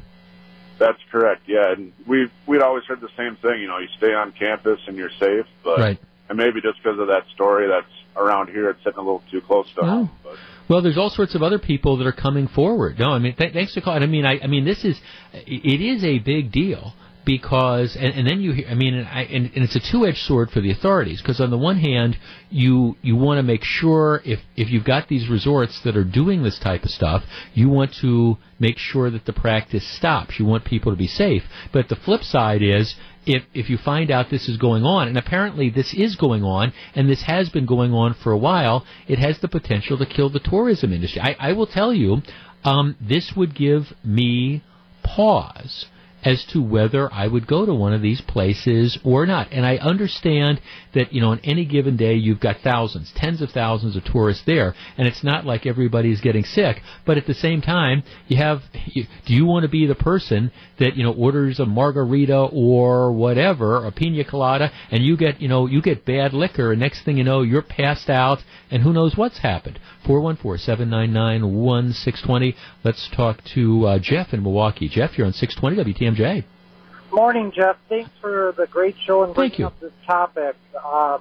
That's 0.78 0.98
correct. 1.10 1.42
Yeah, 1.46 1.72
and 1.72 1.92
we 2.06 2.30
we'd 2.46 2.62
always 2.62 2.84
heard 2.84 3.00
the 3.00 3.08
same 3.16 3.36
thing. 3.36 3.60
You 3.60 3.68
know, 3.68 3.78
you 3.78 3.88
stay 3.96 4.12
on 4.12 4.32
campus 4.32 4.80
and 4.86 4.96
you're 4.96 5.10
safe, 5.20 5.46
but 5.62 5.78
right. 5.78 5.98
and 6.28 6.36
maybe 6.36 6.60
just 6.60 6.82
because 6.82 6.98
of 6.98 7.06
that 7.08 7.24
story, 7.32 7.68
that's 7.68 7.86
around 8.16 8.48
here, 8.48 8.70
it's 8.70 8.78
sitting 8.84 8.98
a 8.98 9.02
little 9.02 9.22
too 9.30 9.40
close 9.40 9.66
to 9.76 9.82
home. 9.82 10.10
Oh. 10.12 10.18
But. 10.22 10.36
Well, 10.68 10.82
there's 10.82 10.96
all 10.96 11.10
sorts 11.10 11.34
of 11.34 11.42
other 11.42 11.58
people 11.58 11.98
that 11.98 12.06
are 12.06 12.12
coming 12.12 12.48
forward. 12.48 12.98
No, 12.98 13.10
I 13.10 13.18
mean, 13.18 13.36
th- 13.36 13.52
thanks 13.52 13.74
for 13.74 13.82
calling. 13.82 14.02
I 14.02 14.06
mean, 14.06 14.24
I, 14.24 14.38
I 14.42 14.46
mean, 14.46 14.64
this 14.64 14.84
is 14.84 14.98
it 15.32 15.80
is 15.80 16.04
a 16.04 16.18
big 16.20 16.50
deal 16.50 16.94
because 17.24 17.96
and, 17.96 18.14
and 18.14 18.26
then 18.26 18.40
you 18.40 18.66
I 18.68 18.74
mean 18.74 18.94
and, 18.94 19.08
I, 19.08 19.22
and, 19.22 19.50
and 19.54 19.64
it's 19.64 19.76
a 19.76 19.80
two-edged 19.80 20.18
sword 20.18 20.50
for 20.50 20.60
the 20.60 20.70
authorities 20.70 21.22
because 21.22 21.40
on 21.40 21.50
the 21.50 21.58
one 21.58 21.78
hand 21.78 22.18
you 22.50 22.96
you 23.02 23.16
want 23.16 23.38
to 23.38 23.42
make 23.42 23.64
sure 23.64 24.20
if 24.24 24.40
if 24.56 24.70
you've 24.70 24.84
got 24.84 25.08
these 25.08 25.28
resorts 25.28 25.80
that 25.84 25.96
are 25.96 26.04
doing 26.04 26.42
this 26.42 26.58
type 26.58 26.84
of 26.84 26.90
stuff 26.90 27.24
you 27.54 27.68
want 27.68 27.94
to 28.00 28.36
make 28.58 28.78
sure 28.78 29.10
that 29.10 29.26
the 29.26 29.32
practice 29.32 29.86
stops. 29.86 30.38
You 30.38 30.46
want 30.46 30.64
people 30.64 30.92
to 30.92 30.96
be 30.96 31.06
safe. 31.06 31.42
But 31.72 31.88
the 31.88 31.96
flip 31.96 32.22
side 32.22 32.62
is 32.62 32.94
if 33.26 33.42
if 33.52 33.68
you 33.70 33.76
find 33.76 34.10
out 34.10 34.30
this 34.30 34.48
is 34.48 34.56
going 34.56 34.84
on 34.84 35.08
and 35.08 35.18
apparently 35.18 35.70
this 35.70 35.94
is 35.94 36.16
going 36.16 36.42
on 36.42 36.72
and 36.94 37.08
this 37.08 37.22
has 37.22 37.48
been 37.48 37.66
going 37.66 37.92
on 37.92 38.14
for 38.14 38.32
a 38.32 38.38
while 38.38 38.84
it 39.08 39.18
has 39.18 39.38
the 39.40 39.48
potential 39.48 39.96
to 39.98 40.06
kill 40.06 40.30
the 40.30 40.40
tourism 40.40 40.92
industry. 40.92 41.20
I, 41.20 41.36
I 41.38 41.52
will 41.52 41.66
tell 41.66 41.92
you 41.92 42.22
um, 42.64 42.96
this 43.00 43.32
would 43.36 43.54
give 43.54 43.92
me 44.04 44.62
pause 45.02 45.86
as 46.24 46.44
to 46.52 46.62
whether 46.62 47.12
I 47.12 47.26
would 47.26 47.46
go 47.46 47.66
to 47.66 47.74
one 47.74 47.92
of 47.92 48.00
these 48.00 48.22
places 48.22 48.98
or 49.04 49.26
not. 49.26 49.52
And 49.52 49.66
I 49.66 49.76
understand 49.76 50.60
that, 50.94 51.12
you 51.12 51.20
know, 51.20 51.30
on 51.30 51.40
any 51.44 51.66
given 51.66 51.96
day 51.96 52.14
you've 52.14 52.40
got 52.40 52.56
thousands, 52.64 53.12
tens 53.14 53.42
of 53.42 53.50
thousands 53.50 53.96
of 53.96 54.04
tourists 54.04 54.44
there, 54.46 54.74
and 54.96 55.06
it's 55.06 55.22
not 55.22 55.44
like 55.44 55.66
everybody's 55.66 56.22
getting 56.22 56.44
sick. 56.44 56.80
But 57.04 57.18
at 57.18 57.26
the 57.26 57.34
same 57.34 57.60
time, 57.60 58.02
you 58.26 58.38
have, 58.38 58.60
you, 58.86 59.04
do 59.26 59.34
you 59.34 59.44
want 59.44 59.64
to 59.64 59.68
be 59.68 59.86
the 59.86 59.94
person 59.94 60.50
that, 60.78 60.96
you 60.96 61.04
know, 61.04 61.12
orders 61.12 61.60
a 61.60 61.66
margarita 61.66 62.48
or 62.52 63.12
whatever, 63.12 63.84
a 63.84 63.92
pina 63.92 64.24
colada, 64.24 64.72
and 64.90 65.04
you 65.04 65.16
get, 65.16 65.40
you 65.40 65.48
know, 65.48 65.66
you 65.66 65.82
get 65.82 66.06
bad 66.06 66.32
liquor, 66.32 66.72
and 66.72 66.80
next 66.80 67.04
thing 67.04 67.18
you 67.18 67.24
know, 67.24 67.42
you're 67.42 67.62
passed 67.62 68.08
out, 68.08 68.38
and 68.70 68.82
who 68.82 68.92
knows 68.92 69.16
what's 69.16 69.38
happened. 69.38 69.80
414-799-1620. 70.06 72.54
Let's 72.82 73.08
talk 73.14 73.38
to 73.54 73.86
uh, 73.86 73.98
Jeff 74.00 74.32
in 74.32 74.42
Milwaukee. 74.42 74.88
Jeff, 74.88 75.16
you're 75.16 75.26
on 75.26 75.32
620 75.32 75.76
WTMJ. 76.14 76.44
Morning, 77.12 77.52
Jeff. 77.52 77.76
Thanks 77.88 78.10
for 78.20 78.54
the 78.56 78.66
great 78.66 78.96
show 79.04 79.22
and 79.24 79.34
bringing 79.34 79.62
up 79.62 79.78
this 79.80 79.92
topic. 80.06 80.56
Um, 80.84 81.20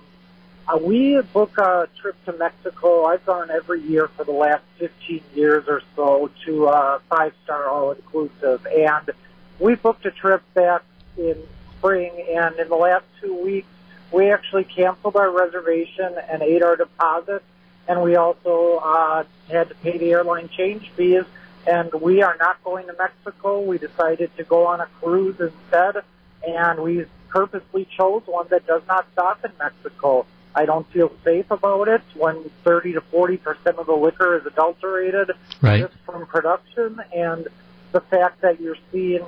uh, 0.68 0.78
we 0.82 1.22
book 1.34 1.58
a 1.58 1.88
trip 2.02 2.16
to 2.26 2.34
Mexico. 2.34 3.06
I've 3.06 3.26
gone 3.26 3.52
every 3.52 3.82
year 3.82 4.08
for 4.16 4.24
the 4.24 4.32
last 4.32 4.64
15 4.80 5.22
years 5.36 5.66
or 5.68 5.82
so 5.96 6.32
to 6.46 6.68
a 6.68 7.02
five-star 7.10 7.68
all-inclusive. 7.70 8.66
And 8.66 9.12
we 9.60 9.76
booked 9.76 10.06
a 10.06 10.12
trip 10.12 10.42
back 10.54 10.84
in 11.18 11.38
spring, 11.78 12.12
and 12.34 12.56
in 12.58 12.70
the 12.70 12.76
last 12.76 13.06
two 13.22 13.36
weeks, 13.36 13.68
we 14.12 14.32
actually 14.32 14.64
canceled 14.64 15.16
our 15.16 15.30
reservation 15.32 16.16
and 16.30 16.42
ate 16.42 16.64
our 16.64 16.76
deposit 16.76 17.44
and 17.88 18.02
we 18.02 18.16
also 18.16 18.80
uh, 18.84 19.24
had 19.50 19.70
to 19.70 19.76
pay 19.76 19.98
the 19.98 20.12
airline 20.12 20.50
change 20.50 20.90
fees. 20.96 21.24
And 21.66 21.94
we 21.94 22.22
are 22.22 22.36
not 22.40 22.64
going 22.64 22.88
to 22.88 22.96
Mexico. 22.98 23.62
We 23.62 23.78
decided 23.78 24.36
to 24.38 24.44
go 24.44 24.68
on 24.68 24.82
a 24.82 24.86
cruise 25.02 25.40
instead, 25.40 26.04
and 26.46 26.80
we 26.82 27.06
purposely 27.30 27.88
chose 27.98 28.24
one 28.26 28.48
that 28.50 28.68
does 28.68 28.82
not 28.88 29.08
stop 29.14 29.44
in 29.46 29.52
Mexico. 29.58 30.26
I 30.56 30.66
don't 30.66 30.88
feel 30.92 31.12
safe 31.24 31.50
about 31.50 31.88
it 31.88 32.02
when 32.16 32.50
30 32.64 32.94
to 32.94 33.02
40 33.02 33.38
percent 33.38 33.78
of 33.78 33.88
the 33.88 33.96
liquor 33.96 34.38
is 34.38 34.46
adulterated 34.46 35.32
right. 35.62 35.82
just 35.82 35.96
from 36.06 36.26
production, 36.28 37.02
and 37.16 37.48
the 37.92 38.02
fact 38.02 38.42
that 38.42 38.60
you're 38.60 38.78
seeing 38.92 39.26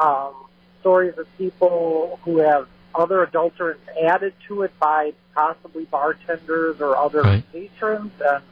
um, 0.00 0.34
stories 0.80 1.16
of 1.18 1.26
people 1.38 2.20
who 2.22 2.38
have 2.38 2.68
other 2.94 3.26
adulterants 3.26 3.80
added 4.04 4.34
to 4.46 4.62
it 4.62 4.78
by 4.78 5.12
possibly 5.34 5.84
bartenders 5.86 6.80
or 6.80 6.96
other 6.96 7.22
right. 7.22 7.52
patrons, 7.52 8.12
and 8.24 8.42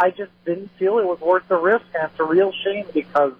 I 0.00 0.08
just 0.10 0.32
didn't 0.46 0.70
feel 0.78 0.98
it 0.98 1.04
was 1.04 1.20
worth 1.20 1.46
the 1.48 1.58
risk, 1.58 1.84
and 1.94 2.10
it's 2.10 2.18
a 2.18 2.24
real 2.24 2.52
shame 2.64 2.86
because 2.94 3.34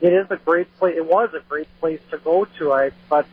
it 0.00 0.14
is 0.14 0.26
a 0.30 0.36
great 0.36 0.74
place. 0.78 0.94
It 0.96 1.04
was 1.04 1.28
a 1.34 1.46
great 1.46 1.68
place 1.80 2.00
to 2.10 2.16
go 2.16 2.46
to, 2.58 2.72
I 2.72 2.92
but 3.10 3.26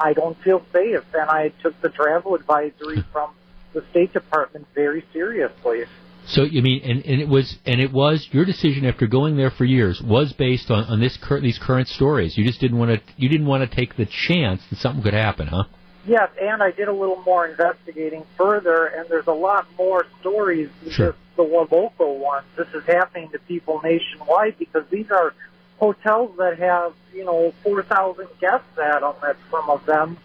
I 0.00 0.14
don't 0.14 0.36
feel 0.42 0.62
safe, 0.72 1.04
and 1.12 1.28
I 1.28 1.50
took 1.62 1.78
the 1.82 1.90
travel 1.90 2.34
advisory 2.34 3.04
from 3.12 3.34
the 3.74 3.84
State 3.90 4.14
Department 4.14 4.66
very 4.74 5.04
seriously. 5.12 5.82
So 6.26 6.44
you 6.44 6.62
mean, 6.62 6.80
and, 6.82 7.04
and 7.04 7.20
it 7.20 7.28
was, 7.28 7.58
and 7.66 7.78
it 7.78 7.92
was 7.92 8.26
your 8.32 8.46
decision 8.46 8.86
after 8.86 9.06
going 9.06 9.36
there 9.36 9.50
for 9.50 9.66
years 9.66 10.00
was 10.00 10.32
based 10.32 10.70
on 10.70 10.84
on 10.84 11.00
this 11.00 11.18
cur- 11.18 11.42
these 11.42 11.58
current 11.58 11.88
stories. 11.88 12.38
You 12.38 12.46
just 12.46 12.58
didn't 12.58 12.78
want 12.78 12.90
to, 12.92 13.12
you 13.18 13.28
didn't 13.28 13.46
want 13.46 13.68
to 13.68 13.76
take 13.76 13.96
the 13.96 14.06
chance 14.06 14.62
that 14.70 14.78
something 14.78 15.02
could 15.02 15.12
happen, 15.12 15.48
huh? 15.48 15.64
Yes, 16.06 16.30
and 16.40 16.62
I 16.62 16.70
did 16.70 16.88
a 16.88 16.92
little 16.92 17.22
more 17.24 17.46
investigating 17.46 18.24
further, 18.36 18.86
and 18.86 19.08
there's 19.08 19.26
a 19.26 19.32
lot 19.32 19.66
more 19.78 20.06
stories 20.20 20.68
than 20.82 20.92
sure. 20.92 21.06
just 21.08 21.18
the 21.36 21.42
local 21.42 22.18
ones. 22.18 22.46
This 22.56 22.68
is 22.74 22.84
happening 22.84 23.30
to 23.30 23.38
people 23.40 23.80
nationwide 23.82 24.58
because 24.58 24.84
these 24.90 25.10
are 25.10 25.34
hotels 25.78 26.36
that 26.38 26.58
have, 26.58 26.94
you 27.12 27.24
know, 27.24 27.52
4,000 27.62 28.28
guests 28.40 28.66
at 28.78 29.00
them 29.00 29.14
at 29.26 29.36
some 29.50 29.70
of 29.70 29.84
them. 29.86 30.18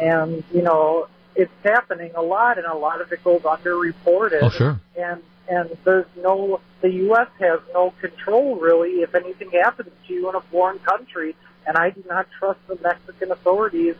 And, 0.00 0.42
you 0.52 0.62
know, 0.62 1.08
it's 1.36 1.52
happening 1.62 2.12
a 2.16 2.22
lot, 2.22 2.58
and 2.58 2.66
a 2.66 2.76
lot 2.76 3.00
of 3.00 3.12
it 3.12 3.22
goes 3.22 3.42
underreported. 3.42 4.42
Oh, 4.42 4.50
sure. 4.50 4.80
And, 4.96 5.22
and 5.48 5.76
there's 5.84 6.06
no, 6.16 6.60
the 6.80 6.90
U.S. 6.90 7.28
has 7.38 7.60
no 7.72 7.92
control, 8.00 8.56
really, 8.56 9.02
if 9.02 9.14
anything 9.14 9.50
happens 9.50 9.90
to 10.06 10.12
you 10.12 10.28
in 10.28 10.34
a 10.34 10.40
foreign 10.40 10.78
country. 10.80 11.36
And 11.66 11.76
I 11.76 11.90
do 11.90 12.02
not 12.08 12.26
trust 12.38 12.58
the 12.66 12.78
Mexican 12.82 13.30
authorities 13.30 13.94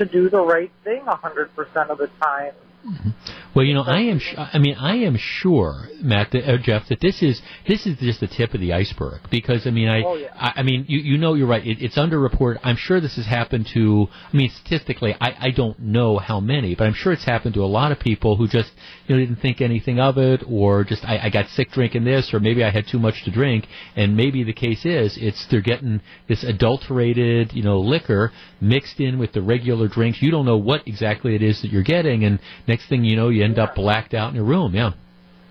to 0.00 0.06
do 0.06 0.30
the 0.30 0.40
right 0.40 0.72
thing 0.82 1.02
100% 1.02 1.90
of 1.90 1.98
the 1.98 2.06
time. 2.22 2.54
Mm-hmm. 2.86 3.10
Well, 3.54 3.64
you 3.66 3.74
know, 3.74 3.82
I 3.82 4.00
am. 4.02 4.18
Sh- 4.18 4.34
I 4.36 4.58
mean, 4.58 4.74
I 4.74 4.96
am 4.98 5.16
sure, 5.18 5.88
Matt, 6.00 6.30
that, 6.32 6.48
uh, 6.48 6.56
Jeff, 6.56 6.88
that 6.88 7.00
this 7.00 7.22
is 7.22 7.42
this 7.68 7.84
is 7.84 7.98
just 7.98 8.20
the 8.20 8.26
tip 8.26 8.54
of 8.54 8.60
the 8.60 8.72
iceberg. 8.72 9.20
Because 9.30 9.66
I 9.66 9.70
mean, 9.70 9.88
I, 9.88 10.02
oh, 10.02 10.14
yeah. 10.14 10.28
I, 10.34 10.52
I, 10.56 10.62
mean, 10.62 10.86
you 10.88 10.98
you 10.98 11.18
know, 11.18 11.34
you're 11.34 11.46
right. 11.46 11.66
It, 11.66 11.82
it's 11.82 11.98
underreported. 11.98 12.60
I'm 12.62 12.76
sure 12.76 13.00
this 13.00 13.16
has 13.16 13.26
happened 13.26 13.68
to. 13.74 14.06
I 14.32 14.36
mean, 14.36 14.50
statistically, 14.50 15.14
I 15.20 15.48
I 15.48 15.50
don't 15.50 15.78
know 15.78 16.16
how 16.18 16.40
many, 16.40 16.74
but 16.74 16.84
I'm 16.84 16.94
sure 16.94 17.12
it's 17.12 17.24
happened 17.24 17.54
to 17.54 17.60
a 17.60 17.66
lot 17.66 17.92
of 17.92 17.98
people 18.00 18.36
who 18.36 18.48
just 18.48 18.70
you 19.06 19.14
know 19.14 19.20
didn't 19.20 19.42
think 19.42 19.60
anything 19.60 20.00
of 20.00 20.16
it, 20.16 20.42
or 20.48 20.84
just 20.84 21.04
I, 21.04 21.18
I 21.24 21.30
got 21.30 21.48
sick 21.48 21.70
drinking 21.72 22.04
this, 22.04 22.32
or 22.32 22.40
maybe 22.40 22.64
I 22.64 22.70
had 22.70 22.86
too 22.86 22.98
much 22.98 23.24
to 23.24 23.30
drink, 23.30 23.66
and 23.94 24.16
maybe 24.16 24.42
the 24.42 24.54
case 24.54 24.86
is 24.86 25.18
it's 25.20 25.46
they're 25.50 25.60
getting 25.60 26.00
this 26.28 26.44
adulterated, 26.44 27.52
you 27.52 27.62
know, 27.62 27.78
liquor 27.80 28.32
mixed 28.60 29.00
in 29.00 29.18
with 29.18 29.32
the 29.32 29.42
regular 29.42 29.88
drinks. 29.88 30.22
You 30.22 30.30
don't 30.30 30.46
know 30.46 30.56
what 30.56 30.86
exactly 30.86 31.34
it 31.34 31.42
is 31.42 31.60
that 31.60 31.70
you're 31.70 31.82
getting, 31.82 32.24
and 32.24 32.38
next 32.70 32.86
thing 32.86 33.04
you 33.04 33.16
know, 33.16 33.28
you 33.28 33.44
end 33.44 33.58
up 33.58 33.74
blacked 33.74 34.14
out 34.14 34.30
in 34.30 34.36
your 34.36 34.44
room. 34.44 34.74
Yeah. 34.74 34.92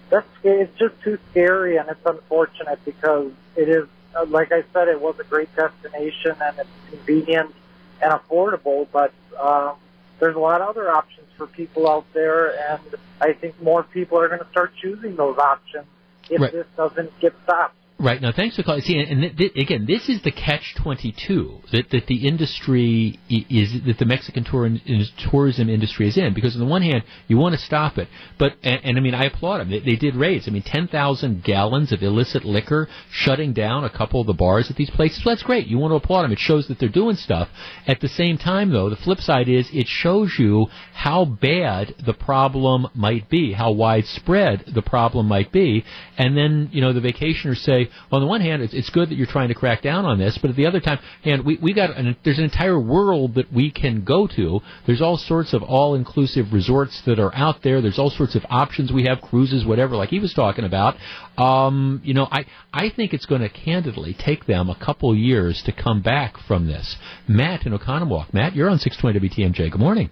That's 0.09 0.27
it's 0.43 0.75
just 0.79 0.99
too 1.03 1.19
scary, 1.29 1.77
and 1.77 1.87
it's 1.89 2.05
unfortunate 2.05 2.79
because 2.83 3.31
it 3.55 3.69
is, 3.69 3.87
uh, 4.15 4.25
like 4.25 4.51
I 4.51 4.63
said, 4.73 4.87
it 4.87 4.99
was 4.99 5.19
a 5.19 5.23
great 5.23 5.53
destination 5.55 6.35
and 6.41 6.57
it's 6.57 6.69
convenient 6.89 7.53
and 8.01 8.11
affordable. 8.13 8.87
But 8.91 9.13
um, 9.39 9.75
there's 10.19 10.35
a 10.35 10.39
lot 10.39 10.61
of 10.61 10.69
other 10.69 10.89
options 10.89 11.27
for 11.37 11.45
people 11.45 11.87
out 11.87 12.05
there, 12.13 12.57
and 12.71 12.95
I 13.21 13.33
think 13.33 13.61
more 13.61 13.83
people 13.83 14.17
are 14.17 14.27
going 14.27 14.39
to 14.39 14.49
start 14.49 14.71
choosing 14.81 15.15
those 15.15 15.37
options 15.37 15.85
if 16.29 16.41
right. 16.41 16.51
this 16.51 16.67
doesn't 16.75 17.19
get 17.19 17.33
stopped. 17.43 17.75
Right 18.01 18.21
now, 18.21 18.31
thanks 18.31 18.55
for 18.55 18.63
calling. 18.63 18.79
See, 18.79 18.97
and, 18.97 19.19
th- 19.19 19.35
th- 19.35 19.51
again, 19.57 19.85
this 19.85 20.07
is 20.07 20.21
the 20.21 20.31
catch 20.31 20.73
twenty 20.81 21.11
two 21.11 21.59
that 21.73 21.89
that 21.89 22.07
the 22.07 22.25
industry 22.29 23.19
is 23.29 23.73
that 23.85 23.97
the 23.97 24.05
Mexican 24.05 24.45
tourism 24.45 25.69
industry 25.69 26.07
is 26.07 26.17
in. 26.17 26.33
Because 26.33 26.55
on 26.55 26.61
the 26.61 26.65
one 26.65 26.81
hand, 26.81 27.03
you 27.27 27.37
want 27.37 27.55
to 27.55 27.61
stop 27.61 27.97
it, 27.97 28.07
but 28.37 28.53
and, 28.63 28.79
and 28.85 28.97
I 28.97 29.01
mean, 29.01 29.13
I 29.13 29.25
applaud 29.25 29.57
them. 29.57 29.69
They, 29.69 29.81
they 29.81 29.95
did 29.97 30.15
raids. 30.15 30.47
I 30.47 30.51
mean, 30.51 30.63
ten 30.63 30.87
thousand 30.87 31.43
gallons 31.43 31.91
of 31.91 32.01
illicit 32.01 32.45
liquor, 32.45 32.87
shutting 33.11 33.51
down 33.51 33.83
a 33.83 33.89
couple 33.89 34.21
of 34.21 34.27
the 34.27 34.33
bars 34.33 34.69
at 34.69 34.77
these 34.77 34.89
places. 34.89 35.25
Well, 35.25 35.35
that's 35.35 35.43
great. 35.43 35.67
You 35.67 35.77
want 35.77 35.91
to 35.91 35.97
applaud 35.97 36.23
them. 36.23 36.31
It 36.31 36.39
shows 36.39 36.69
that 36.69 36.79
they're 36.79 36.87
doing 36.87 37.17
stuff. 37.17 37.49
At 37.85 37.99
the 37.99 38.07
same 38.07 38.37
time, 38.37 38.71
though, 38.71 38.89
the 38.89 38.95
flip 38.95 39.19
side 39.19 39.49
is 39.49 39.69
it 39.73 39.87
shows 39.87 40.35
you 40.39 40.67
how 40.93 41.25
bad 41.25 41.95
the 42.05 42.13
problem 42.13 42.87
might 42.95 43.29
be, 43.29 43.51
how 43.51 43.71
widespread 43.73 44.63
the 44.73 44.81
problem 44.81 45.27
might 45.27 45.51
be, 45.51 45.83
and 46.17 46.37
then 46.37 46.69
you 46.71 46.79
know 46.79 46.93
the 46.93 47.01
vacationers 47.01 47.57
say 47.57 47.88
say, 47.89 47.95
on 48.11 48.21
the 48.21 48.27
one 48.27 48.41
hand, 48.41 48.61
it's, 48.61 48.73
it's 48.73 48.89
good 48.89 49.09
that 49.09 49.15
you're 49.15 49.27
trying 49.27 49.49
to 49.49 49.55
crack 49.55 49.81
down 49.81 50.05
on 50.05 50.19
this, 50.19 50.37
but 50.41 50.49
at 50.49 50.55
the 50.55 50.65
other 50.65 50.79
time, 50.79 50.99
and 51.23 51.45
we 51.45 51.57
we 51.61 51.73
got 51.73 51.95
an, 51.95 52.15
there's 52.23 52.37
an 52.37 52.43
entire 52.43 52.79
world 52.79 53.35
that 53.35 53.51
we 53.51 53.71
can 53.71 54.03
go 54.03 54.27
to. 54.27 54.61
There's 54.85 55.01
all 55.01 55.17
sorts 55.17 55.53
of 55.53 55.63
all-inclusive 55.63 56.53
resorts 56.53 57.01
that 57.05 57.19
are 57.19 57.33
out 57.35 57.63
there. 57.63 57.81
There's 57.81 57.99
all 57.99 58.09
sorts 58.09 58.35
of 58.35 58.45
options 58.49 58.91
we 58.91 59.05
have, 59.05 59.21
cruises, 59.21 59.65
whatever, 59.65 59.95
like 59.95 60.09
he 60.09 60.19
was 60.19 60.33
talking 60.33 60.65
about. 60.65 60.95
Um, 61.37 62.01
you 62.03 62.13
know, 62.13 62.27
I 62.31 62.45
I 62.73 62.89
think 62.89 63.13
it's 63.13 63.25
going 63.25 63.41
to 63.41 63.49
candidly 63.49 64.15
take 64.17 64.45
them 64.45 64.69
a 64.69 64.75
couple 64.75 65.15
years 65.15 65.61
to 65.65 65.71
come 65.71 66.01
back 66.01 66.35
from 66.47 66.67
this. 66.67 66.97
Matt 67.27 67.65
in 67.65 67.77
Oconomowoc. 67.77 68.33
Matt, 68.33 68.55
you're 68.55 68.69
on 68.69 68.79
620 68.79 69.29
WTMJ. 69.29 69.71
Good 69.71 69.79
morning. 69.79 70.09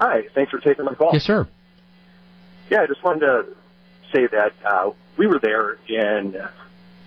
Hi, 0.00 0.22
thanks 0.34 0.50
for 0.50 0.60
taking 0.60 0.84
my 0.84 0.94
call. 0.94 1.10
Yes, 1.12 1.24
sir. 1.24 1.48
Yeah, 2.70 2.82
I 2.82 2.86
just 2.86 3.02
wanted 3.02 3.20
to 3.20 3.42
say 4.14 4.28
that 4.30 4.52
uh, 4.64 4.90
we 5.18 5.26
were 5.26 5.38
there 5.38 5.76
in 5.88 6.40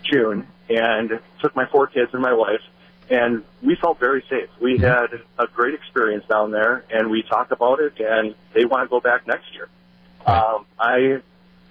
June 0.03 0.45
and 0.69 1.19
took 1.39 1.55
my 1.55 1.65
four 1.65 1.87
kids 1.87 2.11
and 2.13 2.21
my 2.21 2.33
wife, 2.33 2.61
and 3.09 3.43
we 3.63 3.75
felt 3.75 3.99
very 3.99 4.23
safe. 4.29 4.49
We 4.59 4.77
mm-hmm. 4.77 4.83
had 4.83 5.21
a 5.39 5.47
great 5.47 5.73
experience 5.73 6.25
down 6.27 6.51
there, 6.51 6.85
and 6.91 7.09
we 7.09 7.23
talked 7.23 7.51
about 7.51 7.79
it, 7.79 7.99
and 7.99 8.35
they 8.53 8.65
want 8.65 8.85
to 8.85 8.89
go 8.89 8.99
back 8.99 9.25
next 9.25 9.53
year. 9.53 9.67
Um, 10.25 10.65
I 10.79 11.21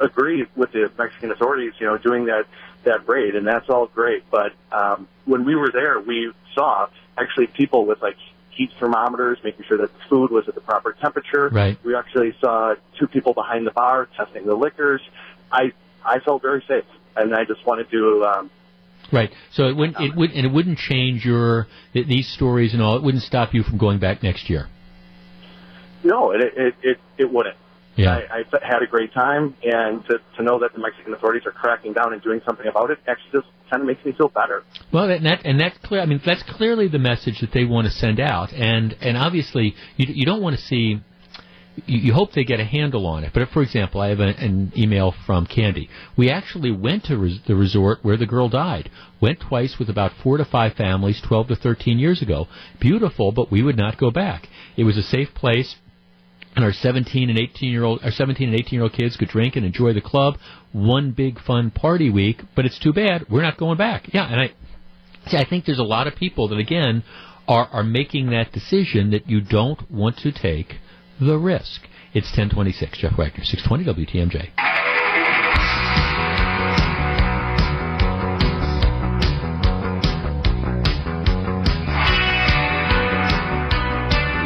agree 0.01 0.47
with 0.57 0.73
the 0.73 0.91
Mexican 0.99 1.31
authorities, 1.31 1.75
you 1.79 1.87
know, 1.87 1.99
doing 1.99 2.25
that 2.27 2.47
that 2.83 3.07
raid, 3.07 3.37
and 3.37 3.47
that's 3.47 3.69
all 3.69 3.87
great. 3.87 4.25
But 4.31 4.53
um, 4.73 5.07
when 5.27 5.45
we 5.45 5.55
were 5.55 5.71
there, 5.71 6.01
we 6.01 6.33
saw 6.55 6.89
actually 7.17 7.47
people 7.47 7.85
with 7.85 8.01
like 8.03 8.17
heat 8.51 8.71
thermometers, 8.81 9.39
making 9.45 9.67
sure 9.67 9.79
that 9.79 9.93
the 9.93 10.05
food 10.09 10.31
was 10.31 10.49
at 10.49 10.55
the 10.55 10.61
proper 10.61 10.93
temperature. 10.95 11.49
Right. 11.49 11.79
We 11.85 11.95
actually 11.95 12.35
saw 12.41 12.75
two 12.99 13.07
people 13.07 13.35
behind 13.35 13.67
the 13.67 13.71
bar 13.71 14.09
testing 14.17 14.47
the 14.47 14.55
liquors. 14.55 15.03
I 15.53 15.73
I 16.05 16.19
felt 16.21 16.43
very 16.43 16.65
safe, 16.67 16.85
and 17.17 17.35
I 17.35 17.45
just 17.45 17.67
wanted 17.67 17.91
to. 17.91 18.25
Um, 18.25 18.51
Right. 19.13 19.31
So 19.53 19.65
it 19.65 19.77
wouldn't 19.77 20.01
it 20.01 20.15
would 20.15 20.31
and 20.31 20.47
it 20.47 20.53
wouldn't 20.53 20.79
change 20.79 21.25
your 21.25 21.67
these 21.95 22.29
stories 22.29 22.75
and 22.75 22.83
all. 22.83 22.97
It 22.97 23.03
wouldn't 23.03 23.25
stop 23.25 23.55
you 23.55 23.63
from 23.63 23.79
going 23.79 23.99
back 23.99 24.23
next 24.23 24.49
year. 24.49 24.69
No, 26.05 26.31
it 26.31 26.41
it 26.41 26.75
it, 26.83 26.99
it 27.19 27.33
wouldn't. 27.33 27.57
Yeah. 27.97 28.21
I, 28.31 28.41
I 28.41 28.67
had 28.67 28.83
a 28.83 28.87
great 28.87 29.13
time, 29.13 29.55
and 29.63 30.05
to, 30.07 30.21
to 30.37 30.43
know 30.43 30.59
that 30.61 30.73
the 30.73 30.79
Mexican 30.79 31.13
authorities 31.13 31.45
are 31.45 31.51
cracking 31.53 31.93
down 31.93 32.13
and 32.13 32.23
doing 32.23 32.41
something 32.47 32.67
about 32.67 32.91
it 32.91 32.99
actually 33.07 33.41
just 33.41 33.49
kind 33.71 33.83
of 33.83 33.87
makes 33.87 34.05
me 34.05 34.13
feel 34.13 34.29
better. 34.29 34.63
Well, 34.93 35.11
and 35.11 35.27
that 35.27 35.45
and 35.45 35.61
that's 35.61 35.77
clear. 35.79 36.01
I 36.01 36.07
mean, 36.07 36.21
that's 36.25 36.43
clearly 36.45 36.89
the 36.89 36.99
message 36.99 37.41
that 37.41 37.53
they 37.53 37.65
want 37.65 37.87
to 37.87 37.93
send 37.93 38.21
out, 38.21 38.53
and 38.53 38.97
and 39.01 39.17
obviously 39.17 39.75
you 39.97 40.07
you 40.09 40.25
don't 40.25 40.43
want 40.43 40.57
to 40.57 40.63
see. 40.63 41.01
You, 41.87 41.99
you 41.99 42.13
hope 42.13 42.33
they 42.33 42.45
get 42.45 42.61
a 42.61 42.65
handle 42.65 43.07
on 43.07 43.25
it. 43.25 43.33
But 43.33 43.43
if, 43.43 43.51
for 43.51 43.63
example, 43.63 44.01
I 44.01 44.09
have 44.09 44.21
a, 44.21 44.29
an 44.29 44.73
email 44.77 45.15
from 45.27 45.47
Candy. 45.47 45.89
We 46.17 46.31
actually 46.31 46.73
went 46.73 47.05
to 47.05 47.17
res- 47.17 47.41
the 47.47 47.55
resort 47.55 48.01
where 48.03 48.17
the 48.17 48.27
girl 48.27 48.49
died. 48.49 48.91
Went 49.21 49.41
twice 49.41 49.79
with 49.79 49.89
about 49.89 50.13
four 50.23 50.37
to 50.37 50.45
five 50.45 50.75
families, 50.75 51.21
12 51.27 51.49
to 51.49 51.57
13 51.57 51.99
years 51.99 52.23
ago. 52.23 52.49
Beautiful, 52.81 53.33
but 53.33 53.51
we 53.51 53.63
would 53.63 53.77
not 53.77 53.99
go 53.99 54.11
back. 54.11 54.49
It 54.77 54.85
was 54.85 54.97
a 54.97 55.03
safe 55.03 55.33
place 55.35 55.77
and 56.57 56.65
our 56.65 56.73
17 56.73 57.31
and 57.31 57.39
18 57.39 57.71
year 57.71 57.85
old 57.85 58.03
our 58.03 58.11
17 58.11 58.49
and 58.49 58.59
18 58.59 58.73
year 58.73 58.83
old 58.83 58.93
kids 58.93 59.17
could 59.17 59.29
drink 59.29 59.57
and 59.57 59.65
enjoy 59.65 59.93
the 59.93 60.01
club 60.01 60.37
one 60.73 61.13
big 61.13 61.39
fun 61.41 61.71
party 61.71 62.11
week 62.11 62.43
but 62.57 62.67
it's 62.67 62.79
too 62.79 62.93
bad 62.93 63.25
we're 63.29 63.43
not 63.43 63.57
going 63.57 63.79
back 63.79 64.13
yeah 64.13 64.27
and 64.27 64.41
i 64.41 64.51
see 65.29 65.37
i 65.37 65.45
think 65.45 65.65
there's 65.65 65.79
a 65.79 65.85
lot 65.85 66.07
of 66.07 66.15
people 66.17 66.49
that 66.49 66.59
again 66.59 67.05
are 67.47 67.69
are 67.73 67.85
making 67.85 68.31
that 68.31 68.53
decision 68.53 69.11
that 69.11 69.29
you 69.29 69.41
don't 69.41 69.91
want 69.91 70.17
to 70.19 70.33
take 70.33 70.77
the 71.21 71.39
risk. 71.39 71.83
It's 72.13 72.27
1026 72.31 72.99
jeff 72.99 73.17
wagner 73.17 73.45
620 73.45 74.07
wtmj 74.07 74.51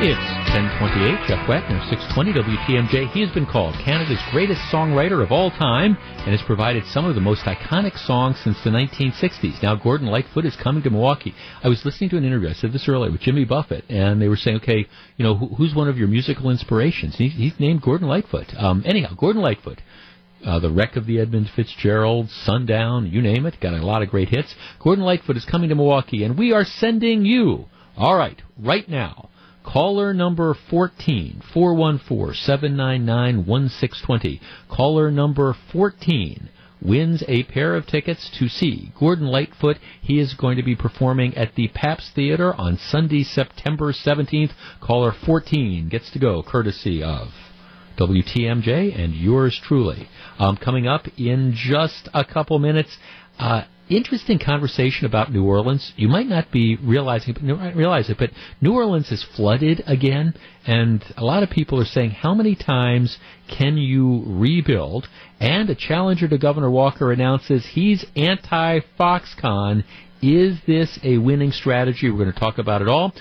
It's 0.07 0.34
1028, 0.55 1.27
Jeff 1.27 1.49
Wagner, 1.49 1.83
620 1.91 2.33
WTMJ. 2.33 3.11
He 3.11 3.21
has 3.23 3.31
been 3.33 3.45
called 3.45 3.75
Canada's 3.85 4.23
greatest 4.31 4.61
songwriter 4.73 5.21
of 5.21 5.33
all 5.33 5.51
time 5.51 5.97
and 5.99 6.29
has 6.31 6.43
provided 6.43 6.87
some 6.87 7.05
of 7.05 7.17
the 7.17 7.21
most 7.21 7.43
iconic 7.43 7.99
songs 7.99 8.39
since 8.45 8.57
the 8.63 8.71
1960s. 8.71 9.61
Now, 9.65 9.75
Gordon 9.75 10.07
Lightfoot 10.07 10.45
is 10.45 10.55
coming 10.55 10.85
to 10.85 10.91
Milwaukee. 10.91 11.35
I 11.61 11.67
was 11.67 11.85
listening 11.85 12.11
to 12.11 12.19
an 12.19 12.25
interview, 12.25 12.51
I 12.51 12.53
said 12.53 12.73
this 12.73 12.89
earlier, 12.89 13.11
with 13.11 13.23
Jimmy 13.23 13.45
Buffett, 13.45 13.85
and 13.89 14.23
they 14.23 14.29
were 14.29 14.37
saying, 14.37 14.59
okay, 14.59 14.87
you 15.17 15.25
know, 15.25 15.35
who's 15.35 15.75
one 15.75 15.89
of 15.89 15.99
your 15.99 16.07
musical 16.07 16.49
inspirations? 16.51 17.17
He's, 17.19 17.35
he's 17.35 17.59
named 17.59 17.83
Gordon 17.83 18.07
Lightfoot. 18.07 18.55
Um, 18.57 18.85
anyhow, 18.87 19.13
Gordon 19.19 19.43
Lightfoot. 19.43 19.83
Uh, 20.47 20.61
the 20.61 20.71
Wreck 20.71 20.95
of 20.95 21.07
the 21.07 21.19
Edmund 21.19 21.51
Fitzgerald, 21.57 22.31
Sundown, 22.31 23.09
you 23.09 23.23
name 23.23 23.45
it, 23.47 23.59
got 23.61 23.75
a 23.75 23.85
lot 23.85 24.03
of 24.03 24.09
great 24.09 24.29
hits. 24.29 24.55
Gordon 24.79 25.03
Lightfoot 25.03 25.37
is 25.37 25.45
coming 25.45 25.71
to 25.71 25.75
Milwaukee, 25.75 26.23
and 26.23 26.39
we 26.39 26.53
are 26.53 26.65
sending 26.65 27.25
you, 27.25 27.65
all 27.97 28.17
right, 28.17 28.41
right 28.57 28.89
now, 28.89 29.31
Caller 29.65 30.15
number 30.15 30.55
14, 30.71 31.43
414-799-1620. 31.55 34.41
Caller 34.69 35.11
number 35.11 35.57
14 35.73 36.49
wins 36.83 37.25
a 37.27 37.45
pair 37.45 37.75
of 37.75 37.87
tickets 37.87 38.31
to 38.39 38.49
see 38.49 38.93
Gordon 39.01 39.27
Lightfoot. 39.27 39.79
He 40.03 40.21
is 40.21 40.35
going 40.35 40.59
to 40.59 40.63
be 40.63 40.77
performing 40.77 41.35
at 41.37 41.55
the 41.55 41.69
Pabst 41.69 42.15
Theater 42.15 42.53
on 42.55 42.77
Sunday, 42.79 43.25
September 43.25 43.93
17th. 43.93 44.53
Caller 44.81 45.15
14 45.25 45.89
gets 45.89 46.11
to 46.11 46.19
go 46.19 46.43
courtesy 46.43 47.03
of 47.03 47.29
WTMJ 47.99 48.95
and 48.99 49.15
yours 49.15 49.59
truly. 49.63 50.09
Um, 50.39 50.59
coming 50.59 50.87
up 50.87 51.07
in 51.17 51.55
just 51.55 52.11
a 52.13 52.23
couple 52.25 52.59
minutes, 52.59 52.99
uh, 53.39 53.63
interesting 53.89 54.39
conversation 54.39 55.07
about 55.07 55.33
New 55.33 55.45
Orleans. 55.45 55.93
You 55.97 56.09
might 56.09 56.27
not 56.27 56.51
be 56.51 56.77
realizing, 56.77 57.35
realize 57.75 58.09
it, 58.11 58.19
but 58.19 58.31
New 58.61 58.73
Orleans 58.73 59.11
is 59.11 59.25
flooded 59.37 59.83
again, 59.87 60.35
and 60.67 61.05
a 61.17 61.25
lot 61.25 61.43
of 61.43 61.51
people 61.51 61.81
are 61.81 61.85
saying, 61.85 62.11
how 62.11 62.35
many 62.35 62.55
times 62.55 63.19
can 63.49 63.77
you 63.77 64.25
rebuild? 64.27 65.09
And 65.41 65.69
a 65.69 65.75
challenger 65.75 66.29
to 66.29 66.39
Governor 66.39 66.71
Walker 66.71 67.13
announces 67.13 67.67
he's 67.73 68.05
anti-Foxconn. 68.17 69.85
Is 70.23 70.59
this 70.67 70.99
a 71.03 71.19
winning 71.19 71.53
strategy? 71.53 72.11
We're 72.11 72.19
going 72.19 72.33
to 72.33 72.41
talk 72.41 72.59
about 72.59 72.81
it 72.81 72.89
all. 72.89 73.13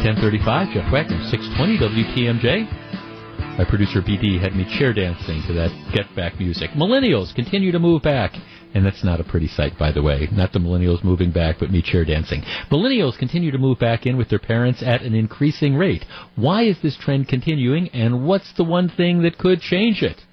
1035, 0.00 0.72
Jeff 0.72 0.90
Wagner, 0.90 1.22
620 1.28 1.76
WTMJ. 1.76 3.58
My 3.58 3.66
producer 3.68 4.00
BD 4.00 4.40
had 4.40 4.56
me 4.56 4.64
chair 4.78 4.94
dancing 4.94 5.42
to 5.46 5.52
that 5.52 5.92
Get 5.92 6.06
Back 6.16 6.38
music. 6.38 6.70
Millennials 6.70 7.34
continue 7.34 7.70
to 7.70 7.78
move 7.78 8.00
back. 8.00 8.32
And 8.72 8.86
that's 8.86 9.04
not 9.04 9.20
a 9.20 9.24
pretty 9.24 9.48
sight, 9.48 9.78
by 9.78 9.92
the 9.92 10.02
way. 10.02 10.26
Not 10.32 10.54
the 10.54 10.58
millennials 10.58 11.04
moving 11.04 11.32
back, 11.32 11.56
but 11.58 11.70
me 11.70 11.82
chair 11.82 12.06
dancing. 12.06 12.40
Millennials 12.70 13.18
continue 13.18 13.50
to 13.50 13.58
move 13.58 13.78
back 13.78 14.06
in 14.06 14.16
with 14.16 14.30
their 14.30 14.38
parents 14.38 14.82
at 14.82 15.02
an 15.02 15.12
increasing 15.12 15.74
rate. 15.74 16.06
Why 16.34 16.62
is 16.62 16.78
this 16.82 16.96
trend 16.96 17.28
continuing, 17.28 17.88
and 17.88 18.26
what's 18.26 18.54
the 18.54 18.64
one 18.64 18.88
thing 18.88 19.20
that 19.20 19.36
could 19.36 19.60
change 19.60 20.02
it? 20.02 20.24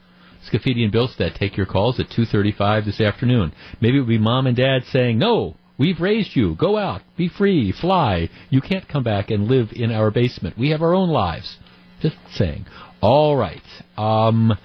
Scafidi 0.50 0.86
and 0.86 0.94
Bilstead 0.94 1.36
take 1.36 1.58
your 1.58 1.66
calls 1.66 2.00
at 2.00 2.08
2.35 2.08 2.86
this 2.86 3.02
afternoon. 3.02 3.52
Maybe 3.82 3.98
it 3.98 4.02
would 4.02 4.08
be 4.08 4.18
mom 4.18 4.48
and 4.48 4.56
dad 4.56 4.86
saying, 4.86 5.18
no, 5.18 5.58
We've 5.78 6.00
raised 6.00 6.36
you. 6.36 6.56
Go 6.56 6.78
out. 6.78 7.02
Be 7.18 7.30
free. 7.30 7.72
Fly. 7.72 8.30
You 8.50 8.62
can't 8.62 8.88
come 8.88 9.04
back 9.04 9.30
and 9.30 9.48
live 9.48 9.70
in 9.74 9.92
our 9.92 10.12
basement. 10.12 10.58
We 10.58 10.70
have 10.72 10.82
our 10.82 10.94
own 10.94 11.10
lives. 11.10 11.58
Just 12.02 12.16
saying. 12.34 12.66
All 13.02 13.36
right. 13.36 13.62
Um, 13.96 14.58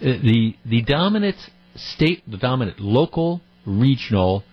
the 0.00 0.54
the 0.64 0.82
dominant 0.82 1.36
state, 1.74 2.22
the 2.30 2.36
dominant 2.36 2.80
local, 2.80 3.40
regional, 3.66 4.44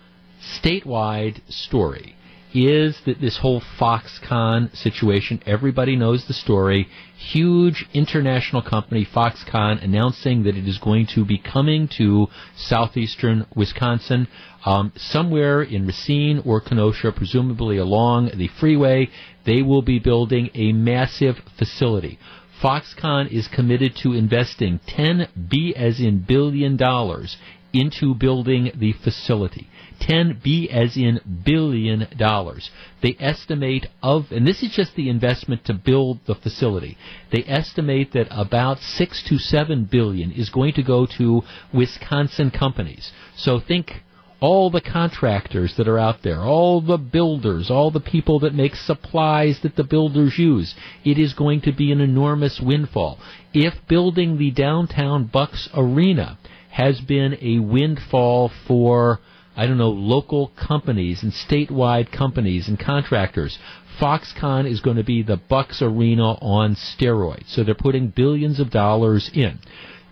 statewide 0.62 1.40
story 1.48 2.14
is 2.54 2.98
that 3.04 3.20
this 3.20 3.38
whole 3.38 3.62
Foxconn 3.78 4.74
situation, 4.74 5.42
everybody 5.46 5.96
knows 5.96 6.26
the 6.26 6.34
story. 6.34 6.88
Huge 7.16 7.86
international 7.92 8.62
company, 8.62 9.06
Foxconn, 9.14 9.82
announcing 9.82 10.44
that 10.44 10.56
it 10.56 10.66
is 10.66 10.78
going 10.78 11.06
to 11.14 11.24
be 11.24 11.38
coming 11.38 11.88
to 11.98 12.28
southeastern 12.56 13.46
Wisconsin, 13.54 14.28
um, 14.68 14.92
somewhere 14.96 15.62
in 15.62 15.86
Racine 15.86 16.42
or 16.44 16.60
Kenosha, 16.60 17.10
presumably 17.10 17.78
along 17.78 18.32
the 18.36 18.48
freeway. 18.60 19.08
They 19.46 19.62
will 19.62 19.80
be 19.80 19.98
building 19.98 20.50
a 20.52 20.72
massive 20.72 21.36
facility. 21.56 22.18
Foxconn 22.62 23.32
is 23.32 23.48
committed 23.48 23.96
to 24.02 24.12
investing 24.12 24.78
10 24.86 25.28
B 25.48 25.74
as 25.74 26.00
in 26.00 26.18
billion 26.28 26.76
dollars 26.76 27.38
into 27.72 28.14
building 28.14 28.70
the 28.74 28.92
facility. 28.92 29.68
10 30.00 30.40
B 30.44 30.68
as 30.68 30.98
in 30.98 31.20
billion 31.46 32.06
dollars. 32.18 32.70
They 33.02 33.16
estimate 33.18 33.86
of, 34.02 34.26
and 34.30 34.46
this 34.46 34.62
is 34.62 34.72
just 34.72 34.94
the 34.96 35.08
investment 35.08 35.64
to 35.64 35.72
build 35.72 36.18
the 36.26 36.34
facility. 36.34 36.98
They 37.32 37.42
estimate 37.46 38.12
that 38.12 38.28
about 38.30 38.80
6 38.80 39.22
to 39.30 39.38
7 39.38 39.88
billion 39.90 40.30
is 40.30 40.50
going 40.50 40.74
to 40.74 40.82
go 40.82 41.06
to 41.16 41.40
Wisconsin 41.72 42.50
companies. 42.50 43.12
So 43.34 43.60
think 43.60 44.02
all 44.40 44.70
the 44.70 44.80
contractors 44.80 45.74
that 45.76 45.88
are 45.88 45.98
out 45.98 46.22
there, 46.22 46.40
all 46.40 46.80
the 46.80 46.98
builders, 46.98 47.70
all 47.70 47.90
the 47.90 48.00
people 48.00 48.40
that 48.40 48.54
make 48.54 48.74
supplies 48.74 49.58
that 49.62 49.76
the 49.76 49.84
builders 49.84 50.38
use. 50.38 50.74
It 51.04 51.18
is 51.18 51.34
going 51.34 51.62
to 51.62 51.72
be 51.72 51.90
an 51.90 52.00
enormous 52.00 52.60
windfall. 52.62 53.18
If 53.52 53.74
building 53.88 54.38
the 54.38 54.50
downtown 54.50 55.24
Bucks 55.24 55.68
Arena 55.74 56.38
has 56.70 57.00
been 57.00 57.36
a 57.40 57.58
windfall 57.58 58.52
for 58.66 59.18
I 59.58 59.66
don't 59.66 59.78
know, 59.78 59.90
local 59.90 60.52
companies 60.56 61.24
and 61.24 61.32
statewide 61.32 62.12
companies 62.12 62.68
and 62.68 62.78
contractors. 62.78 63.58
Foxconn 64.00 64.70
is 64.70 64.80
going 64.80 64.98
to 64.98 65.02
be 65.02 65.24
the 65.24 65.36
Bucks 65.36 65.82
Arena 65.82 66.34
on 66.34 66.76
steroids. 66.76 67.52
So 67.52 67.64
they're 67.64 67.74
putting 67.74 68.10
billions 68.10 68.60
of 68.60 68.70
dollars 68.70 69.28
in. 69.34 69.58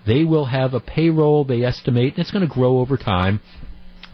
They 0.05 0.25
will 0.25 0.47
have 0.47 0.75
a 0.75 0.81
payroll, 0.81 1.45
they 1.45 1.63
estimate, 1.63 2.15
and 2.15 2.23
it's 2.23 2.33
going 2.33 2.47
to 2.47 2.53
grow 2.53 2.81
over 2.81 2.97
time. 2.97 3.41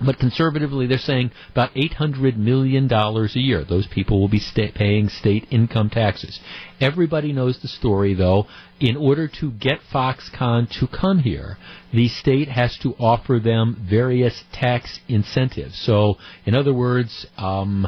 But 0.05 0.19
conservatively, 0.19 0.87
they're 0.87 0.99
saying 0.99 1.31
about 1.51 1.74
$800 1.74 2.37
million 2.37 2.93
a 2.93 3.29
year. 3.35 3.65
Those 3.65 3.87
people 3.87 4.20
will 4.20 4.29
be 4.29 4.39
sta- 4.39 4.73
paying 4.74 5.09
state 5.09 5.47
income 5.51 5.91
taxes. 5.91 6.41
Everybody 6.81 7.33
knows 7.33 7.61
the 7.61 7.69
story, 7.69 8.15
though. 8.15 8.47
In 8.81 8.97
order 8.97 9.29
to 9.41 9.53
get 9.53 9.81
Foxconn 9.93 10.69
to 10.81 10.89
come 10.89 11.20
here, 11.20 11.57
the 11.93 12.09
state 12.09 12.49
has 12.49 12.77
to 12.79 12.95
offer 12.99 13.39
them 13.39 13.87
various 13.89 14.43
tax 14.53 14.99
incentives. 15.09 15.79
So, 15.79 16.16
in 16.45 16.55
other 16.55 16.74
words, 16.74 17.27
um, 17.37 17.87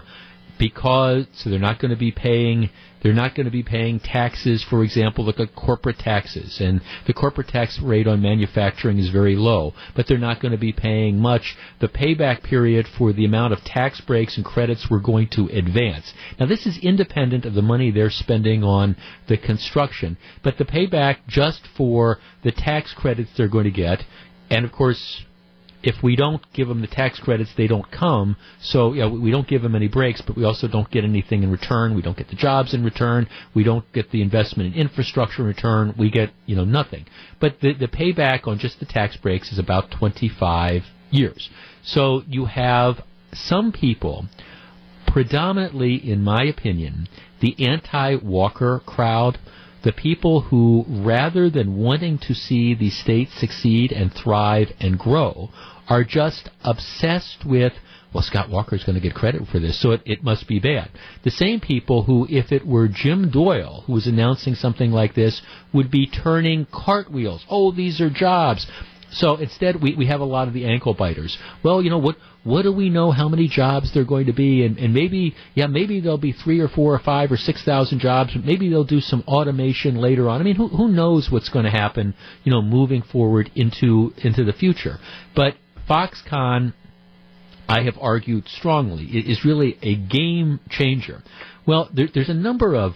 because 0.59 1.27
so 1.35 1.51
they're 1.51 1.59
not 1.59 1.79
going 1.79 1.91
to 1.91 1.97
be 1.97 2.13
paying 2.13 2.71
they're 3.05 3.13
not 3.13 3.35
going 3.35 3.45
to 3.45 3.51
be 3.51 3.63
paying 3.63 4.01
taxes, 4.01 4.65
for 4.65 4.83
example, 4.83 5.27
like 5.27 5.55
corporate 5.55 5.99
taxes, 5.99 6.59
and 6.59 6.81
the 7.07 7.13
corporate 7.13 7.49
tax 7.49 7.79
rate 7.79 8.07
on 8.07 8.23
manufacturing 8.23 8.99
is 8.99 9.11
very 9.11 9.37
low, 9.37 9.75
but 9.95 10.07
they're 10.07 10.17
not 10.17 10.41
going 10.41 10.53
to 10.53 10.59
be 10.59 10.73
paying 10.73 11.19
much. 11.19 11.55
The 11.81 11.89
payback 11.89 12.43
period 12.43 12.89
for 12.89 13.13
the 13.13 13.27
amount 13.27 13.53
of 13.53 13.63
tax 13.63 14.01
breaks 14.01 14.39
and 14.39 14.45
credits 14.45 14.89
we're 14.91 15.01
going 15.01 15.29
to 15.33 15.49
advance. 15.49 16.15
Now, 16.41 16.47
this 16.47 16.65
is 16.65 16.79
independent 16.79 17.45
of 17.45 17.53
the 17.53 17.61
money 17.61 17.91
they're 17.91 18.09
spending 18.09 18.65
on 18.65 18.97
the 19.29 19.37
construction, 19.37 20.17
but 20.43 20.57
the 20.57 20.65
payback 20.65 21.19
just 21.29 21.67
for 21.77 22.21
the 22.43 22.53
tax 22.53 22.95
credits 22.95 23.33
they're 23.37 23.49
going 23.49 23.65
to 23.65 23.71
get, 23.71 24.03
and 24.49 24.65
of 24.65 24.73
course, 24.73 25.27
if 25.85 26.03
we 26.03 26.17
don't 26.17 26.43
give 26.55 26.67
them 26.67 26.81
the 26.81 26.87
tax 26.87 27.21
credits, 27.21 27.51
they 27.57 27.67
don't 27.67 27.91
come. 27.91 28.37
So 28.61 28.95
yeah, 28.95 29.07
we 29.07 29.31
don't 29.31 29.47
give 29.47 29.61
them 29.61 29.75
any 29.75 29.89
breaks, 29.89 30.23
but 30.23 30.35
we 30.35 30.45
also 30.45 30.67
don't 30.67 30.91
get 30.91 31.05
anything 31.05 31.43
in 31.43 31.51
return. 31.51 31.95
We 31.95 32.01
don't 32.01 32.17
get 32.17 32.29
the 32.29 32.37
jobs 32.37 32.73
in 32.73 32.83
return. 32.83 33.29
We 33.55 33.65
don't 33.65 33.85
get 33.93 34.11
the 34.11 34.23
investment 34.23 34.75
in 34.75 34.81
infrastructure 34.81 35.43
in 35.43 35.49
return. 35.49 35.95
We 35.99 36.11
get 36.11 36.31
you 36.47 36.57
know 36.57 36.65
nothing. 36.65 37.07
But 37.39 37.61
the 37.61 37.75
the 37.75 37.89
payback 37.89 38.49
on 38.49 38.59
just 38.59 38.81
the 38.81 38.87
tax 38.87 39.17
breaks 39.19 39.53
is 39.53 39.59
about 39.59 39.91
25 39.91 40.85
years. 41.11 41.51
So 41.83 42.23
you 42.27 42.47
have 42.47 43.03
some 43.35 43.71
people, 43.71 44.27
predominantly 45.07 45.97
in 45.97 46.23
my 46.23 46.45
opinion, 46.45 47.09
the 47.41 47.55
anti-Walker 47.59 48.81
crowd 48.87 49.39
the 49.85 49.93
people 49.93 50.41
who, 50.41 50.87
rather 50.89 51.51
than 51.51 51.77
wanting 51.77 52.17
to 52.17 52.35
see 52.35 52.75
the 52.75 52.89
state 52.89 53.29
succeed 53.31 53.93
and 53.93 54.13
thrive 54.13 54.73
and 54.81 54.99
grow, 54.99 55.51
are 55.89 56.05
just 56.05 56.51
obsessed 56.63 57.45
with 57.45 57.73
well, 58.15 58.23
Scott 58.23 58.49
Walker 58.49 58.77
is 58.77 58.85
going 58.85 58.95
to 58.95 59.01
get 59.01 59.13
credit 59.13 59.43
for 59.49 59.59
this, 59.59 59.81
so 59.83 59.91
it, 59.91 60.03
it 60.07 60.23
must 60.23 60.47
be 60.47 60.61
bad. 60.61 60.89
The 61.25 61.33
same 61.33 61.59
people 61.59 62.05
who, 62.05 62.29
if 62.31 62.53
it 62.53 62.65
were 62.65 62.87
Jim 62.87 63.29
Doyle 63.29 63.83
who 63.87 63.93
was 63.93 64.07
announcing 64.07 64.55
something 64.55 64.93
like 64.93 65.15
this, 65.17 65.43
would 65.73 65.91
be 65.91 66.07
turning 66.07 66.65
cartwheels. 66.73 67.45
Oh, 67.51 67.73
these 67.73 68.01
are 68.01 68.11
jobs. 68.11 68.69
So 69.11 69.37
instead, 69.37 69.83
we, 69.83 69.97
we 69.97 70.07
have 70.07 70.21
a 70.21 70.25
lot 70.25 70.47
of 70.47 70.55
the 70.55 70.65
ankle 70.65 70.95
biters. 70.95 71.37
Well, 71.65 71.83
you 71.83 71.91
know 71.91 71.99
what? 71.99 72.17
What 72.45 72.63
do 72.63 72.73
we 72.73 72.91
know? 72.91 73.11
How 73.11 73.29
many 73.29 73.49
jobs 73.49 73.93
there're 73.93 74.05
going 74.05 74.27
to 74.27 74.33
be? 74.33 74.65
And, 74.65 74.77
and 74.79 74.93
maybe, 74.93 75.35
yeah, 75.55 75.67
maybe 75.67 76.01
there'll 76.01 76.19
be 76.19 76.33
three 76.33 76.61
or 76.61 76.69
four 76.69 76.95
or 76.95 76.99
five 76.99 77.33
or 77.33 77.37
six 77.37 77.65
thousand 77.65 78.01
jobs. 78.01 78.33
But 78.35 78.45
maybe 78.45 78.69
they'll 78.69 78.85
do 78.85 79.01
some 79.01 79.25
automation 79.27 79.97
later 79.97 80.29
on. 80.29 80.41
I 80.41 80.45
mean, 80.45 80.57
who 80.57 80.69
who 80.69 80.89
knows 80.89 81.31
what's 81.31 81.49
going 81.49 81.65
to 81.65 81.71
happen? 81.71 82.15
You 82.45 82.53
know, 82.53 82.63
moving 82.63 83.03
forward 83.03 83.51
into 83.55 84.13
into 84.19 84.45
the 84.45 84.53
future. 84.53 84.99
But 85.35 85.55
Foxconn, 85.89 86.75
I 87.69 87.83
have 87.83 87.97
argued 88.01 88.49
strongly, 88.49 89.05
is 89.05 89.45
really 89.45 89.79
a 89.83 89.97
game 89.97 90.61
changer. 90.71 91.23
Well, 91.67 91.89
there, 91.93 92.09
there's 92.13 92.29
a 92.29 92.35
number 92.35 92.75
of 92.75 92.93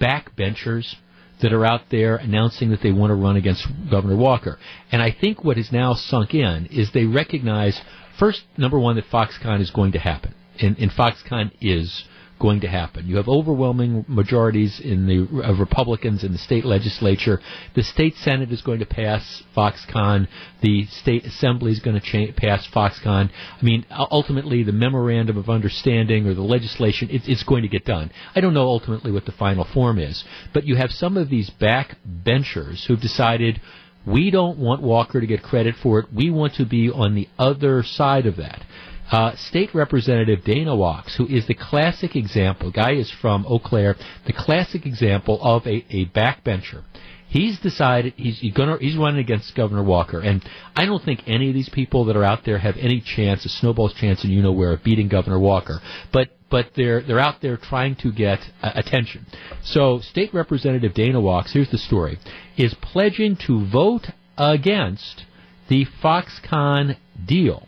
backbenchers 0.00 0.94
that 1.42 1.52
are 1.52 1.64
out 1.64 1.82
there 1.90 2.16
announcing 2.16 2.70
that 2.70 2.80
they 2.82 2.92
want 2.92 3.10
to 3.10 3.14
run 3.14 3.36
against 3.36 3.66
Governor 3.90 4.16
Walker. 4.16 4.58
And 4.90 5.00
I 5.00 5.14
think 5.18 5.44
what 5.44 5.56
has 5.56 5.70
now 5.70 5.94
sunk 5.94 6.34
in 6.34 6.66
is 6.66 6.90
they 6.92 7.04
recognize, 7.04 7.80
first, 8.18 8.42
number 8.56 8.78
one, 8.78 8.96
that 8.96 9.04
Foxconn 9.10 9.60
is 9.60 9.70
going 9.70 9.92
to 9.92 9.98
happen. 9.98 10.34
And, 10.60 10.76
and 10.78 10.90
Foxconn 10.90 11.52
is 11.60 12.04
going 12.38 12.60
to 12.60 12.68
happen. 12.68 13.06
You 13.06 13.16
have 13.16 13.28
overwhelming 13.28 14.04
majorities 14.08 14.80
in 14.80 15.06
the 15.06 15.42
of 15.42 15.58
Republicans 15.58 16.24
in 16.24 16.32
the 16.32 16.38
state 16.38 16.64
legislature. 16.64 17.40
The 17.74 17.82
state 17.82 18.16
senate 18.16 18.52
is 18.52 18.62
going 18.62 18.78
to 18.80 18.86
pass 18.86 19.42
Foxconn. 19.56 20.28
The 20.62 20.86
state 20.86 21.24
assembly 21.24 21.72
is 21.72 21.80
going 21.80 22.00
to 22.00 22.32
cha- 22.32 22.32
pass 22.36 22.66
Foxconn. 22.68 23.30
I 23.30 23.64
mean, 23.64 23.84
ultimately, 23.90 24.62
the 24.62 24.72
memorandum 24.72 25.36
of 25.36 25.48
understanding 25.48 26.26
or 26.26 26.34
the 26.34 26.42
legislation, 26.42 27.10
it, 27.10 27.22
it's 27.28 27.42
going 27.42 27.62
to 27.62 27.68
get 27.68 27.84
done. 27.84 28.10
I 28.34 28.40
don't 28.40 28.54
know 28.54 28.66
ultimately 28.66 29.12
what 29.12 29.26
the 29.26 29.32
final 29.32 29.64
form 29.64 29.98
is, 29.98 30.24
but 30.52 30.64
you 30.64 30.76
have 30.76 30.90
some 30.90 31.16
of 31.16 31.28
these 31.28 31.50
backbenchers 31.50 32.86
who've 32.86 33.00
decided. 33.00 33.60
We 34.06 34.30
don't 34.30 34.58
want 34.58 34.80
Walker 34.80 35.20
to 35.20 35.26
get 35.26 35.42
credit 35.42 35.74
for 35.82 35.98
it. 35.98 36.06
We 36.14 36.30
want 36.30 36.54
to 36.54 36.64
be 36.64 36.88
on 36.88 37.14
the 37.14 37.28
other 37.38 37.82
side 37.82 38.24
of 38.24 38.36
that. 38.36 38.62
Uh, 39.10 39.34
State 39.36 39.74
Representative 39.74 40.44
Dana 40.44 40.72
Wachs, 40.72 41.16
who 41.16 41.26
is 41.26 41.46
the 41.46 41.54
classic 41.54 42.14
example, 42.14 42.70
guy 42.70 42.92
is 42.92 43.10
from 43.10 43.46
Eau 43.46 43.58
Claire, 43.58 43.96
the 44.26 44.34
classic 44.34 44.84
example 44.84 45.38
of 45.42 45.66
a, 45.66 45.84
a 45.90 46.06
backbencher. 46.06 46.84
He's 47.28 47.58
decided 47.58 48.14
he's 48.16 48.40
gonna, 48.54 48.78
he's 48.78 48.96
running 48.96 49.20
against 49.20 49.54
Governor 49.54 49.82
Walker, 49.82 50.20
and 50.20 50.42
I 50.74 50.86
don't 50.86 51.02
think 51.02 51.20
any 51.26 51.48
of 51.48 51.54
these 51.54 51.68
people 51.68 52.06
that 52.06 52.16
are 52.16 52.24
out 52.24 52.40
there 52.44 52.58
have 52.58 52.76
any 52.78 53.02
chance, 53.02 53.44
a 53.44 53.50
snowball's 53.50 53.92
chance, 53.94 54.24
and 54.24 54.32
you 54.32 54.42
know 54.42 54.52
where, 54.52 54.72
of 54.72 54.82
beating 54.82 55.08
Governor 55.08 55.38
Walker. 55.38 55.80
But 56.10 56.28
but 56.50 56.70
they're 56.74 57.02
they're 57.02 57.18
out 57.18 57.42
there 57.42 57.58
trying 57.58 57.96
to 57.96 58.12
get 58.12 58.40
uh, 58.62 58.72
attention. 58.74 59.26
So 59.62 60.00
State 60.00 60.32
Representative 60.32 60.94
Dana 60.94 61.20
Wachs, 61.20 61.52
here's 61.52 61.70
the 61.70 61.78
story, 61.78 62.18
is 62.56 62.74
pledging 62.80 63.36
to 63.46 63.66
vote 63.70 64.06
against 64.38 65.24
the 65.68 65.84
Foxconn 66.02 66.96
deal 67.26 67.67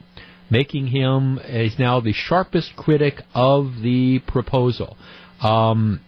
making 0.51 0.89
him 0.89 1.39
is 1.45 1.79
now 1.79 2.01
the 2.01 2.13
sharpest 2.13 2.75
critic 2.77 3.23
of 3.35 3.81
the 3.83 4.19
proposal. 4.27 4.97
Um, 5.43 6.01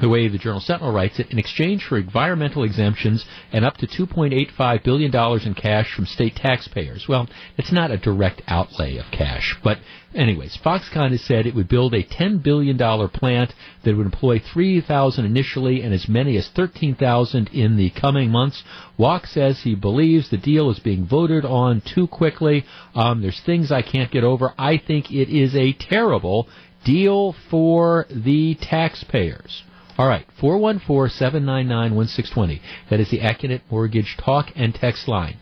the 0.00 0.08
way 0.08 0.28
the 0.28 0.38
Journal 0.38 0.60
Sentinel 0.60 0.92
writes 0.92 1.18
it, 1.18 1.30
in 1.30 1.38
exchange 1.38 1.84
for 1.84 1.98
environmental 1.98 2.64
exemptions 2.64 3.24
and 3.52 3.64
up 3.64 3.76
to 3.78 3.86
$2.85 3.86 4.84
billion 4.84 5.14
in 5.46 5.54
cash 5.54 5.92
from 5.94 6.06
state 6.06 6.36
taxpayers. 6.36 7.06
Well, 7.08 7.28
it's 7.56 7.72
not 7.72 7.90
a 7.90 7.96
direct 7.96 8.42
outlay 8.46 8.96
of 8.98 9.06
cash, 9.10 9.56
but 9.62 9.78
anyways, 10.14 10.58
Foxconn 10.62 11.10
has 11.10 11.22
said 11.22 11.46
it 11.46 11.54
would 11.54 11.68
build 11.68 11.94
a 11.94 12.02
$10 12.02 12.42
billion 12.42 12.76
plant 13.08 13.54
that 13.84 13.96
would 13.96 14.06
employ 14.06 14.38
3,000 14.38 15.24
initially 15.24 15.82
and 15.82 15.94
as 15.94 16.08
many 16.08 16.36
as 16.36 16.48
13,000 16.54 17.48
in 17.48 17.76
the 17.76 17.90
coming 17.90 18.30
months. 18.30 18.62
Wachs 18.98 19.28
says 19.28 19.60
he 19.60 19.74
believes 19.74 20.30
the 20.30 20.36
deal 20.36 20.70
is 20.70 20.78
being 20.78 21.06
voted 21.06 21.44
on 21.44 21.82
too 21.82 22.06
quickly. 22.06 22.64
Um, 22.94 23.22
there's 23.22 23.40
things 23.44 23.72
I 23.72 23.82
can't 23.82 24.10
get 24.10 24.24
over. 24.24 24.52
I 24.58 24.78
think 24.78 25.10
it 25.10 25.28
is 25.28 25.54
a 25.54 25.72
terrible 25.72 26.48
deal 26.84 27.34
for 27.50 28.06
the 28.10 28.56
taxpayers. 28.60 29.62
All 29.98 30.06
right, 30.06 30.26
414-799-1620. 30.42 32.60
That 32.90 33.00
is 33.00 33.10
the 33.10 33.20
Accunet 33.20 33.62
Mortgage 33.70 34.18
talk 34.18 34.48
and 34.54 34.74
text 34.74 35.08
line. 35.08 35.38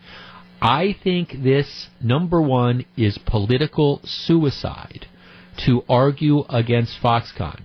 I 0.62 0.94
think 1.02 1.42
this, 1.42 1.88
number 2.00 2.40
one, 2.40 2.84
is 2.96 3.18
political 3.18 4.00
suicide 4.04 5.08
to 5.66 5.82
argue 5.88 6.44
against 6.48 7.02
Foxconn. 7.02 7.62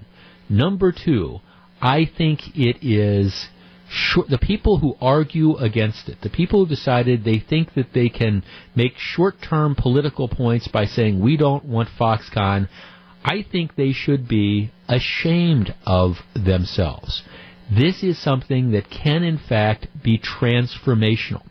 Number 0.50 0.92
two, 0.92 1.42
I 1.80 2.10
think 2.18 2.40
it 2.56 2.78
is 2.82 3.50
short, 3.90 4.30
the 4.30 4.40
people 4.40 4.80
who 4.80 4.96
argue 5.00 5.58
against 5.58 6.10
it, 6.10 6.18
the 6.22 6.30
people 6.30 6.66
who 6.66 6.70
decided 6.70 7.24
they 7.24 7.40
think 7.40 7.76
that 7.76 7.94
they 7.94 8.10
can 8.10 8.44
make 8.76 8.98
short-term 8.98 9.76
political 9.76 10.28
points 10.28 10.68
by 10.68 10.86
saying 10.86 11.20
we 11.20 11.38
don't 11.38 11.66
want 11.66 11.90
Foxconn. 12.00 12.68
I 13.24 13.46
think 13.52 13.76
they 13.76 13.92
should 13.92 14.28
be 14.28 14.72
ashamed 14.88 15.74
of 15.86 16.16
themselves. 16.34 17.24
This 17.72 18.02
is 18.04 18.18
something 18.18 18.72
that 18.72 18.90
can, 18.90 19.24
in 19.24 19.38
fact, 19.38 19.88
be 20.04 20.18
transformational. 20.18 21.44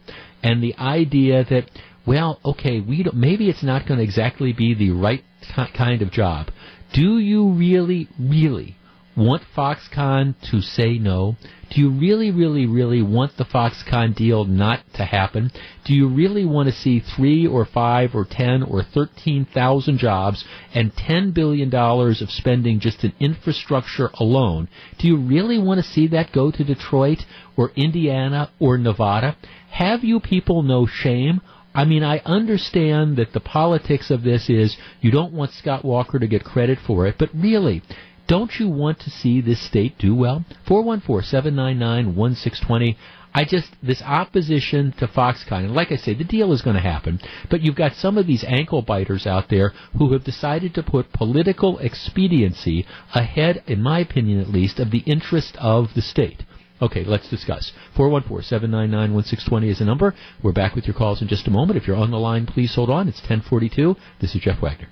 And 0.43 0.63
the 0.63 0.75
idea 0.77 1.45
that, 1.45 1.71
well, 2.07 2.41
okay, 2.45 2.81
we 2.81 3.05
maybe 3.13 3.49
it's 3.49 3.63
not 3.63 3.87
going 3.87 3.99
to 3.99 4.05
exactly 4.05 4.53
be 4.53 4.75
the 4.75 4.91
right 4.91 5.23
t- 5.43 5.65
kind 5.77 6.03
of 6.03 6.11
job. 6.11 6.49
Do 6.93 7.19
you 7.19 7.53
really, 7.53 8.09
really 8.19 8.77
want 9.17 9.43
Foxconn 9.57 10.35
to 10.51 10.61
say 10.61 10.99
no? 10.99 11.37
Do 11.71 11.83
you 11.83 11.91
really, 11.91 12.31
really, 12.31 12.65
really 12.67 13.03
want 13.03 13.37
the 13.37 13.45
Foxconn 13.45 14.15
deal 14.15 14.45
not 14.45 14.81
to 14.95 15.05
happen? 15.05 15.51
Do 15.85 15.95
you 15.95 16.09
really 16.09 16.47
want 16.47 16.69
to 16.69 16.75
see 16.75 17.01
three 17.01 17.47
or 17.47 17.67
five 17.67 18.15
or 18.15 18.25
ten 18.25 18.63
or 18.63 18.83
thirteen 18.83 19.45
thousand 19.45 19.99
jobs 19.99 20.45
and 20.75 20.97
ten 20.97 21.33
billion 21.33 21.69
dollars 21.69 22.23
of 22.23 22.31
spending 22.31 22.81
just 22.81 23.05
in 23.05 23.13
infrastructure 23.21 24.11
alone? 24.15 24.69
Do 24.99 25.09
you 25.09 25.17
really 25.19 25.59
want 25.59 25.83
to 25.83 25.91
see 25.91 26.07
that 26.09 26.33
go 26.33 26.51
to 26.51 26.65
Detroit 26.65 27.27
or 27.57 27.71
Indiana 27.77 28.51
or 28.59 28.79
Nevada? 28.79 29.37
Have 29.71 30.05
you 30.05 30.21
people 30.21 30.63
no 30.63 30.87
shame? 30.87 31.43
I 31.75 31.85
mean, 31.85 32.03
I 32.03 32.23
understand 32.25 33.19
that 33.19 33.33
the 33.33 33.41
politics 33.41 34.11
of 34.11 34.23
this 34.23 34.49
is 34.49 34.77
you 35.01 35.11
don't 35.11 35.33
want 35.35 35.53
Scott 35.53 35.85
Walker 35.85 36.19
to 36.19 36.27
get 36.27 36.43
credit 36.45 36.79
for 36.85 37.07
it, 37.07 37.17
but 37.19 37.29
really, 37.35 37.83
don't 38.29 38.61
you 38.61 38.69
want 38.69 39.01
to 39.01 39.11
see 39.11 39.41
this 39.41 39.61
state 39.61 39.99
do 39.99 40.15
well? 40.15 40.45
414-799-1620. 40.69 42.97
I 43.35 43.45
just, 43.45 43.69
this 43.83 44.01
opposition 44.03 44.93
to 44.99 45.07
Foxconn, 45.07 45.65
and 45.65 45.75
like 45.75 45.93
I 45.93 45.97
say, 45.97 46.15
the 46.15 46.25
deal 46.25 46.53
is 46.53 46.63
going 46.63 46.77
to 46.77 46.83
happen, 46.83 47.21
but 47.51 47.63
you've 47.63 47.77
got 47.77 47.95
some 47.95 48.17
of 48.17 48.27
these 48.27 48.45
ankle 48.45 48.83
biters 48.83 49.27
out 49.27 49.49
there 49.49 49.73
who 49.97 50.13
have 50.13 50.25
decided 50.25 50.75
to 50.75 50.83
put 50.83 51.13
political 51.13 51.79
expediency 51.79 52.87
ahead, 53.15 53.63
in 53.67 53.83
my 53.83 54.01
opinion 54.01 54.41
at 54.41 54.49
least, 54.49 54.81
of 54.81 54.91
the 54.91 55.01
interest 55.01 55.57
of 55.59 55.95
the 55.95 56.03
state. 56.03 56.43
Okay, 56.81 57.05
let's 57.05 57.29
discuss. 57.29 57.73
414-799-1620 57.97 59.69
is 59.69 59.81
the 59.81 59.85
number. 59.85 60.15
We're 60.43 60.53
back 60.53 60.75
with 60.75 60.87
your 60.87 60.95
calls 60.95 61.21
in 61.21 61.29
just 61.29 61.49
a 61.49 61.51
moment. 61.51 61.77
If 61.77 61.87
you're 61.87 61.97
on 61.97 62.11
the 62.11 62.19
line, 62.19 62.47
please 62.47 62.75
hold 62.75 62.91
on. 62.91 63.09
It's 63.09 63.21
1042. 63.21 63.97
This 64.21 64.35
is 64.35 64.43
Jeff 64.43 64.63
Wagner. 64.63 64.89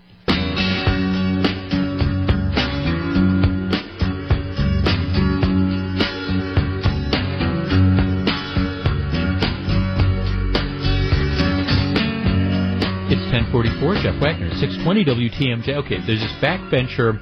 It's 13.58 13.72
1044, 13.80 14.02
Jeff 14.02 14.20
Wagner, 14.20 14.50
620 14.50 15.30
WTMJ. 15.30 15.68
Okay, 15.86 15.96
there's 16.06 16.20
this 16.20 16.32
backbencher 16.42 17.16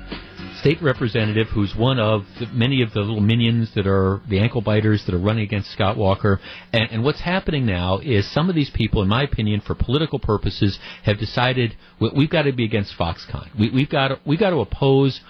state 0.59 0.83
representative 0.83 1.47
who's 1.55 1.77
one 1.77 2.01
of 2.01 2.27
the, 2.41 2.47
many 2.47 2.83
of 2.83 2.93
the 2.93 2.99
little 2.99 3.21
minions 3.21 3.73
that 3.77 3.87
are 3.87 4.21
the 4.29 4.41
ankle 4.41 4.61
biters 4.61 5.05
that 5.07 5.15
are 5.15 5.21
running 5.21 5.45
against 5.45 5.71
Scott 5.71 5.97
Walker. 5.97 6.41
And, 6.73 6.91
and 6.91 7.05
what's 7.05 7.21
happening 7.21 7.67
now 7.67 8.01
is 8.01 8.29
some 8.33 8.49
of 8.49 8.57
these 8.57 8.69
people, 8.71 9.01
in 9.01 9.09
my 9.09 9.23
opinion, 9.23 9.61
for 9.61 9.77
political 9.77 10.19
purposes, 10.19 10.77
have 11.05 11.21
decided 11.21 11.77
we've 12.01 12.31
got 12.31 12.43
to 12.43 12.53
be 12.53 12.65
against 12.65 12.99
Foxconn. 12.99 13.57
We, 13.57 13.71
we've 13.71 13.91
got 13.91 14.09
to, 14.09 14.21
we've 14.27 14.41
got 14.41 14.51
to 14.51 14.59
oppose 14.59 15.21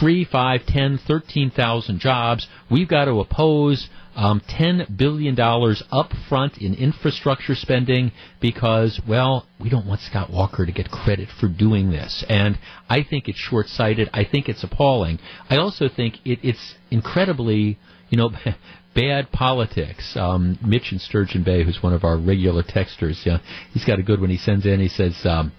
three, 0.00 0.24
five, 0.24 0.64
ten, 0.66 0.96
thirteen 1.06 1.50
thousand 1.50 1.98
jobs. 2.00 2.46
We've 2.70 2.88
got 2.88 3.04
to 3.04 3.20
oppose 3.20 3.90
um, 4.16 4.40
$10 4.48 4.96
billion 4.96 5.38
up 5.38 6.12
front 6.28 6.58
in 6.58 6.74
infrastructure 6.74 7.54
spending 7.54 8.12
because, 8.40 9.00
well, 9.08 9.46
we 9.60 9.68
don't 9.68 9.86
want 9.86 10.00
Scott 10.00 10.30
Walker 10.30 10.66
to 10.66 10.72
get 10.72 10.90
credit 10.90 11.28
for 11.40 11.48
doing 11.48 11.90
this. 11.90 12.24
And 12.28 12.58
I 12.88 13.02
think 13.02 13.28
it's 13.28 13.38
short 13.38 13.66
sighted. 13.66 14.08
I 14.12 14.24
think 14.24 14.48
it's 14.48 14.64
appalling. 14.64 15.18
I 15.50 15.56
also 15.56 15.88
think 15.88 16.16
it, 16.24 16.40
it's 16.42 16.74
incredibly, 16.90 17.78
you 18.10 18.18
know, 18.18 18.30
bad 18.94 19.32
politics. 19.32 20.16
Um, 20.16 20.58
Mitch 20.64 20.92
in 20.92 20.98
Sturgeon 20.98 21.42
Bay, 21.42 21.64
who's 21.64 21.82
one 21.82 21.92
of 21.92 22.04
our 22.04 22.16
regular 22.16 22.62
texters, 22.62 23.24
yeah, 23.26 23.38
he's 23.72 23.84
got 23.84 23.98
a 23.98 24.02
good 24.02 24.20
one. 24.20 24.30
He 24.30 24.38
sends 24.38 24.64
in, 24.66 24.80
he 24.80 24.88
says, 24.88 25.18
um, 25.24 25.52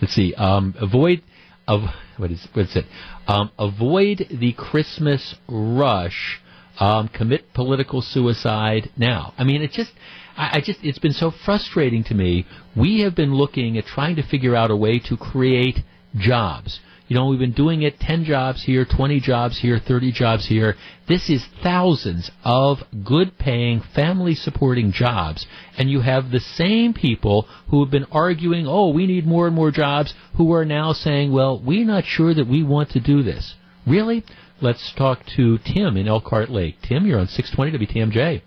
let's 0.00 0.14
see, 0.14 0.34
um, 0.34 0.74
avoid. 0.80 1.22
Of, 1.68 1.82
what 2.16 2.30
is 2.30 2.48
what's 2.52 2.74
it? 2.74 2.86
Um, 3.28 3.50
avoid 3.58 4.26
the 4.30 4.52
Christmas 4.54 5.36
rush 5.48 6.39
um, 6.80 7.08
commit 7.08 7.52
political 7.52 8.00
suicide 8.00 8.90
now. 8.96 9.34
I 9.38 9.44
mean, 9.44 9.62
it 9.62 9.70
just, 9.70 9.92
I, 10.36 10.58
I 10.58 10.60
just, 10.64 10.80
it's 10.82 10.98
been 10.98 11.12
so 11.12 11.30
frustrating 11.44 12.02
to 12.04 12.14
me. 12.14 12.46
We 12.74 13.00
have 13.00 13.14
been 13.14 13.34
looking 13.34 13.76
at 13.78 13.84
trying 13.84 14.16
to 14.16 14.22
figure 14.22 14.56
out 14.56 14.70
a 14.70 14.76
way 14.76 14.98
to 15.00 15.16
create 15.16 15.78
jobs. 16.16 16.80
You 17.06 17.16
know, 17.16 17.26
we've 17.26 17.40
been 17.40 17.52
doing 17.52 17.82
it 17.82 17.98
10 17.98 18.24
jobs 18.24 18.62
here, 18.62 18.84
20 18.84 19.18
jobs 19.18 19.58
here, 19.58 19.80
30 19.84 20.12
jobs 20.12 20.46
here. 20.46 20.76
This 21.08 21.28
is 21.28 21.44
thousands 21.60 22.30
of 22.44 22.78
good 23.04 23.36
paying, 23.36 23.82
family 23.96 24.36
supporting 24.36 24.92
jobs. 24.92 25.44
And 25.76 25.90
you 25.90 26.02
have 26.02 26.30
the 26.30 26.38
same 26.38 26.94
people 26.94 27.48
who 27.68 27.82
have 27.82 27.90
been 27.90 28.06
arguing, 28.12 28.68
oh, 28.68 28.90
we 28.90 29.08
need 29.08 29.26
more 29.26 29.48
and 29.48 29.56
more 29.56 29.72
jobs, 29.72 30.14
who 30.36 30.52
are 30.52 30.64
now 30.64 30.92
saying, 30.92 31.32
well, 31.32 31.60
we're 31.60 31.84
not 31.84 32.04
sure 32.04 32.32
that 32.32 32.46
we 32.46 32.62
want 32.62 32.90
to 32.90 33.00
do 33.00 33.24
this. 33.24 33.54
Really? 33.88 34.24
Let's 34.62 34.92
talk 34.94 35.20
to 35.36 35.58
Tim 35.58 35.96
in 35.96 36.06
Elkhart 36.06 36.50
Lake. 36.50 36.76
Tim, 36.82 37.06
you're 37.06 37.18
on 37.18 37.28
620 37.28 37.86
WTMJ. 37.86 38.42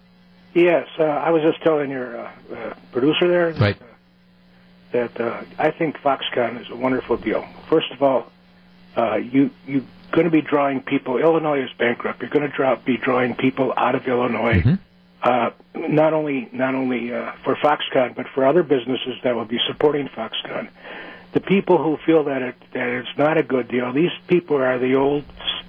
Yes, 0.53 0.87
uh, 0.99 1.03
I 1.03 1.31
was 1.31 1.41
just 1.41 1.63
telling 1.63 1.89
your 1.89 2.15
uh, 2.15 2.31
uh, 2.53 2.73
producer 2.91 3.27
there 3.27 3.53
right. 3.59 3.75
that 4.91 5.19
uh, 5.19 5.43
I 5.57 5.71
think 5.71 5.97
Foxconn 5.97 6.61
is 6.61 6.67
a 6.69 6.75
wonderful 6.75 7.17
deal. 7.17 7.43
First 7.67 7.91
of 7.91 8.03
all, 8.03 8.31
uh, 8.95 9.15
you 9.15 9.49
you 9.65 9.87
going 10.11 10.25
to 10.25 10.31
be 10.31 10.43
drawing 10.43 10.81
people. 10.81 11.17
Illinois 11.17 11.63
is 11.63 11.71
bankrupt. 11.79 12.21
You're 12.21 12.29
going 12.29 12.47
to 12.47 12.55
draw, 12.55 12.75
be 12.75 12.97
drawing 12.97 13.33
people 13.33 13.73
out 13.75 13.95
of 13.95 14.07
Illinois. 14.07 14.61
Mm-hmm. 14.61 14.73
Uh, 15.23 15.49
not 15.73 16.13
only 16.13 16.47
not 16.53 16.75
only 16.75 17.11
uh, 17.11 17.31
for 17.43 17.55
Foxconn, 17.55 18.15
but 18.15 18.27
for 18.35 18.45
other 18.45 18.61
businesses 18.61 19.15
that 19.23 19.35
will 19.35 19.45
be 19.45 19.59
supporting 19.67 20.07
Foxconn 20.09 20.69
the 21.33 21.39
people 21.39 21.79
who 21.79 21.97
feel 22.05 22.25
that 22.25 22.41
it 22.41 22.55
that 22.73 22.87
it's 22.89 23.17
not 23.17 23.37
a 23.37 23.43
good 23.43 23.67
deal, 23.67 23.91
these 23.91 24.11
people 24.27 24.57
are 24.57 24.77
the 24.77 24.93
old 24.93 25.23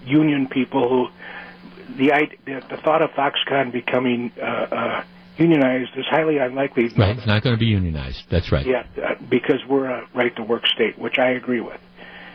union 0.04 0.48
people 0.48 0.88
who 0.88 1.96
the 1.96 2.10
the, 2.44 2.62
the 2.70 2.76
thought 2.82 3.02
of 3.02 3.10
Foxconn 3.10 3.72
becoming 3.72 4.32
uh, 4.40 4.44
uh, 4.44 5.04
unionized 5.36 5.90
is 5.96 6.06
highly 6.06 6.38
unlikely. 6.38 6.88
Right, 6.96 7.16
it's 7.16 7.26
not 7.26 7.42
going 7.42 7.54
to 7.54 7.60
be 7.60 7.66
unionized. 7.66 8.24
That's 8.30 8.50
right. 8.52 8.66
Yeah, 8.66 8.84
uh, 9.02 9.14
because 9.28 9.60
we're 9.68 9.90
a 9.90 10.08
right 10.14 10.34
to 10.36 10.42
work 10.42 10.66
state, 10.66 10.98
which 10.98 11.18
I 11.18 11.30
agree 11.30 11.60
with. 11.60 11.80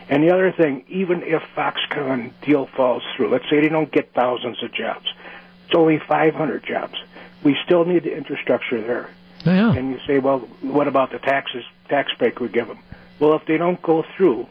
And 0.10 0.24
the 0.24 0.34
other 0.34 0.52
thing, 0.52 0.84
even 0.88 1.22
if 1.24 1.44
Foxconn 1.56 2.34
deal 2.41 2.68
falls 2.76 3.04
through, 3.16 3.32
let's 3.32 3.46
say 3.50 3.62
they 3.62 3.70
don't 3.70 3.91
get 3.91 4.12
thousands 4.14 4.64
of 4.64 4.74
jobs, 4.74 5.06
it's 5.66 5.76
only 5.76 6.00
500 6.08 6.66
jobs. 6.66 6.96
We 7.44 7.56
still 7.64 7.86
need 7.86 8.04
the 8.04 8.18
infrastructure 8.18 8.82
there. 8.82 9.10
Yeah. 9.46 9.72
And 9.72 9.91
you 9.91 10.00
say, 10.08 10.18
well, 10.20 10.40
what 10.62 10.88
about 10.88 11.12
the 11.12 11.20
taxes, 11.20 11.64
tax 11.90 12.12
break 12.18 12.40
we 12.40 12.50
give 12.50 12.68
them? 12.68 12.80
Well, 13.20 13.36
if 13.36 13.46
they 13.46 13.58
don't 13.58 13.82
go 13.82 14.04
through, 14.18 14.48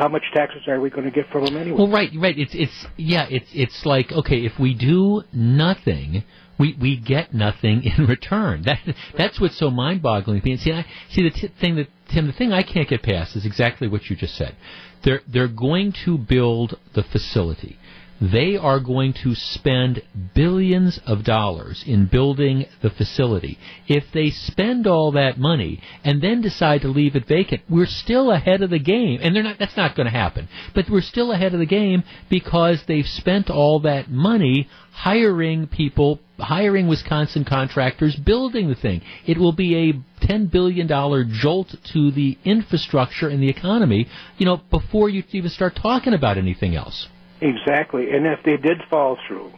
how 0.00 0.08
much 0.08 0.22
taxes 0.32 0.62
are 0.66 0.80
we 0.80 0.88
going 0.88 1.04
to 1.04 1.10
get 1.10 1.28
from 1.30 1.44
them 1.44 1.58
anyway? 1.58 1.76
Well, 1.76 1.90
right, 1.90 2.10
right. 2.16 2.38
It's 2.38 2.54
it's 2.54 2.86
yeah. 2.96 3.26
It's 3.28 3.50
it's 3.52 3.84
like 3.84 4.10
okay, 4.10 4.46
if 4.46 4.58
we 4.58 4.72
do 4.72 5.24
nothing, 5.30 6.24
we 6.58 6.74
we 6.80 6.96
get 6.96 7.34
nothing 7.34 7.82
in 7.84 8.06
return. 8.06 8.62
That 8.64 8.78
that's 9.14 9.38
what's 9.38 9.58
so 9.58 9.70
mind-boggling. 9.70 10.40
And 10.42 10.58
See, 10.58 10.72
I, 10.72 10.86
see 11.10 11.22
the 11.22 11.30
t- 11.30 11.52
thing 11.60 11.76
that 11.76 11.88
Tim, 12.08 12.26
the 12.26 12.32
thing 12.32 12.50
I 12.50 12.62
can't 12.62 12.88
get 12.88 13.02
past 13.02 13.36
is 13.36 13.44
exactly 13.44 13.88
what 13.88 14.08
you 14.08 14.16
just 14.16 14.36
said. 14.36 14.56
They're 15.04 15.20
they're 15.28 15.48
going 15.48 15.92
to 16.06 16.16
build 16.16 16.78
the 16.94 17.02
facility 17.02 17.78
they 18.20 18.56
are 18.56 18.80
going 18.80 19.14
to 19.24 19.34
spend 19.34 20.02
billions 20.34 21.00
of 21.06 21.24
dollars 21.24 21.82
in 21.86 22.06
building 22.06 22.66
the 22.82 22.90
facility. 22.90 23.58
If 23.88 24.04
they 24.12 24.30
spend 24.30 24.86
all 24.86 25.12
that 25.12 25.38
money 25.38 25.80
and 26.04 26.20
then 26.22 26.42
decide 26.42 26.82
to 26.82 26.88
leave 26.88 27.16
it 27.16 27.26
vacant, 27.26 27.62
we're 27.68 27.86
still 27.86 28.30
ahead 28.30 28.60
of 28.62 28.70
the 28.70 28.78
game. 28.78 29.20
And 29.22 29.34
they're 29.34 29.42
not, 29.42 29.58
that's 29.58 29.76
not 29.76 29.96
going 29.96 30.06
to 30.06 30.12
happen. 30.12 30.48
But 30.74 30.90
we're 30.90 31.00
still 31.00 31.32
ahead 31.32 31.54
of 31.54 31.60
the 31.60 31.66
game 31.66 32.04
because 32.28 32.82
they've 32.86 33.06
spent 33.06 33.48
all 33.48 33.80
that 33.80 34.10
money 34.10 34.68
hiring 34.92 35.66
people, 35.66 36.20
hiring 36.38 36.88
Wisconsin 36.88 37.44
contractors, 37.44 38.16
building 38.16 38.68
the 38.68 38.74
thing. 38.74 39.00
It 39.26 39.38
will 39.38 39.52
be 39.52 39.90
a 39.90 40.26
$10 40.26 40.50
billion 40.50 40.86
jolt 41.32 41.74
to 41.94 42.10
the 42.10 42.36
infrastructure 42.44 43.28
and 43.28 43.42
the 43.42 43.48
economy, 43.48 44.08
you 44.36 44.44
know, 44.44 44.60
before 44.70 45.08
you 45.08 45.22
even 45.32 45.48
start 45.48 45.78
talking 45.80 46.12
about 46.12 46.36
anything 46.36 46.76
else. 46.76 47.08
Exactly. 47.40 48.10
And 48.10 48.26
if 48.26 48.42
they 48.42 48.56
did 48.56 48.82
fall 48.90 49.18
through, 49.26 49.52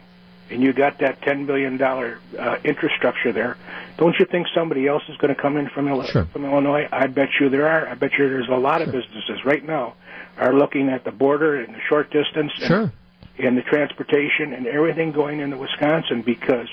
and 0.50 0.62
you 0.62 0.72
got 0.72 0.98
that 0.98 1.20
$10 1.22 1.46
billion 1.46 1.80
uh, 1.80 2.58
infrastructure 2.64 3.32
there, 3.32 3.56
don't 3.96 4.14
you 4.18 4.26
think 4.26 4.46
somebody 4.54 4.86
else 4.86 5.02
is 5.08 5.16
going 5.16 5.34
to 5.34 5.40
come 5.40 5.56
in 5.56 5.68
from, 5.70 5.86
sure. 6.06 6.26
from 6.26 6.44
Illinois? 6.44 6.86
I 6.92 7.06
bet 7.06 7.28
you 7.40 7.48
there 7.48 7.68
are. 7.68 7.88
I 7.88 7.94
bet 7.94 8.12
you 8.18 8.28
there's 8.28 8.48
a 8.48 8.56
lot 8.56 8.78
sure. 8.78 8.86
of 8.86 8.92
businesses 8.92 9.44
right 9.44 9.64
now 9.64 9.94
are 10.38 10.54
looking 10.54 10.88
at 10.88 11.04
the 11.04 11.10
border 11.10 11.60
and 11.60 11.74
the 11.74 11.80
short 11.88 12.10
distance 12.10 12.52
and, 12.58 12.66
sure. 12.66 12.92
and 13.38 13.56
the 13.56 13.62
transportation 13.62 14.52
and 14.52 14.66
everything 14.66 15.12
going 15.12 15.40
into 15.40 15.56
Wisconsin 15.56 16.22
because 16.22 16.68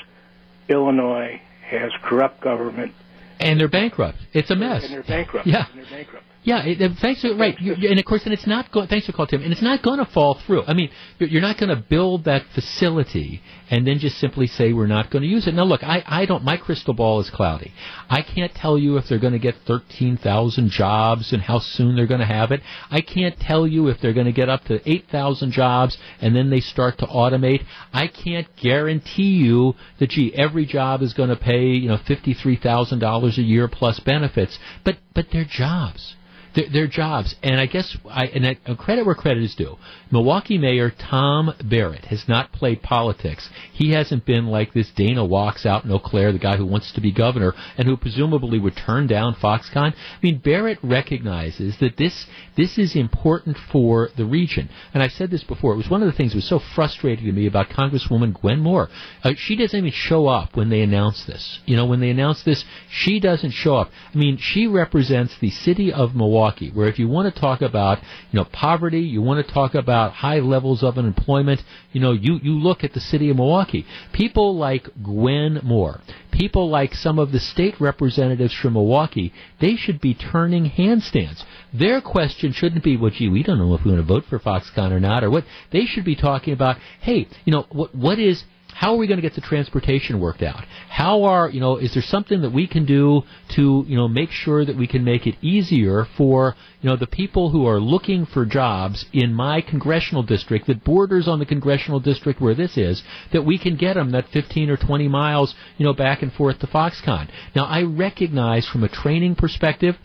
Illinois 0.68 1.42
has 1.62 1.92
corrupt 2.04 2.42
government. 2.42 2.94
And 3.40 3.60
they're 3.60 3.70
bankrupt. 3.70 4.18
It's 4.34 4.50
a 4.50 4.56
mess. 4.56 4.84
And 4.84 4.94
they're 4.94 5.04
bankrupt. 5.04 5.48
Yeah. 5.48 5.68
And 5.72 5.80
they're 5.80 5.90
bankrupt. 5.90 6.26
Yeah, 6.50 6.66
it, 6.66 6.82
it, 6.82 6.92
thanks 7.00 7.22
for 7.22 7.36
right, 7.36 7.56
you, 7.62 7.76
and 7.76 8.00
of 8.00 8.06
course, 8.06 8.24
and 8.26 8.34
it's 8.34 8.48
not 8.48 8.72
going. 8.72 8.88
Thanks 8.88 9.06
for 9.06 9.12
calling, 9.12 9.30
Tim. 9.30 9.44
And 9.44 9.52
it's 9.52 9.62
not 9.62 9.84
going 9.84 10.00
to 10.00 10.06
fall 10.12 10.34
through. 10.48 10.64
I 10.64 10.74
mean, 10.74 10.90
you're, 11.20 11.30
you're 11.30 11.42
not 11.44 11.60
going 11.60 11.70
to 11.70 11.76
build 11.76 12.24
that 12.24 12.42
facility 12.56 13.44
and 13.70 13.86
then 13.86 14.00
just 14.00 14.18
simply 14.18 14.48
say 14.48 14.74
we're 14.74 14.88
not 14.88 15.12
going 15.12 15.22
to 15.22 15.28
use 15.28 15.46
it. 15.46 15.54
Now, 15.54 15.66
look, 15.66 15.84
I, 15.84 16.04
I 16.08 16.26
don't. 16.26 16.44
My 16.44 16.58
crystal 16.58 16.96
ball 16.96 17.20
is 17.20 17.30
cloudy. 17.30 17.72
I 18.10 18.24
can't 18.24 18.52
tell 18.52 18.80
you 18.80 18.98
if 18.98 19.08
they're 19.08 19.20
going 19.20 19.34
to 19.34 19.40
get 19.40 19.58
thirteen 19.68 20.18
thousand 20.18 20.72
jobs 20.72 21.34
and 21.34 21.44
how 21.44 21.60
soon 21.60 21.96
they're 21.96 22.08
going 22.08 22.20
to 22.20 22.26
have 22.26 22.52
it. 22.52 22.62
I 22.90 23.02
can't 23.02 23.40
tell 23.40 23.68
you 23.68 23.88
if 23.90 24.02
they're 24.02 24.16
going 24.16 24.26
to 24.26 24.32
get 24.32 24.50
up 24.50 24.64
to 24.64 24.82
eight 24.90 25.06
thousand 25.12 25.52
jobs 25.52 26.00
and 26.20 26.36
then 26.36 26.50
they 26.50 26.62
start 26.62 26.98
to 26.98 27.06
automate. 27.06 27.64
I 27.94 28.08
can't 28.08 28.48
guarantee 28.60 29.38
you 29.38 29.76
that 30.00 30.10
gee, 30.10 30.34
every 30.34 30.66
job 30.66 31.04
is 31.04 31.14
going 31.14 31.30
to 31.30 31.36
pay 31.36 31.66
you 31.68 31.90
know 31.90 32.00
fifty 32.08 32.34
three 32.34 32.58
thousand 32.58 32.98
dollars 32.98 33.38
a 33.38 33.44
year 33.44 33.68
plus 33.68 34.00
benefits. 34.00 34.58
But 34.84 34.98
but 35.14 35.28
they're 35.32 35.46
jobs 35.46 36.16
their, 36.56 36.70
their 36.72 36.88
jobs. 36.88 37.36
And 37.44 37.60
I 37.60 37.66
guess 37.66 37.96
I 38.10 38.26
and 38.26 38.46
I, 38.46 38.76
credit 38.76 39.06
where 39.06 39.16
credit 39.16 39.44
is 39.44 39.56
due. 39.56 39.78
Milwaukee 40.12 40.58
Mayor 40.58 40.92
Tom 40.92 41.54
Barrett 41.64 42.06
has 42.06 42.26
not 42.28 42.52
played 42.52 42.82
politics. 42.82 43.50
He 43.74 43.92
hasn't 43.92 44.26
been 44.26 44.48
like 44.48 44.74
this 44.74 44.92
Dana 44.96 45.22
Wachs 45.22 45.66
out 45.66 45.86
in 45.86 45.92
Eau 45.92 46.00
Claire, 46.00 46.32
the 46.32 46.40
guy 46.40 46.58
who 46.58 46.66
wants 46.66 46.92
to 46.94 47.02
be 47.02 47.12
governor 47.12 47.54
and 47.78 47.88
who 47.88 47.98
presumably 47.98 48.60
would 48.60 48.76
turn 48.76 49.08
down 49.08 49.36
Foxconn. 49.36 49.94
I 49.94 50.20
mean, 50.22 50.40
Barrett 50.40 50.80
recognizes 50.84 51.78
that 51.80 51.98
this 51.98 52.26
this 52.58 52.78
is 52.78 52.96
important 52.96 53.58
for 53.72 54.10
the 54.18 54.26
region. 54.26 54.70
And 54.94 55.04
I've 55.04 55.12
said 55.12 55.32
this 55.32 55.44
before. 55.44 55.74
It 55.74 55.78
was 55.78 55.90
one 55.90 56.02
of 56.02 56.12
the 56.12 56.18
things 56.18 56.32
that 56.32 56.38
was 56.38 56.50
so 56.50 56.60
frustrating 56.76 57.26
to 57.26 57.32
me 57.32 57.48
about 57.48 57.70
Congresswoman 57.70 58.40
Gwen 58.40 58.60
Moore. 58.60 58.90
Uh, 59.24 59.34
she 59.38 59.56
doesn't 59.56 59.78
even 59.78 59.92
show 59.92 60.28
up 60.28 60.56
when 60.56 60.70
they 60.70 60.82
announce 60.82 61.26
this. 61.26 61.60
You 61.66 61.76
know, 61.76 61.86
when 61.86 62.00
they 62.00 62.10
announce 62.10 62.44
this, 62.44 62.66
she 62.90 63.20
doesn't 63.20 63.52
show 63.52 63.76
up. 63.76 63.90
I 64.14 64.18
mean, 64.18 64.38
she 64.38 64.68
represents 64.68 65.38
the 65.40 65.52
city 65.52 65.94
of 65.94 66.16
Milwaukee 66.16 66.39
Milwaukee, 66.40 66.72
where 66.74 66.88
if 66.88 66.98
you 66.98 67.10
want 67.10 67.34
to 67.34 67.42
talk 67.42 67.62
about, 67.62 68.00
you 68.32 68.40
know, 68.40 68.46
poverty, 68.46 69.02
you 69.02 69.22
want 69.22 69.46
to 69.46 69.54
talk 69.54 69.76
about 69.76 70.14
high 70.14 70.40
levels 70.40 70.84
of 70.84 70.98
unemployment, 70.98 71.62
you 71.92 72.00
know, 72.00 72.14
you, 72.14 72.40
you 72.42 72.54
look 72.54 72.84
at 72.84 72.94
the 72.94 73.02
city 73.02 73.30
of 73.30 73.36
Milwaukee. 73.36 73.86
People 74.14 74.56
like 74.56 74.88
Gwen 75.04 75.60
Moore, 75.64 76.00
people 76.32 76.70
like 76.70 76.94
some 76.94 77.20
of 77.20 77.34
the 77.34 77.42
state 77.42 77.76
representatives 77.82 78.54
from 78.54 78.74
Milwaukee, 78.74 79.34
they 79.60 79.76
should 79.76 80.00
be 80.00 80.14
turning 80.14 80.70
handstands. 80.70 81.44
Their 81.74 82.00
question 82.00 82.54
shouldn't 82.54 82.86
be, 82.86 82.96
well, 82.96 83.12
gee, 83.12 83.28
we 83.28 83.44
don't 83.44 83.58
know 83.58 83.74
if 83.76 83.84
we 83.84 83.92
want 83.92 84.08
to 84.08 84.14
vote 84.14 84.24
for 84.30 84.40
Foxconn 84.40 84.92
or 84.92 85.02
not, 85.02 85.26
or 85.26 85.30
what. 85.30 85.44
They 85.72 85.86
should 85.86 86.06
be 86.06 86.16
talking 86.16 86.54
about, 86.54 86.78
hey, 87.02 87.28
you 87.44 87.52
know, 87.52 87.66
what, 87.70 87.94
what 87.94 88.18
is 88.18 88.46
how 88.74 88.94
are 88.94 88.98
we 88.98 89.08
going 89.08 89.18
to 89.18 89.22
get 89.22 89.36
the 89.36 89.42
transportation 89.42 90.20
worked 90.20 90.42
out? 90.42 90.64
How 90.90 91.24
are, 91.24 91.50
you 91.50 91.60
know, 91.60 91.78
is 91.78 91.94
there 91.94 92.04
something 92.04 92.42
that 92.42 92.52
we 92.52 92.68
can 92.68 92.86
do 92.86 93.24
to, 93.56 93.84
you 93.88 93.98
know, 93.98 94.08
make 94.08 94.32
sure 94.32 94.64
that 94.64 94.78
we 94.78 94.88
can 94.88 95.04
make 95.04 95.28
it 95.28 95.36
easier 95.42 96.08
for, 96.16 96.56
you 96.82 96.90
know, 96.90 96.96
the 96.96 97.08
people 97.08 97.50
who 97.50 97.66
are 97.66 97.80
looking 97.80 98.26
for 98.26 98.46
jobs 98.46 99.06
in 99.12 99.34
my 99.34 99.62
congressional 99.62 100.24
district 100.24 100.68
that 100.68 100.84
borders 100.84 101.28
on 101.28 101.40
the 101.40 101.46
congressional 101.46 102.00
district 102.00 102.40
where 102.40 102.56
this 102.56 102.78
is, 102.78 103.04
that 103.34 103.46
we 103.46 103.58
can 103.58 103.76
get 103.76 103.96
them 103.96 104.12
that 104.12 104.30
15 104.30 104.70
or 104.70 104.78
20 104.78 105.08
miles, 105.08 105.56
you 105.78 105.86
know, 105.86 105.94
back 105.94 106.22
and 106.22 106.32
forth 106.34 106.60
to 106.60 106.68
Foxconn. 106.68 107.30
Now, 107.56 107.66
I 107.66 107.84
recognize 107.84 108.68
from 108.68 108.84
a 108.84 108.90
training 108.90 109.36
perspective, 109.36 109.96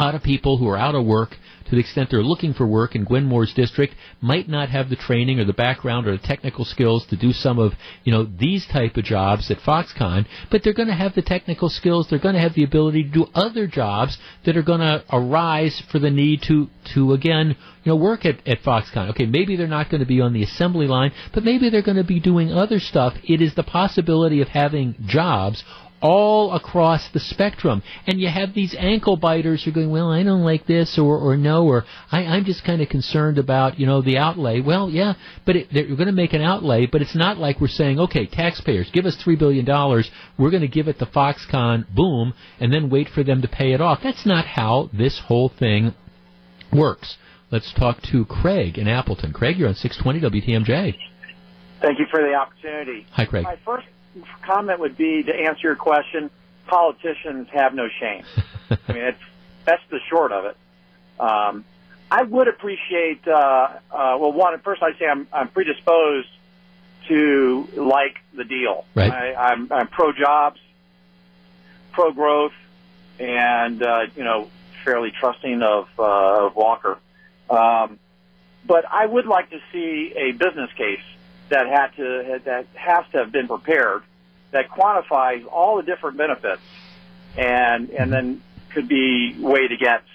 lot 0.00 0.14
of 0.14 0.22
people 0.22 0.56
who 0.56 0.68
are 0.68 0.78
out 0.78 0.94
of 0.94 1.04
work 1.04 1.36
to 1.72 1.76
the 1.76 1.80
extent 1.80 2.10
they're 2.10 2.22
looking 2.22 2.52
for 2.52 2.66
work 2.66 2.94
in 2.94 3.04
Gwen 3.04 3.24
Moore's 3.24 3.54
district, 3.54 3.94
might 4.20 4.46
not 4.46 4.68
have 4.68 4.90
the 4.90 4.96
training 4.96 5.40
or 5.40 5.46
the 5.46 5.54
background 5.54 6.06
or 6.06 6.12
the 6.12 6.22
technical 6.22 6.66
skills 6.66 7.06
to 7.06 7.16
do 7.16 7.32
some 7.32 7.58
of, 7.58 7.72
you 8.04 8.12
know, 8.12 8.24
these 8.24 8.66
type 8.66 8.98
of 8.98 9.04
jobs 9.04 9.50
at 9.50 9.56
Foxconn, 9.56 10.26
but 10.50 10.62
they're 10.62 10.74
going 10.74 10.88
to 10.88 10.94
have 10.94 11.14
the 11.14 11.22
technical 11.22 11.70
skills, 11.70 12.08
they're 12.10 12.18
going 12.18 12.34
to 12.34 12.40
have 12.42 12.52
the 12.52 12.62
ability 12.62 13.04
to 13.04 13.08
do 13.08 13.26
other 13.34 13.66
jobs 13.66 14.18
that 14.44 14.54
are 14.54 14.62
going 14.62 14.80
to 14.80 15.02
arise 15.10 15.82
for 15.90 15.98
the 15.98 16.10
need 16.10 16.42
to, 16.42 16.68
to 16.94 17.14
again, 17.14 17.56
you 17.84 17.92
know, 17.92 17.96
work 17.96 18.26
at, 18.26 18.46
at 18.46 18.62
Foxconn. 18.62 19.08
Okay, 19.10 19.24
maybe 19.24 19.56
they're 19.56 19.66
not 19.66 19.88
going 19.88 20.00
to 20.00 20.06
be 20.06 20.20
on 20.20 20.34
the 20.34 20.42
assembly 20.42 20.86
line, 20.86 21.12
but 21.32 21.42
maybe 21.42 21.70
they're 21.70 21.80
going 21.80 21.96
to 21.96 22.04
be 22.04 22.20
doing 22.20 22.52
other 22.52 22.80
stuff. 22.80 23.14
It 23.24 23.40
is 23.40 23.54
the 23.54 23.62
possibility 23.62 24.42
of 24.42 24.48
having 24.48 24.94
jobs 25.06 25.64
all 26.02 26.52
across 26.52 27.08
the 27.12 27.20
spectrum. 27.20 27.82
And 28.06 28.20
you 28.20 28.28
have 28.28 28.54
these 28.54 28.74
ankle 28.78 29.16
biters 29.16 29.64
who 29.64 29.70
are 29.70 29.74
going, 29.74 29.90
well, 29.90 30.10
I 30.10 30.22
don't 30.22 30.42
like 30.42 30.66
this 30.66 30.98
or, 30.98 31.16
or 31.16 31.36
no, 31.36 31.64
or 31.64 31.84
I, 32.10 32.24
I'm 32.24 32.44
just 32.44 32.64
kind 32.64 32.82
of 32.82 32.88
concerned 32.88 33.38
about, 33.38 33.78
you 33.78 33.86
know, 33.86 34.02
the 34.02 34.18
outlay. 34.18 34.60
Well, 34.60 34.90
yeah, 34.90 35.14
but 35.46 35.56
it, 35.56 35.68
they're 35.72 35.86
going 35.86 36.06
to 36.06 36.12
make 36.12 36.32
an 36.32 36.42
outlay, 36.42 36.86
but 36.86 37.00
it's 37.00 37.14
not 37.14 37.38
like 37.38 37.60
we're 37.60 37.68
saying, 37.68 38.00
okay, 38.00 38.26
taxpayers, 38.26 38.90
give 38.92 39.06
us 39.06 39.16
$3 39.24 39.38
billion. 39.38 39.64
We're 39.64 40.50
going 40.50 40.62
to 40.62 40.68
give 40.68 40.88
it 40.88 40.98
to 40.98 41.06
Foxconn, 41.06 41.86
boom, 41.94 42.34
and 42.58 42.72
then 42.72 42.90
wait 42.90 43.08
for 43.08 43.22
them 43.22 43.40
to 43.42 43.48
pay 43.48 43.72
it 43.72 43.80
off. 43.80 44.00
That's 44.02 44.26
not 44.26 44.44
how 44.44 44.90
this 44.92 45.20
whole 45.26 45.48
thing 45.48 45.94
works. 46.72 47.16
Let's 47.52 47.72
talk 47.74 48.00
to 48.10 48.24
Craig 48.24 48.78
in 48.78 48.88
Appleton. 48.88 49.32
Craig, 49.32 49.58
you're 49.58 49.68
on 49.68 49.74
620 49.74 50.40
WTMJ. 50.40 50.96
Thank 51.82 51.98
you 51.98 52.06
for 52.10 52.20
the 52.22 52.34
opportunity. 52.34 53.06
Hi, 53.12 53.26
Craig. 53.26 53.44
My 53.44 53.58
first 53.64 53.86
comment 54.42 54.80
would 54.80 54.96
be 54.96 55.22
to 55.22 55.34
answer 55.34 55.68
your 55.68 55.76
question. 55.76 56.30
Politicians 56.66 57.48
have 57.52 57.74
no 57.74 57.88
shame. 57.88 58.24
I 58.70 58.92
mean, 58.92 59.02
it's 59.02 59.22
that's 59.64 59.82
the 59.90 60.00
short 60.08 60.32
of 60.32 60.44
it. 60.46 60.56
Um, 61.20 61.64
I 62.10 62.22
would 62.22 62.48
appreciate. 62.48 63.26
Uh, 63.26 63.32
uh, 63.90 64.16
well, 64.20 64.32
one 64.32 64.58
first, 64.60 64.82
I 64.82 64.92
say 64.98 65.06
I'm, 65.06 65.26
I'm 65.32 65.48
predisposed 65.48 66.28
to 67.08 67.68
like 67.76 68.18
the 68.34 68.44
deal. 68.44 68.84
Right. 68.94 69.10
I, 69.10 69.34
I'm, 69.34 69.72
I'm 69.72 69.88
pro 69.88 70.12
jobs, 70.12 70.60
pro 71.92 72.12
growth, 72.12 72.52
and 73.18 73.82
uh, 73.82 74.06
you 74.14 74.24
know, 74.24 74.50
fairly 74.84 75.10
trusting 75.10 75.62
of, 75.62 75.88
uh, 75.98 76.46
of 76.46 76.56
Walker. 76.56 76.98
Um, 77.48 77.98
but 78.66 78.84
I 78.90 79.06
would 79.06 79.26
like 79.26 79.50
to 79.50 79.60
see 79.72 80.12
a 80.16 80.32
business 80.32 80.70
case 80.76 81.02
that 81.52 81.66
had 81.66 81.88
to 81.96 82.40
that 82.44 82.66
has 82.74 83.04
to 83.12 83.18
have 83.18 83.30
been 83.30 83.46
prepared 83.46 84.02
that 84.52 84.70
quantifies 84.70 85.46
all 85.46 85.76
the 85.76 85.82
different 85.82 86.16
benefits 86.16 86.62
and 87.36 87.90
and 87.90 88.12
then 88.12 88.42
could 88.74 88.88
be 88.88 89.36
weighed 89.38 89.72
against 89.72 90.08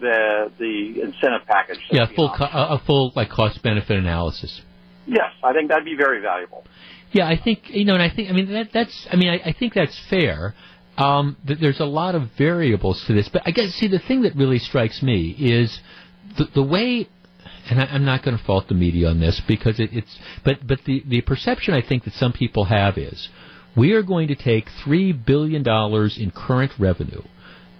the 0.00 0.50
the 0.58 1.02
incentive 1.02 1.46
package. 1.46 1.78
Yeah, 1.90 2.06
full 2.14 2.34
co- 2.36 2.44
a 2.44 2.80
full 2.84 3.12
like 3.14 3.30
cost 3.30 3.62
benefit 3.62 3.96
analysis. 3.96 4.60
Yes, 5.06 5.32
I 5.42 5.52
think 5.52 5.68
that'd 5.68 5.84
be 5.84 5.96
very 5.96 6.20
valuable. 6.20 6.64
Yeah, 7.12 7.28
I 7.28 7.40
think 7.42 7.70
you 7.70 7.84
know, 7.84 7.94
and 7.94 8.02
I 8.02 8.10
think 8.14 8.28
I 8.28 8.32
mean 8.32 8.52
that 8.52 8.70
that's 8.72 9.06
I 9.10 9.16
mean 9.16 9.28
I, 9.28 9.50
I 9.50 9.52
think 9.52 9.74
that's 9.74 9.98
fair. 10.10 10.54
Um, 10.98 11.36
th- 11.46 11.60
there's 11.60 11.80
a 11.80 11.84
lot 11.84 12.14
of 12.14 12.30
variables 12.36 13.04
to 13.06 13.12
this, 13.12 13.28
but 13.28 13.42
I 13.44 13.50
guess 13.50 13.74
see 13.74 13.86
the 13.86 13.98
thing 13.98 14.22
that 14.22 14.34
really 14.34 14.58
strikes 14.58 15.02
me 15.02 15.30
is 15.38 15.78
the, 16.38 16.46
the 16.54 16.62
way 16.62 17.08
and 17.68 17.80
I, 17.80 17.94
am 17.94 18.04
not 18.04 18.22
going 18.22 18.36
to 18.36 18.44
fault 18.44 18.68
the 18.68 18.74
media 18.74 19.08
on 19.08 19.20
this 19.20 19.40
because 19.46 19.80
it, 19.80 19.90
it's, 19.92 20.18
but 20.44 20.66
but 20.66 20.80
the 20.84 21.02
the 21.06 21.20
perception 21.20 21.74
I 21.74 21.82
think 21.86 22.04
that 22.04 22.14
some 22.14 22.32
people 22.32 22.64
have 22.64 22.98
is 22.98 23.28
we 23.76 23.92
are 23.92 24.02
going 24.02 24.28
to 24.28 24.34
take 24.34 24.68
three 24.84 25.12
billion 25.12 25.62
dollars 25.62 26.18
in 26.18 26.30
current 26.30 26.72
revenue. 26.78 27.22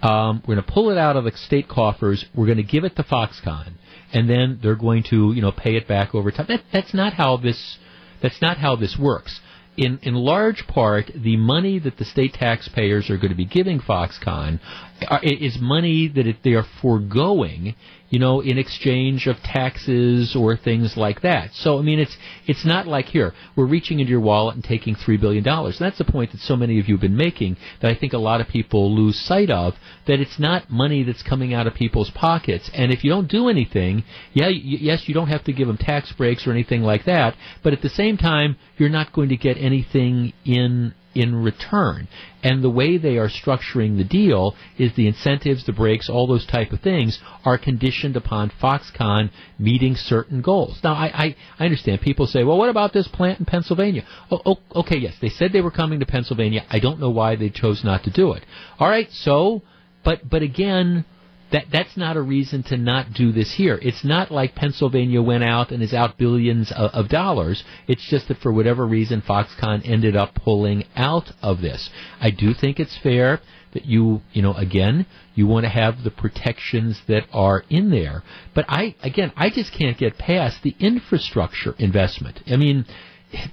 Um, 0.01 0.43
we're 0.45 0.55
going 0.55 0.65
to 0.65 0.71
pull 0.71 0.91
it 0.91 0.97
out 0.97 1.15
of 1.15 1.23
the 1.23 1.31
state 1.35 1.67
coffers. 1.67 2.25
We're 2.35 2.45
going 2.45 2.57
to 2.57 2.63
give 2.63 2.83
it 2.83 2.95
to 2.97 3.03
Foxconn, 3.03 3.73
and 4.13 4.29
then 4.29 4.59
they're 4.61 4.75
going 4.75 5.03
to 5.09 5.33
you 5.33 5.41
know 5.41 5.51
pay 5.51 5.75
it 5.75 5.87
back 5.87 6.13
over 6.13 6.31
time. 6.31 6.45
That, 6.49 6.63
that's 6.71 6.93
not 6.93 7.13
how 7.13 7.37
this 7.37 7.77
that's 8.21 8.41
not 8.41 8.57
how 8.57 8.75
this 8.75 8.97
works 8.99 9.41
in, 9.77 9.99
in 10.01 10.15
large 10.15 10.65
part, 10.67 11.11
the 11.15 11.37
money 11.37 11.77
that 11.79 11.97
the 11.97 12.05
state 12.05 12.33
taxpayers 12.33 13.09
are 13.09 13.17
going 13.17 13.29
to 13.29 13.35
be 13.35 13.45
giving 13.45 13.79
Foxconn 13.79 14.59
are, 15.07 15.21
is 15.23 15.57
money 15.61 16.07
that 16.07 16.25
it, 16.25 16.37
they 16.43 16.53
are 16.53 16.65
foregoing, 16.81 17.75
you 18.09 18.19
know, 18.19 18.39
in 18.41 18.57
exchange 18.57 19.27
of 19.27 19.37
taxes 19.43 20.35
or 20.35 20.55
things 20.55 20.95
like 20.95 21.21
that. 21.21 21.53
So, 21.53 21.77
I 21.79 21.81
mean, 21.81 21.99
it's 21.99 22.17
it's 22.45 22.65
not 22.65 22.87
like 22.87 23.05
here 23.05 23.33
we're 23.55 23.65
reaching 23.65 23.99
into 23.99 24.11
your 24.11 24.21
wallet 24.21 24.55
and 24.55 24.63
taking 24.63 24.95
three 24.95 25.17
billion 25.17 25.43
dollars. 25.43 25.77
That's 25.79 25.97
the 25.97 26.05
point 26.05 26.31
that 26.31 26.41
so 26.41 26.55
many 26.55 26.79
of 26.79 26.87
you 26.87 26.95
have 26.95 27.01
been 27.01 27.17
making 27.17 27.57
that 27.81 27.91
I 27.91 27.95
think 27.95 28.13
a 28.13 28.17
lot 28.17 28.41
of 28.41 28.47
people 28.47 28.93
lose 28.93 29.19
sight 29.19 29.49
of. 29.49 29.75
That 30.05 30.19
it's 30.19 30.39
not 30.39 30.69
money 30.69 31.03
that's 31.03 31.23
coming 31.23 31.53
out 31.53 31.67
of 31.67 31.73
people's 31.73 32.09
pockets. 32.11 32.69
And 32.73 32.91
if 32.91 33.03
you 33.03 33.09
don't 33.09 33.29
do 33.29 33.49
anything, 33.49 34.03
yeah, 34.33 34.47
yes, 34.47 35.07
you 35.07 35.13
don't 35.13 35.27
have 35.27 35.43
to 35.45 35.53
give 35.53 35.67
them 35.67 35.77
tax 35.77 36.11
breaks 36.13 36.47
or 36.47 36.51
anything 36.51 36.83
like 36.83 37.05
that. 37.05 37.35
But 37.63 37.73
at 37.73 37.81
the 37.81 37.89
same 37.89 38.17
time, 38.17 38.55
you're 38.77 38.89
not 38.89 39.11
going 39.11 39.29
to 39.29 39.37
get 39.37 39.57
anything 39.57 40.33
in 40.45 40.93
in 41.17 41.43
return. 41.43 42.07
And 42.43 42.63
the 42.63 42.69
way 42.69 42.97
they 42.97 43.17
are 43.17 43.29
structuring 43.29 43.97
the 43.97 44.03
deal 44.03 44.55
is 44.77 44.93
the 44.95 45.07
incentives, 45.07 45.65
the 45.65 45.73
breaks, 45.73 46.09
all 46.09 46.27
those 46.27 46.45
type 46.45 46.71
of 46.71 46.81
things 46.81 47.19
are 47.43 47.57
conditioned 47.57 48.15
upon 48.15 48.51
Foxconn 48.61 49.31
meeting 49.57 49.95
certain 49.95 50.41
goals. 50.41 50.79
Now, 50.83 50.93
I, 50.93 51.07
I, 51.07 51.35
I 51.59 51.65
understand 51.65 52.01
people 52.01 52.27
say, 52.27 52.43
well, 52.43 52.57
what 52.57 52.69
about 52.69 52.93
this 52.93 53.07
plant 53.07 53.39
in 53.39 53.45
Pennsylvania? 53.45 54.03
Oh, 54.31 54.41
oh, 54.45 54.59
okay, 54.81 54.97
yes, 54.97 55.15
they 55.21 55.29
said 55.29 55.51
they 55.51 55.61
were 55.61 55.71
coming 55.71 55.99
to 55.99 56.05
Pennsylvania. 56.05 56.65
I 56.69 56.79
don't 56.79 56.99
know 56.99 57.09
why 57.09 57.35
they 57.35 57.49
chose 57.49 57.83
not 57.83 58.03
to 58.03 58.11
do 58.11 58.33
it. 58.33 58.45
All 58.79 58.87
right, 58.87 59.11
so, 59.11 59.63
but, 60.05 60.29
but 60.29 60.43
again, 60.43 61.05
that 61.51 61.65
that's 61.71 61.95
not 61.95 62.17
a 62.17 62.21
reason 62.21 62.63
to 62.63 62.77
not 62.77 63.13
do 63.13 63.31
this 63.31 63.53
here. 63.55 63.79
It's 63.81 64.03
not 64.03 64.31
like 64.31 64.55
Pennsylvania 64.55 65.21
went 65.21 65.43
out 65.43 65.71
and 65.71 65.81
is 65.81 65.93
out 65.93 66.17
billions 66.17 66.71
of, 66.71 66.91
of, 66.91 67.09
dollars. 67.09 67.63
It's 67.87 68.07
just 68.09 68.27
that 68.27 68.39
for 68.39 68.51
whatever 68.51 68.85
reason 68.85 69.21
Foxconn 69.21 69.87
ended 69.87 70.15
up 70.15 70.35
pulling 70.35 70.83
out 70.95 71.31
of 71.41 71.61
this. 71.61 71.89
I 72.19 72.31
do 72.31 72.53
think 72.53 72.79
it's 72.79 72.97
fair 73.01 73.39
that 73.73 73.85
you, 73.85 74.21
you 74.33 74.41
know, 74.41 74.53
again, 74.53 75.05
you 75.35 75.47
want 75.47 75.65
to 75.65 75.69
have 75.69 76.03
the 76.03 76.11
protections 76.11 77.01
that 77.07 77.23
are 77.31 77.63
in 77.69 77.91
there. 77.91 78.23
But 78.55 78.65
I, 78.67 78.95
again, 79.01 79.31
I 79.35 79.49
just 79.49 79.73
can't 79.73 79.97
get 79.97 80.17
past 80.17 80.63
the 80.63 80.75
infrastructure 80.79 81.75
investment. 81.77 82.41
I 82.47 82.57
mean, 82.57 82.85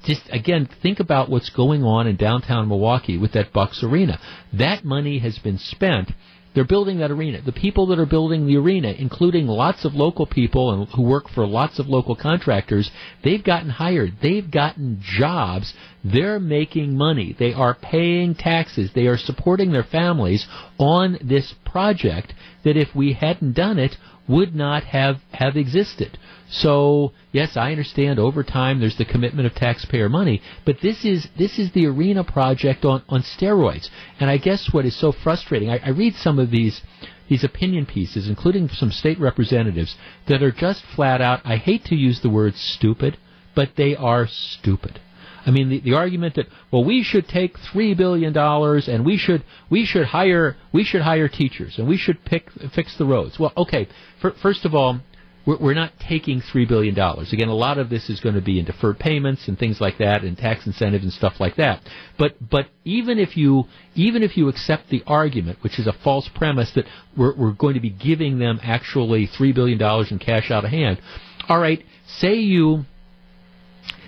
just 0.04 0.22
again, 0.30 0.68
think 0.82 1.00
about 1.00 1.28
what's 1.28 1.50
going 1.50 1.82
on 1.82 2.06
in 2.06 2.16
downtown 2.16 2.68
Milwaukee 2.68 3.18
with 3.18 3.32
that 3.32 3.52
Bucks 3.52 3.82
Arena. 3.82 4.20
That 4.52 4.84
money 4.84 5.18
has 5.18 5.38
been 5.38 5.58
spent 5.58 6.12
they're 6.54 6.64
building 6.64 6.98
that 6.98 7.10
arena. 7.10 7.40
The 7.42 7.52
people 7.52 7.86
that 7.86 7.98
are 7.98 8.06
building 8.06 8.46
the 8.46 8.56
arena, 8.56 8.94
including 8.96 9.46
lots 9.46 9.84
of 9.84 9.94
local 9.94 10.24
people 10.24 10.70
and 10.72 10.88
who 10.90 11.02
work 11.02 11.28
for 11.28 11.46
lots 11.46 11.78
of 11.78 11.88
local 11.88 12.14
contractors, 12.14 12.90
they've 13.24 13.42
gotten 13.42 13.70
hired. 13.70 14.14
They've 14.22 14.48
gotten 14.48 15.00
jobs. 15.02 15.74
They're 16.04 16.38
making 16.38 16.96
money. 16.96 17.34
They 17.36 17.52
are 17.52 17.74
paying 17.74 18.34
taxes. 18.36 18.90
They 18.94 19.06
are 19.06 19.18
supporting 19.18 19.72
their 19.72 19.84
families 19.84 20.46
on 20.78 21.18
this 21.20 21.52
project 21.64 22.32
that 22.62 22.76
if 22.76 22.94
we 22.94 23.14
hadn't 23.14 23.54
done 23.54 23.78
it 23.78 23.96
would 24.26 24.54
not 24.54 24.84
have, 24.84 25.20
have 25.32 25.56
existed. 25.56 26.18
So 26.50 27.12
yes, 27.32 27.56
I 27.56 27.70
understand 27.70 28.18
over 28.18 28.42
time 28.42 28.80
there's 28.80 28.96
the 28.96 29.04
commitment 29.04 29.46
of 29.46 29.54
taxpayer 29.54 30.08
money, 30.08 30.42
but 30.64 30.80
this 30.80 31.04
is 31.04 31.28
this 31.36 31.58
is 31.58 31.72
the 31.72 31.86
arena 31.86 32.22
project 32.22 32.84
on, 32.84 33.02
on 33.08 33.22
steroids. 33.22 33.88
And 34.20 34.30
I 34.30 34.36
guess 34.36 34.72
what 34.72 34.84
is 34.84 34.96
so 34.96 35.12
frustrating, 35.12 35.70
I, 35.70 35.80
I 35.84 35.88
read 35.90 36.14
some 36.14 36.38
of 36.38 36.50
these 36.50 36.80
these 37.28 37.44
opinion 37.44 37.86
pieces, 37.86 38.28
including 38.28 38.68
some 38.68 38.92
state 38.92 39.18
representatives, 39.18 39.96
that 40.28 40.42
are 40.42 40.52
just 40.52 40.84
flat 40.84 41.20
out 41.20 41.40
I 41.44 41.56
hate 41.56 41.86
to 41.86 41.96
use 41.96 42.20
the 42.20 42.30
word 42.30 42.54
stupid, 42.54 43.16
but 43.54 43.76
they 43.76 43.96
are 43.96 44.26
stupid. 44.26 45.00
I 45.46 45.50
mean, 45.50 45.68
the, 45.68 45.80
the 45.80 45.94
argument 45.94 46.36
that 46.36 46.46
well, 46.70 46.84
we 46.84 47.02
should 47.02 47.28
take 47.28 47.56
three 47.72 47.94
billion 47.94 48.32
dollars 48.32 48.88
and 48.88 49.04
we 49.04 49.16
should 49.16 49.44
we 49.70 49.84
should 49.84 50.06
hire 50.06 50.56
we 50.72 50.84
should 50.84 51.02
hire 51.02 51.28
teachers 51.28 51.78
and 51.78 51.86
we 51.86 51.96
should 51.96 52.24
pick 52.24 52.50
fix 52.74 52.96
the 52.96 53.04
roads. 53.04 53.38
Well, 53.38 53.52
okay. 53.56 53.88
For, 54.20 54.32
first 54.42 54.64
of 54.64 54.74
all, 54.74 55.00
we're, 55.46 55.58
we're 55.58 55.74
not 55.74 55.92
taking 56.00 56.40
three 56.40 56.64
billion 56.64 56.94
dollars. 56.94 57.32
Again, 57.32 57.48
a 57.48 57.54
lot 57.54 57.78
of 57.78 57.90
this 57.90 58.08
is 58.08 58.20
going 58.20 58.34
to 58.34 58.40
be 58.40 58.58
in 58.58 58.64
deferred 58.64 58.98
payments 58.98 59.48
and 59.48 59.58
things 59.58 59.80
like 59.80 59.98
that, 59.98 60.22
and 60.22 60.36
tax 60.36 60.66
incentives 60.66 61.04
and 61.04 61.12
stuff 61.12 61.34
like 61.38 61.56
that. 61.56 61.82
But 62.18 62.36
but 62.48 62.68
even 62.84 63.18
if 63.18 63.36
you 63.36 63.64
even 63.94 64.22
if 64.22 64.36
you 64.36 64.48
accept 64.48 64.88
the 64.88 65.02
argument, 65.06 65.58
which 65.62 65.78
is 65.78 65.86
a 65.86 65.92
false 65.92 66.28
premise 66.34 66.72
that 66.74 66.86
we're 67.16 67.36
we're 67.36 67.52
going 67.52 67.74
to 67.74 67.80
be 67.80 67.90
giving 67.90 68.38
them 68.38 68.60
actually 68.62 69.26
three 69.26 69.52
billion 69.52 69.78
dollars 69.78 70.10
in 70.10 70.18
cash 70.18 70.50
out 70.50 70.64
of 70.64 70.70
hand, 70.70 71.00
all 71.48 71.58
right. 71.58 71.84
Say 72.06 72.34
you 72.36 72.84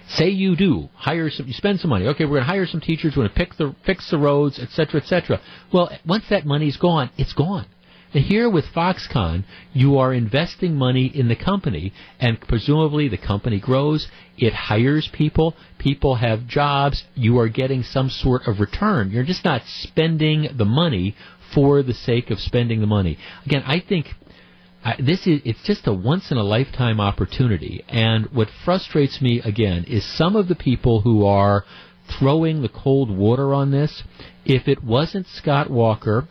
say 0.08 0.28
you 0.28 0.56
do 0.56 0.88
hire 0.94 1.30
some, 1.30 1.46
you 1.46 1.52
spend 1.52 1.80
some 1.80 1.90
money. 1.90 2.06
Okay, 2.06 2.24
we're 2.24 2.36
going 2.36 2.42
to 2.42 2.46
hire 2.46 2.66
some 2.66 2.80
teachers. 2.80 3.14
We're 3.16 3.24
going 3.24 3.30
to 3.30 3.34
pick 3.34 3.56
the 3.56 3.74
fix 3.84 4.10
the 4.10 4.18
roads, 4.18 4.58
etc., 4.58 5.00
etc. 5.00 5.40
Well, 5.72 5.90
once 6.06 6.24
that 6.30 6.46
money's 6.46 6.76
gone, 6.76 7.10
it's 7.16 7.32
gone. 7.32 7.66
And 8.14 8.24
here 8.24 8.48
with 8.48 8.64
Foxconn, 8.66 9.44
you 9.72 9.98
are 9.98 10.14
investing 10.14 10.76
money 10.76 11.06
in 11.06 11.28
the 11.28 11.36
company, 11.36 11.92
and 12.20 12.40
presumably 12.40 13.08
the 13.08 13.18
company 13.18 13.60
grows, 13.60 14.08
it 14.38 14.54
hires 14.54 15.08
people, 15.12 15.54
people 15.78 16.14
have 16.14 16.46
jobs, 16.46 17.04
you 17.14 17.38
are 17.38 17.48
getting 17.48 17.82
some 17.82 18.08
sort 18.08 18.46
of 18.46 18.60
return. 18.60 19.10
You're 19.10 19.24
just 19.24 19.44
not 19.44 19.62
spending 19.66 20.48
the 20.56 20.64
money 20.64 21.16
for 21.54 21.82
the 21.82 21.94
sake 21.94 22.30
of 22.30 22.38
spending 22.38 22.80
the 22.80 22.86
money. 22.86 23.18
Again, 23.44 23.62
I 23.66 23.80
think 23.80 24.06
this 24.98 25.26
is 25.26 25.40
it's 25.44 25.62
just 25.64 25.86
a 25.86 25.92
once 25.92 26.30
in 26.30 26.36
a 26.36 26.42
lifetime 26.42 27.00
opportunity. 27.00 27.84
And 27.88 28.26
what 28.32 28.48
frustrates 28.64 29.20
me 29.20 29.40
again 29.40 29.84
is 29.88 30.04
some 30.16 30.36
of 30.36 30.48
the 30.48 30.54
people 30.54 31.00
who 31.02 31.24
are 31.26 31.64
throwing 32.18 32.62
the 32.62 32.68
cold 32.68 33.10
water 33.10 33.52
on 33.52 33.70
this 33.70 34.02
if 34.44 34.68
it 34.68 34.84
wasn't 34.84 35.26
Scott 35.26 35.70
Walker 35.70 36.28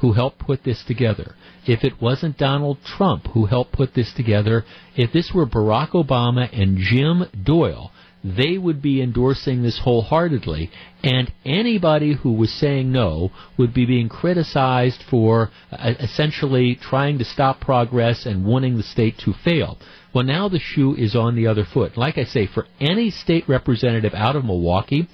who 0.00 0.12
helped 0.12 0.40
put 0.40 0.64
this 0.64 0.82
together, 0.84 1.36
if 1.64 1.84
it 1.84 2.02
wasn't 2.02 2.36
Donald 2.36 2.78
Trump 2.84 3.28
who 3.34 3.46
helped 3.46 3.72
put 3.72 3.94
this 3.94 4.12
together, 4.12 4.64
if 4.96 5.12
this 5.12 5.30
were 5.32 5.46
Barack 5.46 5.90
Obama 5.90 6.48
and 6.52 6.76
Jim 6.76 7.24
Doyle, 7.44 7.92
they 8.24 8.56
would 8.56 8.80
be 8.80 9.02
endorsing 9.02 9.62
this 9.62 9.80
wholeheartedly, 9.80 10.70
and 11.02 11.32
anybody 11.44 12.14
who 12.14 12.32
was 12.32 12.52
saying 12.52 12.92
no 12.92 13.30
would 13.56 13.74
be 13.74 13.84
being 13.84 14.08
criticized 14.08 15.02
for 15.10 15.50
uh, 15.72 15.94
essentially 15.98 16.76
trying 16.76 17.18
to 17.18 17.24
stop 17.24 17.60
progress 17.60 18.24
and 18.24 18.44
wanting 18.44 18.76
the 18.76 18.82
state 18.82 19.18
to 19.18 19.32
fail. 19.32 19.76
Well, 20.14 20.24
now 20.24 20.48
the 20.48 20.60
shoe 20.60 20.94
is 20.94 21.16
on 21.16 21.34
the 21.34 21.46
other 21.46 21.64
foot. 21.64 21.96
Like 21.96 22.18
I 22.18 22.24
say, 22.24 22.46
for 22.46 22.66
any 22.80 23.10
state 23.10 23.48
representative 23.48 24.14
out 24.14 24.36
of 24.36 24.44
Milwaukee 24.44 25.08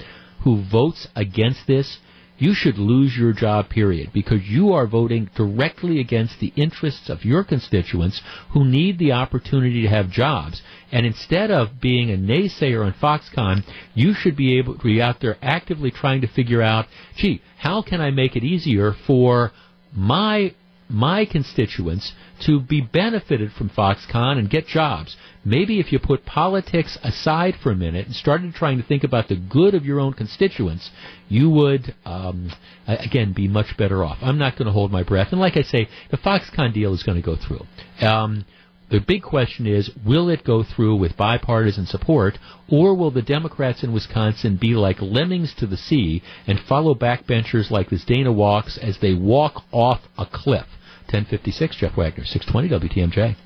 who 0.45 0.65
votes 0.71 1.09
against 1.17 1.67
this, 1.67 1.99
you 2.39 2.55
should 2.55 2.79
lose 2.79 3.17
your 3.17 3.33
job, 3.33 3.69
period, 3.69 4.11
because 4.13 4.43
you 4.45 4.73
are 4.73 4.87
voting 4.87 5.29
directly 5.35 6.01
against 6.01 6.39
the 6.39 6.53
interests 6.57 7.11
of 7.11 7.25
your 7.25 7.45
constituents 7.45 8.23
who 8.53 8.65
need 8.65 8.99
the 8.99 9.13
opportunity 9.13 9.83
to 9.83 9.89
have 9.89 10.11
jobs. 10.11 10.63
And 10.93 11.05
instead 11.05 11.51
of 11.51 11.81
being 11.81 12.11
a 12.11 12.17
naysayer 12.17 12.85
on 12.85 12.95
Foxconn, 12.95 13.65
you 13.95 14.15
should 14.15 14.37
be 14.37 14.59
able 14.59 14.77
to 14.77 14.85
be 14.85 15.03
out 15.03 15.21
there 15.21 15.37
actively 15.43 15.91
trying 15.91 16.21
to 16.21 16.29
figure 16.29 16.63
out, 16.63 16.87
gee, 17.17 17.43
how 17.59 17.83
can 17.83 18.01
I 18.01 18.11
make 18.11 18.37
it 18.37 18.45
easier 18.45 18.95
for 19.07 19.53
my 19.93 20.55
my 20.89 21.25
constituents 21.25 22.13
to 22.47 22.61
be 22.61 22.81
benefited 22.81 23.53
from 23.53 23.69
Foxconn 23.69 24.39
and 24.39 24.49
get 24.49 24.67
jobs. 24.67 25.17
Maybe 25.45 25.81
if 25.81 25.93
you 25.93 25.99
put 25.99 26.25
politics 26.25 26.99
aside 27.03 27.57
for 27.63 27.71
a 27.71 27.77
minute 27.77 28.07
and 28.07 28.15
started 28.15 28.55
trying 28.55 28.79
to 28.79 28.87
think 28.87 29.05
about 29.05 29.29
the 29.29 29.37
good 29.37 29.75
of 29.75 29.85
your 29.85 30.01
own 30.01 30.15
constituents, 30.15 30.91
you 31.29 31.51
would, 31.51 31.95
um, 32.05 32.53
again, 32.87 33.33
be 33.33 33.49
much 33.49 33.77
better 33.77 34.05
off. 34.05 34.19
I'm 34.23 34.39
not 34.39 34.57
going 34.57 34.67
to 34.67 34.73
hold 34.73 34.91
my 34.91 35.03
breath. 35.03 35.29
And 35.31 35.41
like 35.41 35.57
I 35.57 35.63
say, 35.63 35.89
the 36.11 36.17
Foxconn 36.17 36.73
deal 36.73 36.95
is 36.95 37.03
going 37.03 37.21
to 37.21 37.27
go 37.27 37.37
through. 37.37 37.67
Um, 38.07 38.45
the 38.91 39.01
big 39.01 39.23
question 39.23 39.67
is, 39.67 39.91
will 40.07 40.31
it 40.31 40.45
go 40.45 40.63
through 40.63 40.97
with 40.97 41.17
bipartisan 41.17 41.85
support, 41.85 42.39
or 42.71 42.95
will 42.95 43.11
the 43.11 43.21
Democrats 43.21 43.83
in 43.83 43.93
Wisconsin 43.93 44.57
be 44.57 44.75
like 44.75 45.03
lemmings 45.03 45.55
to 45.59 45.67
the 45.67 45.77
sea 45.77 46.23
and 46.47 46.59
follow 46.59 46.95
backbenchers 46.95 47.71
like 47.71 47.91
this 47.91 48.05
Dana 48.07 48.33
Wachs 48.33 48.79
as 48.79 48.99
they 48.99 49.13
walk 49.13 49.63
off 49.73 50.01
a 50.17 50.25
cliff? 50.25 50.67
1056, 51.09 51.77
Jeff 51.77 51.97
Wagner, 51.97 52.25
620 52.25 52.89
WTMJ. 52.89 53.37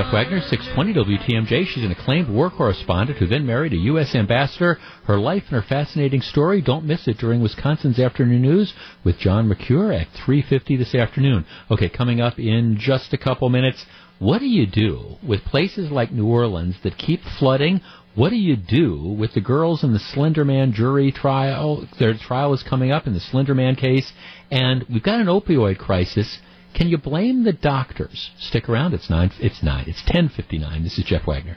Jeff 0.00 0.12
Wagner, 0.12 0.40
620 0.40 1.18
WTMJ. 1.18 1.66
She's 1.66 1.84
an 1.84 1.90
acclaimed 1.92 2.28
war 2.28 2.48
correspondent 2.48 3.18
who 3.18 3.26
then 3.26 3.44
married 3.44 3.72
a 3.72 3.76
U.S. 3.76 4.14
ambassador. 4.14 4.78
Her 5.04 5.18
life 5.18 5.42
and 5.48 5.60
her 5.60 5.68
fascinating 5.68 6.20
story. 6.20 6.62
Don't 6.62 6.84
miss 6.84 7.06
it 7.06 7.18
during 7.18 7.42
Wisconsin's 7.42 7.98
Afternoon 7.98 8.40
News 8.40 8.72
with 9.04 9.18
John 9.18 9.46
Mercure 9.46 9.92
at 9.92 10.12
3.50 10.12 10.78
this 10.78 10.94
afternoon. 10.94 11.44
Okay, 11.70 11.88
coming 11.88 12.20
up 12.20 12.38
in 12.38 12.76
just 12.78 13.12
a 13.12 13.18
couple 13.18 13.48
minutes, 13.50 13.84
what 14.20 14.40
do 14.40 14.46
you 14.46 14.66
do 14.66 15.16
with 15.26 15.42
places 15.44 15.90
like 15.90 16.12
New 16.12 16.26
Orleans 16.26 16.76
that 16.84 16.98
keep 16.98 17.20
flooding? 17.38 17.80
What 18.14 18.28
do 18.28 18.36
you 18.36 18.54
do 18.54 19.16
with 19.18 19.32
the 19.32 19.40
girls 19.40 19.82
in 19.82 19.94
the 19.94 19.98
Slenderman 19.98 20.74
jury 20.74 21.10
trial? 21.10 21.88
Their 21.98 22.12
trial 22.14 22.52
is 22.52 22.62
coming 22.62 22.92
up 22.92 23.06
in 23.06 23.14
the 23.14 23.20
Slenderman 23.20 23.78
case, 23.78 24.12
and 24.50 24.84
we've 24.92 25.02
got 25.02 25.20
an 25.20 25.26
opioid 25.26 25.78
crisis. 25.78 26.38
Can 26.74 26.88
you 26.88 26.98
blame 26.98 27.44
the 27.44 27.54
doctors? 27.54 28.30
Stick 28.38 28.68
around. 28.68 28.92
It's 28.92 29.08
nine. 29.08 29.30
It's 29.40 29.62
nine. 29.62 29.86
It's 29.88 30.02
ten 30.06 30.28
fifty 30.28 30.58
nine. 30.58 30.84
This 30.84 30.98
is 30.98 31.04
Jeff 31.06 31.26
Wagner. 31.26 31.56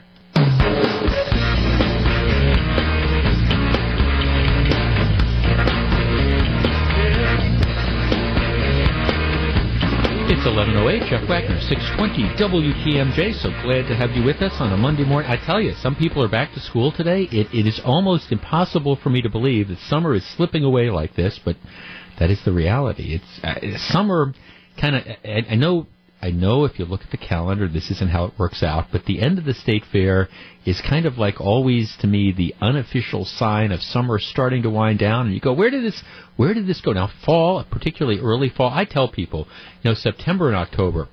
It's 10.26 10.40
11.08, 10.46 11.10
Jeff 11.10 11.28
Wagner, 11.28 11.60
620 11.60 12.22
WTMJ. 12.40 13.34
So 13.42 13.50
glad 13.62 13.86
to 13.88 13.94
have 13.94 14.12
you 14.12 14.24
with 14.24 14.40
us 14.40 14.54
on 14.58 14.72
a 14.72 14.76
Monday 14.76 15.04
morning. 15.04 15.30
I 15.30 15.36
tell 15.36 15.60
you, 15.60 15.74
some 15.74 15.94
people 15.94 16.22
are 16.22 16.30
back 16.30 16.54
to 16.54 16.60
school 16.60 16.92
today. 16.92 17.24
It, 17.24 17.52
it 17.52 17.66
is 17.66 17.78
almost 17.84 18.32
impossible 18.32 18.96
for 18.96 19.10
me 19.10 19.20
to 19.20 19.28
believe 19.28 19.68
that 19.68 19.78
summer 19.80 20.14
is 20.14 20.26
slipping 20.34 20.64
away 20.64 20.88
like 20.88 21.14
this, 21.14 21.38
but 21.44 21.56
that 22.18 22.30
is 22.30 22.42
the 22.42 22.52
reality. 22.52 23.20
It's 23.20 23.44
uh, 23.44 23.76
summer 23.92 24.32
kind 24.80 24.96
of, 24.96 25.02
I, 25.06 25.44
I 25.50 25.54
know 25.56 25.88
I 26.24 26.30
know 26.30 26.64
if 26.64 26.78
you 26.78 26.86
look 26.86 27.02
at 27.02 27.10
the 27.10 27.18
calendar, 27.18 27.68
this 27.68 27.90
isn't 27.90 28.10
how 28.10 28.24
it 28.24 28.38
works 28.38 28.62
out, 28.62 28.86
but 28.90 29.04
the 29.04 29.20
end 29.20 29.38
of 29.38 29.44
the 29.44 29.52
state 29.52 29.82
fair 29.92 30.30
is 30.64 30.80
kind 30.80 31.04
of 31.04 31.18
like 31.18 31.38
always 31.38 31.94
to 32.00 32.06
me 32.06 32.32
the 32.32 32.54
unofficial 32.62 33.26
sign 33.26 33.72
of 33.72 33.82
summer 33.82 34.18
starting 34.18 34.62
to 34.62 34.70
wind 34.70 34.98
down. 34.98 35.26
And 35.26 35.34
you 35.34 35.40
go, 35.42 35.52
where 35.52 35.68
did 35.68 35.84
this, 35.84 36.02
where 36.36 36.54
did 36.54 36.66
this 36.66 36.80
go? 36.80 36.92
Now, 36.94 37.10
fall, 37.26 37.62
particularly 37.70 38.20
early 38.20 38.48
fall, 38.48 38.72
I 38.72 38.86
tell 38.86 39.06
people, 39.06 39.46
you 39.82 39.90
know, 39.90 39.94
September 39.94 40.48
and 40.48 40.56
October, 40.56 41.08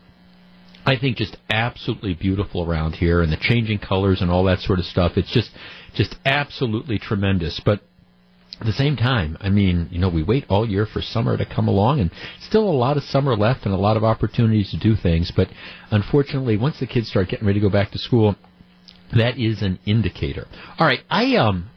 I 0.86 0.98
think 0.98 1.18
just 1.18 1.36
absolutely 1.50 2.14
beautiful 2.14 2.64
around 2.64 2.94
here 2.94 3.22
and 3.22 3.34
the 3.34 3.38
changing 3.38 3.80
colors 3.80 4.22
and 4.22 4.32
all 4.32 4.46
that 4.46 4.60
sort 4.60 4.80
of 4.80 4.86
stuff. 4.86 5.18
It's 5.18 5.34
just, 5.34 5.52
just 5.94 6.16
absolutely 6.26 7.00
tremendous. 7.00 7.60
But 7.66 7.82
at 8.62 8.68
the 8.68 8.74
same 8.74 8.96
time, 8.96 9.38
I 9.42 9.50
mean, 9.50 9.90
you 9.92 9.98
know, 9.98 10.08
we 10.08 10.22
wait 10.22 10.46
all 10.48 10.70
year 10.70 10.86
for 10.86 11.02
summer 11.02 11.36
to 11.36 11.46
come 11.46 11.68
along, 11.68 12.00
and 12.00 12.12
still 12.40 12.70
a 12.70 12.72
lot 12.72 12.96
of 12.96 13.04
summer 13.04 13.36
left 13.36 13.66
and 13.66 13.74
a 13.74 13.78
lot 13.78 13.98
of 13.98 14.04
opportunities 14.04 14.70
to 14.70 14.78
do 14.78 14.96
things. 14.96 15.32
But 15.36 15.50
unfortunately, 15.90 16.58
once 16.58 16.80
the 16.80 16.86
kids 16.86 17.10
start 17.10 17.30
getting 17.30 17.48
ready 17.48 17.60
to 17.60 17.66
go 17.66 17.72
back 17.72 17.92
to 17.92 17.98
school, 17.98 18.36
that 19.18 19.40
is 19.40 19.64
an 19.64 19.80
indicator. 19.86 20.48
All 20.78 20.86
right, 20.86 21.00
I 21.10 21.36
um 21.38 21.70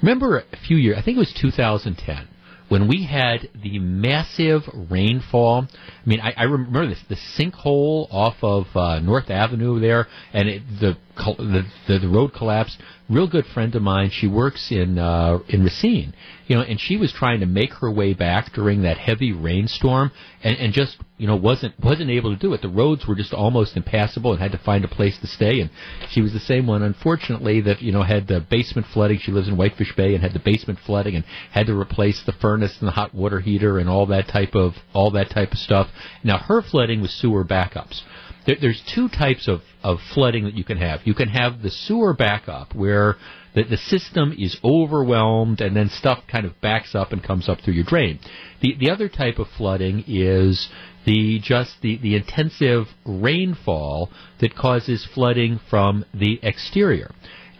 remember 0.00 0.38
a 0.38 0.56
few 0.66 0.78
years. 0.78 0.96
I 0.98 1.02
think 1.02 1.16
it 1.16 1.20
was 1.20 1.34
2010 1.38 2.28
when 2.70 2.88
we 2.88 3.04
had 3.04 3.50
the 3.62 3.78
massive 3.78 4.62
rainfall. 4.72 5.66
I 5.72 6.08
mean, 6.08 6.20
I, 6.20 6.32
I 6.34 6.44
remember 6.44 6.88
this 6.88 7.02
the 7.08 7.16
sinkhole 7.16 8.06
off 8.10 8.36
of 8.42 8.74
uh, 8.74 9.00
North 9.00 9.28
Avenue 9.28 9.80
there, 9.80 10.06
and 10.32 10.48
it, 10.48 10.62
the, 10.80 10.96
the 11.16 11.66
the 11.86 12.08
road 12.08 12.32
collapsed 12.32 12.78
real 13.10 13.26
good 13.26 13.44
friend 13.46 13.74
of 13.74 13.82
mine. 13.82 14.10
She 14.10 14.26
works 14.26 14.70
in 14.70 14.98
uh, 14.98 15.40
in 15.48 15.64
Racine, 15.64 16.14
you 16.46 16.56
know, 16.56 16.62
and 16.62 16.80
she 16.80 16.96
was 16.96 17.12
trying 17.12 17.40
to 17.40 17.46
make 17.46 17.72
her 17.74 17.90
way 17.90 18.14
back 18.14 18.52
during 18.52 18.82
that 18.82 18.96
heavy 18.96 19.32
rainstorm, 19.32 20.12
and, 20.42 20.56
and 20.56 20.72
just 20.72 20.96
you 21.18 21.26
know 21.26 21.36
wasn't 21.36 21.78
wasn't 21.82 22.10
able 22.10 22.32
to 22.32 22.40
do 22.40 22.54
it. 22.54 22.62
The 22.62 22.68
roads 22.68 23.06
were 23.06 23.16
just 23.16 23.34
almost 23.34 23.76
impassable, 23.76 24.32
and 24.32 24.40
had 24.40 24.52
to 24.52 24.58
find 24.58 24.84
a 24.84 24.88
place 24.88 25.18
to 25.18 25.26
stay. 25.26 25.60
And 25.60 25.70
she 26.10 26.20
was 26.20 26.32
the 26.32 26.40
same 26.40 26.66
one, 26.66 26.82
unfortunately, 26.82 27.60
that 27.62 27.82
you 27.82 27.92
know 27.92 28.02
had 28.02 28.28
the 28.28 28.40
basement 28.40 28.86
flooding. 28.92 29.18
She 29.18 29.32
lives 29.32 29.48
in 29.48 29.56
Whitefish 29.56 29.94
Bay, 29.96 30.14
and 30.14 30.22
had 30.22 30.32
the 30.32 30.38
basement 30.38 30.78
flooding, 30.86 31.16
and 31.16 31.24
had 31.50 31.66
to 31.66 31.78
replace 31.78 32.22
the 32.24 32.32
furnace 32.32 32.76
and 32.80 32.88
the 32.88 32.92
hot 32.92 33.14
water 33.14 33.40
heater 33.40 33.78
and 33.78 33.88
all 33.88 34.06
that 34.06 34.28
type 34.28 34.54
of 34.54 34.74
all 34.94 35.10
that 35.12 35.30
type 35.30 35.52
of 35.52 35.58
stuff. 35.58 35.88
Now 36.22 36.38
her 36.38 36.62
flooding 36.62 37.00
was 37.02 37.12
sewer 37.12 37.44
backups 37.44 38.02
there, 38.46 38.56
there's 38.60 38.82
two 38.94 39.08
types 39.08 39.48
of, 39.48 39.60
of 39.82 39.98
flooding 40.14 40.44
that 40.44 40.54
you 40.54 40.64
can 40.64 40.78
have. 40.78 41.00
You 41.04 41.14
can 41.14 41.28
have 41.28 41.62
the 41.62 41.70
sewer 41.70 42.14
backup 42.14 42.74
where 42.74 43.16
the, 43.54 43.64
the 43.64 43.76
system 43.76 44.34
is 44.38 44.58
overwhelmed 44.64 45.60
and 45.60 45.76
then 45.76 45.88
stuff 45.88 46.24
kind 46.30 46.46
of 46.46 46.60
backs 46.60 46.94
up 46.94 47.12
and 47.12 47.22
comes 47.22 47.48
up 47.48 47.60
through 47.60 47.74
your 47.74 47.84
drain. 47.84 48.18
The, 48.60 48.76
the 48.78 48.90
other 48.90 49.08
type 49.08 49.38
of 49.38 49.48
flooding 49.56 50.04
is 50.06 50.68
the 51.04 51.40
just 51.42 51.80
the, 51.82 51.98
the 51.98 52.14
intensive 52.14 52.86
rainfall 53.04 54.10
that 54.40 54.54
causes 54.54 55.06
flooding 55.14 55.60
from 55.68 56.04
the 56.12 56.38
exterior. 56.42 57.10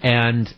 And 0.02 0.52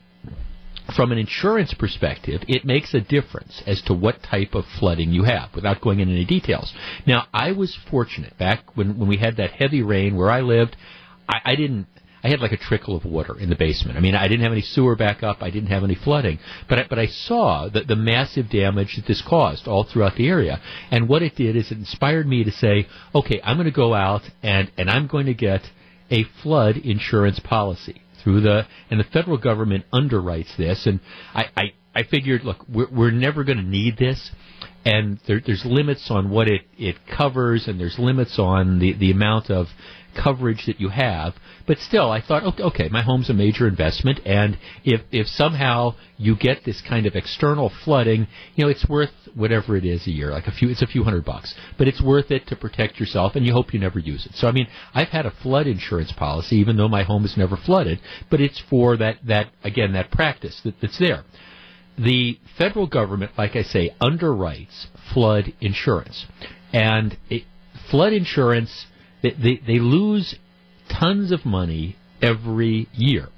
from 0.92 1.12
an 1.12 1.18
insurance 1.18 1.74
perspective, 1.74 2.42
it 2.48 2.64
makes 2.64 2.94
a 2.94 3.00
difference 3.00 3.62
as 3.66 3.82
to 3.82 3.94
what 3.94 4.22
type 4.22 4.54
of 4.54 4.64
flooding 4.78 5.10
you 5.10 5.24
have 5.24 5.54
without 5.54 5.80
going 5.80 6.00
into 6.00 6.14
any 6.14 6.24
details. 6.24 6.72
Now, 7.06 7.26
I 7.32 7.52
was 7.52 7.78
fortunate 7.90 8.38
back 8.38 8.76
when, 8.76 8.98
when 8.98 9.08
we 9.08 9.16
had 9.16 9.36
that 9.36 9.52
heavy 9.52 9.82
rain 9.82 10.16
where 10.16 10.30
I 10.30 10.40
lived, 10.40 10.76
I, 11.28 11.40
I 11.44 11.56
didn't 11.56 11.86
I 12.24 12.28
had 12.28 12.40
like 12.40 12.52
a 12.52 12.56
trickle 12.56 12.96
of 12.96 13.04
water 13.04 13.36
in 13.38 13.50
the 13.50 13.56
basement. 13.56 13.98
I 13.98 14.00
mean, 14.00 14.14
I 14.14 14.28
didn't 14.28 14.44
have 14.44 14.52
any 14.52 14.62
sewer 14.62 14.94
backup. 14.94 15.42
I 15.42 15.50
didn't 15.50 15.70
have 15.70 15.82
any 15.82 15.96
flooding, 15.96 16.38
but 16.68 16.78
I, 16.78 16.86
but 16.88 16.98
I 16.98 17.06
saw 17.06 17.68
the, 17.68 17.82
the 17.82 17.96
massive 17.96 18.48
damage 18.48 18.94
that 18.94 19.06
this 19.06 19.20
caused 19.20 19.66
all 19.66 19.82
throughout 19.82 20.14
the 20.14 20.28
area. 20.28 20.60
And 20.90 21.08
what 21.08 21.22
it 21.22 21.34
did 21.34 21.56
is 21.56 21.72
it 21.72 21.78
inspired 21.78 22.28
me 22.28 22.44
to 22.44 22.52
say, 22.52 22.86
okay, 23.12 23.40
I'm 23.42 23.56
going 23.56 23.64
to 23.64 23.72
go 23.72 23.92
out 23.92 24.22
and 24.42 24.70
and 24.76 24.88
I'm 24.88 25.08
going 25.08 25.26
to 25.26 25.34
get 25.34 25.62
a 26.10 26.24
flood 26.42 26.76
insurance 26.76 27.40
policy 27.40 28.01
through 28.22 28.40
the 28.42 28.66
and 28.90 29.00
the 29.00 29.04
federal 29.04 29.38
government 29.38 29.84
underwrites 29.92 30.56
this, 30.56 30.86
and 30.86 31.00
I 31.34 31.44
I, 31.56 31.62
I 31.94 32.02
figured, 32.04 32.44
look, 32.44 32.64
we're, 32.68 32.88
we're 32.90 33.10
never 33.10 33.44
going 33.44 33.58
to 33.58 33.64
need 33.64 33.98
this, 33.98 34.30
and 34.84 35.18
there, 35.26 35.40
there's 35.44 35.64
limits 35.64 36.10
on 36.10 36.30
what 36.30 36.48
it 36.48 36.62
it 36.78 36.96
covers, 37.06 37.68
and 37.68 37.78
there's 37.78 37.98
limits 37.98 38.38
on 38.38 38.78
the 38.78 38.92
the 38.94 39.10
amount 39.10 39.50
of 39.50 39.66
coverage 40.14 40.66
that 40.66 40.80
you 40.80 40.88
have. 40.88 41.34
But 41.66 41.78
still, 41.78 42.10
I 42.10 42.20
thought, 42.20 42.42
okay, 42.44 42.62
okay, 42.62 42.88
my 42.88 43.02
home's 43.02 43.30
a 43.30 43.34
major 43.34 43.68
investment, 43.68 44.20
and 44.24 44.58
if 44.84 45.00
if 45.12 45.26
somehow 45.28 45.94
you 46.16 46.36
get 46.36 46.64
this 46.64 46.82
kind 46.82 47.06
of 47.06 47.14
external 47.14 47.70
flooding, 47.84 48.26
you 48.54 48.64
know, 48.64 48.70
it's 48.70 48.88
worth 48.88 49.10
whatever 49.34 49.76
it 49.76 49.84
is 49.84 50.06
a 50.06 50.10
year, 50.10 50.30
like 50.30 50.46
a 50.46 50.52
few, 50.52 50.68
it's 50.68 50.82
a 50.82 50.86
few 50.86 51.04
hundred 51.04 51.24
bucks, 51.24 51.54
but 51.78 51.88
it's 51.88 52.02
worth 52.02 52.30
it 52.30 52.46
to 52.48 52.56
protect 52.56 52.98
yourself, 52.98 53.36
and 53.36 53.46
you 53.46 53.52
hope 53.52 53.72
you 53.72 53.80
never 53.80 53.98
use 53.98 54.26
it. 54.26 54.32
So, 54.34 54.48
I 54.48 54.52
mean, 54.52 54.66
I've 54.94 55.08
had 55.08 55.26
a 55.26 55.30
flood 55.30 55.66
insurance 55.66 56.12
policy, 56.12 56.56
even 56.56 56.76
though 56.76 56.88
my 56.88 57.04
home 57.04 57.24
is 57.24 57.36
never 57.36 57.56
flooded, 57.56 58.00
but 58.30 58.40
it's 58.40 58.60
for 58.68 58.96
that 58.96 59.18
that 59.26 59.48
again 59.62 59.92
that 59.92 60.10
practice 60.10 60.60
that, 60.64 60.74
that's 60.80 60.98
there. 60.98 61.24
The 61.98 62.38
federal 62.58 62.86
government, 62.86 63.32
like 63.36 63.54
I 63.54 63.62
say, 63.62 63.94
underwrites 64.00 64.86
flood 65.12 65.52
insurance, 65.60 66.26
and 66.72 67.16
it, 67.28 67.44
flood 67.90 68.12
insurance 68.12 68.86
they, 69.22 69.30
they, 69.30 69.60
they 69.66 69.78
lose 69.78 70.34
tons 70.88 71.32
of 71.32 71.44
money 71.44 71.96
every 72.20 72.88
year 72.92 73.28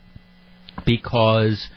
because 0.85 1.69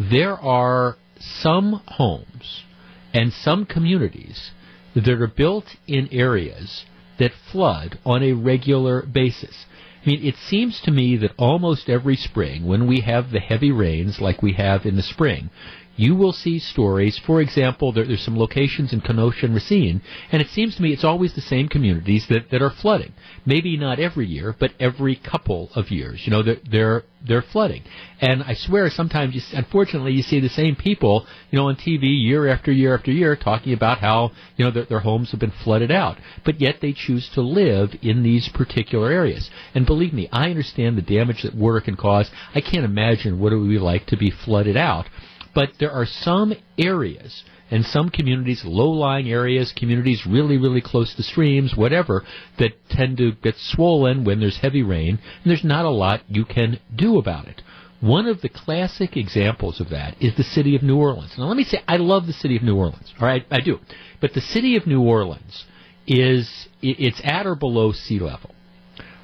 there 0.00 0.34
are 0.34 0.96
some 1.18 1.82
homes 1.86 2.64
and 3.12 3.32
some 3.32 3.66
communities 3.66 4.50
that 4.94 5.08
are 5.08 5.26
built 5.26 5.64
in 5.86 6.08
areas 6.12 6.84
that 7.18 7.32
flood 7.52 7.98
on 8.04 8.22
a 8.22 8.32
regular 8.32 9.02
basis. 9.02 9.66
I 10.02 10.10
mean, 10.10 10.24
it 10.24 10.36
seems 10.36 10.80
to 10.82 10.90
me 10.90 11.16
that 11.16 11.32
almost 11.36 11.88
every 11.88 12.16
spring, 12.16 12.66
when 12.66 12.86
we 12.86 13.00
have 13.00 13.30
the 13.30 13.40
heavy 13.40 13.72
rains 13.72 14.20
like 14.20 14.42
we 14.42 14.52
have 14.54 14.86
in 14.86 14.96
the 14.96 15.02
spring, 15.02 15.50
you 15.98 16.14
will 16.14 16.32
see 16.32 16.60
stories. 16.60 17.20
For 17.26 17.40
example, 17.40 17.92
there, 17.92 18.06
there's 18.06 18.24
some 18.24 18.38
locations 18.38 18.92
in 18.92 19.00
Kenosha 19.00 19.46
and 19.46 19.54
Racine, 19.54 20.00
and 20.30 20.40
it 20.40 20.48
seems 20.48 20.76
to 20.76 20.82
me 20.82 20.92
it's 20.92 21.04
always 21.04 21.34
the 21.34 21.40
same 21.40 21.68
communities 21.68 22.26
that, 22.30 22.50
that 22.50 22.62
are 22.62 22.70
flooding. 22.70 23.12
Maybe 23.44 23.76
not 23.76 23.98
every 23.98 24.26
year, 24.26 24.54
but 24.58 24.70
every 24.78 25.16
couple 25.16 25.70
of 25.74 25.90
years. 25.90 26.22
You 26.24 26.30
know, 26.30 26.42
they're 26.44 26.58
they're, 26.70 27.02
they're 27.26 27.42
flooding, 27.42 27.82
and 28.20 28.44
I 28.44 28.54
swear 28.54 28.88
sometimes, 28.90 29.34
you, 29.34 29.40
unfortunately, 29.52 30.12
you 30.12 30.22
see 30.22 30.38
the 30.38 30.48
same 30.48 30.76
people, 30.76 31.26
you 31.50 31.58
know, 31.58 31.68
on 31.68 31.74
TV 31.74 32.02
year 32.02 32.46
after 32.46 32.70
year 32.70 32.94
after 32.94 33.10
year 33.10 33.34
talking 33.34 33.72
about 33.72 33.98
how 33.98 34.30
you 34.56 34.64
know 34.64 34.70
their, 34.70 34.84
their 34.84 35.00
homes 35.00 35.32
have 35.32 35.40
been 35.40 35.52
flooded 35.64 35.90
out, 35.90 36.16
but 36.44 36.60
yet 36.60 36.76
they 36.80 36.92
choose 36.92 37.28
to 37.34 37.40
live 37.40 37.90
in 38.02 38.22
these 38.22 38.48
particular 38.48 39.10
areas. 39.10 39.50
And 39.74 39.84
believe 39.84 40.12
me, 40.12 40.28
I 40.30 40.50
understand 40.50 40.96
the 40.96 41.02
damage 41.02 41.42
that 41.42 41.56
water 41.56 41.80
can 41.80 41.96
cause. 41.96 42.30
I 42.54 42.60
can't 42.60 42.84
imagine 42.84 43.40
what 43.40 43.52
it 43.52 43.56
would 43.56 43.68
be 43.68 43.80
like 43.80 44.06
to 44.06 44.16
be 44.16 44.30
flooded 44.30 44.76
out. 44.76 45.06
But 45.54 45.70
there 45.78 45.92
are 45.92 46.06
some 46.06 46.54
areas 46.76 47.44
and 47.70 47.84
some 47.84 48.08
communities, 48.08 48.62
low-lying 48.64 49.30
areas, 49.30 49.74
communities 49.76 50.26
really, 50.26 50.56
really 50.56 50.80
close 50.80 51.14
to 51.14 51.22
streams, 51.22 51.76
whatever, 51.76 52.24
that 52.58 52.72
tend 52.88 53.18
to 53.18 53.32
get 53.32 53.56
swollen 53.56 54.24
when 54.24 54.40
there's 54.40 54.58
heavy 54.58 54.82
rain, 54.82 55.18
and 55.18 55.50
there's 55.50 55.64
not 55.64 55.84
a 55.84 55.90
lot 55.90 56.22
you 56.28 56.44
can 56.44 56.80
do 56.94 57.18
about 57.18 57.46
it. 57.46 57.60
One 58.00 58.26
of 58.26 58.40
the 58.40 58.48
classic 58.48 59.16
examples 59.16 59.80
of 59.80 59.90
that 59.90 60.16
is 60.22 60.36
the 60.36 60.44
city 60.44 60.76
of 60.76 60.82
New 60.82 60.96
Orleans. 60.96 61.34
Now, 61.36 61.46
let 61.46 61.56
me 61.56 61.64
say, 61.64 61.82
I 61.86 61.96
love 61.96 62.26
the 62.26 62.32
city 62.32 62.56
of 62.56 62.62
New 62.62 62.76
Orleans. 62.76 63.12
All 63.20 63.26
right, 63.26 63.44
I 63.50 63.60
do. 63.60 63.80
But 64.20 64.34
the 64.34 64.40
city 64.40 64.76
of 64.76 64.86
New 64.86 65.02
Orleans 65.02 65.64
is, 66.06 66.68
it's 66.80 67.20
at 67.24 67.46
or 67.46 67.54
below 67.54 67.92
sea 67.92 68.20
level. 68.20 68.54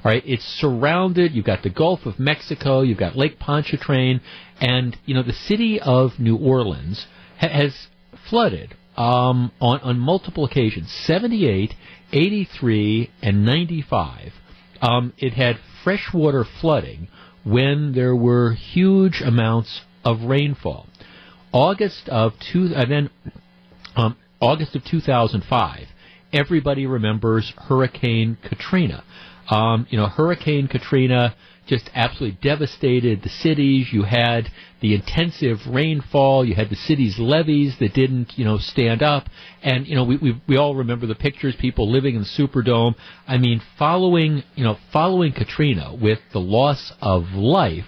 All 0.05 0.11
right, 0.11 0.21
it's 0.23 0.45
surrounded. 0.61 1.33
You've 1.33 1.45
got 1.45 1.63
the 1.63 1.71
Gulf 1.71 2.05
of 2.05 2.19
Mexico. 2.19 2.81
You've 2.81 2.99
got 2.99 3.15
Lake 3.15 3.39
Pontchartrain, 3.39 4.21
and 4.61 4.95
you 5.03 5.15
know 5.15 5.23
the 5.23 5.33
city 5.33 5.81
of 5.81 6.19
New 6.19 6.37
Orleans 6.37 7.07
ha- 7.39 7.49
has 7.49 7.87
flooded 8.29 8.75
um, 8.97 9.51
on 9.59 9.79
on 9.79 9.97
multiple 9.97 10.45
occasions. 10.45 10.93
78, 11.07 11.73
83, 12.13 13.09
and 13.23 13.43
95. 13.47 14.33
Um, 14.79 15.13
it 15.17 15.33
had 15.33 15.57
freshwater 15.83 16.45
flooding 16.61 17.07
when 17.43 17.93
there 17.95 18.15
were 18.15 18.53
huge 18.53 19.23
amounts 19.25 19.81
of 20.03 20.21
rainfall. 20.21 20.85
August 21.51 22.09
of 22.09 22.33
two, 22.51 22.71
and 22.75 22.91
then 22.91 23.09
um, 23.95 24.15
August 24.39 24.75
of 24.75 24.83
2005. 24.83 25.87
Everybody 26.31 26.85
remembers 26.85 27.51
Hurricane 27.57 28.37
Katrina. 28.47 29.03
Um, 29.49 29.87
you 29.89 29.97
know, 29.97 30.07
Hurricane 30.07 30.67
Katrina 30.67 31.35
just 31.67 31.89
absolutely 31.95 32.37
devastated 32.41 33.23
the 33.23 33.29
cities. 33.29 33.87
You 33.91 34.03
had 34.03 34.51
the 34.81 34.93
intensive 34.93 35.57
rainfall. 35.67 36.45
You 36.45 36.55
had 36.55 36.69
the 36.69 36.75
city's 36.75 37.17
levees 37.17 37.75
that 37.79 37.93
didn't, 37.93 38.37
you 38.37 38.45
know, 38.45 38.57
stand 38.59 39.01
up. 39.01 39.27
And, 39.63 39.87
you 39.87 39.95
know, 39.95 40.03
we, 40.03 40.17
we, 40.17 40.41
we 40.47 40.57
all 40.57 40.75
remember 40.75 41.07
the 41.07 41.15
pictures, 41.15 41.55
people 41.59 41.91
living 41.91 42.15
in 42.15 42.21
the 42.21 42.27
Superdome. 42.27 42.95
I 43.27 43.37
mean, 43.37 43.61
following, 43.79 44.43
you 44.55 44.63
know, 44.63 44.77
following 44.93 45.33
Katrina 45.33 45.95
with 45.95 46.19
the 46.33 46.39
loss 46.39 46.91
of 47.01 47.23
life, 47.33 47.85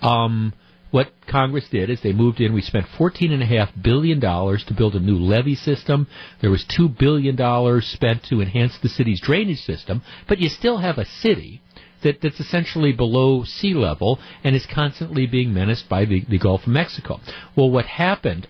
um, 0.00 0.52
what 0.92 1.10
Congress 1.26 1.66
did 1.70 1.90
is 1.90 2.00
they 2.02 2.12
moved 2.12 2.40
in. 2.40 2.52
We 2.52 2.62
spent 2.62 2.86
fourteen 2.96 3.32
and 3.32 3.42
a 3.42 3.46
half 3.46 3.70
billion 3.82 4.20
dollars 4.20 4.62
to 4.68 4.74
build 4.74 4.94
a 4.94 5.00
new 5.00 5.18
levee 5.18 5.56
system. 5.56 6.06
There 6.40 6.50
was 6.50 6.64
two 6.64 6.88
billion 6.88 7.34
dollars 7.34 7.86
spent 7.86 8.22
to 8.24 8.40
enhance 8.40 8.78
the 8.80 8.88
city's 8.88 9.20
drainage 9.20 9.62
system. 9.62 10.02
But 10.28 10.38
you 10.38 10.48
still 10.48 10.78
have 10.78 10.98
a 10.98 11.06
city 11.06 11.62
that, 12.02 12.20
that's 12.20 12.40
essentially 12.40 12.92
below 12.92 13.44
sea 13.44 13.74
level 13.74 14.18
and 14.44 14.54
is 14.54 14.66
constantly 14.66 15.26
being 15.26 15.54
menaced 15.54 15.88
by 15.88 16.04
the, 16.04 16.24
the 16.28 16.38
Gulf 16.38 16.62
of 16.62 16.68
Mexico. 16.68 17.20
Well, 17.56 17.70
what 17.70 17.86
happened 17.86 18.48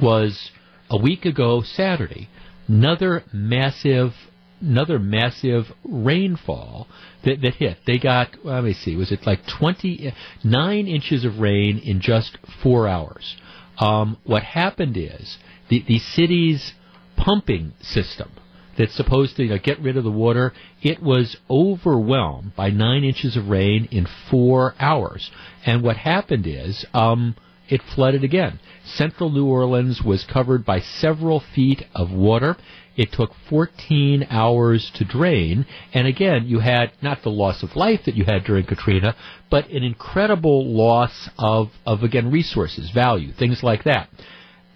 was 0.00 0.50
a 0.88 0.96
week 0.96 1.24
ago 1.24 1.62
Saturday, 1.62 2.28
another 2.68 3.24
massive 3.32 4.14
another 4.60 4.98
massive 4.98 5.72
rainfall 5.84 6.86
that, 7.24 7.40
that 7.42 7.54
hit. 7.54 7.78
They 7.86 7.98
got, 7.98 8.44
let 8.44 8.64
me 8.64 8.72
see, 8.72 8.96
was 8.96 9.12
it 9.12 9.26
like 9.26 9.40
29 9.58 10.86
inches 10.86 11.24
of 11.24 11.38
rain 11.38 11.78
in 11.78 12.00
just 12.00 12.38
four 12.62 12.88
hours? 12.88 13.36
um, 13.80 14.18
what 14.24 14.42
happened 14.42 14.96
is 14.96 15.38
the 15.68 15.82
the 15.88 15.98
city's 15.98 16.74
pumping 17.16 17.72
system 17.80 18.30
that's 18.78 18.94
supposed 18.94 19.36
to 19.36 19.42
you 19.42 19.50
know, 19.50 19.58
get 19.58 19.80
rid 19.80 19.96
of 19.96 20.04
the 20.04 20.10
water, 20.10 20.52
it 20.80 21.02
was 21.02 21.36
overwhelmed 21.50 22.54
by 22.54 22.70
nine 22.70 23.02
inches 23.04 23.36
of 23.36 23.48
rain 23.48 23.88
in 23.90 24.06
four 24.30 24.74
hours. 24.78 25.30
And 25.66 25.82
what 25.82 25.96
happened 25.96 26.46
is, 26.46 26.86
um, 26.94 27.34
it 27.68 27.82
flooded 27.94 28.24
again. 28.24 28.58
Central 28.84 29.30
New 29.30 29.46
Orleans 29.46 30.00
was 30.02 30.24
covered 30.24 30.64
by 30.64 30.80
several 30.80 31.42
feet 31.54 31.82
of 31.94 32.10
water. 32.10 32.56
It 33.00 33.12
took 33.12 33.32
14 33.48 34.26
hours 34.28 34.90
to 34.96 35.06
drain. 35.06 35.64
And 35.94 36.06
again, 36.06 36.46
you 36.46 36.58
had 36.58 36.92
not 37.00 37.22
the 37.22 37.30
loss 37.30 37.62
of 37.62 37.74
life 37.74 38.00
that 38.04 38.14
you 38.14 38.26
had 38.26 38.44
during 38.44 38.66
Katrina, 38.66 39.16
but 39.48 39.70
an 39.70 39.82
incredible 39.82 40.66
loss 40.66 41.30
of, 41.38 41.70
of 41.86 42.02
again, 42.02 42.30
resources, 42.30 42.90
value, 42.90 43.32
things 43.32 43.62
like 43.62 43.84
that. 43.84 44.10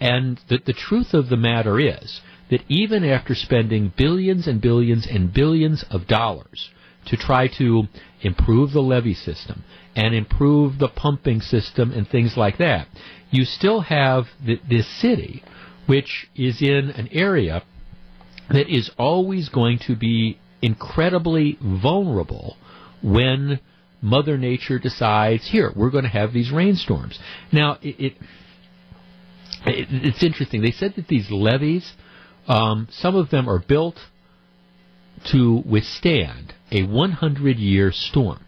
And 0.00 0.40
the, 0.48 0.56
the 0.56 0.72
truth 0.72 1.12
of 1.12 1.28
the 1.28 1.36
matter 1.36 1.78
is 1.78 2.22
that 2.48 2.64
even 2.66 3.04
after 3.04 3.34
spending 3.34 3.92
billions 3.94 4.46
and 4.46 4.58
billions 4.58 5.06
and 5.06 5.30
billions 5.30 5.84
of 5.90 6.06
dollars 6.06 6.70
to 7.04 7.18
try 7.18 7.46
to 7.58 7.82
improve 8.22 8.72
the 8.72 8.80
levee 8.80 9.12
system 9.12 9.64
and 9.94 10.14
improve 10.14 10.78
the 10.78 10.88
pumping 10.88 11.42
system 11.42 11.92
and 11.92 12.08
things 12.08 12.38
like 12.38 12.56
that, 12.56 12.88
you 13.30 13.44
still 13.44 13.80
have 13.82 14.28
this 14.42 14.88
city, 15.02 15.44
which 15.84 16.26
is 16.34 16.62
in 16.62 16.88
an 16.88 17.10
area 17.12 17.62
that 18.50 18.68
is 18.68 18.90
always 18.98 19.48
going 19.48 19.78
to 19.86 19.96
be 19.96 20.38
incredibly 20.62 21.58
vulnerable 21.60 22.56
when 23.02 23.60
Mother 24.00 24.36
Nature 24.36 24.78
decides, 24.78 25.48
here, 25.48 25.72
we're 25.74 25.90
going 25.90 26.04
to 26.04 26.10
have 26.10 26.32
these 26.32 26.50
rainstorms. 26.50 27.18
Now, 27.52 27.78
it, 27.82 27.98
it, 27.98 28.12
it 29.66 29.88
it's 29.90 30.22
interesting. 30.22 30.62
They 30.62 30.72
said 30.72 30.94
that 30.96 31.08
these 31.08 31.30
levees, 31.30 31.90
um, 32.46 32.88
some 32.90 33.16
of 33.16 33.30
them 33.30 33.48
are 33.48 33.58
built 33.58 33.96
to 35.32 35.62
withstand 35.66 36.54
a 36.70 36.82
100 36.82 37.56
year 37.58 37.92
storm. 37.92 38.44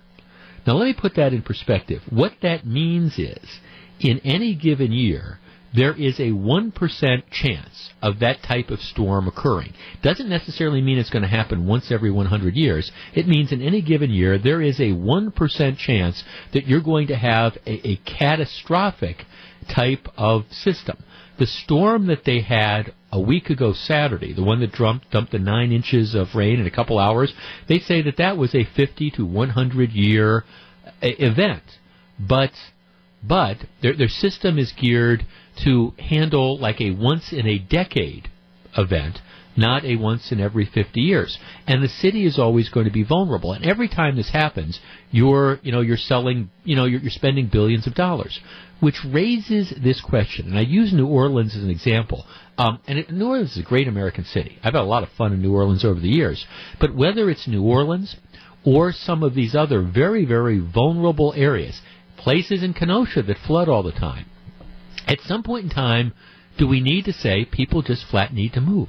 Now, 0.66 0.74
let 0.74 0.86
me 0.86 0.94
put 0.94 1.14
that 1.14 1.32
in 1.32 1.42
perspective. 1.42 2.02
What 2.10 2.32
that 2.42 2.66
means 2.66 3.18
is, 3.18 3.60
in 4.00 4.18
any 4.24 4.54
given 4.54 4.92
year, 4.92 5.38
there 5.76 5.94
is 5.94 6.18
a 6.18 6.30
1% 6.32 7.22
chance 7.30 7.90
of 8.00 8.20
that 8.20 8.42
type 8.42 8.70
of 8.70 8.80
storm 8.80 9.28
occurring. 9.28 9.74
Doesn't 10.02 10.28
necessarily 10.28 10.80
mean 10.80 10.98
it's 10.98 11.10
going 11.10 11.22
to 11.22 11.28
happen 11.28 11.66
once 11.66 11.92
every 11.92 12.10
100 12.10 12.54
years. 12.54 12.90
It 13.14 13.28
means 13.28 13.52
in 13.52 13.60
any 13.60 13.82
given 13.82 14.10
year, 14.10 14.38
there 14.38 14.62
is 14.62 14.80
a 14.80 14.92
1% 14.92 15.76
chance 15.76 16.24
that 16.54 16.66
you're 16.66 16.80
going 16.80 17.08
to 17.08 17.16
have 17.16 17.58
a, 17.66 17.88
a 17.88 17.96
catastrophic 17.96 19.24
type 19.68 20.08
of 20.16 20.44
system. 20.50 20.96
The 21.38 21.46
storm 21.46 22.06
that 22.06 22.24
they 22.24 22.40
had 22.40 22.94
a 23.12 23.20
week 23.20 23.50
ago 23.50 23.74
Saturday, 23.74 24.32
the 24.32 24.42
one 24.42 24.60
that 24.60 24.72
dumped, 24.72 25.10
dumped 25.10 25.32
the 25.32 25.38
nine 25.38 25.72
inches 25.72 26.14
of 26.14 26.34
rain 26.34 26.58
in 26.58 26.66
a 26.66 26.70
couple 26.70 26.98
hours, 26.98 27.34
they 27.68 27.80
say 27.80 28.00
that 28.02 28.16
that 28.16 28.38
was 28.38 28.54
a 28.54 28.64
50 28.64 29.10
to 29.12 29.26
100 29.26 29.90
year 29.90 30.44
uh, 30.86 30.90
event. 31.02 31.62
But 32.18 32.52
but 33.22 33.58
their 33.82 33.96
their 33.96 34.08
system 34.08 34.58
is 34.58 34.72
geared 34.72 35.26
to 35.64 35.94
handle 35.98 36.58
like 36.58 36.80
a 36.80 36.90
once 36.90 37.32
in 37.32 37.46
a 37.46 37.58
decade 37.58 38.28
event, 38.76 39.20
not 39.56 39.84
a 39.84 39.96
once 39.96 40.30
in 40.32 40.40
every 40.40 40.66
50 40.66 41.00
years. 41.00 41.38
And 41.66 41.82
the 41.82 41.88
city 41.88 42.26
is 42.26 42.38
always 42.38 42.68
going 42.68 42.86
to 42.86 42.92
be 42.92 43.04
vulnerable. 43.04 43.52
And 43.52 43.64
every 43.64 43.88
time 43.88 44.16
this 44.16 44.30
happens, 44.30 44.80
you're, 45.10 45.58
you 45.62 45.72
know, 45.72 45.80
you're 45.80 45.96
selling, 45.96 46.50
you 46.64 46.76
know, 46.76 46.84
you're, 46.84 47.00
you're 47.00 47.10
spending 47.10 47.48
billions 47.48 47.86
of 47.86 47.94
dollars, 47.94 48.38
which 48.80 48.96
raises 49.04 49.72
this 49.82 50.00
question. 50.00 50.48
And 50.48 50.58
I 50.58 50.62
use 50.62 50.92
New 50.92 51.06
Orleans 51.06 51.56
as 51.56 51.62
an 51.62 51.70
example. 51.70 52.26
Um, 52.58 52.80
and 52.86 52.98
it, 52.98 53.10
New 53.10 53.28
Orleans 53.28 53.52
is 53.52 53.58
a 53.58 53.62
great 53.62 53.88
American 53.88 54.24
city. 54.24 54.58
I've 54.62 54.74
had 54.74 54.82
a 54.82 54.84
lot 54.84 55.02
of 55.02 55.08
fun 55.10 55.32
in 55.32 55.42
New 55.42 55.54
Orleans 55.54 55.84
over 55.84 56.00
the 56.00 56.08
years. 56.08 56.46
But 56.78 56.94
whether 56.94 57.30
it's 57.30 57.48
New 57.48 57.62
Orleans 57.62 58.16
or 58.64 58.92
some 58.92 59.22
of 59.22 59.34
these 59.34 59.54
other 59.54 59.80
very, 59.82 60.24
very 60.24 60.58
vulnerable 60.58 61.32
areas, 61.36 61.80
places 62.26 62.62
in 62.64 62.74
Kenosha 62.74 63.22
that 63.22 63.38
flood 63.38 63.68
all 63.68 63.84
the 63.84 63.92
time, 63.92 64.26
at 65.06 65.20
some 65.20 65.44
point 65.44 65.62
in 65.62 65.70
time, 65.70 66.12
do 66.58 66.66
we 66.66 66.80
need 66.80 67.04
to 67.04 67.12
say 67.12 67.44
people 67.44 67.82
just 67.82 68.04
flat 68.04 68.34
need 68.34 68.52
to 68.54 68.60
move? 68.60 68.88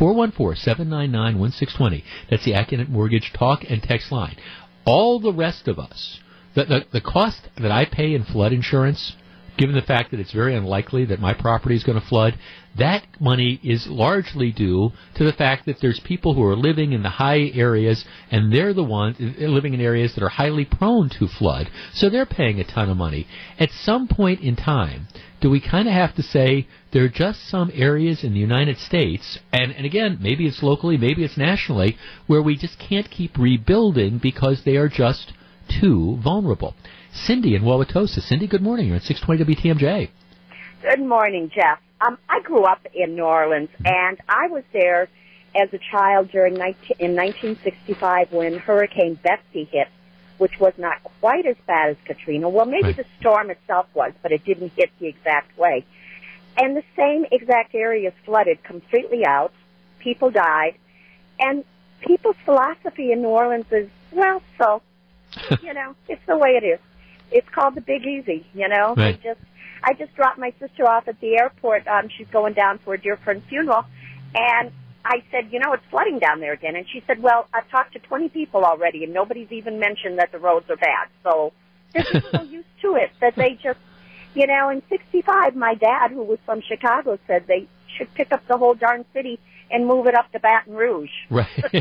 414-799-1620. 0.00 2.02
That's 2.28 2.44
the 2.44 2.54
Accunet 2.54 2.88
Mortgage 2.88 3.32
talk 3.32 3.60
and 3.68 3.80
text 3.80 4.10
line. 4.10 4.36
All 4.84 5.20
the 5.20 5.32
rest 5.32 5.68
of 5.68 5.78
us, 5.78 6.18
the, 6.56 6.64
the, 6.64 6.86
the 6.94 7.00
cost 7.00 7.42
that 7.56 7.70
I 7.70 7.84
pay 7.84 8.14
in 8.14 8.24
flood 8.24 8.52
insurance 8.52 9.14
given 9.56 9.74
the 9.74 9.82
fact 9.82 10.10
that 10.10 10.20
it's 10.20 10.32
very 10.32 10.54
unlikely 10.54 11.04
that 11.06 11.20
my 11.20 11.34
property 11.34 11.74
is 11.74 11.84
going 11.84 12.00
to 12.00 12.06
flood, 12.06 12.38
that 12.78 13.06
money 13.20 13.60
is 13.62 13.86
largely 13.86 14.50
due 14.50 14.90
to 15.14 15.24
the 15.24 15.32
fact 15.32 15.66
that 15.66 15.80
there's 15.80 16.00
people 16.00 16.34
who 16.34 16.42
are 16.44 16.56
living 16.56 16.92
in 16.92 17.02
the 17.02 17.10
high 17.10 17.50
areas 17.54 18.04
and 18.30 18.52
they're 18.52 18.72
the 18.72 18.82
ones 18.82 19.16
eh, 19.20 19.46
living 19.46 19.74
in 19.74 19.80
areas 19.80 20.14
that 20.14 20.24
are 20.24 20.30
highly 20.30 20.64
prone 20.64 21.10
to 21.10 21.28
flood, 21.28 21.70
so 21.92 22.08
they're 22.08 22.26
paying 22.26 22.60
a 22.60 22.64
ton 22.64 22.88
of 22.88 22.96
money. 22.96 23.26
At 23.58 23.70
some 23.70 24.08
point 24.08 24.40
in 24.40 24.56
time, 24.56 25.08
do 25.40 25.50
we 25.50 25.60
kind 25.60 25.88
of 25.88 25.94
have 25.94 26.14
to 26.14 26.22
say 26.22 26.68
there 26.92 27.04
are 27.04 27.08
just 27.08 27.48
some 27.48 27.70
areas 27.74 28.24
in 28.24 28.32
the 28.32 28.40
United 28.40 28.78
States, 28.78 29.38
and, 29.52 29.72
and 29.72 29.84
again, 29.84 30.18
maybe 30.20 30.46
it's 30.46 30.62
locally, 30.62 30.96
maybe 30.96 31.24
it's 31.24 31.36
nationally, 31.36 31.98
where 32.26 32.42
we 32.42 32.56
just 32.56 32.78
can't 32.78 33.10
keep 33.10 33.36
rebuilding 33.36 34.18
because 34.18 34.62
they 34.64 34.76
are 34.76 34.88
just 34.88 35.32
too 35.80 36.18
vulnerable. 36.22 36.74
Cindy 37.12 37.54
in 37.54 37.62
Wauwatosa. 37.62 38.20
Cindy, 38.22 38.46
good 38.46 38.62
morning. 38.62 38.88
You're 38.88 38.96
at 38.96 39.02
620 39.02 39.54
WTMJ. 39.54 40.10
Good 40.82 41.06
morning, 41.06 41.50
Jeff. 41.54 41.78
Um, 42.00 42.18
I 42.28 42.40
grew 42.40 42.64
up 42.64 42.84
in 42.94 43.14
New 43.14 43.22
Orleans, 43.22 43.68
and 43.84 44.18
I 44.28 44.48
was 44.48 44.64
there 44.72 45.08
as 45.54 45.68
a 45.72 45.78
child 45.90 46.30
during 46.32 46.54
19, 46.54 46.96
in 46.98 47.14
1965 47.14 48.32
when 48.32 48.58
Hurricane 48.58 49.18
Betsy 49.22 49.64
hit, 49.70 49.88
which 50.38 50.58
was 50.58 50.72
not 50.78 51.02
quite 51.20 51.46
as 51.46 51.56
bad 51.66 51.90
as 51.90 51.96
Katrina. 52.06 52.48
Well, 52.48 52.64
maybe 52.64 52.84
right. 52.84 52.96
the 52.96 53.04
storm 53.20 53.50
itself 53.50 53.86
was, 53.94 54.12
but 54.22 54.32
it 54.32 54.44
didn't 54.44 54.72
hit 54.74 54.90
the 54.98 55.06
exact 55.06 55.56
way. 55.58 55.84
And 56.56 56.74
the 56.74 56.82
same 56.96 57.26
exact 57.30 57.74
areas 57.74 58.14
flooded 58.24 58.64
completely 58.64 59.26
out. 59.26 59.52
People 59.98 60.30
died, 60.30 60.76
and 61.38 61.62
people's 62.00 62.36
philosophy 62.46 63.12
in 63.12 63.20
New 63.20 63.28
Orleans 63.28 63.66
is, 63.70 63.88
well, 64.12 64.42
so 64.58 64.80
you 65.62 65.74
know, 65.74 65.94
it's 66.08 66.22
the 66.26 66.36
way 66.36 66.58
it 66.60 66.64
is 66.64 66.80
it's 67.32 67.48
called 67.50 67.74
the 67.74 67.80
Big 67.80 68.04
Easy. 68.04 68.46
You 68.54 68.68
know, 68.68 68.94
right. 68.96 69.18
I 69.18 69.22
just 69.22 69.40
I 69.82 69.92
just 69.94 70.14
dropped 70.14 70.38
my 70.38 70.52
sister 70.60 70.88
off 70.88 71.08
at 71.08 71.20
the 71.20 71.36
airport. 71.36 71.86
Um, 71.86 72.08
she's 72.16 72.28
going 72.32 72.54
down 72.54 72.78
for 72.78 72.94
a 72.94 73.00
dear 73.00 73.16
friend's 73.16 73.44
funeral, 73.48 73.84
and 74.34 74.72
I 75.04 75.22
said, 75.30 75.52
you 75.52 75.58
know, 75.58 75.72
it's 75.72 75.82
flooding 75.90 76.18
down 76.18 76.40
there 76.40 76.52
again. 76.52 76.76
And 76.76 76.86
she 76.88 77.02
said, 77.06 77.20
well, 77.22 77.48
I've 77.52 77.68
talked 77.70 77.94
to 77.94 77.98
20 77.98 78.28
people 78.28 78.64
already, 78.64 79.04
and 79.04 79.12
nobody's 79.12 79.50
even 79.50 79.80
mentioned 79.80 80.18
that 80.18 80.30
the 80.30 80.38
roads 80.38 80.70
are 80.70 80.76
bad. 80.76 81.08
So 81.24 81.52
they're 81.92 82.04
just 82.04 82.30
so 82.30 82.42
used 82.50 82.68
to 82.82 82.94
it 82.94 83.10
that 83.20 83.34
they 83.34 83.58
just, 83.62 83.80
you 84.34 84.46
know, 84.46 84.68
in 84.68 84.82
65, 84.88 85.56
my 85.56 85.74
dad, 85.74 86.12
who 86.12 86.22
was 86.22 86.38
from 86.46 86.62
Chicago, 86.62 87.18
said 87.26 87.46
they 87.48 87.68
should 87.96 88.12
pick 88.14 88.32
up 88.32 88.46
the 88.46 88.56
whole 88.56 88.74
darn 88.74 89.04
city 89.12 89.40
and 89.72 89.86
move 89.86 90.06
it 90.06 90.14
up 90.14 90.30
to 90.32 90.40
Baton 90.40 90.74
Rouge. 90.74 91.10
Right. 91.30 91.46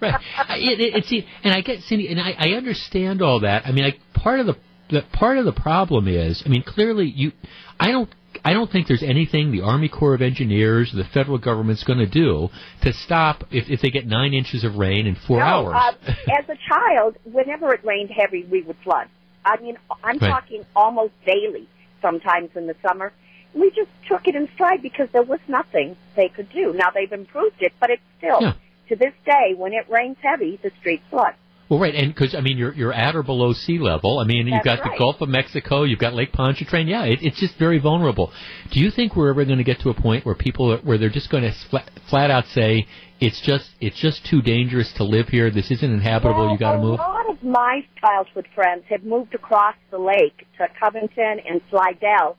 right. 0.00 0.20
It, 0.50 0.96
it, 0.96 1.04
see, 1.04 1.24
and 1.44 1.54
I 1.54 1.60
get 1.60 1.80
Cindy, 1.82 2.08
and 2.08 2.20
I, 2.20 2.34
I 2.36 2.48
understand 2.56 3.22
all 3.22 3.40
that. 3.40 3.64
I 3.64 3.72
mean, 3.72 3.84
I, 3.84 3.94
part 4.18 4.40
of 4.40 4.46
the, 4.46 4.56
the 4.90 5.02
part 5.12 5.38
of 5.38 5.44
the 5.44 5.52
problem 5.52 6.08
is, 6.08 6.42
I 6.44 6.48
mean, 6.48 6.64
clearly 6.66 7.06
you, 7.06 7.32
I 7.78 7.92
don't 7.92 8.10
I 8.44 8.52
don't 8.52 8.70
think 8.70 8.88
there's 8.88 9.02
anything 9.02 9.52
the 9.52 9.62
Army 9.62 9.88
Corps 9.88 10.14
of 10.14 10.22
Engineers, 10.22 10.92
the 10.94 11.04
federal 11.14 11.38
government's 11.38 11.84
going 11.84 11.98
to 11.98 12.08
do 12.08 12.48
to 12.82 12.92
stop 12.92 13.44
if, 13.50 13.68
if 13.68 13.80
they 13.80 13.90
get 13.90 14.06
nine 14.06 14.34
inches 14.34 14.64
of 14.64 14.76
rain 14.76 15.06
in 15.06 15.16
four 15.26 15.38
no, 15.38 15.44
hours. 15.44 15.74
Uh, 15.76 15.92
as 16.38 16.48
a 16.48 16.56
child, 16.68 17.16
whenever 17.24 17.72
it 17.72 17.84
rained 17.84 18.10
heavy, 18.10 18.44
we 18.50 18.62
would 18.62 18.76
flood. 18.84 19.08
I 19.44 19.60
mean, 19.60 19.76
I'm 20.02 20.18
right. 20.18 20.28
talking 20.28 20.64
almost 20.74 21.12
daily 21.24 21.68
sometimes 22.02 22.50
in 22.54 22.66
the 22.66 22.74
summer 22.86 23.12
we 23.54 23.70
just 23.70 23.90
took 24.08 24.26
it 24.26 24.34
in 24.34 24.48
stride 24.54 24.82
because 24.82 25.08
there 25.12 25.22
was 25.22 25.40
nothing 25.48 25.96
they 26.16 26.28
could 26.28 26.50
do. 26.50 26.72
Now 26.72 26.90
they've 26.94 27.12
improved 27.12 27.60
it, 27.60 27.72
but 27.80 27.90
it's 27.90 28.02
still 28.18 28.40
yeah. 28.40 28.54
to 28.88 28.96
this 28.96 29.14
day 29.24 29.54
when 29.56 29.72
it 29.72 29.88
rains 29.90 30.16
heavy, 30.22 30.58
the 30.62 30.70
streets 30.80 31.04
flood. 31.10 31.34
Well, 31.68 31.80
right, 31.80 31.94
and 31.94 32.14
because 32.14 32.34
I 32.34 32.40
mean 32.40 32.56
you're 32.56 32.72
you're 32.72 32.94
at 32.94 33.14
or 33.14 33.22
below 33.22 33.52
sea 33.52 33.78
level. 33.78 34.18
I 34.18 34.24
mean 34.24 34.46
That's 34.46 34.54
you've 34.54 34.64
got 34.64 34.82
right. 34.82 34.92
the 34.92 34.98
Gulf 34.98 35.20
of 35.20 35.28
Mexico, 35.28 35.82
you've 35.82 35.98
got 35.98 36.14
Lake 36.14 36.32
Pontchartrain. 36.32 36.88
Yeah, 36.88 37.04
it, 37.04 37.18
it's 37.20 37.38
just 37.38 37.58
very 37.58 37.78
vulnerable. 37.78 38.32
Do 38.72 38.80
you 38.80 38.90
think 38.90 39.14
we're 39.14 39.28
ever 39.28 39.44
going 39.44 39.58
to 39.58 39.64
get 39.64 39.80
to 39.80 39.90
a 39.90 39.94
point 39.94 40.24
where 40.24 40.34
people 40.34 40.72
are, 40.72 40.78
where 40.78 40.96
they're 40.96 41.10
just 41.10 41.30
going 41.30 41.42
to 41.42 41.52
flat, 41.68 41.90
flat 42.08 42.30
out 42.30 42.46
say 42.46 42.86
it's 43.20 43.42
just 43.42 43.68
it's 43.80 44.00
just 44.00 44.24
too 44.24 44.40
dangerous 44.40 44.92
to 44.96 45.04
live 45.04 45.28
here. 45.28 45.50
This 45.50 45.70
isn't 45.70 45.92
inhabitable. 45.92 46.44
Well, 46.46 46.52
you 46.52 46.58
got 46.58 46.72
to 46.72 46.78
move. 46.78 47.00
A 47.00 47.02
lot 47.02 47.28
of 47.28 47.42
my 47.42 47.82
childhood 48.00 48.46
friends 48.54 48.84
have 48.88 49.04
moved 49.04 49.34
across 49.34 49.74
the 49.90 49.98
lake 49.98 50.46
to 50.56 50.68
Covington 50.80 51.40
and 51.46 51.60
Slidell 51.68 52.38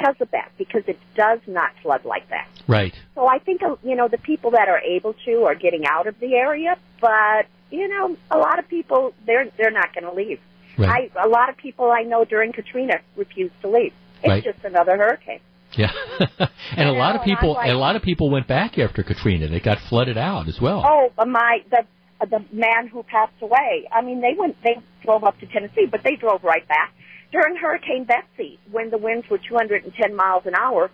because 0.00 0.16
of 0.20 0.30
that, 0.30 0.50
because 0.58 0.82
it 0.86 0.98
does 1.14 1.40
not 1.46 1.70
flood 1.82 2.04
like 2.04 2.28
that. 2.30 2.48
Right. 2.66 2.94
So 3.14 3.26
I 3.26 3.38
think, 3.38 3.62
uh, 3.62 3.76
you 3.82 3.96
know, 3.96 4.08
the 4.08 4.18
people 4.18 4.52
that 4.52 4.68
are 4.68 4.80
able 4.80 5.14
to 5.24 5.44
are 5.44 5.54
getting 5.54 5.86
out 5.86 6.06
of 6.06 6.18
the 6.20 6.34
area, 6.34 6.76
but, 7.00 7.46
you 7.70 7.88
know, 7.88 8.16
a 8.30 8.38
lot 8.38 8.58
of 8.58 8.68
people, 8.68 9.14
they're, 9.26 9.46
they're 9.56 9.70
not 9.70 9.94
going 9.94 10.04
to 10.04 10.12
leave. 10.12 10.40
Right. 10.78 11.10
I, 11.16 11.24
a 11.24 11.28
lot 11.28 11.48
of 11.48 11.56
people 11.56 11.90
I 11.90 12.02
know 12.02 12.24
during 12.24 12.52
Katrina 12.52 12.94
refused 13.16 13.54
to 13.62 13.68
leave. 13.68 13.92
It's 14.22 14.28
right. 14.28 14.44
just 14.44 14.64
another 14.64 14.96
hurricane. 14.96 15.40
Yeah, 15.72 15.92
and 16.76 16.88
a 16.88 16.92
lot 16.92 17.14
of 17.14 17.22
people, 17.22 17.54
like, 17.54 17.70
a 17.70 17.74
lot 17.74 17.94
of 17.94 18.02
people 18.02 18.28
went 18.28 18.48
back 18.48 18.76
after 18.76 19.04
Katrina. 19.04 19.46
They 19.46 19.60
got 19.60 19.78
flooded 19.88 20.18
out 20.18 20.48
as 20.48 20.60
well. 20.60 20.82
Oh, 20.84 21.24
my 21.24 21.58
the 21.70 21.86
the 22.26 22.44
man 22.52 22.88
who 22.88 23.04
passed 23.04 23.40
away. 23.40 23.88
I 23.92 24.02
mean, 24.02 24.20
they 24.20 24.34
went, 24.36 24.56
they 24.64 24.78
drove 25.04 25.22
up 25.22 25.38
to 25.38 25.46
Tennessee, 25.46 25.86
but 25.88 26.02
they 26.02 26.16
drove 26.16 26.42
right 26.42 26.66
back 26.66 26.92
during 27.32 27.56
Hurricane 27.56 28.04
Betsy 28.04 28.58
when 28.70 28.90
the 28.90 28.98
winds 28.98 29.28
were 29.30 29.38
210 29.38 30.14
miles 30.14 30.44
an 30.46 30.54
hour. 30.54 30.90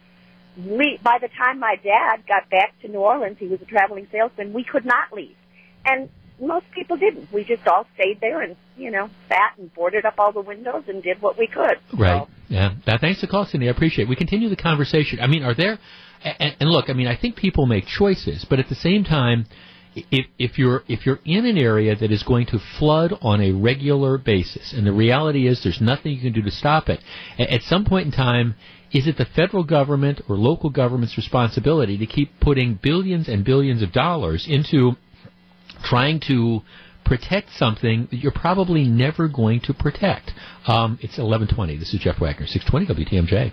We, 0.57 0.99
by 1.03 1.19
the 1.21 1.29
time 1.29 1.61
my 1.61 1.77
dad 1.83 2.27
got 2.27 2.49
back 2.51 2.75
to 2.83 2.89
New 2.89 3.01
Orleans, 3.01 3.37
he 3.39 3.47
was 3.47 3.61
a 3.61 3.67
traveling 3.67 4.09
salesman. 4.11 4.55
We 4.55 4.65
could 4.65 4.87
not 4.87 5.13
leave, 5.13 5.37
and 5.85 6.09
most 6.41 6.67
people 6.75 6.97
didn't. 6.97 7.31
We 7.33 7.45
just 7.45 7.67
all 7.67 7.87
stayed 7.95 8.21
there 8.21 8.41
and 8.41 8.57
you 8.77 8.91
know 8.91 9.11
sat 9.29 9.59
and 9.59 9.73
boarded 9.75 10.07
up 10.07 10.15
all 10.19 10.33
the 10.33 10.41
windows 10.41 10.85
and 10.89 11.03
did 11.03 11.21
what 11.21 11.39
we 11.39 11.47
could. 11.47 11.77
Right. 11.93 12.23
So, 12.23 12.29
yeah. 12.49 12.75
That, 12.87 13.01
thanks 13.01 13.21
for 13.21 13.27
calling, 13.27 13.49
Cindy. 13.49 13.69
I 13.69 13.73
appreciate 13.73 14.05
it. 14.05 14.09
We 14.09 14.17
continue 14.17 14.49
the 14.49 14.57
conversation. 14.57 15.21
I 15.21 15.27
mean, 15.27 15.43
are 15.43 15.55
there? 15.55 15.79
And, 16.23 16.57
and 16.61 16.71
look, 16.71 16.89
I 16.89 16.95
mean, 16.95 17.07
I 17.07 17.17
think 17.17 17.37
people 17.37 17.67
make 17.67 17.87
choices, 17.87 18.47
but 18.49 18.59
at 18.59 18.69
the 18.69 18.75
same 18.75 19.05
time, 19.05 19.47
if, 20.11 20.27
if 20.39 20.59
you're 20.59 20.83
if 20.89 21.07
you're 21.07 21.21
in 21.25 21.47
an 21.47 21.57
area 21.57 21.97
that 21.97 22.13
is 22.13 22.23
going 22.23 22.47
to 22.47 22.59
flood 22.79 23.15
on 23.23 23.41
a 23.41 23.53
regular 23.53 24.19
basis, 24.19 24.73
and 24.73 24.87
the 24.87 24.93
reality 24.93 25.49
is 25.49 25.63
there's 25.63 25.81
nothing 25.81 26.13
you 26.13 26.21
can 26.21 26.33
do 26.33 26.43
to 26.43 26.51
stop 26.51 26.89
it, 26.89 27.01
at 27.39 27.63
some 27.63 27.85
point 27.85 28.07
in 28.07 28.13
time, 28.13 28.55
is 28.93 29.07
it 29.07 29.17
the 29.17 29.25
federal 29.25 29.65
government 29.65 30.21
or 30.29 30.37
local 30.37 30.71
government's 30.71 31.17
responsibility 31.17 31.99
to 31.99 32.07
keep 32.07 32.39
putting 32.41 32.79
billions 32.81 33.29
and 33.29 33.45
billions 33.45 33.83
of 33.83 33.93
dollars 33.93 34.47
into 34.49 34.93
trying 35.83 36.21
to 36.21 36.61
protect 37.05 37.53
something 37.53 38.09
that 38.11 38.17
you're 38.17 38.33
probably 38.33 38.85
never 38.85 39.29
going 39.29 39.61
to 39.61 39.73
protect? 39.73 40.33
Um, 40.67 40.99
it's 41.01 41.19
11:20. 41.19 41.79
This 41.79 41.95
is 41.95 42.01
Jeff 42.01 42.21
Wagner, 42.21 42.47
620 42.47 43.05
WTMJ. 43.05 43.53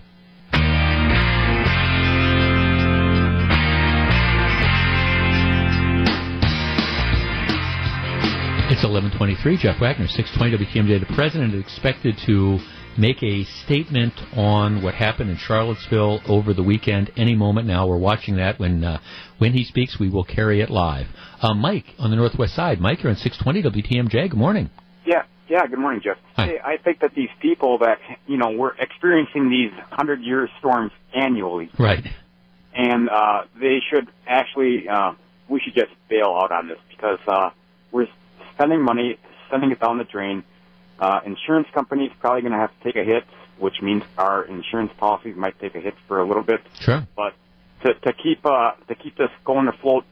It's 8.69 8.83
11:23. 8.83 9.57
Jeff 9.59 9.79
Wagner, 9.79 10.07
620 10.07 10.65
WTMJ. 10.65 10.99
The 11.07 11.13
president 11.13 11.53
is 11.53 11.61
expected 11.61 12.17
to 12.25 12.59
make 12.97 13.21
a 13.21 13.43
statement 13.43 14.13
on 14.35 14.81
what 14.81 14.95
happened 14.95 15.29
in 15.29 15.37
Charlottesville 15.37 16.21
over 16.27 16.53
the 16.53 16.63
weekend. 16.63 17.11
Any 17.17 17.35
moment 17.35 17.67
now, 17.67 17.85
we're 17.87 17.97
watching 17.97 18.37
that. 18.37 18.59
When 18.59 18.83
uh, 18.83 18.99
when 19.37 19.53
he 19.53 19.63
speaks, 19.63 19.99
we 19.99 20.09
will 20.09 20.23
carry 20.23 20.61
it 20.61 20.69
live. 20.69 21.07
Uh, 21.41 21.53
Mike 21.53 21.85
on 21.99 22.09
the 22.09 22.15
northwest 22.15 22.55
side. 22.55 22.79
Mike, 22.79 23.03
you're 23.03 23.11
on 23.11 23.17
620 23.17 23.81
WTMJ. 23.83 24.29
Good 24.31 24.39
morning. 24.39 24.69
Yeah, 25.05 25.23
yeah. 25.49 25.67
Good 25.67 25.79
morning, 25.79 26.01
Jeff. 26.03 26.17
Hi. 26.35 26.55
I 26.63 26.77
think 26.77 26.99
that 27.01 27.13
these 27.13 27.29
people 27.41 27.79
that 27.79 27.99
you 28.27 28.37
know 28.37 28.51
we're 28.51 28.75
experiencing 28.75 29.49
these 29.49 29.71
hundred-year 29.91 30.49
storms 30.59 30.91
annually, 31.13 31.69
Right. 31.77 32.05
and 32.73 33.09
uh, 33.09 33.43
they 33.59 33.79
should 33.91 34.07
actually 34.25 34.87
uh, 34.89 35.13
we 35.49 35.59
should 35.59 35.75
just 35.75 35.91
bail 36.09 36.35
out 36.41 36.51
on 36.51 36.67
this 36.69 36.79
because 36.89 37.19
uh, 37.27 37.49
we're 37.91 38.07
spending 38.53 38.81
money, 38.81 39.17
sending 39.49 39.71
it 39.71 39.79
down 39.79 39.97
the 39.97 40.03
drain. 40.03 40.43
Uh, 40.99 41.19
insurance 41.25 41.67
companies 41.73 42.11
probably 42.19 42.41
going 42.41 42.53
to 42.53 42.57
have 42.57 42.71
to 42.77 42.83
take 42.83 42.95
a 42.95 43.03
hit, 43.03 43.23
which 43.59 43.81
means 43.81 44.03
our 44.17 44.43
insurance 44.43 44.91
policies 44.97 45.35
might 45.35 45.59
take 45.59 45.75
a 45.75 45.79
hit 45.79 45.95
for 46.07 46.19
a 46.19 46.27
little 46.27 46.43
bit. 46.43 46.61
Sure. 46.79 47.05
But 47.15 47.33
to, 47.83 47.93
to 47.93 48.13
keep 48.13 48.45
uh, 48.45 48.71
to 48.87 48.95
keep 48.95 49.17
this 49.17 49.29
going 49.43 49.67
afloat, 49.67 50.05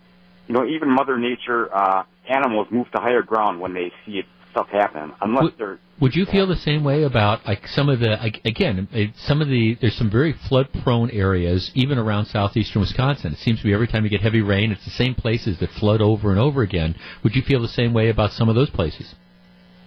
you 0.48 0.54
know, 0.54 0.66
even 0.66 0.90
Mother 0.90 1.18
Nature, 1.18 1.74
uh, 1.74 2.04
animals 2.28 2.68
move 2.72 2.92
to 2.92 3.00
higher 3.00 3.22
ground 3.22 3.62
when 3.62 3.74
they 3.74 3.92
see 4.06 4.20
it, 4.20 4.26
stuff 4.52 4.68
happen, 4.70 5.14
unless 5.22 5.54
they're 5.58 5.80
Would 6.02 6.15
you 6.15 6.26
feel 6.26 6.48
the 6.48 6.56
same 6.56 6.84
way 6.84 7.03
about 7.03 7.45
like 7.45 7.68
some 7.68 7.88
of 7.88 7.99
the 7.99 8.19
ag- 8.19 8.41
again 8.44 9.14
some 9.18 9.40
of 9.40 9.48
the 9.48 9.78
there's 9.80 9.95
some 9.95 10.10
very 10.10 10.34
flood 10.34 10.68
prone 10.84 11.11
areas 11.11 11.72
even 11.76 11.99
around 11.99 12.26
southeastern 12.26 12.82
Wisconsin. 12.82 13.34
It 13.34 13.40
seems 13.40 13.60
to 13.60 13.65
be 13.65 13.73
every 13.73 13.88
time 13.88 14.03
you 14.03 14.10
get 14.10 14.22
heavy 14.22 14.41
rain, 14.41 14.72
it's 14.72 14.84
the 14.84 14.90
same 14.91 15.14
places 15.14 15.60
that 15.60 15.69
flood 15.69 16.02
over 16.02 16.32
and 16.32 16.40
over 16.40 16.64
again. 16.64 16.95
Would 17.23 17.36
you 17.36 17.44
feel 17.44 17.61
the 17.61 17.68
same 17.68 17.94
way 17.94 18.10
about 18.10 18.32
some 18.32 18.49
of 18.49 18.56
those 18.56 18.72
places? 18.72 19.14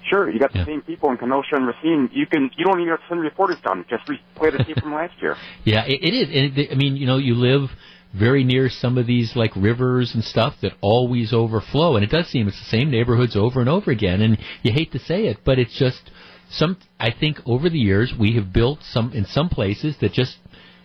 Sure, 0.08 0.30
you 0.30 0.38
got 0.38 0.52
the 0.52 0.58
Yeah. 0.60 0.66
same 0.66 0.82
people 0.82 1.10
in 1.10 1.16
Kenosha 1.16 1.56
and 1.56 1.66
Racine. 1.66 2.08
You 2.12 2.26
can 2.26 2.50
you 2.56 2.64
don't 2.64 2.78
even 2.78 2.90
have 2.90 3.00
to 3.00 3.08
send 3.08 3.20
reporters 3.20 3.56
down. 3.66 3.84
Just 3.90 4.06
replay 4.06 4.52
the 4.56 4.62
tape 4.62 4.78
from 4.80 4.94
last 4.94 5.14
year. 5.20 5.36
Yeah, 5.64 5.84
it, 5.84 5.98
it 6.02 6.14
is. 6.14 6.28
And 6.28 6.58
it, 6.58 6.72
I 6.72 6.74
mean, 6.76 6.94
you 6.96 7.06
know, 7.06 7.16
you 7.16 7.34
live 7.34 7.70
very 8.14 8.44
near 8.44 8.68
some 8.68 8.96
of 8.96 9.06
these 9.06 9.34
like 9.34 9.50
rivers 9.56 10.14
and 10.14 10.22
stuff 10.22 10.54
that 10.62 10.72
always 10.80 11.32
overflow, 11.32 11.96
and 11.96 12.04
it 12.04 12.10
does 12.10 12.28
seem 12.28 12.48
it's 12.48 12.58
the 12.58 12.64
same 12.64 12.90
neighborhoods 12.90 13.36
over 13.36 13.60
and 13.60 13.68
over 13.68 13.90
again. 13.90 14.20
And 14.20 14.38
you 14.62 14.72
hate 14.72 14.92
to 14.92 14.98
say 14.98 15.26
it, 15.26 15.38
but 15.44 15.58
it's 15.58 15.76
just 15.78 16.10
some. 16.50 16.78
I 17.00 17.10
think 17.10 17.38
over 17.46 17.68
the 17.68 17.78
years 17.78 18.14
we 18.18 18.34
have 18.36 18.52
built 18.52 18.80
some 18.82 19.12
in 19.12 19.24
some 19.24 19.48
places 19.48 19.96
that 20.00 20.12
just 20.12 20.36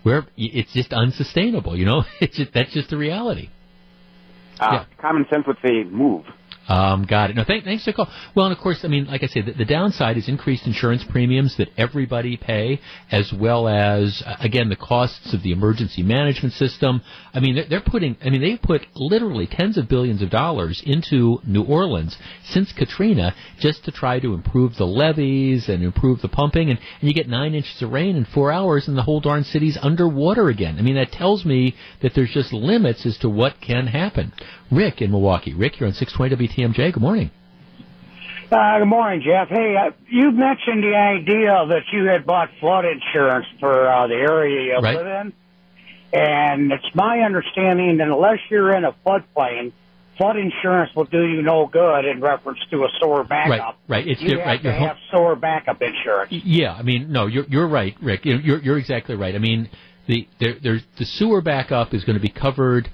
where 0.03 0.25
it's 0.37 0.73
just 0.73 0.91
unsustainable. 0.91 1.77
You 1.77 1.85
know, 1.85 2.03
it's 2.21 2.37
just, 2.37 2.53
that's 2.53 2.73
just 2.73 2.89
the 2.89 2.97
reality. 2.97 3.49
Uh, 4.59 4.83
Common 4.99 5.25
sense 5.31 5.45
would 5.47 5.57
say 5.65 5.83
move. 5.83 6.25
Um, 6.69 7.05
got 7.09 7.31
it. 7.31 7.35
No, 7.35 7.43
thank, 7.43 7.63
thanks 7.63 7.83
for 7.83 7.93
call. 7.93 8.07
Well, 8.35 8.45
and 8.45 8.55
of 8.55 8.61
course, 8.61 8.81
I 8.83 8.89
mean, 8.89 9.07
like 9.07 9.23
I 9.23 9.27
said, 9.27 9.47
the, 9.47 9.53
the 9.53 9.65
downside 9.65 10.17
is 10.17 10.29
increased 10.29 10.67
insurance 10.67 11.03
premiums 11.03 11.57
that 11.57 11.69
everybody 11.77 12.37
pay, 12.37 12.79
as 13.11 13.33
well 13.33 13.67
as 13.67 14.21
uh, 14.23 14.35
again 14.39 14.69
the 14.69 14.75
costs 14.75 15.33
of 15.33 15.41
the 15.41 15.51
emergency 15.51 16.03
management 16.03 16.53
system. 16.53 17.01
I 17.33 17.39
mean, 17.39 17.55
they're, 17.55 17.65
they're 17.67 17.81
putting. 17.81 18.17
I 18.23 18.29
mean, 18.29 18.41
they've 18.41 18.61
put 18.61 18.81
literally 18.95 19.47
tens 19.47 19.79
of 19.79 19.89
billions 19.89 20.21
of 20.21 20.29
dollars 20.29 20.83
into 20.85 21.39
New 21.43 21.63
Orleans 21.63 22.15
since 22.45 22.71
Katrina 22.71 23.33
just 23.59 23.83
to 23.85 23.91
try 23.91 24.19
to 24.19 24.35
improve 24.35 24.75
the 24.75 24.85
levees 24.85 25.69
and 25.69 25.83
improve 25.83 26.21
the 26.21 26.29
pumping. 26.29 26.69
And, 26.69 26.77
and 27.01 27.09
you 27.09 27.15
get 27.15 27.27
nine 27.27 27.55
inches 27.55 27.81
of 27.81 27.91
rain 27.91 28.15
in 28.15 28.25
four 28.25 28.51
hours, 28.51 28.87
and 28.87 28.95
the 28.95 29.01
whole 29.01 29.21
darn 29.21 29.43
city's 29.43 29.77
underwater 29.81 30.49
again. 30.49 30.77
I 30.77 30.83
mean, 30.83 30.95
that 30.95 31.11
tells 31.11 31.45
me 31.45 31.75
that 32.03 32.13
there's 32.13 32.31
just 32.31 32.53
limits 32.53 33.07
as 33.07 33.17
to 33.19 33.29
what 33.29 33.59
can 33.59 33.87
happen. 33.87 34.33
Rick 34.71 35.01
in 35.01 35.09
Milwaukee. 35.09 35.55
Rick, 35.55 35.79
you're 35.79 35.87
on 35.87 35.95
620 35.95 36.35
WTMJ. 36.59 36.93
Good 36.93 37.01
morning. 37.01 37.31
Uh, 38.51 38.79
good 38.79 38.85
morning, 38.85 39.21
Jeff. 39.23 39.47
Hey, 39.49 39.75
uh, 39.77 39.91
you 40.07 40.31
mentioned 40.31 40.83
the 40.83 40.95
idea 40.95 41.65
that 41.69 41.83
you 41.93 42.05
had 42.05 42.25
bought 42.25 42.49
flood 42.59 42.83
insurance 42.85 43.45
for 43.59 43.87
uh, 43.87 44.07
the 44.07 44.15
area 44.15 44.73
you 44.75 44.79
Right. 44.81 44.97
live 44.97 45.05
in, 45.05 45.33
and 46.13 46.71
it's 46.71 46.95
my 46.95 47.19
understanding 47.19 47.97
that 47.97 48.07
unless 48.07 48.39
you're 48.49 48.73
in 48.75 48.85
a 48.85 48.93
floodplain, 49.05 49.71
flood 50.17 50.35
insurance 50.37 50.89
will 50.95 51.05
do 51.05 51.23
you 51.23 51.43
no 51.43 51.67
good 51.67 52.05
in 52.05 52.21
reference 52.21 52.59
to 52.71 52.85
a 52.85 52.87
sewer 52.99 53.23
backup. 53.23 53.77
Right, 53.87 53.97
right. 53.99 54.07
It's 54.07 54.21
you 54.21 54.39
have 54.39 54.47
right. 54.47 54.63
to 54.63 54.71
home- 54.73 54.87
have 54.87 54.97
sewer 55.11 55.35
backup 55.35 55.79
insurance. 55.83 56.31
Yeah, 56.31 56.73
I 56.73 56.81
mean, 56.81 57.11
no, 57.11 57.27
you're 57.27 57.45
you're 57.47 57.67
right, 57.67 57.95
Rick. 58.01 58.25
You're 58.25 58.39
you're, 58.41 58.59
you're 58.61 58.77
exactly 58.79 59.15
right. 59.15 59.35
I 59.35 59.39
mean, 59.39 59.69
the 60.07 60.27
there, 60.39 60.55
there's 60.61 60.81
the 60.97 61.05
sewer 61.05 61.41
backup 61.41 61.93
is 61.93 62.03
going 62.03 62.17
to 62.17 62.21
be 62.21 62.29
covered 62.31 62.89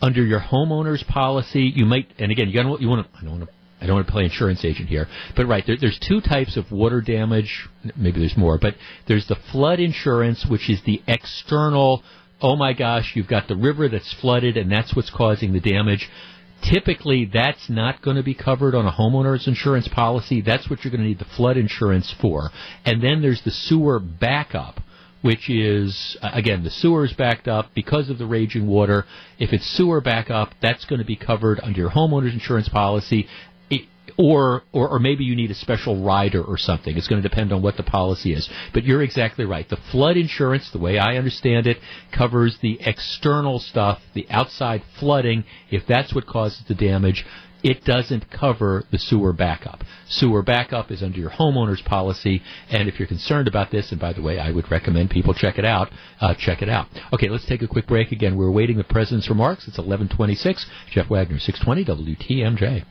under 0.00 0.24
your 0.24 0.40
homeowner's 0.40 1.02
policy. 1.04 1.72
You 1.74 1.86
might, 1.86 2.12
and 2.18 2.30
again, 2.30 2.48
you 2.48 2.54
got 2.54 2.80
you 2.80 2.88
want 2.88 3.06
to. 3.06 3.18
I 3.18 3.22
don't 3.22 3.38
want 3.38 3.44
to. 3.44 3.56
I 3.78 3.86
don't 3.86 3.96
want 3.96 4.06
to 4.06 4.12
play 4.12 4.24
insurance 4.24 4.64
agent 4.64 4.88
here, 4.88 5.06
but 5.36 5.46
right 5.46 5.62
there, 5.66 5.76
there's 5.78 5.98
two 5.98 6.22
types 6.22 6.56
of 6.56 6.72
water 6.72 7.02
damage. 7.02 7.68
Maybe 7.94 8.20
there's 8.20 8.36
more, 8.36 8.58
but 8.58 8.74
there's 9.06 9.26
the 9.26 9.36
flood 9.52 9.80
insurance, 9.80 10.46
which 10.48 10.70
is 10.70 10.80
the 10.86 11.02
external. 11.06 12.02
Oh 12.40 12.56
my 12.56 12.72
gosh, 12.72 13.12
you've 13.14 13.28
got 13.28 13.48
the 13.48 13.56
river 13.56 13.88
that's 13.88 14.14
flooded, 14.14 14.56
and 14.56 14.72
that's 14.72 14.96
what's 14.96 15.10
causing 15.10 15.52
the 15.52 15.60
damage. 15.60 16.08
Typically, 16.62 17.30
that's 17.32 17.68
not 17.68 18.00
going 18.02 18.16
to 18.16 18.22
be 18.22 18.34
covered 18.34 18.74
on 18.74 18.86
a 18.86 18.92
homeowner's 18.92 19.46
insurance 19.46 19.88
policy. 19.88 20.40
That's 20.40 20.68
what 20.70 20.82
you're 20.82 20.90
going 20.90 21.02
to 21.02 21.08
need 21.08 21.18
the 21.18 21.26
flood 21.36 21.58
insurance 21.58 22.14
for. 22.20 22.50
And 22.84 23.02
then 23.02 23.20
there's 23.20 23.42
the 23.42 23.50
sewer 23.50 24.00
backup, 24.00 24.80
which 25.26 25.50
is, 25.50 26.16
uh, 26.22 26.30
again, 26.32 26.62
the 26.62 26.70
sewer 26.70 27.04
is 27.04 27.12
backed 27.12 27.48
up 27.48 27.66
because 27.74 28.08
of 28.08 28.18
the 28.18 28.26
raging 28.26 28.66
water. 28.66 29.04
If 29.38 29.52
it's 29.52 29.66
sewer 29.66 30.00
backup, 30.00 30.54
that's 30.62 30.84
going 30.84 31.00
to 31.00 31.04
be 31.04 31.16
covered 31.16 31.60
under 31.60 31.80
your 31.80 31.90
homeowner's 31.90 32.32
insurance 32.32 32.68
policy. 32.68 33.28
Or, 34.18 34.62
or 34.72 34.88
or 34.88 34.98
maybe 35.00 35.24
you 35.24 35.34
need 35.34 35.50
a 35.50 35.54
special 35.54 36.02
rider 36.02 36.42
or 36.42 36.56
something. 36.56 36.96
It's 36.96 37.08
going 37.08 37.20
to 37.20 37.28
depend 37.28 37.52
on 37.52 37.60
what 37.60 37.76
the 37.76 37.82
policy 37.82 38.32
is. 38.32 38.48
But 38.72 38.84
you're 38.84 39.02
exactly 39.02 39.44
right. 39.44 39.68
The 39.68 39.76
flood 39.90 40.16
insurance, 40.16 40.70
the 40.70 40.78
way 40.78 40.96
I 40.96 41.16
understand 41.16 41.66
it, 41.66 41.78
covers 42.12 42.56
the 42.62 42.78
external 42.80 43.58
stuff, 43.58 44.00
the 44.14 44.26
outside 44.30 44.84
flooding. 45.00 45.44
If 45.70 45.86
that's 45.86 46.14
what 46.14 46.24
causes 46.26 46.62
the 46.66 46.74
damage, 46.74 47.26
it 47.66 47.84
doesn't 47.84 48.30
cover 48.30 48.84
the 48.92 48.98
sewer 48.98 49.32
backup. 49.32 49.82
Sewer 50.08 50.42
backup 50.42 50.92
is 50.92 51.02
under 51.02 51.18
your 51.18 51.30
homeowner's 51.30 51.82
policy, 51.82 52.40
and 52.70 52.88
if 52.88 53.00
you're 53.00 53.08
concerned 53.08 53.48
about 53.48 53.72
this, 53.72 53.90
and 53.90 54.00
by 54.00 54.12
the 54.12 54.22
way, 54.22 54.38
I 54.38 54.52
would 54.52 54.70
recommend 54.70 55.10
people 55.10 55.34
check 55.34 55.58
it 55.58 55.64
out. 55.64 55.90
Uh, 56.20 56.34
check 56.38 56.62
it 56.62 56.68
out. 56.68 56.86
Okay, 57.12 57.28
let's 57.28 57.44
take 57.44 57.62
a 57.62 57.68
quick 57.68 57.88
break. 57.88 58.12
Again, 58.12 58.36
we're 58.36 58.46
awaiting 58.46 58.76
the 58.76 58.84
president's 58.84 59.28
remarks. 59.28 59.66
It's 59.66 59.78
11:26. 59.78 60.64
Jeff 60.92 61.10
Wagner, 61.10 61.40
620 61.40 62.14
WTMJ. 62.14 62.84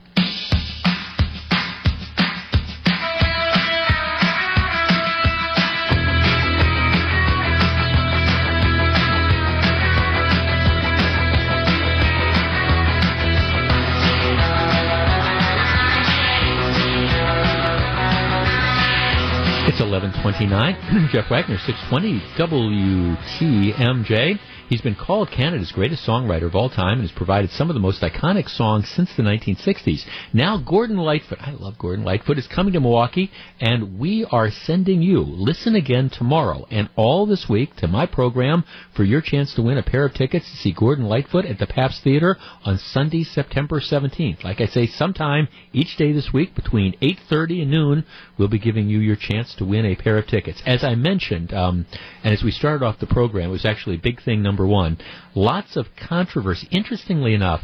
1129. 20.25 21.09
Jeff 21.13 21.29
Wagner, 21.29 21.59
620 21.59 22.19
WTMJ. 22.33 24.39
He's 24.67 24.81
been 24.81 24.95
called 24.95 25.29
Canada's 25.29 25.71
greatest 25.71 26.07
songwriter 26.07 26.47
of 26.47 26.55
all 26.55 26.69
time 26.69 26.99
and 26.99 27.07
has 27.07 27.11
provided 27.11 27.51
some 27.51 27.69
of 27.69 27.75
the 27.75 27.79
most 27.79 28.01
iconic 28.01 28.49
songs 28.49 28.89
since 28.89 29.15
the 29.15 29.21
1960s. 29.21 30.03
Now, 30.33 30.57
Gordon 30.57 30.97
Lightfoot, 30.97 31.37
I 31.39 31.51
love 31.51 31.77
Gordon 31.77 32.03
Lightfoot, 32.03 32.39
is 32.39 32.47
coming 32.47 32.73
to 32.73 32.79
Milwaukee, 32.79 33.29
and 33.59 33.99
we 33.99 34.25
are 34.31 34.49
sending 34.49 35.03
you 35.03 35.19
Listen 35.19 35.75
Again 35.75 36.09
tomorrow 36.09 36.65
and 36.71 36.89
all 36.95 37.27
this 37.27 37.45
week 37.47 37.75
to 37.77 37.87
my 37.87 38.07
program 38.07 38.63
for 38.95 39.03
your 39.03 39.21
chance 39.21 39.53
to 39.53 39.61
win 39.61 39.77
a 39.77 39.83
pair 39.83 40.03
of 40.03 40.15
tickets 40.15 40.49
to 40.49 40.57
see 40.57 40.73
Gordon 40.73 41.05
Lightfoot 41.05 41.45
at 41.45 41.59
the 41.59 41.67
Pabst 41.67 42.03
Theater 42.03 42.35
on 42.63 42.79
Sunday, 42.79 43.23
September 43.23 43.79
17th. 43.79 44.43
Like 44.43 44.61
I 44.61 44.65
say, 44.65 44.87
sometime 44.87 45.47
each 45.73 45.95
day 45.95 46.11
this 46.11 46.31
week 46.33 46.55
between 46.55 46.97
8.30 47.03 47.61
and 47.61 47.71
noon, 47.71 48.05
we'll 48.39 48.47
be 48.47 48.57
giving 48.57 48.89
you 48.89 48.97
your 48.97 49.15
chance 49.15 49.53
to 49.55 49.65
win 49.65 49.85
a 49.85 49.95
pair 49.95 50.17
of 50.17 50.25
tickets. 50.25 50.63
As 50.65 50.83
I 50.83 50.95
mentioned, 50.95 51.53
um, 51.53 51.85
and 52.23 52.33
as 52.33 52.41
we 52.43 52.49
started 52.49 52.83
off 52.83 52.99
the 52.99 53.05
program, 53.05 53.49
it 53.49 53.53
was 53.53 53.65
actually 53.65 53.97
a 53.97 53.99
big 53.99 54.23
thing 54.23 54.41
number 54.41 54.54
number 54.55 54.65
one. 54.65 54.97
Lots 55.35 55.75
of 55.75 55.87
controversy. 55.97 56.67
Interestingly 56.71 57.33
enough, 57.33 57.61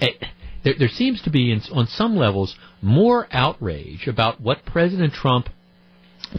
it, 0.00 0.16
eh, 0.20 0.26
there, 0.64 0.74
there 0.78 0.88
seems 0.88 1.22
to 1.22 1.30
be, 1.30 1.52
in, 1.52 1.62
on 1.72 1.86
some 1.86 2.16
levels, 2.16 2.56
more 2.82 3.28
outrage 3.30 4.08
about 4.08 4.40
what 4.40 4.66
President 4.66 5.14
Trump 5.14 5.48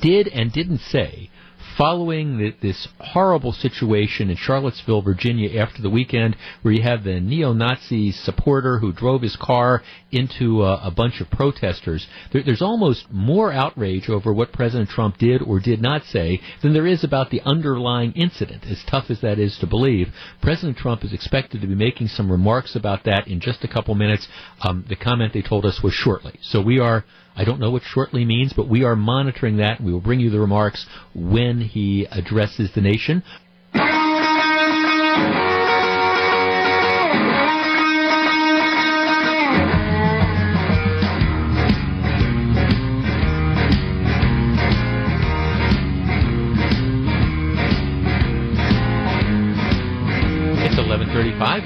did 0.02 0.28
and 0.28 0.52
didn't 0.52 0.80
say 0.80 1.31
following 1.78 2.38
the, 2.38 2.54
this 2.62 2.88
horrible 3.00 3.52
situation 3.52 4.30
in 4.30 4.38
Charlottesville, 4.38 5.02
Virginia, 5.02 5.60
after 5.60 5.82
the 5.82 5.90
weekend, 5.90 6.36
where 6.62 6.74
you 6.74 6.84
have 6.84 7.04
the 7.04 7.20
neo-Nazi 7.20 8.12
supporter 8.12 8.80
who 8.80 8.92
drove 8.92 9.22
his 9.22 9.36
car 9.36 9.82
into 10.12 10.64
a, 10.64 10.88
a 10.88 10.92
bunch 10.92 11.22
of 11.22 11.30
protesters, 11.30 12.08
there, 12.32 12.44
there's 12.44 12.62
almost 12.62 13.06
more 13.12 13.52
outrage 13.52 14.10
over 14.10 14.34
what 14.34 14.52
President 14.52 14.90
Trump 14.90 15.18
did 15.18 15.42
or 15.42 15.60
did 15.60 15.82
not 15.82 16.04
say 16.06 16.40
than 16.62 16.74
there 16.74 16.88
is 16.88 17.04
about 17.04 17.30
the 17.30 17.42
underlying 17.42 18.12
incident. 18.14 18.64
As 18.66 18.84
tough 18.90 19.10
as 19.10 19.22
that 19.22 19.40
is 19.40 19.58
to 19.60 19.68
believe, 19.68 20.14
President 20.42 20.78
Trump 20.78 21.04
is 21.04 21.14
expected 21.14 21.62
to 21.62 21.68
be 21.68 21.76
making 21.76 22.08
some 22.08 22.32
remarks 22.32 22.76
about 22.76 23.04
that 23.06 23.28
in 23.28 23.40
just 23.40 23.64
a 23.64 23.68
couple 23.68 23.96
minutes. 23.96 24.28
Um, 24.62 24.86
the 24.88 24.96
comment 24.96 25.34
they 25.34 25.42
told 25.42 25.66
us 25.66 25.82
was 25.84 25.94
shortly. 25.94 26.38
So 26.42 26.62
we 26.62 26.80
are 26.80 27.06
I 27.36 27.44
don't 27.46 27.60
know 27.60 27.72
what 27.72 27.84
shortly 27.84 28.26
means, 28.26 28.54
but 28.54 28.68
we 28.68 28.84
are 28.84 28.96
monitoring 28.96 29.58
that. 29.58 29.82
We 29.82 29.92
will 29.92 30.02
bring 30.02 30.20
you 30.20 30.30
the 30.30 30.40
remarks 30.40 30.86
when 31.16 31.62
he 31.62 32.06
addresses 32.12 32.72
the 32.74 32.82
nation. 32.82 33.24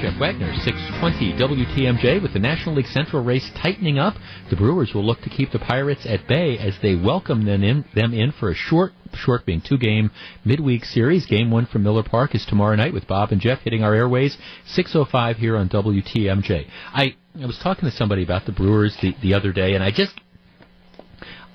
Jeff 0.02 0.20
Wagner, 0.20 0.54
620 0.64 1.34
WTMJ. 1.34 2.22
With 2.22 2.34
the 2.34 2.40
National 2.40 2.76
League 2.76 2.88
Central 2.88 3.24
race 3.24 3.50
tightening 3.56 3.98
up, 3.98 4.16
the 4.50 4.56
Brewers 4.56 4.94
will 4.94 5.06
look 5.06 5.22
to 5.22 5.30
keep 5.30 5.52
the 5.52 5.60
Pirates 5.60 6.06
at 6.06 6.28
bay 6.28 6.58
as 6.58 6.78
they 6.82 6.96
welcome 6.96 7.46
them 7.46 7.64
in, 7.64 7.86
them 7.94 8.14
in 8.14 8.32
for 8.32 8.50
a 8.50 8.56
short, 8.56 8.94
short 9.14 9.46
being 9.46 9.62
two 9.62 9.78
game 9.78 10.12
midweek 10.44 10.84
series. 10.84 11.26
Game 11.26 11.50
one 11.50 11.66
from 11.66 11.84
Miller 11.84 12.04
Park 12.04 12.36
is 12.36 12.46
tomorrow 12.46 12.76
night 12.76 12.94
with 12.94 13.08
Bob 13.08 13.32
and 13.32 13.40
Jeff 13.40 13.60
hitting 13.60 13.84
our 13.84 13.94
airways, 13.94 14.38
605 14.68 15.38
here 15.38 15.56
on 15.56 15.70
WTMJ. 15.70 16.70
I, 16.94 17.16
I 17.42 17.46
was 17.46 17.58
talking 17.60 17.90
to 17.90 17.96
somebody 17.96 18.24
about 18.24 18.46
the 18.46 18.52
Brewers 18.52 18.98
the, 19.02 19.16
the 19.22 19.34
other 19.34 19.54
day, 19.54 19.76
and 19.76 19.84
I 19.84 19.92
just, 19.92 20.20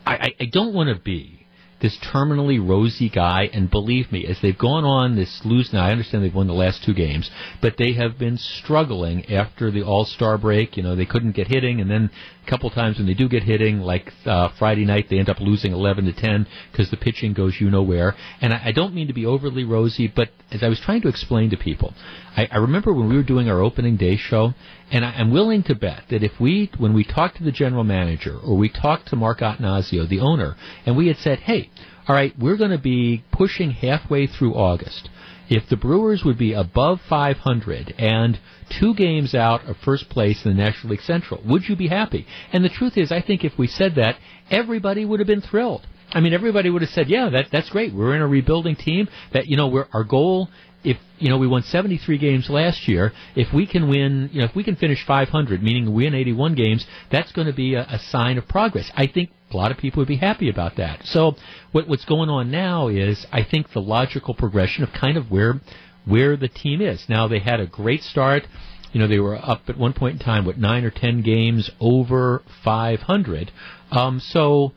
I, 0.06 0.32
I 0.40 0.46
don't 0.46 0.72
want 0.72 0.88
to 0.94 1.02
be 1.02 1.39
this 1.80 1.96
terminally 1.98 2.66
rosy 2.66 3.08
guy. 3.08 3.48
And 3.52 3.70
believe 3.70 4.12
me, 4.12 4.26
as 4.26 4.40
they've 4.40 4.56
gone 4.56 4.84
on 4.84 5.16
this 5.16 5.40
lose 5.44 5.72
now, 5.72 5.84
I 5.84 5.92
understand 5.92 6.24
they've 6.24 6.34
won 6.34 6.46
the 6.46 6.52
last 6.52 6.84
two 6.84 6.94
games, 6.94 7.30
but 7.60 7.76
they 7.76 7.92
have 7.94 8.18
been 8.18 8.38
struggling 8.38 9.30
after 9.30 9.70
the 9.70 9.82
All 9.82 10.04
Star 10.04 10.38
break. 10.38 10.76
You 10.76 10.82
know, 10.82 10.96
they 10.96 11.06
couldn't 11.06 11.32
get 11.32 11.48
hitting, 11.48 11.80
and 11.80 11.90
then 11.90 12.10
a 12.46 12.50
couple 12.50 12.70
times 12.70 12.98
when 12.98 13.06
they 13.06 13.14
do 13.14 13.28
get 13.28 13.42
hitting, 13.42 13.80
like 13.80 14.12
uh, 14.26 14.48
Friday 14.58 14.84
night, 14.84 15.06
they 15.08 15.18
end 15.18 15.28
up 15.28 15.40
losing 15.40 15.72
11 15.72 16.04
to 16.06 16.12
10 16.12 16.46
because 16.70 16.90
the 16.90 16.96
pitching 16.96 17.32
goes 17.32 17.56
you 17.60 17.70
know 17.70 17.82
where. 17.82 18.14
And 18.40 18.52
I, 18.52 18.62
I 18.66 18.72
don't 18.72 18.94
mean 18.94 19.08
to 19.08 19.14
be 19.14 19.26
overly 19.26 19.64
rosy, 19.64 20.08
but 20.08 20.28
as 20.50 20.62
I 20.62 20.68
was 20.68 20.80
trying 20.80 21.02
to 21.02 21.08
explain 21.08 21.50
to 21.50 21.56
people, 21.56 21.94
I, 22.36 22.48
I 22.50 22.56
remember 22.58 22.92
when 22.92 23.08
we 23.08 23.16
were 23.16 23.22
doing 23.22 23.48
our 23.48 23.60
opening 23.60 23.96
day 23.96 24.16
show, 24.16 24.54
and 24.90 25.04
I, 25.04 25.12
am 25.20 25.30
willing 25.30 25.62
to 25.64 25.74
bet 25.74 26.04
that 26.10 26.22
if 26.22 26.40
we, 26.40 26.70
when 26.78 26.92
we 26.92 27.04
talked 27.04 27.36
to 27.36 27.44
the 27.44 27.52
general 27.52 27.84
manager 27.84 28.36
or 28.38 28.56
we 28.56 28.68
talked 28.68 29.08
to 29.08 29.16
Mark 29.16 29.38
Attanasio, 29.38 30.08
the 30.08 30.20
owner, 30.20 30.56
and 30.84 30.96
we 30.96 31.08
had 31.08 31.18
said, 31.18 31.40
hey, 31.40 31.70
all 32.08 32.14
right, 32.14 32.36
we're 32.38 32.56
going 32.56 32.72
to 32.72 32.78
be 32.78 33.24
pushing 33.30 33.70
halfway 33.70 34.26
through 34.26 34.54
August. 34.54 35.08
If 35.48 35.68
the 35.68 35.76
Brewers 35.76 36.24
would 36.24 36.38
be 36.38 36.52
above 36.52 37.00
500 37.08 37.94
and 37.98 38.38
two 38.68 38.94
games 38.94 39.34
out 39.34 39.64
of 39.68 39.76
first 39.78 40.08
place 40.08 40.44
in 40.44 40.56
the 40.56 40.62
National 40.62 40.92
League 40.92 41.02
Central, 41.02 41.42
would 41.44 41.68
you 41.68 41.76
be 41.76 41.88
happy? 41.88 42.26
And 42.52 42.64
the 42.64 42.68
truth 42.68 42.96
is, 42.96 43.10
I 43.10 43.20
think 43.20 43.44
if 43.44 43.58
we 43.58 43.66
said 43.66 43.96
that, 43.96 44.16
everybody 44.50 45.04
would 45.04 45.20
have 45.20 45.26
been 45.26 45.40
thrilled. 45.40 45.86
I 46.12 46.20
mean, 46.20 46.32
everybody 46.32 46.70
would 46.70 46.82
have 46.82 46.90
said, 46.90 47.08
"Yeah, 47.08 47.28
that 47.30 47.46
that's 47.52 47.70
great. 47.70 47.94
We're 47.94 48.14
in 48.14 48.22
a 48.22 48.28
rebuilding 48.28 48.76
team. 48.76 49.08
That 49.32 49.46
you 49.46 49.56
know, 49.56 49.68
we're, 49.68 49.86
our 49.92 50.04
goal 50.04 50.48
if 50.82 50.96
you 51.18 51.28
know 51.28 51.38
we 51.38 51.46
won 51.46 51.62
73 51.62 52.18
games 52.18 52.48
last 52.48 52.88
year, 52.88 53.12
if 53.36 53.52
we 53.52 53.66
can 53.66 53.88
win, 53.88 54.30
you 54.32 54.40
know, 54.40 54.46
if 54.46 54.54
we 54.54 54.64
can 54.64 54.76
finish 54.76 55.04
500, 55.06 55.62
meaning 55.62 55.92
we 55.92 56.04
win 56.04 56.14
81 56.14 56.54
games, 56.54 56.86
that's 57.10 57.32
going 57.32 57.46
to 57.46 57.52
be 57.52 57.74
a, 57.74 57.82
a 57.82 57.98
sign 57.98 58.38
of 58.38 58.48
progress. 58.48 58.90
I 58.94 59.06
think 59.06 59.30
a 59.50 59.56
lot 59.56 59.70
of 59.70 59.78
people 59.78 60.00
would 60.00 60.08
be 60.08 60.16
happy 60.16 60.48
about 60.48 60.76
that. 60.76 61.04
So 61.04 61.36
what, 61.72 61.88
what's 61.88 62.04
going 62.04 62.30
on 62.30 62.50
now 62.50 62.88
is, 62.88 63.26
I 63.32 63.44
think 63.44 63.72
the 63.72 63.80
logical 63.80 64.34
progression 64.34 64.84
of 64.84 64.92
kind 64.92 65.16
of 65.16 65.30
where 65.30 65.60
where 66.06 66.36
the 66.36 66.48
team 66.48 66.80
is. 66.80 67.04
Now 67.08 67.28
they 67.28 67.40
had 67.40 67.60
a 67.60 67.66
great 67.66 68.02
start. 68.02 68.46
You 68.92 69.00
know, 69.00 69.06
they 69.06 69.20
were 69.20 69.36
up 69.36 69.62
at 69.68 69.76
one 69.76 69.92
point 69.92 70.14
in 70.14 70.24
time, 70.24 70.44
what 70.46 70.58
nine 70.58 70.84
or 70.84 70.90
ten 70.90 71.22
games 71.22 71.70
over 71.78 72.42
500. 72.64 73.52
Um, 73.92 74.18
so 74.18 74.72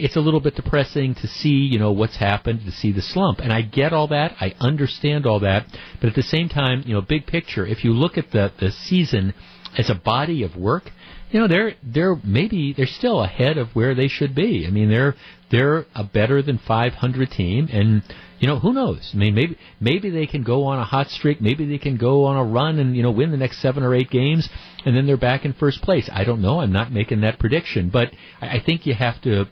it's 0.00 0.16
a 0.16 0.20
little 0.20 0.40
bit 0.40 0.54
depressing 0.54 1.14
to 1.16 1.26
see, 1.26 1.50
you 1.50 1.78
know, 1.78 1.92
what's 1.92 2.16
happened, 2.16 2.60
to 2.64 2.72
see 2.72 2.92
the 2.92 3.02
slump. 3.02 3.38
And 3.40 3.52
I 3.52 3.62
get 3.62 3.92
all 3.92 4.08
that. 4.08 4.36
I 4.40 4.54
understand 4.60 5.26
all 5.26 5.40
that. 5.40 5.66
But 6.00 6.08
at 6.10 6.14
the 6.14 6.22
same 6.22 6.48
time, 6.48 6.82
you 6.86 6.94
know, 6.94 7.00
big 7.00 7.26
picture, 7.26 7.66
if 7.66 7.84
you 7.84 7.92
look 7.92 8.18
at 8.18 8.30
the, 8.30 8.52
the 8.58 8.70
season 8.70 9.34
as 9.76 9.90
a 9.90 9.94
body 9.94 10.42
of 10.42 10.56
work, 10.56 10.90
you 11.30 11.40
know, 11.40 11.48
they're, 11.48 11.74
they're 11.82 12.16
maybe, 12.22 12.74
they're 12.74 12.86
still 12.86 13.22
ahead 13.22 13.56
of 13.56 13.74
where 13.74 13.94
they 13.94 14.08
should 14.08 14.34
be. 14.34 14.66
I 14.66 14.70
mean, 14.70 14.90
they're, 14.90 15.14
they're 15.50 15.86
a 15.94 16.04
better 16.04 16.42
than 16.42 16.58
500 16.58 17.30
team. 17.30 17.68
And, 17.72 18.02
you 18.38 18.46
know, 18.48 18.58
who 18.58 18.72
knows? 18.72 19.10
I 19.14 19.16
mean, 19.16 19.34
maybe, 19.34 19.56
maybe 19.80 20.10
they 20.10 20.26
can 20.26 20.42
go 20.42 20.64
on 20.64 20.78
a 20.78 20.84
hot 20.84 21.08
streak. 21.08 21.40
Maybe 21.40 21.64
they 21.64 21.78
can 21.78 21.96
go 21.96 22.24
on 22.24 22.36
a 22.36 22.44
run 22.44 22.78
and, 22.78 22.94
you 22.94 23.02
know, 23.02 23.10
win 23.10 23.30
the 23.30 23.36
next 23.38 23.62
seven 23.62 23.82
or 23.82 23.94
eight 23.94 24.10
games. 24.10 24.48
And 24.84 24.94
then 24.94 25.06
they're 25.06 25.16
back 25.16 25.44
in 25.44 25.54
first 25.54 25.80
place. 25.80 26.10
I 26.12 26.24
don't 26.24 26.42
know. 26.42 26.60
I'm 26.60 26.72
not 26.72 26.92
making 26.92 27.22
that 27.22 27.38
prediction. 27.38 27.88
But 27.88 28.10
I, 28.40 28.58
I 28.58 28.62
think 28.64 28.84
you 28.84 28.94
have 28.94 29.20
to, 29.22 29.46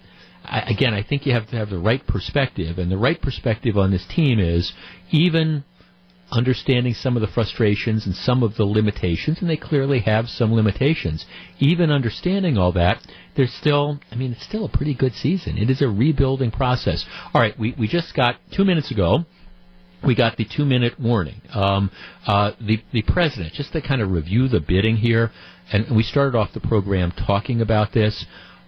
I, 0.45 0.61
again, 0.61 0.95
I 0.95 1.03
think 1.03 1.27
you 1.27 1.33
have 1.33 1.49
to 1.51 1.57
have 1.57 1.71
the 1.71 1.79
right 1.79 2.05
perspective, 2.07 2.79
and 2.79 2.91
the 2.91 2.99
right 2.99 3.21
perspective 3.21 3.77
on 3.77 3.91
this 3.91 4.07
team 4.07 4.39
is 4.39 4.73
even 5.11 5.65
understanding 6.33 6.95
some 6.95 7.17
of 7.17 7.21
the 7.21 7.27
frustrations 7.27 8.07
and 8.07 8.15
some 8.15 8.43
of 8.43 8.57
the 8.57 8.65
limitations, 8.65 9.39
and 9.41 9.51
they 9.51 9.57
clearly 9.57 10.01
have 10.01 10.29
some 10.29 10.53
limitations. 10.55 11.27
Even 11.59 11.91
understanding 11.91 12.57
all 12.57 12.73
that, 12.73 13.05
there's 13.37 13.53
still, 13.53 13.99
I 14.11 14.15
mean, 14.15 14.33
it's 14.33 14.45
still 14.45 14.65
a 14.65 14.69
pretty 14.69 14.95
good 14.95 15.15
season. 15.15 15.59
It 15.59 15.71
is 15.71 15.83
a 15.83 15.89
rebuilding 15.89 16.51
process. 16.51 17.05
All 17.35 17.41
right, 17.41 17.59
we, 17.59 17.75
we 17.79 17.89
just 17.89 18.15
got 18.15 18.37
two 18.53 18.65
minutes 18.65 18.91
ago. 18.91 19.25
We 20.07 20.15
got 20.15 20.37
the 20.37 20.47
two 20.47 20.65
minute 20.65 20.99
warning. 20.99 21.43
Um, 21.53 21.91
uh, 22.27 22.53
the 22.59 22.83
the 22.91 23.03
president, 23.03 23.53
just 23.53 23.73
to 23.75 23.83
kind 23.83 24.01
of 24.01 24.11
review 24.11 24.49
the 24.49 24.61
bidding 24.61 24.97
here, 24.97 25.31
and 25.71 25.95
we 25.95 26.03
started 26.03 26.39
off 26.39 26.55
the 26.55 26.61
program 26.61 27.12
talking 27.12 27.61
about 27.61 27.93
this. 27.93 28.25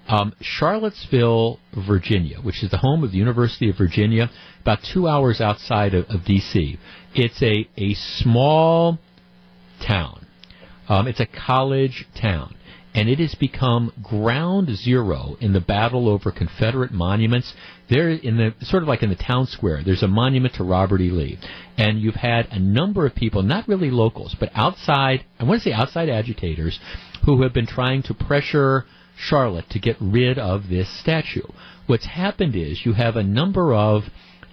Um, 0.09 0.35
Charlottesville, 0.41 1.61
Virginia, 1.87 2.41
which 2.41 2.62
is 2.62 2.70
the 2.70 2.79
home 2.79 3.05
of 3.05 3.12
the 3.12 3.19
University 3.19 3.70
of 3.70 3.77
Virginia, 3.77 4.31
about 4.61 4.81
two 4.93 5.09
hours 5.09 5.41
outside 5.41 5.95
of, 5.95 6.07
of 6.07 6.24
D.C. 6.24 6.79
It's 7.15 7.43
a, 7.43 7.69
a 7.77 7.95
small 7.95 8.99
town. 9.87 10.27
Um, 10.89 11.07
it's 11.07 11.20
a 11.20 11.27
college 11.27 12.07
town. 12.20 12.57
And 12.95 13.09
it 13.09 13.20
has 13.20 13.35
become 13.35 13.91
ground 14.03 14.69
zero 14.77 15.37
in 15.41 15.55
the 15.55 15.61
battle 15.61 16.11
over 16.11 16.31
Confederate 16.31 16.93
monuments. 16.93 17.55
There, 17.89 18.11
in 18.11 18.37
the 18.37 18.55
sort 18.61 18.83
of 18.83 18.89
like 18.89 19.03
in 19.03 19.09
the 19.09 19.16
town 19.16 19.47
square, 19.47 19.83
there's 19.83 20.03
a 20.03 20.09
monument 20.09 20.55
to 20.57 20.65
Robert 20.65 21.01
E. 21.01 21.11
Lee, 21.11 21.39
and 21.79 21.99
you've 21.99 22.16
had 22.16 22.49
a 22.51 22.59
number 22.59 23.07
of 23.07 23.15
people, 23.15 23.43
not 23.43 23.66
really 23.66 23.91
locals, 23.91 24.37
but 24.39 24.51
outside. 24.55 25.24
I 25.39 25.45
want 25.45 25.62
to 25.62 25.70
say 25.70 25.73
outside 25.73 26.11
agitators, 26.11 26.79
who 27.24 27.43
have 27.43 27.55
been 27.55 27.66
trying 27.66 28.03
to 28.05 28.15
pressure 28.15 28.85
Charlotte 29.16 29.68
to 29.70 29.78
get 29.78 29.97
rid 30.01 30.39
of 30.39 30.68
this 30.68 30.89
statue. 31.01 31.47
What's 31.86 32.06
happened 32.06 32.56
is 32.56 32.84
you 32.84 32.94
have 32.94 33.16
a 33.16 33.22
number 33.22 33.74
of 33.74 34.05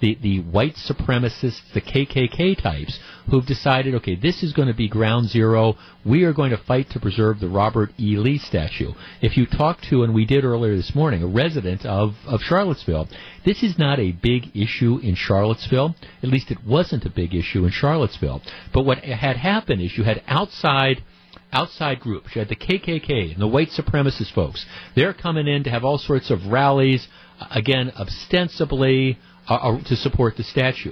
the, 0.02 0.18
the 0.22 0.40
white 0.40 0.76
supremacists, 0.76 1.62
the 1.74 1.82
KKK 1.82 2.62
types, 2.62 3.00
who've 3.30 3.46
decided, 3.46 3.96
okay, 3.96 4.16
this 4.16 4.44
is 4.44 4.54
going 4.54 4.68
to 4.68 4.74
be 4.74 4.88
ground 4.88 5.30
zero. 5.30 5.76
We 6.06 6.24
are 6.24 6.34
going 6.34 6.52
to 6.52 6.58
fight 6.58 6.90
to 6.92 7.00
preserve 7.00 7.40
the 7.40 7.50
Robert 7.50 7.92
E. 8.00 8.18
Lee 8.18 8.38
statue. 8.38 8.94
If 9.22 9.38
you 9.38 9.46
talk 9.46 9.82
to, 9.90 10.04
and 10.04 10.14
we 10.14 10.26
did 10.26 10.44
earlier 10.44 10.76
this 10.76 10.96
morning, 10.96 11.22
a 11.24 11.28
resident 11.28 11.86
of, 11.86 12.16
of 12.26 12.42
Charlottesville, 12.42 13.08
this 13.46 13.62
is 13.62 13.78
not 13.78 14.00
a 14.00 14.12
big 14.12 14.56
issue 14.56 15.00
in 15.00 15.16
Charlottesville. 15.16 15.96
At 16.24 16.30
least 16.30 16.52
it 16.52 16.64
wasn't 16.66 17.06
a 17.06 17.10
big 17.10 17.36
issue 17.36 17.66
in 17.66 17.72
Charlottesville. 17.72 18.42
But 18.74 18.84
what 18.84 19.00
had 19.00 19.38
happened 19.38 19.82
is 19.82 19.98
you 19.98 20.04
had 20.04 20.24
outside 20.28 21.04
outside 21.52 22.00
groups. 22.00 22.36
You 22.36 22.40
had 22.40 22.50
the 22.50 22.56
KKK 22.56 23.34
and 23.34 23.42
the 23.42 23.48
white 23.48 23.70
supremacist 23.70 24.34
folks. 24.34 24.66
They're 24.96 25.14
coming 25.14 25.48
in 25.48 25.64
to 25.64 25.70
have 25.70 25.84
all 25.84 25.98
sorts 25.98 26.32
of 26.32 26.46
rallies, 26.48 27.08
again, 27.52 27.92
ostensibly 27.98 29.18
uh, 29.48 29.56
uh, 29.56 29.84
to 29.86 29.96
support 29.96 30.38
the 30.38 30.44
statue. 30.44 30.92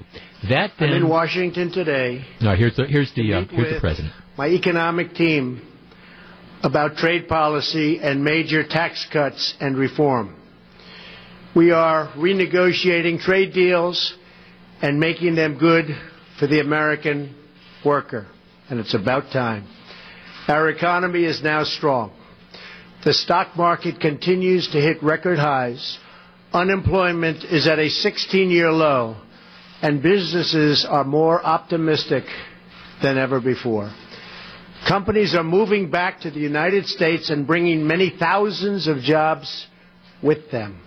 That 0.49 0.71
then. 0.79 0.89
I'm 0.89 0.95
in 0.95 1.09
Washington 1.09 1.71
today. 1.71 2.25
No, 2.41 2.55
here's 2.55 2.75
the 2.75 2.85
here's 2.85 3.13
the 3.13 3.33
uh, 3.33 3.45
here's 3.45 3.75
the 3.75 3.79
president. 3.79 4.13
My 4.37 4.47
economic 4.47 5.13
team 5.13 5.61
about 6.63 6.97
trade 6.97 7.27
policy 7.27 7.99
and 7.99 8.23
major 8.23 8.67
tax 8.67 9.05
cuts 9.11 9.53
and 9.59 9.77
reform. 9.77 10.35
We 11.55 11.71
are 11.71 12.07
renegotiating 12.15 13.19
trade 13.19 13.53
deals 13.53 14.15
and 14.81 14.99
making 14.99 15.35
them 15.35 15.57
good 15.57 15.85
for 16.39 16.47
the 16.47 16.59
American 16.59 17.35
worker, 17.85 18.27
and 18.69 18.79
it's 18.79 18.93
about 18.93 19.31
time. 19.31 19.67
Our 20.47 20.69
economy 20.69 21.25
is 21.25 21.41
now 21.43 21.63
strong. 21.63 22.11
The 23.03 23.13
stock 23.13 23.55
market 23.55 23.99
continues 23.99 24.67
to 24.69 24.81
hit 24.81 25.01
record 25.03 25.39
highs 25.39 25.99
Unemployment 26.53 27.43
is 27.43 27.67
at 27.67 27.77
a 27.79 27.89
16 27.89 28.49
year 28.49 28.71
low, 28.71 29.17
and 29.81 30.01
businesses 30.01 30.85
are 30.85 31.03
more 31.03 31.43
optimistic 31.45 32.23
than 33.01 33.17
ever 33.17 33.39
before. 33.39 33.91
Companies 34.87 35.35
are 35.35 35.43
moving 35.43 35.91
back 35.91 36.21
to 36.21 36.31
the 36.31 36.39
United 36.39 36.87
States 36.87 37.29
and 37.29 37.45
bringing 37.45 37.85
many 37.85 38.09
thousands 38.09 38.87
of 38.87 38.99
jobs 38.99 39.67
with 40.23 40.49
them. 40.49 40.81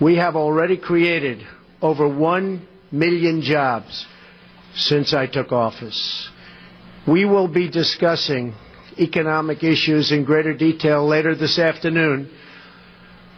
We 0.00 0.16
have 0.16 0.36
already 0.36 0.76
created 0.76 1.44
over 1.82 2.06
1 2.06 2.66
million 2.92 3.42
jobs 3.42 4.06
since 4.74 5.14
I 5.14 5.26
took 5.26 5.52
office. 5.52 6.28
We 7.10 7.24
will 7.24 7.48
be 7.48 7.68
discussing 7.68 8.54
economic 8.96 9.64
issues 9.64 10.12
in 10.12 10.22
greater 10.24 10.54
detail 10.54 11.04
later 11.04 11.34
this 11.34 11.58
afternoon 11.58 12.30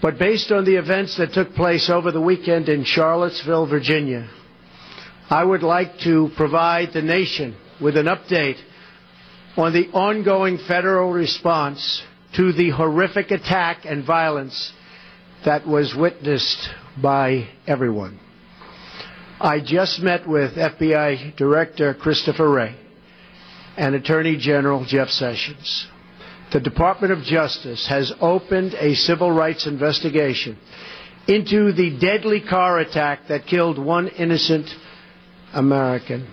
but 0.03 0.19
based 0.19 0.53
on 0.53 0.65
the 0.67 0.75
events 0.77 1.17
that 1.17 1.33
took 1.33 1.55
place 1.55 1.89
over 1.89 2.11
the 2.13 2.21
weekend 2.21 2.69
in 2.69 2.85
Charlottesville, 2.85 3.67
Virginia, 3.67 4.29
I 5.31 5.43
would 5.45 5.63
like 5.63 6.01
to 6.01 6.29
provide 6.37 6.93
the 6.93 7.01
nation 7.01 7.57
with 7.81 7.97
an 7.97 8.07
update 8.07 8.59
on 9.57 9.73
the 9.73 9.89
ongoing 9.93 10.59
federal 10.59 11.11
response 11.11 12.03
to 12.35 12.53
the 12.53 12.71
horrific 12.71 13.31
attack 13.31 13.87
and 13.87 14.05
violence 14.05 14.73
that 15.47 15.67
was 15.67 15.95
witnessed 15.95 16.69
by 17.01 17.47
everyone. 17.67 18.19
I 19.41 19.61
just 19.61 20.01
met 20.01 20.29
with 20.29 20.57
FBI 20.57 21.37
Director 21.37 21.95
Christopher 21.95 22.51
Wray 22.51 22.77
and 23.77 23.95
Attorney 23.95 24.37
General 24.37 24.85
Jeff 24.85 25.09
Sessions 25.09 25.87
the 26.53 26.61
Department 26.61 27.13
of 27.15 27.23
Justice 27.23 27.87
has 27.89 28.13
opened 28.21 28.75
a 28.75 28.95
civil 28.95 29.31
rights 29.33 29.67
investigation 29.67 30.59
into 31.27 31.73
the 31.73 31.97
deadly 31.99 32.43
car 32.43 32.79
attack 32.79 33.29
that 33.29 33.47
killed 33.47 33.79
one 33.79 34.09
innocent 34.09 34.69
American 35.55 36.29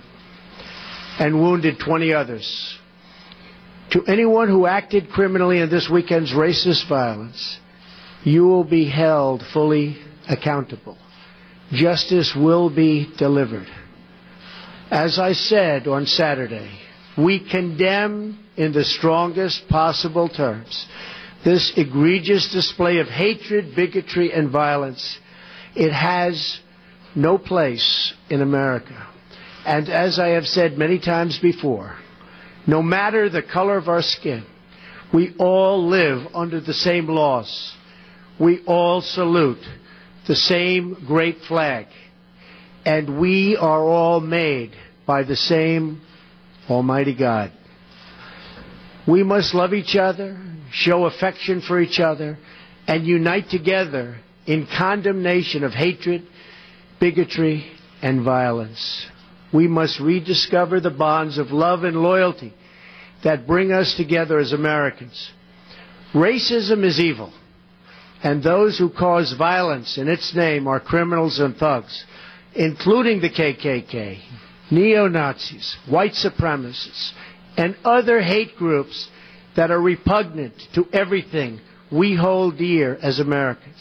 and 1.20 1.40
wounded 1.40 1.80
20 1.80 2.14
others. 2.14 2.78
To 3.92 4.04
anyone 4.06 4.50
who 4.50 4.66
acted 4.66 5.10
criminally 5.10 5.62
in 5.62 5.70
this 5.70 5.90
weekend's 5.90 6.32
racist 6.32 6.88
violence, 6.90 7.58
you 8.24 8.44
will 8.44 8.66
be 8.66 8.90
held 8.90 9.42
fully 9.54 9.98
accountable. 10.28 10.98
Justice 11.72 12.36
will 12.36 12.70
be 12.70 13.10
delivered. 13.18 13.68
As 14.92 15.18
I 15.18 15.34
said 15.34 15.88
on 15.88 16.08
Saturday, 16.08 16.72
we 17.24 17.40
condemn 17.40 18.40
in 18.58 18.72
the 18.74 18.84
strongest 18.84 19.68
possible 19.68 20.30
terms 20.30 20.88
this 21.44 21.72
egregious 21.78 22.52
display 22.52 23.00
of 23.00 23.08
hatred, 23.08 23.76
bigotry, 23.76 24.34
and 24.34 24.50
violence. 24.50 25.20
It 25.76 25.92
has 25.92 26.60
no 27.16 27.38
place 27.38 28.14
in 28.30 28.42
America. 28.42 29.08
And 29.66 29.90
as 29.90 30.20
I 30.20 30.30
have 30.30 30.48
said 30.48 30.78
many 30.78 31.00
times 31.00 31.40
before, 31.40 31.96
no 32.68 32.82
matter 32.82 33.30
the 33.30 33.42
color 33.42 33.78
of 33.78 33.88
our 33.88 34.02
skin, 34.02 34.46
we 35.14 35.34
all 35.40 35.88
live 35.88 36.28
under 36.34 36.60
the 36.60 36.74
same 36.74 37.08
laws. 37.08 37.74
We 38.40 38.64
all 38.66 39.02
salute 39.02 39.64
the 40.28 40.36
same 40.36 41.06
great 41.08 41.40
flag. 41.48 41.88
And 42.86 43.20
we 43.20 43.58
are 43.58 43.84
all 43.84 44.20
made 44.20 44.72
by 45.06 45.24
the 45.24 45.36
same 45.36 46.02
Almighty 46.70 47.16
God. 47.16 47.52
We 49.08 49.24
must 49.24 49.54
love 49.56 49.74
each 49.74 49.96
other, 49.96 50.40
show 50.72 51.06
affection 51.06 51.62
for 51.62 51.80
each 51.80 52.00
other, 52.00 52.38
and 52.88 53.06
unite 53.06 53.50
together 53.50 54.18
in 54.46 54.68
condemnation 54.78 55.64
of 55.64 55.74
hatred, 55.74 56.28
bigotry, 57.00 57.66
and 58.02 58.24
violence. 58.24 59.06
We 59.54 59.68
must 59.68 60.00
rediscover 60.00 60.80
the 60.80 60.90
bonds 60.90 61.38
of 61.38 61.52
love 61.52 61.84
and 61.84 61.98
loyalty 61.98 62.54
that 63.24 63.48
bring 63.48 63.72
us 63.72 63.96
together 63.96 64.40
as 64.40 64.54
Americans. 64.54 65.32
Racism 66.14 66.84
is 66.84 67.00
evil, 67.00 67.34
and 68.24 68.42
those 68.42 68.78
who 68.78 68.90
cause 68.90 69.34
violence 69.34 69.98
in 69.98 70.08
its 70.08 70.36
name 70.36 70.68
are 70.68 70.80
criminals 70.80 71.40
and 71.40 71.56
thugs, 71.56 72.06
including 72.56 73.22
the 73.22 73.30
KKK, 73.30 74.20
neo-Nazis, 74.72 75.78
white 75.88 76.14
supremacists, 76.14 77.12
and 77.58 77.76
other 77.84 78.22
hate 78.22 78.56
groups 78.56 79.10
that 79.56 79.72
are 79.72 79.82
repugnant 79.82 80.54
to 80.74 80.88
everything 80.94 81.60
we 81.92 82.16
hold 82.16 82.58
dear 82.58 82.98
as 83.02 83.20
Americans. 83.20 83.78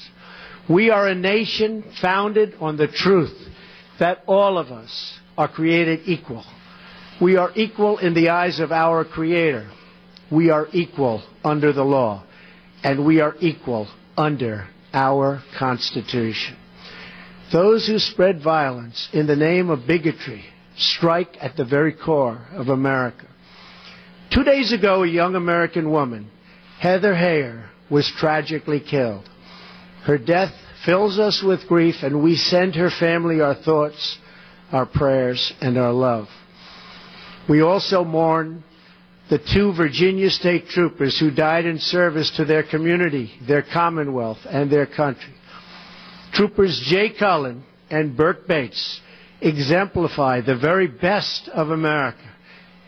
We 0.69 0.91
are 0.91 1.07
a 1.07 1.15
nation 1.15 1.85
founded 2.01 2.55
on 2.61 2.77
the 2.77 2.89
truth 2.89 3.37
that 3.99 4.23
all 4.27 4.59
of 4.59 4.69
us 4.69 5.19
are 5.37 5.49
created 5.49 6.01
equal. 6.07 6.45
We 7.21 7.37
are 7.37 7.51
equal 7.55 7.99
in 7.99 8.15
the 8.15 8.31
eyes 8.31 8.61
of 8.61 8.71
our 8.73 9.05
Creator. 9.05 9.71
We 10.31 10.51
are 10.51 10.69
equal 10.73 11.23
under 11.45 11.73
the 11.73 11.85
law. 11.85 12.25
And 12.83 13.05
we 13.05 13.21
are 13.21 13.35
equal 13.41 13.89
under 14.17 14.69
our 14.93 15.43
Constitution. 15.59 16.57
Those 17.53 17.87
who 17.87 17.99
spread 17.99 18.43
violence 18.43 19.09
in 19.13 19.27
the 19.27 19.37
name 19.37 19.71
of 19.71 19.87
bigotry 19.87 20.45
strike 20.79 21.37
at 21.41 21.57
the 21.57 21.65
very 21.65 21.93
core 21.93 22.41
of 22.53 22.69
America. 22.69 23.27
Two 24.33 24.45
days 24.45 24.73
ago, 24.73 25.03
a 25.03 25.09
young 25.09 25.35
American 25.35 25.91
woman, 25.91 26.31
Heather 26.79 27.15
Heyer, 27.15 27.69
was 27.91 28.11
tragically 28.19 28.81
killed. 28.81 29.29
Her 30.05 30.19
death 30.19 30.53
fills 30.85 31.19
us 31.19 31.43
with 31.45 31.67
grief, 31.67 31.97
and 32.03 32.23
we 32.23 32.37
send 32.37 32.75
her 32.77 32.91
family 32.91 33.41
our 33.41 33.55
thoughts, 33.55 34.19
our 34.71 34.87
prayers, 34.87 35.53
and 35.61 35.77
our 35.79 35.93
love. 35.93 36.29
We 37.49 37.63
also 37.63 38.05
mourn 38.05 38.63
the 39.31 39.39
two 39.39 39.75
Virginia 39.75 40.31
state 40.31 40.69
troopers 40.69 41.19
who 41.19 41.31
died 41.31 41.67
in 41.67 41.79
service 41.79 42.31
to 42.37 42.45
their 42.45 42.63
community, 42.63 43.33
their 43.47 43.63
commonwealth, 43.63 44.39
and 44.49 44.71
their 44.71 44.87
country. 44.87 45.35
Troopers 46.33 46.81
Jay 46.87 47.11
Cullen 47.19 47.65
and 47.91 48.17
Berke 48.17 48.47
Bates 48.47 49.01
exemplify 49.41 50.41
the 50.41 50.57
very 50.57 50.87
best 50.87 51.49
of 51.49 51.71
America. 51.71 52.19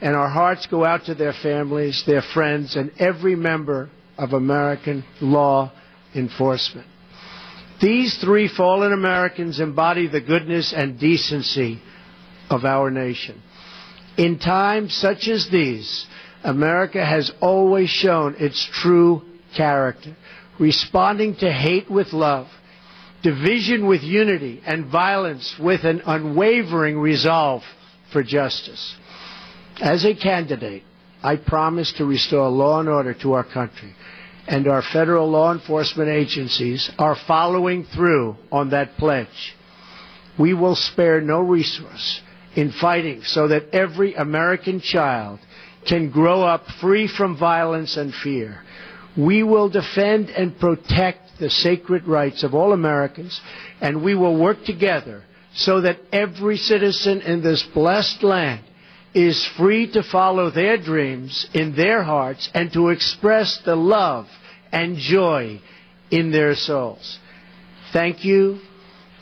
And 0.00 0.16
our 0.16 0.28
hearts 0.28 0.66
go 0.66 0.84
out 0.84 1.04
to 1.04 1.14
their 1.14 1.34
families, 1.34 2.04
their 2.06 2.22
friends, 2.22 2.76
and 2.76 2.90
every 2.98 3.36
member 3.36 3.90
of 4.16 4.32
American 4.32 5.04
law 5.20 5.72
enforcement. 6.14 6.86
These 7.80 8.18
three 8.18 8.48
fallen 8.48 8.92
Americans 8.92 9.60
embody 9.60 10.06
the 10.06 10.20
goodness 10.20 10.72
and 10.76 10.98
decency 10.98 11.80
of 12.50 12.64
our 12.64 12.90
nation. 12.90 13.40
In 14.18 14.38
times 14.38 14.94
such 14.94 15.28
as 15.28 15.48
these, 15.50 16.06
America 16.42 17.04
has 17.04 17.30
always 17.40 17.88
shown 17.88 18.34
its 18.38 18.68
true 18.72 19.22
character, 19.56 20.16
responding 20.58 21.36
to 21.36 21.50
hate 21.50 21.90
with 21.90 22.12
love 22.12 22.48
division 23.22 23.86
with 23.86 24.02
unity, 24.02 24.62
and 24.64 24.86
violence 24.86 25.54
with 25.58 25.84
an 25.84 26.02
unwavering 26.06 26.98
resolve 26.98 27.62
for 28.12 28.22
justice. 28.22 28.96
As 29.80 30.04
a 30.04 30.14
candidate, 30.14 30.82
I 31.22 31.36
promise 31.36 31.92
to 31.98 32.04
restore 32.04 32.48
law 32.48 32.80
and 32.80 32.88
order 32.88 33.14
to 33.14 33.32
our 33.34 33.44
country, 33.44 33.94
and 34.46 34.66
our 34.66 34.82
federal 34.82 35.28
law 35.30 35.52
enforcement 35.52 36.08
agencies 36.08 36.90
are 36.98 37.16
following 37.26 37.84
through 37.84 38.36
on 38.50 38.70
that 38.70 38.96
pledge. 38.96 39.54
we 40.38 40.54
will 40.54 40.74
spare 40.76 41.20
no 41.20 41.40
resource 41.40 42.22
in 42.56 42.72
fighting 42.72 43.22
so 43.22 43.48
that 43.48 43.68
every 43.74 44.14
American 44.14 44.80
child 44.80 45.38
can 45.86 46.10
grow 46.10 46.42
up 46.42 46.64
free 46.80 47.06
from 47.06 47.36
violence 47.38 47.96
and 47.96 48.14
fear. 48.14 48.62
We 49.16 49.42
will 49.42 49.68
defend 49.68 50.30
and 50.30 50.58
protect 50.58 51.29
the 51.40 51.50
sacred 51.50 52.06
rights 52.06 52.44
of 52.44 52.54
all 52.54 52.72
Americans, 52.72 53.40
and 53.80 54.04
we 54.04 54.14
will 54.14 54.38
work 54.38 54.64
together 54.64 55.24
so 55.54 55.80
that 55.80 55.98
every 56.12 56.56
citizen 56.56 57.20
in 57.22 57.42
this 57.42 57.62
blessed 57.74 58.22
land 58.22 58.62
is 59.14 59.48
free 59.56 59.90
to 59.92 60.02
follow 60.02 60.50
their 60.50 60.76
dreams 60.76 61.48
in 61.52 61.74
their 61.74 62.02
hearts 62.04 62.48
and 62.54 62.72
to 62.72 62.90
express 62.90 63.60
the 63.64 63.74
love 63.74 64.26
and 64.70 64.96
joy 64.96 65.60
in 66.10 66.30
their 66.30 66.54
souls. 66.54 67.18
Thank 67.92 68.24
you. 68.24 68.60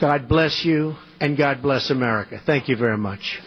God 0.00 0.28
bless 0.28 0.64
you, 0.64 0.94
and 1.20 1.36
God 1.36 1.60
bless 1.62 1.90
America. 1.90 2.40
Thank 2.44 2.68
you 2.68 2.76
very 2.76 2.98
much. 2.98 3.40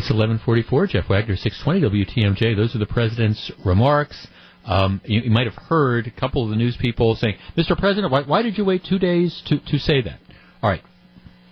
It's 0.00 0.10
11:44. 0.10 0.88
Jeff 0.88 1.10
Wagner, 1.10 1.36
620 1.36 2.04
WTMJ. 2.06 2.56
Those 2.56 2.74
are 2.74 2.78
the 2.78 2.86
president's 2.86 3.50
remarks. 3.66 4.26
Um, 4.64 5.02
you, 5.04 5.20
you, 5.20 5.30
might 5.30 5.44
have 5.44 5.56
heard 5.56 6.06
a 6.06 6.10
couple 6.10 6.42
of 6.42 6.48
the 6.48 6.56
news 6.56 6.74
people 6.74 7.14
saying, 7.16 7.36
"Mr. 7.54 7.76
President, 7.76 8.10
why, 8.10 8.22
why 8.22 8.40
did 8.40 8.56
you 8.56 8.64
wait 8.64 8.82
two 8.82 8.98
days 8.98 9.42
to, 9.48 9.58
to 9.58 9.78
say 9.78 10.00
that?" 10.00 10.18
All 10.62 10.70
right, 10.70 10.80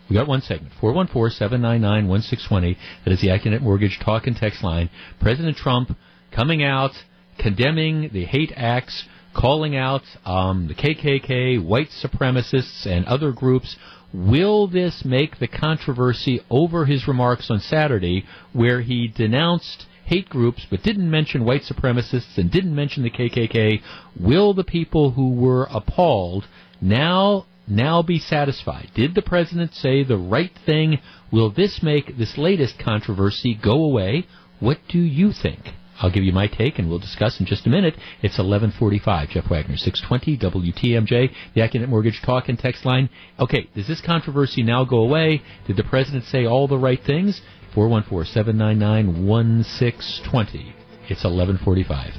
we 0.09 0.17
got 0.17 0.27
one 0.27 0.41
segment. 0.41 0.73
414-799-1620. 0.81 2.77
That 3.05 3.13
is 3.13 3.21
the 3.21 3.29
Accunet 3.29 3.61
Mortgage 3.61 4.01
talk 4.03 4.27
and 4.27 4.35
text 4.35 4.65
line. 4.65 4.89
President 5.21 5.59
Trump 5.59 5.95
coming 6.31 6.65
out, 6.65 6.93
condemning 7.39 8.09
the 8.15 8.25
hate 8.25 8.55
acts, 8.57 9.05
calling 9.35 9.77
out 9.77 10.05
um, 10.25 10.69
the 10.69 10.75
KKK, 10.75 11.63
white 11.63 11.91
supremacists, 12.03 12.87
and 12.87 13.05
other 13.05 13.31
groups 13.31 13.77
Will 14.13 14.67
this 14.67 15.05
make 15.05 15.39
the 15.39 15.49
controversy 15.49 16.41
over 16.49 16.87
his 16.87 17.07
remarks 17.07 17.51
on 17.51 17.61
Saturday, 17.61 18.25
where 18.55 18.81
he 18.81 19.07
denounced 19.07 19.87
hate 20.07 20.31
groups 20.31 20.67
but 20.71 20.83
didn't 20.83 21.11
mention 21.11 21.45
white 21.45 21.63
supremacists 21.63 22.39
and 22.39 22.51
didn't 22.51 22.75
mention 22.75 23.03
the 23.03 23.11
KKK? 23.11 23.83
Will 24.19 24.55
the 24.55 24.65
people 24.65 25.11
who 25.11 25.35
were 25.35 25.69
appalled 25.71 26.47
now 26.81 27.45
now 27.67 28.01
be 28.01 28.19
satisfied? 28.19 28.91
Did 28.95 29.15
the 29.15 29.21
president 29.21 29.75
say 29.75 30.03
the 30.03 30.17
right 30.17 30.53
thing? 30.65 31.01
Will 31.31 31.51
this 31.51 31.83
make 31.83 32.17
this 32.17 32.39
latest 32.39 32.79
controversy 32.79 33.55
go 33.55 33.85
away? 33.85 34.27
What 34.59 34.79
do 34.89 34.99
you 34.99 35.33
think? 35.33 35.75
I'll 36.01 36.11
give 36.11 36.25
you 36.25 36.33
my 36.33 36.47
take, 36.47 36.79
and 36.79 36.89
we'll 36.89 36.99
discuss 36.99 37.39
in 37.41 37.47
just 37.47 37.67
a 37.67 37.71
minute. 37.71 37.97
It's 38.23 38.39
11:45. 38.39 39.31
Jeff 39.31 39.51
Wagner, 39.51 39.77
620 39.77 40.37
WTMJ, 40.37 41.31
the 41.55 41.61
Accunet 41.61 41.89
Mortgage 41.89 42.23
Talk 42.23 42.49
and 42.49 42.57
Text 42.59 42.85
line. 42.85 43.09
Okay, 43.39 43.69
does 43.75 43.89
this 43.89 44.01
controversy 44.01 44.63
now 44.63 44.85
go 44.85 44.99
away? 44.99 45.43
Did 45.67 45.77
the 45.77 45.85
president 45.85 46.25
say 46.25 46.47
all 46.47 46.69
the 46.69 46.79
right 46.79 47.03
things? 47.03 47.43
414-799-1620. 47.75 50.73
It's 51.09 51.25
11:45. 51.25 52.15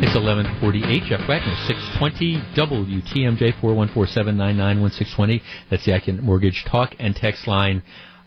It's 0.00 0.14
1148. 0.14 1.02
Jeff 1.04 1.26
Wagner, 1.28 1.56
620 1.66 2.40
WTMJ, 2.54 3.52
414-799-1620. 3.60 5.42
That's 5.70 5.84
the 5.84 5.92
Accunet 5.92 6.22
Mortgage 6.22 6.64
Talk 6.64 6.94
and 6.98 7.16
Text 7.16 7.46
line. 7.46 7.82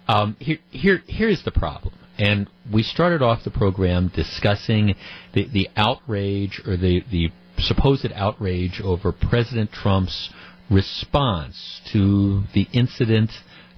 Um, 0.08 0.36
here, 0.40 0.58
here, 0.70 1.02
here's 1.08 1.44
the 1.44 1.52
problem. 1.52 1.94
And 2.18 2.48
we 2.72 2.84
started 2.84 3.22
off 3.22 3.44
the 3.44 3.52
program 3.52 4.12
discussing 4.14 4.96
the, 5.34 5.48
the 5.48 5.70
outrage 5.76 6.62
or 6.66 6.78
the, 6.78 7.04
the 7.10 7.30
supposed 7.58 8.12
outrage 8.14 8.82
over 8.84 9.12
President 9.12 9.72
Trump's 9.72 10.30
response 10.70 11.82
to 11.92 12.44
the 12.54 12.68
incident 12.74 13.32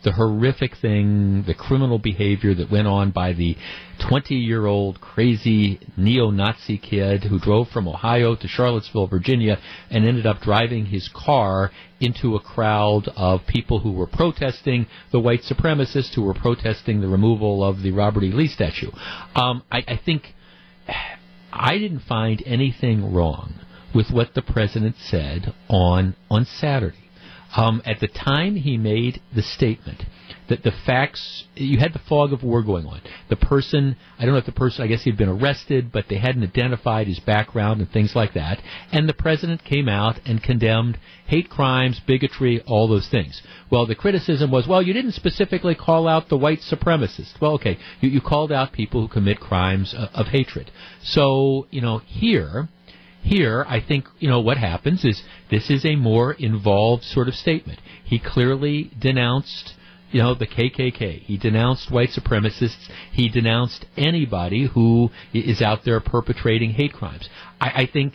the 0.04 0.12
horrific 0.12 0.76
thing, 0.78 1.44
the 1.48 1.54
criminal 1.54 1.98
behavior 1.98 2.54
that 2.54 2.70
went 2.70 2.88
on 2.88 3.12
by 3.12 3.34
the 3.34 3.58
20 4.08 4.36
year 4.36 4.66
old 4.66 5.00
crazy 5.00 5.80
neo 5.98 6.30
Nazi 6.30 6.78
kid 6.78 7.24
who 7.24 7.40
drove 7.40 7.70
from 7.70 7.88
Ohio 7.88 8.36
to 8.36 8.48
Charlottesville, 8.48 9.08
Virginia, 9.08 9.60
and 9.90 10.06
ended 10.06 10.26
up 10.26 10.42
driving 10.42 10.86
his 10.86 11.10
car 11.14 11.72
into 12.00 12.36
a 12.36 12.40
crowd 12.40 13.08
of 13.16 13.48
people 13.48 13.80
who 13.80 13.94
were 13.94 14.08
protesting 14.08 14.88
the 15.12 15.20
white 15.20 15.42
supremacists 15.42 16.14
who 16.14 16.24
were 16.24 16.34
protesting 16.34 17.00
the 17.00 17.08
removal 17.08 17.64
of 17.64 17.82
the 17.82 17.92
Robert 17.92 18.24
E. 18.24 18.32
Lee 18.32 18.48
statue. 18.48 18.92
Um, 19.36 19.64
I, 19.72 19.84
I 19.88 20.00
think 20.04 20.34
I 21.52 21.78
didn't 21.78 22.02
find 22.02 22.44
anything 22.46 23.14
wrong 23.14 23.54
with 23.96 24.10
what 24.12 24.34
the 24.34 24.42
president 24.42 24.96
said 24.98 25.54
on 25.70 26.16
on 26.30 26.46
Saturday. 26.46 27.03
Um, 27.56 27.82
at 27.86 28.00
the 28.00 28.08
time 28.08 28.56
he 28.56 28.78
made 28.78 29.22
the 29.36 29.44
statement 29.44 30.04
that 30.50 30.64
the 30.64 30.72
facts, 30.86 31.46
you 31.56 31.80
had 31.80 31.94
the 31.94 32.02
fog 32.10 32.34
of 32.34 32.44
war 32.44 32.62
going 32.62 32.86
on. 32.86 33.02
The 33.30 33.36
person, 33.36 33.96
I 34.20 34.26
don't 34.26 34.34
know 34.34 34.40
if 34.40 34.46
the 34.46 34.52
person, 34.52 34.84
I 34.84 34.88
guess 34.88 35.04
he'd 35.04 35.18
been 35.18 35.30
arrested, 35.30 35.92
but 35.92 36.06
they 36.10 36.18
hadn't 36.18 36.44
identified 36.44 37.08
his 37.08 37.20
background 37.20 37.80
and 37.80 37.90
things 37.90 38.14
like 38.16 38.34
that. 38.34 38.62
And 38.92 39.08
the 39.08 39.14
president 39.14 39.64
came 39.64 39.88
out 39.88 40.20
and 40.26 40.44
condemned 40.44 40.98
hate 41.28 41.50
crimes, 41.50 42.02
bigotry, 42.06 42.62
all 42.68 42.88
those 42.88 43.08
things. 43.08 43.42
Well, 43.72 43.86
the 43.86 43.96
criticism 43.96 44.52
was, 44.52 44.68
well, 44.68 44.82
you 44.82 44.94
didn't 44.94 45.14
specifically 45.14 45.76
call 45.76 46.08
out 46.08 46.30
the 46.30 46.38
white 46.38 46.60
supremacists. 46.60 47.40
Well, 47.40 47.54
okay, 47.54 47.78
you, 48.02 48.10
you 48.10 48.22
called 48.22 48.52
out 48.52 48.74
people 48.74 49.02
who 49.02 49.08
commit 49.08 49.40
crimes 49.40 49.96
of, 49.98 50.10
of 50.14 50.28
hatred. 50.28 50.72
So, 51.02 51.68
you 51.72 51.82
know, 51.82 52.00
here, 52.00 52.68
here, 53.24 53.66
I 53.68 53.80
think, 53.80 54.06
you 54.20 54.30
know, 54.30 54.42
what 54.42 54.58
happens 54.58 55.06
is 55.06 55.24
this 55.50 55.70
is 55.70 55.86
a 55.86 55.96
more 55.96 56.34
involved 56.34 57.04
sort 57.04 57.28
of 57.30 57.36
statement. 57.36 57.80
He 58.04 58.20
clearly 58.20 58.92
denounced, 59.00 59.76
you 60.12 60.22
know, 60.22 60.36
the 60.36 60.46
KKK. 60.46 61.22
He 61.22 61.38
denounced 61.38 61.90
white 61.90 62.10
supremacists. 62.10 62.90
He 63.14 63.30
denounced 63.30 63.86
anybody 63.96 64.68
who 64.68 65.10
is 65.34 65.62
out 65.62 65.86
there 65.86 66.00
perpetrating 66.02 66.72
hate 66.72 66.94
crimes. 66.94 67.30
I, 67.62 67.84
I 67.84 67.86
think 67.86 68.14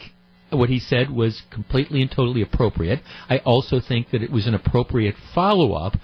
what 0.51 0.69
he 0.69 0.79
said 0.79 1.11
was 1.11 1.43
completely 1.51 2.03
and 2.03 2.11
totally 2.11 2.43
appropriate. 2.43 3.01
I 3.31 3.39
also 3.39 3.81
think 3.81 4.11
that 4.11 4.23
it 4.23 4.31
was 4.31 4.47
an 4.47 4.55
appropriate 4.55 5.15
follow 5.35 5.73
up 5.73 5.97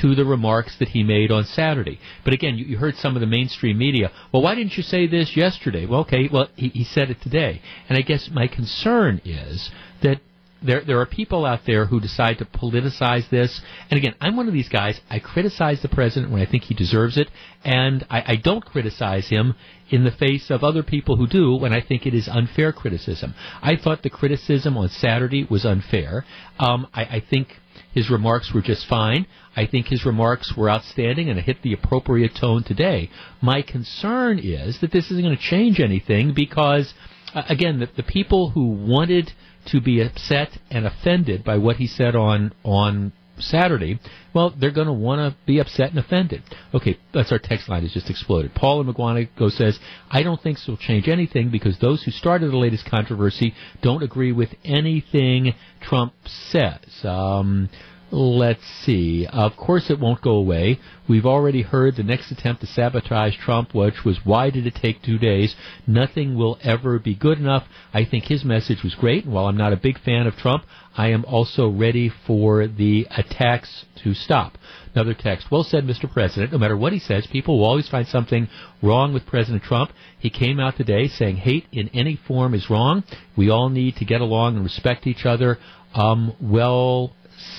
to 0.00 0.14
the 0.14 0.24
remarks 0.24 0.76
that 0.78 0.88
he 0.88 1.02
made 1.02 1.30
on 1.30 1.44
Saturday. 1.44 1.98
But 2.24 2.34
again, 2.34 2.56
you, 2.56 2.64
you 2.64 2.76
heard 2.78 2.96
some 2.96 3.16
of 3.16 3.20
the 3.20 3.26
mainstream 3.26 3.78
media. 3.78 4.10
Well, 4.32 4.42
why 4.42 4.54
didn't 4.54 4.76
you 4.76 4.82
say 4.82 5.06
this 5.06 5.36
yesterday? 5.36 5.86
Well, 5.86 6.00
okay, 6.00 6.28
well, 6.32 6.48
he, 6.56 6.68
he 6.68 6.84
said 6.84 7.10
it 7.10 7.20
today. 7.22 7.60
And 7.88 7.98
I 7.98 8.02
guess 8.02 8.30
my 8.32 8.46
concern 8.46 9.20
is 9.24 9.70
that 10.02 10.20
there 10.62 10.82
there 10.84 11.00
are 11.00 11.06
people 11.06 11.44
out 11.44 11.60
there 11.66 11.86
who 11.86 12.00
decide 12.00 12.38
to 12.38 12.44
politicize 12.44 13.28
this. 13.30 13.60
And 13.90 13.98
again, 13.98 14.14
I'm 14.20 14.36
one 14.36 14.48
of 14.48 14.54
these 14.54 14.68
guys. 14.68 15.00
I 15.10 15.18
criticize 15.18 15.82
the 15.82 15.88
president 15.88 16.32
when 16.32 16.42
I 16.42 16.50
think 16.50 16.64
he 16.64 16.74
deserves 16.74 17.18
it, 17.18 17.28
and 17.64 18.06
I, 18.08 18.32
I 18.32 18.36
don't 18.36 18.64
criticize 18.64 19.28
him 19.28 19.54
in 19.90 20.04
the 20.04 20.10
face 20.10 20.50
of 20.50 20.64
other 20.64 20.82
people 20.82 21.16
who 21.16 21.26
do 21.26 21.54
when 21.54 21.72
I 21.72 21.80
think 21.80 22.06
it 22.06 22.14
is 22.14 22.28
unfair 22.28 22.72
criticism. 22.72 23.34
I 23.60 23.76
thought 23.76 24.02
the 24.02 24.10
criticism 24.10 24.76
on 24.76 24.88
Saturday 24.88 25.46
was 25.48 25.64
unfair. 25.64 26.24
Um, 26.58 26.86
I, 26.94 27.02
I 27.02 27.22
think 27.28 27.48
his 27.92 28.10
remarks 28.10 28.52
were 28.52 28.62
just 28.62 28.86
fine. 28.86 29.26
I 29.56 29.66
think 29.66 29.86
his 29.86 30.06
remarks 30.06 30.54
were 30.56 30.70
outstanding 30.70 31.28
and 31.28 31.38
hit 31.40 31.62
the 31.62 31.72
appropriate 31.72 32.34
tone 32.34 32.64
today. 32.64 33.10
My 33.40 33.62
concern 33.62 34.38
is 34.38 34.80
that 34.80 34.92
this 34.92 35.10
isn't 35.10 35.22
going 35.22 35.36
to 35.36 35.42
change 35.42 35.80
anything 35.80 36.32
because, 36.34 36.94
uh, 37.34 37.42
again, 37.48 37.80
the, 37.80 37.88
the 37.96 38.02
people 38.02 38.50
who 38.50 38.66
wanted 38.68 39.32
to 39.66 39.80
be 39.80 40.00
upset 40.00 40.58
and 40.70 40.86
offended 40.86 41.44
by 41.44 41.56
what 41.56 41.76
he 41.76 41.86
said 41.86 42.16
on 42.16 42.52
on 42.64 43.12
Saturday, 43.38 43.98
well, 44.34 44.54
they're 44.58 44.72
going 44.72 44.86
to 44.86 44.92
want 44.92 45.18
to 45.20 45.36
be 45.46 45.58
upset 45.58 45.90
and 45.90 45.98
offended. 45.98 46.42
Okay, 46.74 46.98
that's 47.12 47.32
our 47.32 47.38
text 47.38 47.68
line 47.68 47.82
has 47.82 47.92
just 47.92 48.10
exploded. 48.10 48.54
Paul 48.54 48.80
in 48.80 48.86
Mukwonago 48.86 49.50
says, 49.50 49.78
I 50.10 50.22
don't 50.22 50.40
think 50.40 50.58
this 50.58 50.66
will 50.66 50.76
change 50.76 51.08
anything 51.08 51.50
because 51.50 51.78
those 51.78 52.02
who 52.02 52.10
started 52.10 52.50
the 52.50 52.56
latest 52.56 52.88
controversy 52.88 53.54
don't 53.82 54.02
agree 54.02 54.32
with 54.32 54.50
anything 54.64 55.54
Trump 55.80 56.14
says. 56.24 56.80
Um, 57.04 57.68
Let's 58.14 58.62
see. 58.84 59.26
Of 59.26 59.56
course, 59.56 59.88
it 59.88 59.98
won't 59.98 60.20
go 60.20 60.32
away. 60.32 60.78
We've 61.08 61.24
already 61.24 61.62
heard 61.62 61.96
the 61.96 62.02
next 62.02 62.30
attempt 62.30 62.60
to 62.60 62.66
sabotage 62.66 63.38
Trump, 63.38 63.74
which 63.74 64.04
was 64.04 64.20
why 64.22 64.50
did 64.50 64.66
it 64.66 64.74
take 64.74 65.02
two 65.02 65.16
days? 65.16 65.56
Nothing 65.86 66.36
will 66.36 66.58
ever 66.62 66.98
be 66.98 67.14
good 67.14 67.38
enough. 67.38 67.64
I 67.94 68.04
think 68.04 68.24
his 68.24 68.44
message 68.44 68.82
was 68.82 68.94
great, 68.94 69.24
and 69.24 69.32
while 69.32 69.46
I'm 69.46 69.56
not 69.56 69.72
a 69.72 69.78
big 69.78 69.98
fan 69.98 70.26
of 70.26 70.36
Trump, 70.36 70.64
I 70.94 71.08
am 71.08 71.24
also 71.24 71.70
ready 71.70 72.12
for 72.26 72.66
the 72.66 73.06
attacks 73.16 73.86
to 74.04 74.12
stop. 74.12 74.58
Another 74.94 75.14
text. 75.14 75.50
Well 75.50 75.64
said, 75.64 75.84
Mr. 75.84 76.12
President. 76.12 76.52
No 76.52 76.58
matter 76.58 76.76
what 76.76 76.92
he 76.92 76.98
says, 76.98 77.26
people 77.26 77.58
will 77.58 77.64
always 77.64 77.88
find 77.88 78.06
something 78.06 78.46
wrong 78.82 79.14
with 79.14 79.24
President 79.24 79.62
Trump. 79.62 79.90
He 80.18 80.28
came 80.28 80.60
out 80.60 80.76
today 80.76 81.08
saying 81.08 81.36
hate 81.36 81.64
in 81.72 81.88
any 81.94 82.20
form 82.28 82.52
is 82.52 82.68
wrong. 82.68 83.04
We 83.38 83.48
all 83.48 83.70
need 83.70 83.96
to 83.96 84.04
get 84.04 84.20
along 84.20 84.56
and 84.56 84.64
respect 84.64 85.06
each 85.06 85.24
other. 85.24 85.58
Um, 85.94 86.34
well 86.40 87.14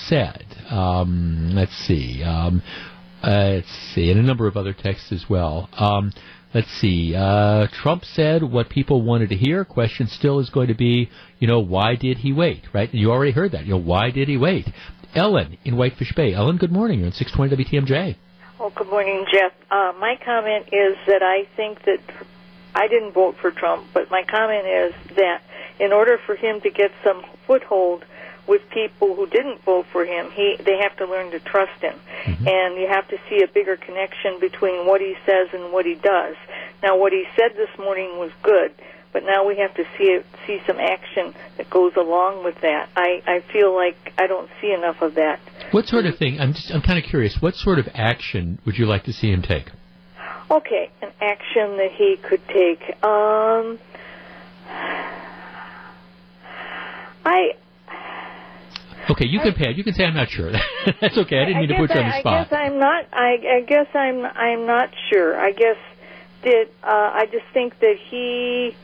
said. 0.07 0.45
Um, 0.69 1.51
let's 1.53 1.75
see. 1.75 2.23
Um, 2.23 2.61
Uh, 3.23 3.53
let's 3.55 3.71
see, 3.95 4.11
and 4.11 4.19
a 4.19 4.23
number 4.23 4.47
of 4.47 4.57
other 4.57 4.73
texts 4.73 5.09
as 5.13 5.29
well. 5.29 5.69
Um, 5.77 6.11
let's 6.53 6.69
see. 6.81 7.15
Uh, 7.15 7.67
Trump 7.71 8.03
said 8.03 8.43
what 8.43 8.67
people 8.67 9.01
wanted 9.01 9.29
to 9.29 9.37
hear. 9.37 9.63
Question 9.63 10.07
still 10.07 10.39
is 10.41 10.49
going 10.49 10.67
to 10.67 10.73
be, 10.73 11.09
you 11.39 11.47
know, 11.47 11.59
why 11.61 11.95
did 11.95 12.17
he 12.17 12.33
wait? 12.33 12.63
Right? 12.73 12.93
You 12.93 13.11
already 13.11 13.31
heard 13.31 13.53
that. 13.53 13.63
You 13.63 13.75
know, 13.75 13.79
why 13.79 14.09
did 14.11 14.27
he 14.27 14.35
wait? 14.35 14.67
Ellen 15.15 15.57
in 15.63 15.77
Whitefish 15.77 16.11
Bay. 16.13 16.33
Ellen, 16.33 16.57
good 16.57 16.71
morning. 16.73 16.99
You're 16.99 17.07
on 17.07 17.13
620 17.13 17.63
WTMJ. 17.63 18.17
Oh, 18.59 18.73
good 18.75 18.89
morning, 18.89 19.25
Jeff. 19.31 19.53
Uh, 19.71 19.93
my 19.97 20.15
comment 20.23 20.65
is 20.73 20.97
that 21.07 21.23
I 21.23 21.47
think 21.55 21.79
that 21.85 22.01
I 22.75 22.89
didn't 22.89 23.13
vote 23.13 23.35
for 23.41 23.51
Trump, 23.51 23.87
but 23.93 24.11
my 24.11 24.23
comment 24.29 24.67
is 24.67 24.93
that 25.15 25.43
in 25.79 25.93
order 25.93 26.17
for 26.25 26.35
him 26.35 26.59
to 26.59 26.69
get 26.69 26.91
some 27.05 27.23
foothold 27.47 28.03
with 28.47 28.61
people 28.73 29.15
who 29.15 29.25
didn't 29.27 29.61
vote 29.63 29.85
for 29.91 30.05
him, 30.05 30.29
he 30.31 30.57
they 30.63 30.77
have 30.77 30.95
to 30.97 31.05
learn 31.05 31.31
to 31.31 31.39
trust 31.39 31.81
him, 31.81 31.95
mm-hmm. 32.25 32.47
and 32.47 32.79
you 32.79 32.87
have 32.89 33.07
to 33.09 33.17
see 33.29 33.41
a 33.43 33.47
bigger 33.47 33.77
connection 33.77 34.39
between 34.39 34.85
what 34.85 35.01
he 35.01 35.15
says 35.25 35.47
and 35.53 35.71
what 35.71 35.85
he 35.85 35.95
does. 35.95 36.35
Now, 36.81 36.97
what 36.97 37.13
he 37.13 37.23
said 37.35 37.55
this 37.55 37.69
morning 37.79 38.19
was 38.19 38.31
good, 38.41 38.73
but 39.13 39.23
now 39.23 39.47
we 39.47 39.57
have 39.57 39.73
to 39.75 39.83
see 39.97 40.05
it, 40.05 40.25
see 40.45 40.59
some 40.67 40.77
action 40.79 41.33
that 41.57 41.69
goes 41.69 41.93
along 41.95 42.43
with 42.43 42.59
that. 42.61 42.89
I 42.95 43.21
I 43.25 43.43
feel 43.53 43.73
like 43.73 43.95
I 44.17 44.27
don't 44.27 44.49
see 44.61 44.73
enough 44.73 45.01
of 45.01 45.15
that. 45.15 45.39
What 45.71 45.85
sort 45.85 46.05
of 46.05 46.17
thing? 46.17 46.39
I'm 46.39 46.53
just 46.53 46.71
I'm 46.71 46.81
kind 46.81 46.99
of 47.01 47.09
curious. 47.09 47.37
What 47.39 47.55
sort 47.55 47.79
of 47.79 47.87
action 47.93 48.59
would 48.65 48.77
you 48.77 48.85
like 48.85 49.05
to 49.05 49.13
see 49.13 49.31
him 49.31 49.41
take? 49.41 49.69
Okay, 50.51 50.91
an 51.01 51.11
action 51.21 51.77
that 51.77 51.91
he 51.95 52.17
could 52.21 52.41
take. 52.47 52.81
Um, 53.03 53.79
I 57.25 57.53
Okay, 59.09 59.25
you 59.25 59.39
can 59.39 59.53
pay. 59.53 59.71
You 59.71 59.83
can 59.83 59.93
say 59.93 60.05
I'm 60.05 60.15
not 60.15 60.29
sure. 60.29 60.51
That's 61.01 61.17
okay. 61.17 61.39
I 61.39 61.45
didn't 61.45 61.61
mean 61.61 61.71
I 61.71 61.75
to 61.75 61.79
put 61.79 61.93
you 61.93 62.01
on 62.01 62.09
the 62.09 62.19
spot. 62.19 62.33
I 62.33 62.43
guess 62.43 62.53
I'm 62.53 62.79
not. 62.79 63.05
I, 63.11 63.57
I 63.57 63.61
guess 63.61 63.87
I'm. 63.93 64.25
I'm 64.25 64.65
not 64.65 64.89
sure. 65.09 65.39
I 65.39 65.51
guess 65.51 65.77
that 66.43 66.67
uh, 66.83 67.11
I 67.13 67.25
just 67.31 67.45
think 67.53 67.79
that 67.79 67.95
he 68.09 68.75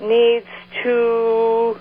needs 0.00 0.46
to. 0.82 1.76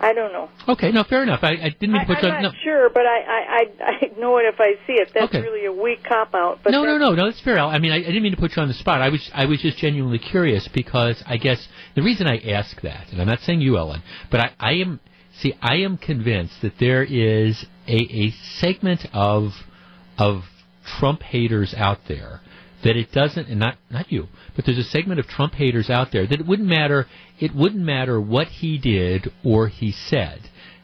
I 0.00 0.12
don't 0.12 0.32
know. 0.32 0.48
Okay, 0.68 0.92
no, 0.92 1.02
fair 1.02 1.24
enough. 1.24 1.40
I, 1.42 1.54
I 1.54 1.68
didn't 1.70 1.92
mean 1.92 2.00
to 2.02 2.06
put 2.06 2.18
I, 2.18 2.20
you 2.20 2.28
on. 2.28 2.30
The 2.30 2.36
I'm 2.36 2.42
not 2.42 2.54
sure, 2.62 2.88
but 2.90 3.04
I, 3.04 3.18
I, 3.18 3.64
I, 3.80 3.90
I 3.90 4.20
know 4.20 4.38
it 4.38 4.42
if 4.42 4.60
I 4.60 4.74
see 4.86 4.92
it. 4.92 5.10
That's 5.12 5.26
Okay. 5.34 5.40
really 5.40 5.66
a 5.66 5.72
weak 5.72 6.04
cop 6.04 6.34
out. 6.34 6.60
But 6.62 6.70
no, 6.70 6.84
no, 6.84 6.98
no, 6.98 7.14
no. 7.14 7.26
That's 7.26 7.40
fair. 7.40 7.58
I 7.58 7.80
mean, 7.80 7.90
I, 7.90 7.96
I 7.96 8.02
didn't 8.02 8.22
mean 8.22 8.30
to 8.32 8.38
put 8.40 8.54
you 8.56 8.62
on 8.62 8.68
the 8.68 8.74
spot. 8.74 9.02
I 9.02 9.08
was, 9.08 9.28
I 9.34 9.46
was 9.46 9.60
just 9.60 9.76
genuinely 9.78 10.20
curious 10.20 10.68
because 10.72 11.20
I 11.26 11.36
guess 11.36 11.66
the 11.96 12.02
reason 12.02 12.28
I 12.28 12.38
ask 12.38 12.80
that, 12.82 13.08
and 13.10 13.20
I'm 13.20 13.26
not 13.26 13.40
saying 13.40 13.60
you, 13.60 13.76
Ellen, 13.76 14.02
but 14.30 14.38
I, 14.38 14.50
I 14.60 14.72
am, 14.74 15.00
see, 15.40 15.54
I 15.60 15.76
am 15.76 15.96
convinced 15.96 16.62
that 16.62 16.78
there 16.78 17.02
is 17.02 17.64
a, 17.86 17.96
a 17.96 18.30
segment 18.58 19.06
of, 19.12 19.52
of 20.18 20.42
Trump 20.98 21.22
haters 21.22 21.74
out 21.76 21.98
there 22.08 22.40
that 22.84 22.96
it 22.96 23.10
doesn't, 23.12 23.48
and 23.48 23.58
not, 23.58 23.76
not 23.90 24.10
you, 24.12 24.28
but 24.54 24.64
there's 24.64 24.78
a 24.78 24.84
segment 24.84 25.18
of 25.18 25.26
Trump 25.26 25.54
haters 25.54 25.90
out 25.90 26.12
there 26.12 26.26
that 26.26 26.40
it 26.40 26.46
wouldn't 26.46 26.68
matter, 26.68 27.06
it 27.40 27.54
wouldn't 27.54 27.82
matter 27.82 28.20
what 28.20 28.46
he 28.48 28.78
did 28.78 29.32
or 29.44 29.68
he 29.68 29.90
said. 29.90 30.40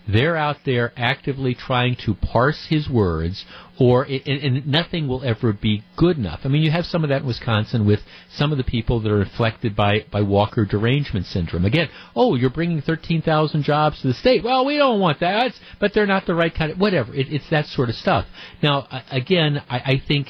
They're 0.06 0.36
out 0.36 0.59
there 0.64 0.93
actively 0.97 1.55
trying 1.55 1.97
to 2.05 2.14
parse 2.14 2.66
his 2.68 2.89
words, 2.89 3.44
or 3.78 4.05
and, 4.05 4.26
and 4.26 4.66
nothing 4.66 5.09
will 5.09 5.24
ever 5.24 5.52
be 5.52 5.82
good 5.97 6.18
enough. 6.18 6.40
I 6.44 6.48
mean, 6.48 6.62
you 6.62 6.70
have 6.70 6.85
some 6.85 7.05
of 7.05 7.09
that 7.09 7.22
in 7.22 7.26
Wisconsin 7.26 7.86
with 7.86 8.01
some 8.31 8.52
of 8.52 8.59
the 8.59 8.64
people 8.64 9.01
that 9.01 9.10
are 9.10 9.22
afflicted 9.22 9.74
by 9.74 10.05
by 10.10 10.20
Walker 10.20 10.66
derangement 10.66 11.26
syndrome. 11.26 11.64
Again, 11.64 11.89
oh, 12.14 12.35
you're 12.35 12.51
bringing 12.51 12.82
thirteen 12.82 13.22
thousand 13.22 13.62
jobs 13.62 14.02
to 14.02 14.09
the 14.09 14.14
state. 14.14 14.44
Well, 14.44 14.66
we 14.66 14.76
don't 14.76 15.01
want 15.01 15.20
that, 15.20 15.52
but 15.81 15.94
they're 15.94 16.06
not 16.06 16.26
the 16.26 16.35
right 16.35 16.55
kind 16.55 16.72
of 16.72 16.78
whatever. 16.78 17.14
It, 17.14 17.32
it's 17.32 17.48
that 17.51 17.66
sort 17.66 17.89
of 17.89 17.94
stuff. 17.94 18.26
Now, 18.62 18.86
again, 19.10 19.62
I, 19.70 19.78
I 19.78 20.02
think. 20.06 20.28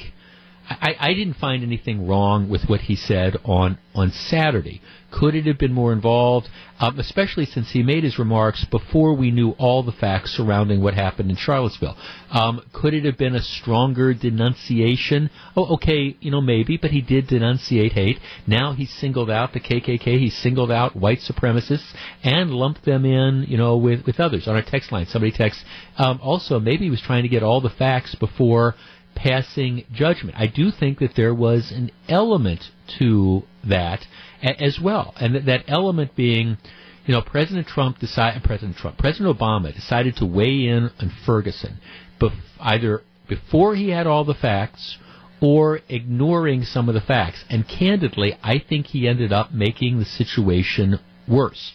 I, 0.67 0.95
I 0.99 1.13
didn't 1.13 1.35
find 1.35 1.63
anything 1.63 2.07
wrong 2.07 2.49
with 2.49 2.63
what 2.67 2.81
he 2.81 2.95
said 2.95 3.37
on 3.45 3.77
on 3.93 4.11
Saturday. 4.11 4.81
Could 5.11 5.35
it 5.35 5.45
have 5.45 5.57
been 5.57 5.71
more 5.71 5.93
involved, 5.93 6.49
um, 6.79 6.99
especially 6.99 7.45
since 7.45 7.71
he 7.71 7.83
made 7.83 8.03
his 8.03 8.19
remarks 8.19 8.65
before 8.65 9.13
we 9.13 9.31
knew 9.31 9.51
all 9.51 9.81
the 9.81 9.93
facts 9.93 10.35
surrounding 10.35 10.81
what 10.81 10.93
happened 10.93 11.29
in 11.29 11.37
Charlottesville? 11.37 11.95
Um, 12.31 12.61
could 12.73 12.93
it 12.93 13.05
have 13.05 13.17
been 13.17 13.33
a 13.33 13.41
stronger 13.41 14.13
denunciation? 14.13 15.29
Oh, 15.55 15.75
okay, 15.75 16.17
you 16.19 16.31
know 16.31 16.41
maybe, 16.41 16.75
but 16.75 16.91
he 16.91 16.99
did 16.99 17.27
denunciate 17.27 17.93
hate. 17.93 18.19
Now 18.45 18.73
he's 18.73 18.91
singled 18.91 19.29
out 19.29 19.53
the 19.53 19.61
KKK. 19.61 20.19
He 20.19 20.29
singled 20.29 20.71
out 20.71 20.95
white 20.95 21.19
supremacists 21.19 21.93
and 22.23 22.51
lumped 22.51 22.83
them 22.83 23.05
in, 23.05 23.45
you 23.47 23.57
know, 23.57 23.77
with 23.77 24.05
with 24.05 24.19
others. 24.19 24.47
On 24.47 24.55
our 24.55 24.63
text 24.63 24.91
line, 24.91 25.05
somebody 25.05 25.31
texts. 25.31 25.63
Um, 25.97 26.19
also, 26.21 26.59
maybe 26.59 26.85
he 26.85 26.91
was 26.91 27.01
trying 27.01 27.23
to 27.23 27.29
get 27.29 27.43
all 27.43 27.61
the 27.61 27.69
facts 27.69 28.15
before 28.15 28.75
passing 29.15 29.85
judgment. 29.91 30.37
I 30.37 30.47
do 30.47 30.71
think 30.71 30.99
that 30.99 31.15
there 31.15 31.33
was 31.33 31.71
an 31.71 31.91
element 32.07 32.69
to 32.99 33.43
that 33.63 34.05
as 34.41 34.79
well, 34.79 35.13
and 35.19 35.35
that, 35.35 35.45
that 35.45 35.63
element 35.67 36.15
being, 36.15 36.57
you 37.05 37.13
know, 37.13 37.21
President 37.21 37.67
Trump 37.67 37.99
decided, 37.99 38.43
President 38.43 38.77
Trump, 38.77 38.97
President 38.97 39.37
Obama 39.37 39.73
decided 39.73 40.15
to 40.17 40.25
weigh 40.25 40.67
in 40.67 40.91
on 40.99 41.11
Ferguson, 41.25 41.79
bef- 42.19 42.37
either 42.59 43.01
before 43.27 43.75
he 43.75 43.89
had 43.89 44.05
all 44.05 44.23
the 44.23 44.33
facts 44.35 44.97
or 45.41 45.79
ignoring 45.89 46.63
some 46.63 46.87
of 46.87 46.95
the 46.95 47.01
facts. 47.01 47.43
And 47.49 47.67
candidly, 47.67 48.37
I 48.43 48.59
think 48.59 48.87
he 48.87 49.07
ended 49.07 49.33
up 49.33 49.51
making 49.51 49.99
the 49.99 50.05
situation 50.05 50.99
worse. 51.27 51.73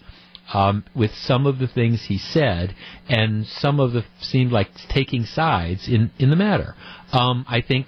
Um, 0.53 0.85
with 0.95 1.15
some 1.15 1.47
of 1.47 1.59
the 1.59 1.69
things 1.69 2.07
he 2.07 2.19
said, 2.19 2.75
and 3.09 3.47
some 3.47 3.79
of 3.79 3.93
the 3.93 4.05
seemed 4.21 4.51
like 4.51 4.69
taking 4.89 5.25
sides 5.25 5.89
in, 5.89 6.11
in 6.19 6.31
the 6.31 6.37
matter. 6.37 6.75
Um, 7.13 7.45
I 7.49 7.61
think 7.61 7.87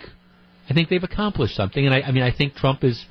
I 0.71 0.75
think 0.75 0.89
they've 0.89 1.03
accomplished 1.03 1.57
something, 1.57 1.85
and 1.85 1.95
I, 1.95 2.03
I 2.03 2.13
mean 2.13 2.23
I 2.23 2.31
think 2.31 2.55
Trump 2.55 2.85
is. 2.85 3.05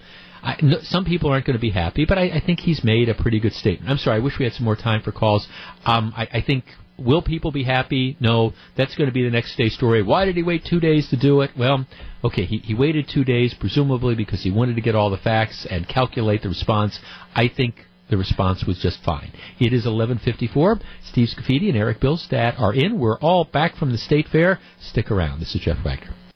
I, 0.44 0.56
no, 0.64 0.80
some 0.82 1.06
people 1.06 1.30
aren't 1.30 1.45
going 1.45 1.56
to 1.56 1.61
be 1.61 1.69
happy, 1.69 2.06
but 2.06 2.18
I, 2.18 2.23
I 2.23 2.40
think 2.44 2.61
he's 2.61 2.84
made 2.84 3.10
a 3.10 3.14
pretty 3.14 3.40
good 3.40 3.53
statement. 3.53 3.91
I'm 3.91 3.99
sorry, 3.99 4.18
I 4.18 4.19
wish 4.19 4.40
we 4.40 4.45
had 4.45 4.53
some 4.53 4.65
more 4.65 4.76
time 4.76 5.03
for 5.03 5.11
calls. 5.11 5.48
Um, 5.86 6.14
I, 6.18 6.28
I 6.34 6.41
think 6.41 6.64
will 6.98 7.22
people 7.22 7.52
be 7.52 7.64
happy? 7.64 8.18
No, 8.19 8.53
that's 8.76 8.95
going 8.95 9.07
to 9.07 9.14
be 9.14 9.23
the 9.23 9.30
next 9.30 9.56
day 9.56 9.69
story. 9.69 10.02
Why 10.02 10.26
did 10.26 10.36
he 10.36 10.44
wait 10.44 10.65
two 10.65 10.80
days 10.80 11.10
to 11.10 11.18
do 11.18 11.41
it? 11.41 11.52
Well, 11.57 11.86
okay, 12.23 12.45
he, 12.45 12.57
he 12.57 12.73
waited 12.73 13.07
two 13.07 13.23
days, 13.23 13.53
presumably 13.53 14.15
because 14.15 14.41
he 14.44 14.52
wanted 14.52 14.76
to 14.76 14.82
get 14.82 14.95
all 14.95 15.10
the 15.10 15.18
facts 15.18 15.68
and 15.69 15.88
calculate 15.88 16.41
the 16.41 16.49
response. 16.49 16.99
I 17.36 17.48
think 17.48 17.76
the 18.12 18.18
response 18.18 18.66
was 18.66 18.78
just 18.78 19.02
fine. 19.04 19.32
It 19.60 19.74
is 19.74 19.86
11:54. 19.86 20.80
Steve 21.02 21.30
Scaffidi 21.30 21.70
and 21.70 21.78
Eric 21.78 22.00
Bilstad 22.00 22.60
are 22.60 22.74
in. 22.74 23.00
We're 23.00 23.18
all 23.20 23.46
back 23.46 23.76
from 23.78 23.92
the 23.92 23.98
state 23.98 24.28
fair. 24.28 24.60
Stick 24.80 25.10
around. 25.10 25.40
This 25.40 25.56
is 25.56 25.62
Jeff 25.62 25.84
Wagner. 25.84 26.14